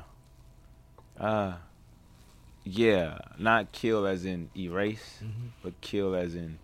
Uh. 1.19 1.55
Yeah, 2.71 3.19
not 3.39 3.73
kill 3.73 4.07
as 4.07 4.27
in 4.27 4.51
erase, 4.55 5.21
mm-hmm. 5.25 5.49
but 5.63 5.81
kill 5.81 6.15
as 6.15 6.35
in 6.35 6.59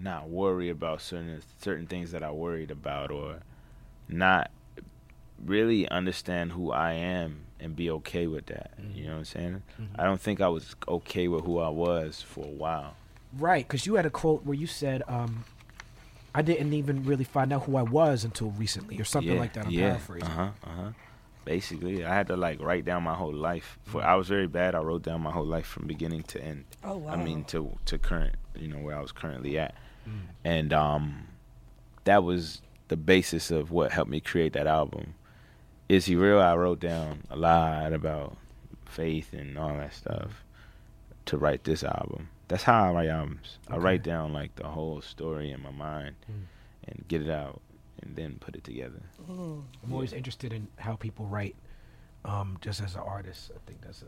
not 0.00 0.28
worry 0.28 0.70
about 0.70 1.02
certain 1.02 1.42
certain 1.60 1.88
things 1.88 2.12
that 2.12 2.22
I 2.22 2.30
worried 2.30 2.70
about 2.70 3.10
or 3.10 3.40
not 4.08 4.52
really 5.44 5.88
understand 5.88 6.52
who 6.52 6.70
I 6.70 6.92
am 6.92 7.46
and 7.58 7.74
be 7.74 7.90
okay 7.90 8.26
with 8.26 8.46
that. 8.46 8.80
Mm-hmm. 8.80 8.96
You 8.96 9.04
know 9.06 9.12
what 9.12 9.18
I'm 9.18 9.24
saying? 9.24 9.62
Mm-hmm. 9.80 10.00
I 10.00 10.04
don't 10.04 10.20
think 10.20 10.40
I 10.40 10.48
was 10.48 10.76
okay 10.86 11.26
with 11.26 11.44
who 11.44 11.58
I 11.58 11.68
was 11.68 12.22
for 12.22 12.44
a 12.44 12.48
while. 12.48 12.94
Right, 13.38 13.66
because 13.66 13.86
you 13.86 13.94
had 13.94 14.06
a 14.06 14.10
quote 14.10 14.44
where 14.44 14.56
you 14.56 14.66
said, 14.66 15.02
um, 15.08 15.44
"I 16.34 16.42
didn't 16.42 16.72
even 16.72 17.04
really 17.04 17.24
find 17.24 17.52
out 17.52 17.64
who 17.64 17.76
I 17.76 17.82
was 17.82 18.24
until 18.24 18.50
recently," 18.50 19.00
or 19.00 19.04
something 19.04 19.34
yeah, 19.34 19.40
like 19.40 19.52
that. 19.54 19.66
I'm 19.66 19.70
yeah, 19.70 19.88
paraphrasing. 19.90 20.28
Uh 20.28 20.32
huh. 20.32 20.50
Uh 20.64 20.82
huh. 20.82 20.90
Basically, 21.44 22.04
I 22.04 22.14
had 22.14 22.28
to 22.28 22.36
like 22.36 22.60
write 22.60 22.84
down 22.84 23.02
my 23.02 23.14
whole 23.14 23.34
life. 23.34 23.78
For. 23.84 24.02
I 24.02 24.14
was 24.14 24.28
very 24.28 24.46
bad. 24.46 24.74
I 24.74 24.80
wrote 24.80 25.02
down 25.02 25.20
my 25.20 25.30
whole 25.30 25.44
life 25.44 25.66
from 25.66 25.86
beginning 25.86 26.22
to 26.24 26.42
end. 26.42 26.64
Oh 26.82 26.98
wow. 26.98 27.12
I 27.12 27.16
mean, 27.16 27.44
to 27.44 27.76
to 27.86 27.98
current, 27.98 28.36
you 28.54 28.68
know, 28.68 28.78
where 28.78 28.96
I 28.96 29.00
was 29.00 29.12
currently 29.12 29.58
at, 29.58 29.74
mm. 30.08 30.20
and 30.44 30.72
um, 30.72 31.28
that 32.04 32.24
was 32.24 32.62
the 32.88 32.96
basis 32.96 33.50
of 33.50 33.70
what 33.70 33.92
helped 33.92 34.10
me 34.10 34.20
create 34.20 34.52
that 34.52 34.66
album. 34.66 35.14
Is 35.88 36.06
he 36.06 36.16
real? 36.16 36.40
I 36.40 36.54
wrote 36.54 36.80
down 36.80 37.24
a 37.30 37.36
lot 37.36 37.92
about 37.92 38.36
faith 38.86 39.32
and 39.32 39.58
all 39.58 39.76
that 39.76 39.92
stuff 39.92 40.44
to 41.26 41.36
write 41.36 41.64
this 41.64 41.82
album. 41.82 42.28
That's 42.48 42.62
how 42.62 42.84
I 42.84 42.92
write 42.92 43.08
albums. 43.08 43.58
Okay. 43.66 43.74
I 43.74 43.78
write 43.78 44.02
down 44.02 44.32
like 44.32 44.54
the 44.56 44.66
whole 44.66 45.00
story 45.00 45.50
in 45.50 45.62
my 45.62 45.70
mind 45.70 46.16
mm. 46.30 46.44
and 46.88 47.04
get 47.08 47.22
it 47.22 47.30
out 47.30 47.60
and 48.02 48.14
then 48.16 48.36
put 48.40 48.54
it 48.54 48.64
together. 48.64 49.02
Mm. 49.30 49.62
I'm 49.82 49.92
always 49.92 50.12
interested 50.12 50.52
in 50.52 50.68
how 50.76 50.96
people 50.96 51.26
write 51.26 51.56
um, 52.24 52.58
just 52.60 52.82
as 52.82 52.94
an 52.94 53.02
artist. 53.02 53.50
I 53.54 53.58
think 53.66 53.80
that's 53.80 54.02
a 54.02 54.06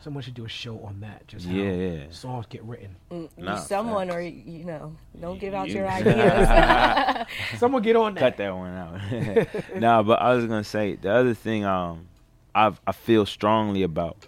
Someone 0.00 0.22
should 0.22 0.34
do 0.34 0.44
a 0.44 0.48
show 0.48 0.78
on 0.80 1.00
that. 1.00 1.26
Just 1.26 1.46
yeah, 1.46 1.72
yeah. 1.72 2.04
songs 2.10 2.46
get 2.46 2.62
written. 2.62 2.94
Mm, 3.10 3.28
nah, 3.36 3.56
someone, 3.56 4.10
or 4.10 4.20
you 4.20 4.64
know, 4.64 4.94
don't 5.20 5.40
give 5.40 5.54
out 5.54 5.68
you, 5.68 5.76
your 5.76 5.88
ideas. 5.90 7.26
someone 7.58 7.82
get 7.82 7.96
on 7.96 8.14
that. 8.14 8.20
Cut 8.20 8.36
that 8.36 8.56
one 8.56 8.74
out. 8.76 9.74
nah, 9.80 10.02
but 10.04 10.22
I 10.22 10.34
was 10.34 10.46
gonna 10.46 10.62
say 10.62 10.94
the 10.94 11.10
other 11.10 11.34
thing. 11.34 11.64
Um, 11.64 12.06
I 12.54 12.72
I 12.86 12.92
feel 12.92 13.26
strongly 13.26 13.82
about. 13.82 14.26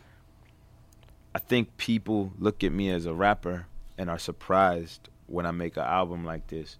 I 1.34 1.38
think 1.38 1.76
people 1.76 2.32
look 2.38 2.64
at 2.64 2.72
me 2.72 2.90
as 2.90 3.06
a 3.06 3.14
rapper 3.14 3.66
and 3.96 4.10
are 4.10 4.18
surprised 4.18 5.08
when 5.26 5.46
I 5.46 5.52
make 5.52 5.76
an 5.76 5.84
album 5.84 6.24
like 6.24 6.48
this, 6.48 6.76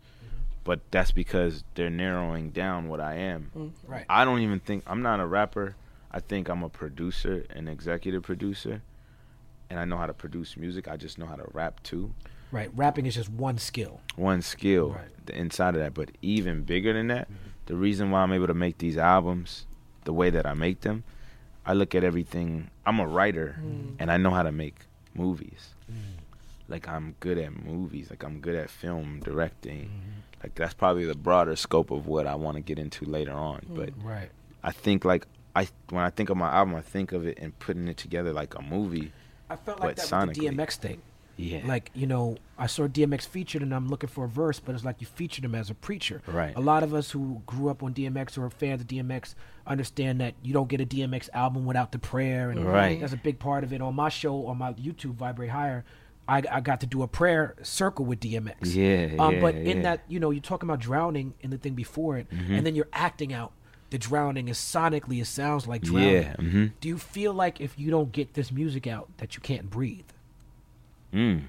but 0.65 0.81
that's 0.91 1.13
because 1.13 1.65
they're 1.75 1.91
narrowing 1.91 2.51
down 2.51 2.89
what 2.89 3.01
I 3.01 3.15
am. 3.15 3.51
Mm, 3.57 3.71
right. 3.87 4.07
I 4.09 4.25
don't 4.25 4.41
even 4.41 4.61
think 4.61 4.83
I'm 4.87 5.03
not 5.03 5.21
a 5.21 5.27
rapper. 5.27 5.77
I 6.11 6.21
think 6.21 6.49
I'm 6.49 6.65
a 6.65 6.69
producer, 6.69 7.45
an 7.51 7.69
executive 7.69 8.25
producer, 8.25 8.83
and 9.69 9.79
I 9.79 9.85
know 9.85 9.97
how 9.97 10.07
to 10.07 10.15
produce 10.15 10.57
music. 10.57 10.89
I 10.89 10.97
just 10.97 11.19
know 11.19 11.27
how 11.27 11.37
to 11.37 11.47
rap 11.53 11.81
too. 11.85 12.13
Right, 12.51 12.71
rapping 12.75 13.07
is 13.07 13.15
just 13.15 13.31
one 13.31 13.59
skill. 13.59 14.01
One 14.17 14.43
skill 14.43 14.91
right. 14.91 15.37
inside 15.37 15.77
of 15.77 15.81
that, 15.81 15.95
but 15.95 16.11
even 16.21 16.63
bigger 16.63 16.93
than 16.93 17.07
that, 17.07 17.27
mm-hmm. 17.27 17.51
the 17.67 17.77
reason 17.77 18.11
why 18.11 18.23
I'm 18.23 18.33
able 18.33 18.49
to 18.49 18.55
make 18.55 18.79
these 18.79 18.99
albums 18.99 19.67
the 20.03 20.13
way 20.13 20.31
that 20.31 20.47
I 20.47 20.55
make 20.55 20.81
them, 20.81 21.05
I 21.65 21.75
look 21.75 21.95
at 21.95 22.05
everything. 22.05 22.71
I'm 22.87 23.01
a 23.01 23.07
writer, 23.07 23.59
mm. 23.63 23.95
and 23.99 24.11
I 24.11 24.17
know 24.17 24.31
how 24.31 24.43
to 24.43 24.53
make 24.53 24.77
movies. 25.15 25.75
Mm. 25.91 26.21
Like 26.69 26.89
I'm 26.89 27.17
good 27.21 27.39
at 27.39 27.53
movies. 27.65 28.11
Like 28.11 28.23
I'm 28.25 28.41
good 28.41 28.55
at 28.55 28.71
film 28.71 29.21
directing. 29.21 29.87
Mm-hmm. 29.87 30.21
Like 30.43 30.55
that's 30.55 30.75
probably 30.75 31.05
the 31.05 31.15
broader 31.15 31.57
scope 31.57 31.91
of 31.91 32.07
what 32.07 32.27
I 32.27 32.35
want 32.37 32.57
to 32.57 32.63
get 32.63 32.79
into 32.79 33.05
later 33.05 33.33
on. 33.33 33.61
Mm. 33.71 33.77
But 33.77 33.91
right. 34.03 34.31
I 34.63 34.73
think 34.73 35.05
like 35.05 35.27
I 35.55 35.69
when 35.91 36.05
I 36.05 36.11
think 36.11 36.31
of 36.31 36.37
my 36.37 36.51
album, 36.51 36.75
I 36.77 36.81
think 36.81 37.13
of 37.13 37.27
it 37.27 37.39
and 37.41 37.59
putting 37.59 37.89
it 37.89 37.97
together 37.97 38.33
like 38.33 38.55
a 38.55 38.63
movie. 38.63 39.13
I 39.49 39.57
felt 39.57 39.81
like 39.81 39.97
that 39.97 40.07
sonically. 40.07 40.29
with 40.29 40.37
the 40.37 40.49
DMX 40.49 40.77
thing. 40.77 41.03
Yeah. 41.41 41.61
Like, 41.67 41.91
you 41.95 42.07
know, 42.07 42.37
I 42.59 42.67
saw 42.67 42.87
DMX 42.87 43.27
featured 43.27 43.63
and 43.63 43.75
I'm 43.75 43.89
looking 43.89 44.09
for 44.09 44.25
a 44.25 44.29
verse, 44.29 44.61
but 44.61 44.75
it's 44.75 44.85
like 44.85 45.01
you 45.01 45.07
featured 45.07 45.45
him 45.45 45.55
as 45.55 45.71
a 45.71 45.75
preacher. 45.75 46.21
Right. 46.27 46.55
A 46.57 46.61
lot 46.61 46.83
of 46.83 46.93
us 46.95 47.11
who 47.11 47.43
grew 47.47 47.69
up 47.71 47.83
on 47.83 47.95
DMX 47.95 48.37
or 48.39 48.45
are 48.45 48.51
fans 48.51 48.81
of 48.83 48.87
DMX 48.87 49.35
understand 49.67 50.21
that 50.21 50.35
you 50.43 50.53
don't 50.53 50.69
get 50.69 50.81
a 50.81 50.87
DMX 50.87 51.29
album 51.33 51.65
without 51.65 51.93
the 51.93 51.99
prayer. 51.99 52.51
And 52.51 52.65
Right. 52.65 53.01
That's 53.01 53.13
a 53.13 53.17
big 53.17 53.39
part 53.39 53.65
of 53.65 53.73
it. 53.73 53.81
On 53.81 53.95
my 53.95 54.09
show, 54.09 54.47
on 54.47 54.59
my 54.59 54.73
YouTube, 54.75 55.15
Vibrate 55.15 55.51
Higher, 55.51 55.85
I, 56.29 56.43
I 56.51 56.61
got 56.61 56.81
to 56.81 56.87
do 56.87 57.03
a 57.03 57.09
prayer 57.09 57.57
circle 57.63 58.05
with 58.05 58.21
DMX. 58.21 58.75
Yeah, 58.75 59.17
Um, 59.21 59.41
but 59.41 59.55
in 59.55 59.65
yeah. 59.67 59.73
Mm-hmm. 59.73 59.83
that, 59.83 60.01
you 60.09 60.21
know, 60.21 60.31
you're 60.31 60.43
talking 60.43 60.69
about 60.69 60.79
drowning 60.81 61.35
in 61.41 61.51
the 61.51 61.59
thing 61.59 61.75
before 61.75 62.19
it, 62.19 62.27
and 62.31 62.65
then 62.65 62.75
you're 62.77 62.89
acting 62.93 63.33
out 63.33 63.53
the 63.91 63.99
drowning 63.99 64.49
as 64.49 64.57
sonically 64.57 65.21
it 65.21 65.25
sounds 65.27 65.67
like 65.67 65.83
drowning. 65.83 66.13
Yeah. 66.13 66.37
hmm 66.37 66.67
Do 66.81 66.87
you 66.89 66.99
feel 66.99 67.33
like 67.35 67.61
if 67.61 67.77
you 67.77 67.91
don't 67.91 68.13
get 68.13 68.35
this 68.35 68.53
music 68.53 68.87
out 68.87 69.09
that 69.17 69.35
you 69.35 69.41
can't 69.41 69.69
breathe? 69.69 70.05
Mm. 71.13 71.43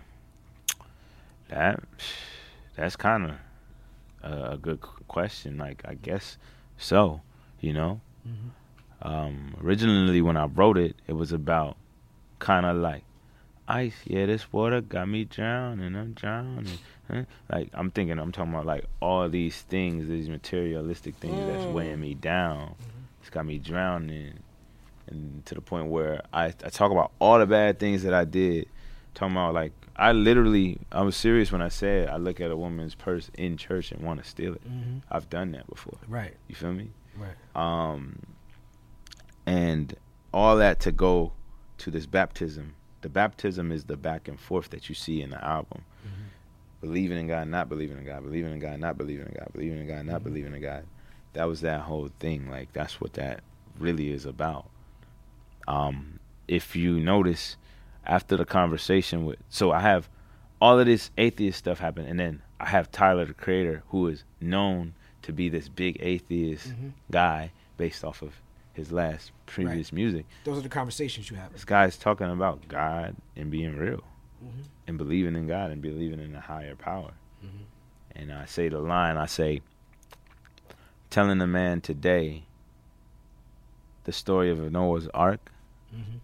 That 1.50 1.84
that's 2.76 2.96
kind 2.96 3.32
of 3.32 4.32
a, 4.32 4.54
a 4.54 4.58
good 4.58 4.82
question. 5.08 5.58
Like 5.58 5.84
I 5.86 5.96
guess 5.96 6.38
so. 6.78 7.22
You 7.60 7.74
know. 7.74 8.02
Um, 9.04 9.56
originally, 9.64 10.22
when 10.22 10.38
I 10.38 10.46
wrote 10.46 10.78
it, 10.78 10.96
it 11.08 11.14
was 11.14 11.32
about 11.32 11.76
kind 12.40 12.66
of 12.66 12.78
like 12.78 13.04
ice. 13.68 13.96
Yeah, 14.06 14.28
this 14.28 14.52
water 14.54 14.82
got 14.82 15.08
me 15.08 15.26
drowning. 15.26 15.96
I'm 15.96 16.14
drowning. 16.14 16.68
Huh? 17.10 17.24
Like 17.52 17.70
I'm 17.74 17.92
thinking, 17.92 18.20
I'm 18.20 18.32
talking 18.32 18.54
about 18.54 18.66
like 18.66 18.86
all 19.00 19.28
these 19.30 19.62
things, 19.62 20.08
these 20.08 20.30
materialistic 20.30 21.16
things 21.16 21.36
that's 21.48 21.66
weighing 21.66 22.00
me 22.00 22.14
down. 22.14 22.76
It's 23.22 23.30
got 23.30 23.46
me 23.46 23.58
drowning, 23.58 24.40
and 25.08 25.46
to 25.46 25.56
the 25.56 25.62
point 25.62 25.88
where 25.88 26.22
I 26.34 26.46
I 26.46 26.70
talk 26.70 26.92
about 26.92 27.12
all 27.20 27.40
the 27.40 27.46
bad 27.46 27.80
things 27.80 28.04
that 28.04 28.14
I 28.14 28.26
did. 28.26 28.68
Talking 29.14 29.36
about 29.36 29.54
like 29.54 29.74
I 29.96 30.14
literally 30.14 30.80
I 30.92 31.02
was 31.02 31.16
serious 31.16 31.52
when 31.52 31.62
I 31.62 31.68
said 31.70 32.10
I 32.10 32.18
look 32.18 32.40
at 32.40 32.50
a 32.52 32.56
woman's 32.58 32.96
purse 32.96 33.30
in 33.38 33.58
church 33.58 33.92
and 33.92 34.02
want 34.04 34.24
to 34.24 34.30
steal 34.30 34.54
it. 34.54 34.64
Mm-hmm. 34.68 35.00
I've 35.12 35.30
done 35.30 35.52
that 35.52 35.68
before. 35.68 35.98
Right, 36.08 36.36
You 36.48 36.56
feel 36.56 36.74
me? 36.74 36.90
right. 37.18 37.36
um, 37.56 38.20
and 39.46 39.96
all 40.34 40.56
that 40.58 40.80
to 40.82 40.92
go 40.92 41.34
to 41.80 41.92
this 41.92 42.06
baptism. 42.06 42.76
The 43.02 43.10
baptism 43.10 43.72
is 43.72 43.86
the 43.86 43.98
back 43.98 44.28
and 44.28 44.40
forth 44.40 44.70
that 44.70 44.88
you 44.88 44.96
see 44.96 45.22
in 45.22 45.32
the 45.32 45.44
album. 45.44 45.84
Believing 46.80 47.20
in 47.20 47.28
God, 47.28 47.48
not 47.48 47.70
believing 47.70 48.00
in 48.00 48.06
God, 48.06 48.24
believing 48.24 48.54
in 48.54 48.60
God, 48.60 48.80
not 48.80 48.98
believing 48.98 49.28
in 49.28 49.34
God, 49.34 49.50
believing 49.54 49.80
in 49.82 49.88
God, 49.88 50.04
not 50.06 50.24
believing 50.24 50.56
in 50.56 50.62
God. 50.62 50.84
That 51.34 51.46
was 51.48 51.62
that 51.62 51.82
whole 51.82 52.10
thing. 52.20 52.50
Like 52.50 52.74
that's 52.74 53.00
what 53.00 53.14
that 53.14 53.42
really 53.78 54.12
is 54.12 54.26
about. 54.26 54.66
Um, 55.68 56.20
if 56.48 56.76
you 56.76 57.00
notice, 57.00 57.56
after 58.06 58.36
the 58.38 58.46
conversation 58.46 59.26
with, 59.26 59.38
so 59.50 59.72
I 59.72 59.80
have 59.82 60.10
all 60.60 60.80
of 60.80 60.86
this 60.86 61.12
atheist 61.18 61.58
stuff 61.60 61.80
happen, 61.80 62.06
and 62.06 62.20
then 62.20 62.42
I 62.60 62.68
have 62.70 62.92
Tyler, 62.92 63.26
the 63.26 63.34
Creator, 63.34 63.84
who 63.90 64.08
is 64.08 64.24
known 64.40 64.94
to 65.24 65.34
be 65.34 65.50
this 65.50 65.68
big 65.70 65.98
atheist 66.02 66.70
Mhm. 66.70 66.94
guy 67.12 67.52
based 67.78 68.04
off 68.04 68.22
of 68.22 68.34
his 68.74 68.92
last 68.92 69.32
previous 69.46 69.92
music. 69.92 70.26
Those 70.44 70.60
are 70.60 70.62
the 70.62 70.70
conversations 70.70 71.30
you 71.30 71.38
have. 71.38 71.52
This 71.52 71.66
guy's 71.66 71.98
talking 71.98 72.30
about 72.30 72.68
God 72.68 73.16
and 73.36 73.52
being 73.52 73.76
real 73.76 74.04
Mhm. 74.44 74.64
and 74.88 74.98
believing 74.98 75.36
in 75.36 75.48
God 75.48 75.72
and 75.72 75.82
believing 75.82 76.20
in 76.20 76.34
a 76.36 76.40
higher 76.42 76.76
power. 76.76 77.12
Mhm. 77.44 77.66
And 78.16 78.32
I 78.34 78.46
say 78.46 78.70
the 78.70 78.80
line, 78.80 79.18
I 79.18 79.26
say, 79.26 79.62
telling 81.10 81.42
a 81.42 81.48
man 81.48 81.82
today 81.82 82.44
the 84.06 84.12
story 84.12 84.50
of 84.50 84.60
Noah's 84.72 85.08
Ark 85.10 85.52
Mhm. 85.94 86.20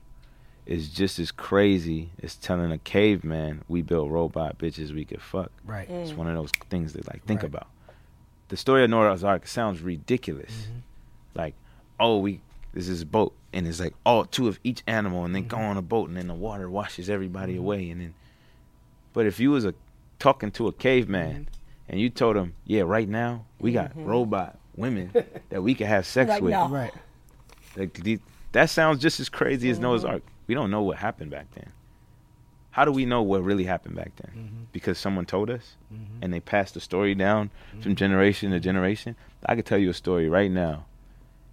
Is 0.68 0.89
just 0.89 1.18
as 1.18 1.32
crazy 1.32 2.09
as 2.22 2.36
telling 2.36 2.72
a 2.72 2.78
caveman 2.78 3.63
we 3.70 3.82
built 3.82 4.11
robot 4.11 4.57
bitches 4.57 4.93
we 4.93 5.05
could 5.05 5.22
fuck. 5.22 5.51
Right. 5.65 5.89
It's 5.89 6.11
mm. 6.11 6.18
one 6.18 6.28
of 6.28 6.36
those 6.36 6.51
things 6.70 6.93
that 6.93 7.07
like 7.07 7.24
think 7.26 7.41
Right. 7.41 7.49
about. 7.49 7.68
The 8.49 8.57
story 8.57 8.84
of 8.84 8.89
Noah's 8.89 9.24
Ark 9.24 9.47
sounds 9.47 9.82
ridiculous. 9.82 10.51
Mhm. 10.51 10.82
Like, 11.36 11.55
oh, 11.99 12.20
we 12.20 12.41
this 12.74 12.89
is 12.89 13.01
a 13.01 13.05
boat, 13.05 13.34
and 13.53 13.65
it's 13.65 13.80
like 13.80 13.95
all 14.05 14.26
two 14.26 14.47
of 14.47 14.59
each 14.63 14.84
animal, 14.88 15.26
and 15.26 15.34
then 15.34 15.47
go 15.47 15.57
mm-hmm. 15.57 15.65
on 15.65 15.78
a 15.78 15.82
boat, 15.82 16.09
and 16.09 16.18
then 16.18 16.28
the 16.28 16.34
water 16.34 16.70
washes 16.70 17.09
everybody 17.09 17.53
mm-hmm. 17.53 17.63
away, 17.63 17.89
and 17.89 18.01
then. 18.01 18.13
But 19.13 19.26
if 19.26 19.39
you 19.39 19.51
was 19.51 19.65
a 19.65 19.74
talking 20.20 20.51
to 20.51 20.68
a 20.68 20.74
caveman, 20.74 21.32
mm-hmm. 21.32 21.89
and 21.89 21.99
you 21.99 22.09
told 22.09 22.36
him, 22.36 22.53
yeah, 22.65 22.82
right 22.82 23.07
now 23.07 23.45
we 23.59 23.72
got 23.72 23.93
robot 23.95 24.59
women 24.76 25.11
that 25.49 25.63
we 25.63 25.74
can 25.74 25.88
have 25.88 26.05
sex 26.05 26.30
Like, 26.30 26.41
with, 26.41 26.51
no. 26.51 26.68
Right. 26.68 26.93
like 27.76 28.22
that 28.51 28.70
sounds 28.70 28.99
just 29.01 29.20
as 29.20 29.30
crazy 29.30 29.70
as 29.70 29.80
Noah's 29.80 30.05
Ark. 30.05 30.24
We 30.48 30.56
don't 30.56 30.72
know 30.72 30.82
what 30.82 30.98
happened 30.98 31.32
back 31.32 31.48
then. 31.54 31.72
How 32.72 32.86
do 32.86 32.91
we 32.91 33.06
know 33.06 33.22
what 33.22 33.43
really 33.43 33.64
happened 33.66 33.95
back 33.95 34.12
then? 34.18 34.32
Mhm. 34.36 34.72
Because 34.72 34.98
someone 34.98 35.26
told 35.26 35.50
us, 35.50 35.76
Mhm. 35.91 36.22
and 36.22 36.34
they 36.34 36.39
passed 36.39 36.74
the 36.76 36.80
story 36.80 37.16
down 37.16 37.50
from 37.72 37.80
mm-hmm. 37.80 37.93
generation 37.93 38.52
to 38.52 38.60
generation. 38.60 39.16
I 39.45 39.56
could 39.56 39.66
tell 39.66 39.80
you 39.80 39.89
a 39.89 39.93
story 39.95 40.30
right 40.30 40.52
now, 40.52 40.86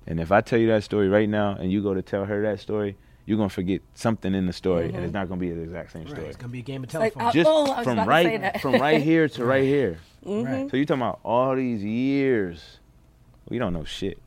and 0.07 0.21
if 0.21 0.31
I 0.31 0.43
tell 0.43 0.59
you 0.59 0.69
that 0.69 0.85
story 0.85 1.09
right 1.09 1.29
now, 1.29 1.57
and 1.59 1.73
you 1.73 1.83
go 1.83 1.95
to 1.95 2.03
tell 2.03 2.27
her 2.27 2.43
that 2.43 2.61
story, 2.61 2.97
you're 3.27 3.39
gonna 3.39 3.49
forget 3.49 3.81
something 3.95 4.35
in 4.35 4.47
the 4.47 4.53
story, 4.53 4.87
and 4.87 4.97
it's 4.97 5.07
mm-hmm. 5.07 5.13
not 5.13 5.29
gonna 5.31 5.41
be 5.41 5.51
the 5.51 5.63
exact 5.63 5.93
same 5.93 6.03
Right. 6.03 6.11
story. 6.11 6.27
It's 6.27 6.37
gonna 6.37 6.53
be 6.53 6.59
a 6.59 6.63
game 6.63 6.85
of 6.85 6.91
telephone. 6.91 7.23
I- 7.23 7.33
Just 7.33 7.49
Oh, 7.49 7.57
I 7.57 7.61
was 7.61 7.71
about 7.71 7.85
from 7.85 7.97
to 7.97 8.03
say 8.03 8.09
right 8.09 8.41
that. 8.43 8.61
from 8.61 8.75
right 8.75 9.03
here 9.03 9.29
to 9.29 9.45
right 9.47 9.65
here. 9.65 9.99
Mm-hmm. 10.27 10.45
Right. 10.45 10.71
So 10.71 10.77
you're 10.77 10.85
talking 10.85 11.03
about 11.03 11.21
all 11.25 11.57
these 11.57 11.83
years? 11.83 12.81
We 13.49 13.59
don't 13.59 13.73
know 13.73 13.85
shit. 13.85 14.19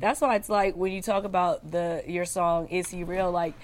That's 0.00 0.20
why 0.20 0.36
it's 0.36 0.50
like 0.50 0.76
when 0.76 0.92
you 0.92 1.00
talk 1.00 1.24
about 1.24 1.70
the 1.70 2.02
your 2.06 2.26
song 2.26 2.68
"Is 2.68 2.88
He 2.90 3.04
Real?" 3.04 3.30
Like 3.30 3.54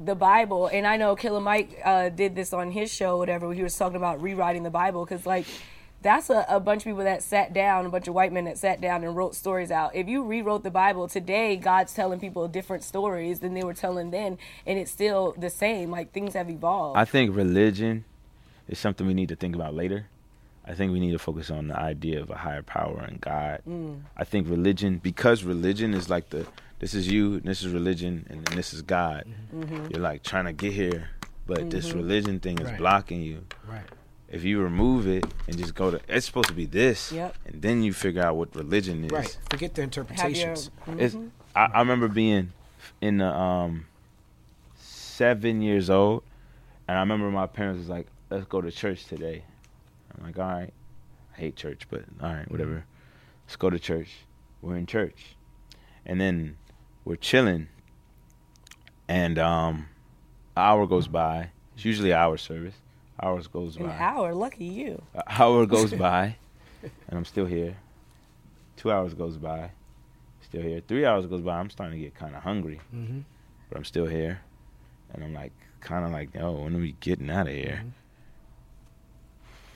the 0.00 0.14
Bible, 0.14 0.68
and 0.68 0.86
I 0.86 0.96
know 0.96 1.16
Killer 1.16 1.40
Mike 1.40 1.80
uh, 1.84 2.08
did 2.08 2.34
this 2.34 2.52
on 2.52 2.70
his 2.70 2.92
show, 2.92 3.16
whatever. 3.16 3.52
He 3.52 3.62
was 3.62 3.76
talking 3.76 3.96
about 3.96 4.22
rewriting 4.22 4.62
the 4.62 4.70
Bible 4.70 5.04
because 5.04 5.26
like 5.26 5.46
that's 6.02 6.30
a, 6.30 6.46
a 6.48 6.60
bunch 6.60 6.82
of 6.82 6.84
people 6.84 7.04
that 7.04 7.22
sat 7.22 7.52
down, 7.52 7.84
a 7.84 7.88
bunch 7.88 8.06
of 8.06 8.14
white 8.14 8.32
men 8.32 8.44
that 8.44 8.58
sat 8.58 8.80
down 8.80 9.02
and 9.02 9.16
wrote 9.16 9.34
stories 9.34 9.70
out. 9.70 9.94
If 9.96 10.08
you 10.08 10.22
rewrote 10.22 10.62
the 10.62 10.70
Bible 10.70 11.08
today, 11.08 11.56
God's 11.56 11.92
telling 11.92 12.20
people 12.20 12.46
different 12.46 12.84
stories 12.84 13.40
than 13.40 13.54
they 13.54 13.64
were 13.64 13.74
telling 13.74 14.10
then, 14.10 14.38
and 14.66 14.78
it's 14.78 14.90
still 14.90 15.34
the 15.36 15.50
same. 15.50 15.90
Like 15.90 16.12
things 16.12 16.34
have 16.34 16.48
evolved. 16.48 16.96
I 16.98 17.04
think 17.04 17.34
religion 17.34 18.04
is 18.68 18.78
something 18.78 19.06
we 19.06 19.14
need 19.14 19.30
to 19.30 19.36
think 19.36 19.54
about 19.54 19.74
later. 19.74 20.06
I 20.64 20.74
think 20.74 20.92
we 20.92 21.00
need 21.00 21.12
to 21.12 21.18
focus 21.18 21.50
on 21.50 21.68
the 21.68 21.78
idea 21.78 22.20
of 22.20 22.28
a 22.28 22.36
higher 22.36 22.62
power 22.62 23.02
and 23.08 23.18
God. 23.20 23.62
I 24.16 24.24
think 24.24 24.50
religion, 24.50 24.98
because 25.02 25.42
religion 25.42 25.94
is 25.94 26.10
like 26.10 26.28
the 26.28 26.46
this 26.78 26.94
is 26.94 27.08
you, 27.08 27.34
and 27.34 27.44
this 27.44 27.62
is 27.62 27.72
religion, 27.72 28.26
and 28.30 28.44
then 28.44 28.56
this 28.56 28.72
is 28.72 28.82
God. 28.82 29.24
Mm-hmm. 29.26 29.62
Mm-hmm. 29.62 29.86
You're 29.90 30.02
like 30.02 30.22
trying 30.22 30.44
to 30.46 30.52
get 30.52 30.72
here, 30.72 31.10
but 31.46 31.70
this 31.70 31.88
mm-hmm. 31.88 31.98
religion 31.98 32.40
thing 32.40 32.58
is 32.58 32.68
Right. 32.68 32.78
blocking 32.78 33.22
you. 33.22 33.44
Right. 33.66 33.84
If 34.30 34.44
you 34.44 34.60
remove 34.60 35.06
it 35.06 35.24
and 35.46 35.56
just 35.56 35.74
go 35.74 35.90
to, 35.90 36.00
it's 36.08 36.26
supposed 36.26 36.48
to 36.48 36.54
be 36.54 36.66
this, 36.66 37.12
Yep. 37.12 37.34
and 37.46 37.62
then 37.62 37.82
you 37.82 37.92
figure 37.92 38.22
out 38.22 38.36
what 38.36 38.54
religion 38.54 39.04
is. 39.04 39.10
Right. 39.10 39.38
Forget 39.50 39.74
the 39.74 39.82
have 39.82 39.96
your, 39.96 40.02
interpretations. 40.04 40.70
It's, 40.98 41.16
I, 41.56 41.64
I 41.64 41.78
remember 41.80 42.08
being 42.08 42.52
in 43.00 43.18
the 43.18 43.26
um 43.26 43.86
seven 44.76 45.62
years 45.62 45.88
old, 45.88 46.22
and 46.86 46.96
I 46.96 47.00
remember 47.00 47.30
my 47.30 47.46
parents 47.46 47.78
was 47.78 47.88
like, 47.88 48.06
"Let's 48.30 48.46
go 48.46 48.60
to 48.60 48.70
church 48.70 49.06
today." 49.06 49.44
I'm 50.16 50.24
like, 50.24 50.38
"All 50.38 50.46
right." 50.46 50.72
I 51.38 51.40
hate 51.40 51.56
church, 51.56 51.86
but 51.88 52.02
all 52.20 52.34
right, 52.34 52.50
whatever. 52.50 52.84
Let's 53.46 53.56
go 53.56 53.70
to 53.70 53.78
church. 53.78 54.10
We're 54.60 54.76
in 54.76 54.86
church, 54.86 55.36
and 56.04 56.20
then 56.20 56.56
we're 57.04 57.16
chilling, 57.16 57.68
and 59.08 59.38
um, 59.38 59.88
an 60.56 60.62
hour 60.62 60.86
goes 60.86 61.08
by. 61.08 61.50
It's 61.74 61.84
usually 61.84 62.12
hour 62.12 62.36
service. 62.36 62.74
Hours 63.22 63.46
goes 63.48 63.76
by. 63.76 63.84
an 63.84 63.90
hour. 63.90 64.34
Lucky 64.34 64.64
you. 64.64 65.02
An 65.14 65.22
hour 65.28 65.66
goes 65.66 65.92
by, 66.06 66.36
and 66.82 66.92
I'm 67.18 67.24
still 67.24 67.46
here. 67.46 67.76
Two 68.76 68.92
hours 68.92 69.12
goes 69.14 69.36
by, 69.36 69.70
still 70.40 70.62
here. 70.62 70.80
Three 70.86 71.04
hours 71.04 71.26
goes 71.26 71.40
by. 71.40 71.58
I'm 71.58 71.70
starting 71.70 71.98
to 71.98 72.04
get 72.04 72.14
kind 72.14 72.34
of 72.36 72.42
hungry, 72.42 72.80
Mhm. 72.94 73.24
but 73.68 73.76
I'm 73.78 73.84
still 73.84 74.06
here, 74.06 74.40
and 75.12 75.24
I'm 75.24 75.34
like, 75.34 75.52
kind 75.80 76.04
of 76.04 76.12
like, 76.12 76.30
oh, 76.38 76.62
when 76.62 76.74
are 76.76 76.78
we 76.78 76.92
getting 77.00 77.28
out 77.30 77.48
of 77.48 77.54
here? 77.54 77.82
Mhm. 77.84 77.90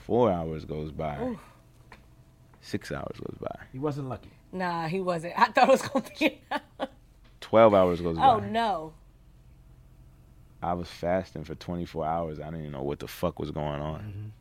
Four 0.05 0.31
hours 0.31 0.65
goes 0.65 0.91
by. 0.91 1.21
Oof. 1.21 1.39
Six 2.61 2.91
hours 2.93 3.17
goes 3.19 3.37
by. 3.39 3.65
He 3.73 3.79
wasn't 3.79 4.07
lucky. 4.09 4.31
Nah, 4.53 4.87
he 4.87 5.01
wasn't. 5.01 5.33
I 5.37 5.45
thought 5.45 5.67
it 5.67 5.71
was 5.71 5.81
gonna 5.81 6.05
be. 6.19 6.39
Twelve 7.53 7.75
hours 7.75 8.01
goes 8.01 8.17
oh 8.17 8.19
by. 8.19 8.27
Oh, 8.29 8.39
no. 8.39 8.93
I 10.63 10.73
was 10.73 10.87
fasting 10.87 11.43
for 11.43 11.53
24 11.53 12.03
hours. 12.03 12.39
I 12.39 12.45
didn't 12.45 12.61
even 12.61 12.71
know 12.71 12.81
what 12.81 12.97
the 12.97 13.07
fuck 13.07 13.37
was 13.37 13.51
going 13.51 13.79
on, 13.79 14.33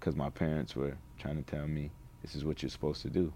because 0.00 0.16
my 0.16 0.30
parents 0.30 0.74
were 0.74 0.96
trying 1.18 1.36
to 1.36 1.42
tell 1.42 1.68
me 1.68 1.90
this 2.22 2.34
is 2.34 2.42
what 2.42 2.62
you're 2.62 2.70
supposed 2.70 3.02
to 3.02 3.10
do. 3.10 3.34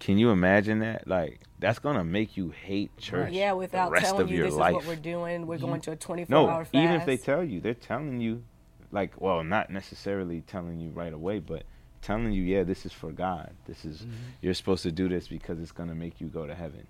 Can 0.00 0.16
you 0.16 0.30
imagine 0.30 0.78
that? 0.78 1.06
Like 1.06 1.40
that's 1.58 1.78
gonna 1.78 2.02
make 2.02 2.34
you 2.38 2.48
hate 2.48 2.96
church. 2.96 3.34
Yeah, 3.34 3.52
without 3.52 3.88
the 3.88 3.92
rest 3.92 4.06
telling 4.06 4.22
of 4.22 4.30
you 4.30 4.38
your 4.38 4.46
this 4.46 4.54
life. 4.54 4.70
is 4.70 4.76
what 4.76 4.86
we're 4.86 5.02
doing. 5.02 5.46
We're 5.46 5.58
going 5.58 5.82
to 5.82 5.90
a 5.92 5.96
24 5.96 6.30
No, 6.34 6.48
hour 6.48 6.64
fast. 6.64 6.74
even 6.74 6.94
if 6.94 7.04
they 7.04 7.18
tell 7.18 7.44
you, 7.44 7.60
they're 7.60 7.74
telling 7.74 8.22
you, 8.22 8.42
like, 8.90 9.20
well, 9.20 9.44
not 9.44 9.68
necessarily 9.68 10.40
telling 10.40 10.80
you 10.80 10.88
right 10.92 11.12
away, 11.12 11.40
but 11.40 11.64
telling 12.00 12.32
you, 12.32 12.42
yeah, 12.42 12.62
this 12.62 12.86
is 12.86 12.92
for 12.94 13.12
God. 13.12 13.50
This 13.66 13.84
is 13.84 13.98
Mm-hmm. 14.00 14.12
you're 14.40 14.54
supposed 14.54 14.82
to 14.84 14.92
do 14.92 15.10
this 15.10 15.28
because 15.28 15.60
it's 15.60 15.72
gonna 15.72 15.94
make 15.94 16.22
you 16.22 16.28
go 16.28 16.46
to 16.46 16.54
heaven. 16.54 16.86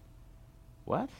What? 0.86 1.10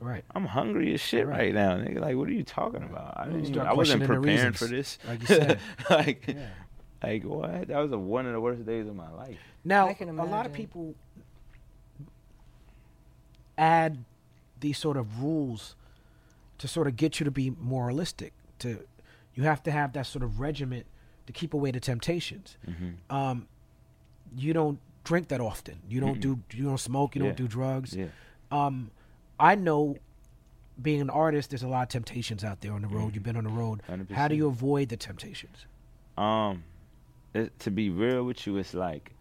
Right. 0.00 0.24
I'm 0.34 0.44
hungry 0.46 0.92
as 0.92 1.00
shit 1.00 1.26
right, 1.26 1.54
now, 1.54 1.76
nigga. 1.76 2.00
Like, 2.00 2.16
what 2.16 2.28
are 2.28 2.32
you 2.32 2.42
talking 2.42 2.82
about? 2.82 3.14
I, 3.16 3.26
didn't, 3.26 3.46
start 3.46 3.68
I 3.68 3.72
wasn't 3.72 4.04
preparing 4.04 4.52
for 4.52 4.66
this. 4.66 4.98
like 5.06 5.20
you 5.20 5.26
said. 5.28 5.60
like, 5.90 6.24
Yeah. 6.26 6.48
like 7.02 7.24
what? 7.24 7.68
That 7.68 7.78
was 7.78 7.92
a, 7.92 7.98
one 7.98 8.26
of 8.26 8.32
the 8.32 8.40
worst 8.40 8.66
days 8.66 8.88
of 8.88 8.96
my 8.96 9.10
life. 9.12 9.38
Now, 9.64 9.88
a 9.88 10.24
lot 10.24 10.44
of 10.44 10.52
people 10.52 10.94
add 13.56 14.04
these 14.60 14.76
sort 14.76 14.96
of 14.96 15.22
rules 15.22 15.76
to 16.58 16.66
sort 16.68 16.86
of 16.88 16.96
get 16.96 17.20
you 17.20 17.24
to 17.24 17.30
be 17.30 17.50
moralistic. 17.50 18.32
To 18.60 18.80
you 19.34 19.44
have 19.44 19.62
to 19.64 19.70
have 19.70 19.92
that 19.92 20.06
sort 20.06 20.24
of 20.24 20.40
regiment 20.40 20.86
to 21.26 21.32
keep 21.32 21.54
away 21.54 21.70
the 21.70 21.80
temptations. 21.80 22.56
Mm-hmm. 22.68 23.14
Um, 23.14 23.46
you 24.36 24.52
don't 24.52 24.78
drink 25.04 25.28
that 25.28 25.40
often. 25.40 25.78
You 25.88 26.00
don't 26.00 26.18
do 26.20 26.40
you 26.52 26.64
don't 26.64 26.78
smoke. 26.80 27.14
You 27.14 27.22
Yeah. 27.22 27.28
don't 27.28 27.36
do 27.36 27.46
drugs. 27.48 27.94
Yeah. 27.94 28.06
Um, 28.50 28.90
I 29.38 29.54
know. 29.54 29.96
Being 30.80 31.02
an 31.02 31.10
artist, 31.10 31.50
there's 31.50 31.62
a 31.62 31.68
lot 31.68 31.82
of 31.82 31.88
temptations 31.90 32.42
out 32.44 32.60
there 32.62 32.72
on 32.72 32.80
the 32.82 32.88
Mm-hmm. 32.88 32.96
road. 32.96 33.14
You've 33.14 33.22
been 33.24 33.36
on 33.36 33.44
the 33.44 33.50
road. 33.50 33.82
100%. 33.90 34.10
How 34.12 34.26
do 34.26 34.34
you 34.34 34.46
avoid 34.48 34.88
the 34.88 34.96
temptations? 34.96 35.66
Um, 36.16 36.64
it, 37.34 37.56
to 37.60 37.70
be 37.70 37.90
real 37.90 38.24
with 38.24 38.46
you, 38.46 38.56
it's 38.56 38.72
like. 38.74 39.12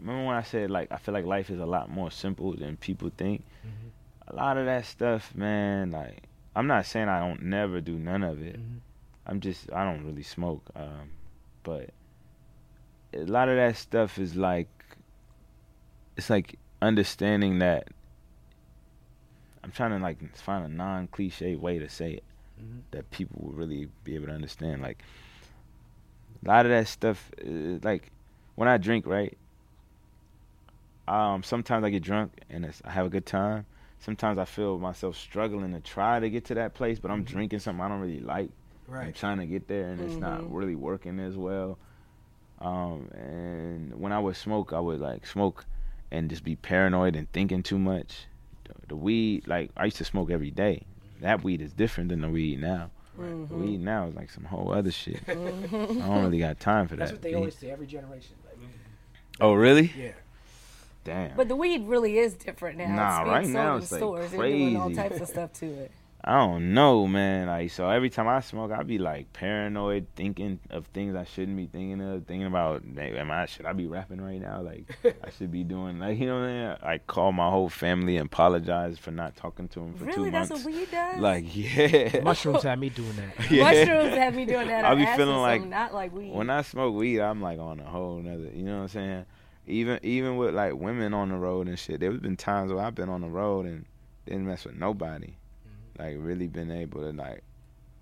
Remember 0.00 0.26
when 0.26 0.36
I 0.36 0.42
said 0.42 0.70
like 0.70 0.90
I 0.92 0.96
feel 0.98 1.14
like 1.14 1.24
life 1.24 1.50
is 1.50 1.60
a 1.60 1.66
lot 1.66 1.88
more 1.88 2.10
simple 2.10 2.52
than 2.54 2.76
people 2.76 3.10
think. 3.16 3.44
A 4.28 4.34
lot 4.34 4.56
of 4.58 4.66
that 4.66 4.84
stuff, 4.86 5.34
man. 5.34 5.92
Like 5.92 6.24
I'm 6.56 6.66
not 6.66 6.86
saying 6.86 7.08
I 7.08 7.20
don't 7.20 7.42
never 7.44 7.80
do 7.80 7.92
none 7.98 8.22
of 8.22 8.42
it. 8.42 8.56
Mhm. 8.60 8.78
I'm 9.26 9.40
just 9.40 9.72
I 9.72 9.84
don't 9.84 10.04
really 10.04 10.22
smoke. 10.22 10.62
Um, 10.74 11.10
but 11.62 11.90
a 13.14 13.24
lot 13.24 13.48
of 13.48 13.56
that 13.56 13.76
stuff 13.76 14.18
is 14.18 14.34
like 14.34 14.68
it's 16.16 16.28
like 16.28 16.58
understanding 16.82 17.58
that 17.60 17.88
I'm 19.62 19.70
trying 19.72 19.90
to 19.92 19.98
like 19.98 20.36
find 20.36 20.64
a 20.64 20.68
non 20.68 21.08
cliche 21.08 21.56
way 21.56 21.78
to 21.78 21.88
say 21.88 22.14
it 22.14 22.24
Mhm. 22.60 22.82
that 22.90 23.10
people 23.10 23.40
will 23.42 23.52
really 23.52 23.88
be 24.04 24.14
able 24.14 24.26
to 24.26 24.32
understand. 24.32 24.82
Like 24.82 25.02
a 26.44 26.48
lot 26.48 26.66
of 26.66 26.70
that 26.70 26.86
stuff, 26.88 27.30
uh, 27.44 27.78
like 27.82 28.10
when 28.54 28.68
I 28.68 28.76
drink, 28.76 29.06
right? 29.06 29.36
Um, 31.06 31.42
sometimes 31.42 31.84
I 31.84 31.90
get 31.90 32.02
drunk 32.02 32.40
and 32.48 32.64
it's, 32.64 32.80
I 32.84 32.90
have 32.90 33.06
a 33.06 33.10
good 33.10 33.26
time. 33.26 33.66
Sometimes 33.98 34.38
I 34.38 34.44
feel 34.44 34.78
myself 34.78 35.16
struggling 35.16 35.72
to 35.72 35.80
try 35.80 36.20
to 36.20 36.28
get 36.30 36.44
to 36.46 36.54
that 36.54 36.74
place, 36.74 36.98
but 36.98 37.10
I'm 37.10 37.24
drinking 37.24 37.60
something 37.60 37.82
I 37.82 37.88
don't 37.88 38.00
really 38.00 38.20
like. 38.20 38.50
I'm 38.90 39.12
trying 39.12 39.38
to 39.38 39.46
get 39.46 39.66
there 39.66 39.88
and 39.88 40.00
it's 40.00 40.20
not 40.20 40.42
Mhm. 40.42 40.54
really 40.54 40.74
working 40.74 41.18
as 41.20 41.36
well. 41.36 41.78
Um, 42.60 43.08
and 43.12 43.98
when 43.98 44.12
I 44.12 44.18
would 44.18 44.36
smoke, 44.36 44.72
I 44.72 44.80
would 44.80 45.00
like 45.00 45.26
smoke 45.26 45.64
and 46.14 46.30
just 46.30 46.44
be 46.44 46.56
paranoid 46.56 47.16
and 47.16 47.30
thinking 47.32 47.62
too 47.62 47.78
much. 47.78 48.26
The, 48.64 48.74
the 48.88 48.96
weed, 48.96 49.46
like 49.46 49.70
I 49.76 49.86
used 49.86 49.96
to 49.98 50.04
smoke 50.04 50.30
every 50.30 50.50
day. 50.50 50.82
That 51.20 51.42
weed 51.42 51.60
is 51.60 51.72
different 51.72 52.10
than 52.10 52.20
the 52.20 52.28
weed 52.28 52.60
now. 52.60 52.90
The 53.16 53.22
mm-hmm. 53.22 53.60
weed 53.60 53.80
now 53.80 54.06
is 54.06 54.14
like 54.14 54.30
some 54.30 54.44
whole 54.44 54.72
other 54.72 54.90
shit. 54.90 55.20
Mm-hmm. 55.26 56.02
I 56.02 56.06
don't 56.06 56.24
really 56.24 56.38
got 56.38 56.60
time 56.60 56.88
for 56.88 56.96
that. 56.96 57.00
That's 57.00 57.12
what 57.12 57.22
they 57.22 57.30
B. 57.30 57.36
always 57.36 57.56
say. 57.56 57.70
Every 57.70 57.86
generation. 57.86 58.36
Like, 58.44 58.58
Oh, 59.40 59.54
really? 59.54 59.92
yeah. 59.96 60.12
Damn. 61.04 61.36
But 61.36 61.48
the 61.48 61.56
weed 61.56 61.86
really 61.86 62.18
is 62.18 62.34
different 62.34 62.78
now. 62.78 62.94
Nah, 62.94 63.08
it's 63.08 63.18
being 63.18 63.28
right 63.28 63.44
sold 63.44 63.54
now 63.54 63.76
in 63.76 63.82
it's, 63.82 63.92
like, 63.92 63.98
stores. 63.98 64.30
They're 64.30 64.40
doing 64.40 64.76
all 64.76 64.90
types 64.90 65.20
of 65.20 65.28
stuff 65.28 65.52
to 65.54 65.66
it. 65.66 65.90
I 66.26 66.38
don't 66.38 66.72
know, 66.72 67.06
man. 67.06 67.48
Like 67.48 67.70
so, 67.70 67.90
every 67.90 68.08
time 68.08 68.26
I 68.28 68.40
smoke, 68.40 68.70
I 68.72 68.82
be 68.82 68.96
like 68.96 69.34
paranoid, 69.34 70.06
thinking 70.16 70.58
of 70.70 70.86
things 70.86 71.14
I 71.14 71.24
shouldn't 71.24 71.58
be 71.58 71.66
thinking 71.66 72.00
of, 72.00 72.24
thinking 72.26 72.46
about. 72.46 72.82
Am 72.96 73.30
I 73.30 73.44
should 73.44 73.66
I 73.66 73.74
be 73.74 73.86
rapping 73.86 74.22
right 74.22 74.40
now? 74.40 74.62
Like 74.62 74.86
I 75.04 75.28
should 75.36 75.52
be 75.52 75.64
doing, 75.64 75.98
like 75.98 76.18
you 76.18 76.26
know 76.26 76.40
what 76.40 76.48
I 76.48 76.52
mean? 76.68 76.76
I 76.82 76.98
call 76.98 77.32
my 77.32 77.50
whole 77.50 77.68
family 77.68 78.16
and 78.16 78.26
apologize 78.26 78.98
for 78.98 79.10
not 79.10 79.36
talking 79.36 79.68
to 79.68 79.80
them 79.80 79.92
for 79.94 80.04
really, 80.06 80.14
two 80.16 80.30
that's 80.30 80.48
months. 80.48 80.64
what 80.64 80.74
weed 80.74 80.90
does. 80.90 81.18
like 81.20 81.44
yeah, 81.54 82.20
Mushrooms 82.22 82.62
had 82.62 82.78
me 82.80 82.88
doing 82.88 83.12
that. 83.16 83.50
Yeah. 83.50 83.64
mushrooms 83.64 84.16
have 84.16 84.34
me 84.34 84.46
doing 84.46 84.68
that. 84.68 84.86
I 84.86 84.92
on 84.92 84.96
be 84.98 85.04
feeling 85.16 85.36
like- 85.36 85.66
not 85.68 85.92
like 85.92 86.14
weed. 86.14 86.32
when 86.32 86.48
I 86.48 86.62
smoke 86.62 86.94
weed, 86.94 87.20
I'm 87.20 87.42
like 87.42 87.58
on 87.58 87.80
a 87.80 87.84
whole 87.84 88.16
nother. 88.22 88.48
You 88.54 88.62
know 88.64 88.76
what 88.76 88.82
I'm 88.84 88.88
saying? 88.88 89.24
Even 89.66 90.00
even 90.02 90.38
with 90.38 90.54
like 90.54 90.72
women 90.74 91.12
on 91.12 91.28
the 91.28 91.36
road 91.36 91.68
and 91.68 91.78
shit, 91.78 92.00
there's 92.00 92.18
been 92.18 92.38
times 92.38 92.72
where 92.72 92.82
I've 92.82 92.94
been 92.94 93.10
on 93.10 93.20
the 93.20 93.28
road 93.28 93.66
and 93.66 93.84
didn't 94.24 94.46
mess 94.46 94.64
with 94.64 94.76
nobody. 94.76 95.34
Like 95.98 96.16
really 96.18 96.48
been 96.48 96.70
able 96.70 97.00
to 97.02 97.12
like 97.12 97.42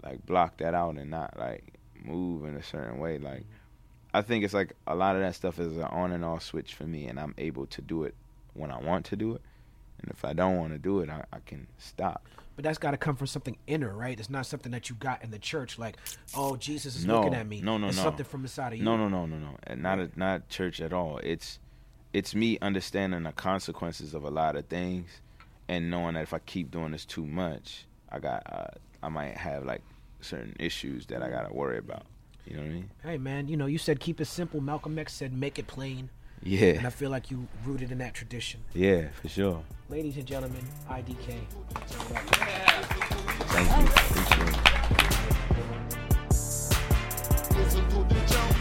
like 0.03 0.25
block 0.27 0.59
that 0.59 0.75
out 0.75 0.97
and 0.97 1.11
not 1.11 1.39
like 1.39 1.75
move 2.05 2.45
in 2.45 2.57
a 2.57 2.63
certain 2.63 2.99
way. 2.99 3.19
Like 3.19 3.45
I 4.15 4.23
think 4.23 4.45
it's 4.45 4.55
like 4.55 4.75
a 4.87 4.95
lot 4.95 5.15
of 5.17 5.23
that 5.23 5.35
stuff 5.35 5.59
is 5.59 5.77
an 5.77 5.85
on 5.85 6.13
and 6.13 6.25
off 6.25 6.43
switch 6.43 6.75
for 6.75 6.85
me, 6.85 7.07
and 7.07 7.19
I'm 7.19 7.35
able 7.39 7.67
to 7.67 7.83
do 7.83 8.05
it 8.05 8.15
when 8.55 8.71
I 8.71 8.79
want 8.79 9.07
to 9.07 9.17
do 9.17 9.35
it. 9.35 9.43
And 10.01 10.11
if 10.11 10.25
I 10.25 10.33
don't 10.33 10.59
want 10.59 10.73
to 10.73 10.79
do 10.79 11.01
it, 11.01 11.09
I, 11.09 11.25
I 11.33 11.39
can 11.47 11.69
stop. 11.79 12.27
But 12.57 12.65
that's 12.65 12.77
got 12.79 12.91
to 12.91 12.97
come 12.97 13.17
from 13.17 13.29
something 13.29 13.57
inner, 13.67 13.95
right? 13.95 14.19
It's 14.19 14.29
not 14.29 14.45
something 14.47 14.73
that 14.73 14.91
you 14.91 14.97
got 14.97 15.23
in 15.25 15.31
the 15.31 15.39
church, 15.39 15.79
like, 15.79 15.97
oh, 16.37 16.57
Jesus 16.57 16.97
is 16.97 17.07
No, 17.07 17.21
looking 17.21 17.35
at 17.35 17.47
me. 17.47 17.63
no, 17.63 17.73
no, 17.79 17.79
no. 17.79 17.87
it's 17.89 17.97
no. 17.97 18.03
something 18.03 18.27
from 18.27 18.43
inside 18.43 18.73
of 18.73 18.79
you. 18.79 18.85
No, 18.85 18.97
no, 18.97 19.09
no, 19.09 19.25
no, 19.27 19.39
no. 19.39 19.57
And 19.63 19.83
not 19.83 19.99
a, 20.01 20.11
not 20.17 20.49
church 20.49 20.81
at 20.81 20.93
all. 20.93 21.19
It's 21.23 21.59
it's 22.13 22.35
me 22.35 22.59
understanding 22.61 23.23
the 23.23 23.33
consequences 23.33 24.13
of 24.13 24.25
a 24.25 24.29
lot 24.31 24.57
of 24.57 24.67
things, 24.67 25.09
and 25.73 25.91
knowing 25.91 26.15
that 26.15 26.23
if 26.23 26.35
I 26.35 26.39
keep 26.41 26.71
doing 26.71 26.93
this 26.93 27.07
too 27.07 27.27
much, 27.27 27.87
I 28.11 28.19
got 28.19 28.43
uh, 28.47 28.67
I 29.03 29.09
might 29.09 29.37
have 29.37 29.65
like 29.65 29.81
certain 30.21 30.55
issues 30.61 31.07
that 31.07 31.23
I 31.23 31.31
gotta 31.31 31.53
worry 31.53 31.79
about. 31.79 32.05
You 32.47 32.57
know 32.57 32.63
what 32.63 32.69
I 32.69 32.73
mean? 32.73 32.91
Hey 33.03 33.17
man, 33.19 33.49
you 33.49 33.57
know 33.57 33.65
you 33.67 33.79
said 33.79 33.99
keep 33.99 34.21
it 34.21 34.27
simple. 34.27 34.61
Malcolm 34.61 34.99
X 34.99 35.15
said 35.15 35.33
make 35.33 35.59
it 35.59 35.67
plain. 35.67 36.11
Yeah. 36.43 36.73
And 36.73 36.87
I 36.87 36.91
feel 36.91 37.09
like 37.11 37.31
you 37.31 37.49
rooted 37.65 37.91
in 37.91 37.99
that 37.99 38.13
tradition. 38.15 38.61
Yeah, 38.75 39.09
for 39.23 39.29
sure. 39.29 39.63
Ladies 39.89 40.17
and 40.17 40.27
gentlemen, 40.27 40.63
IDK. 40.91 41.41
Thank 43.49 43.71
you. 43.79 43.85
Appreciate 47.65 48.49
it. 48.49 48.52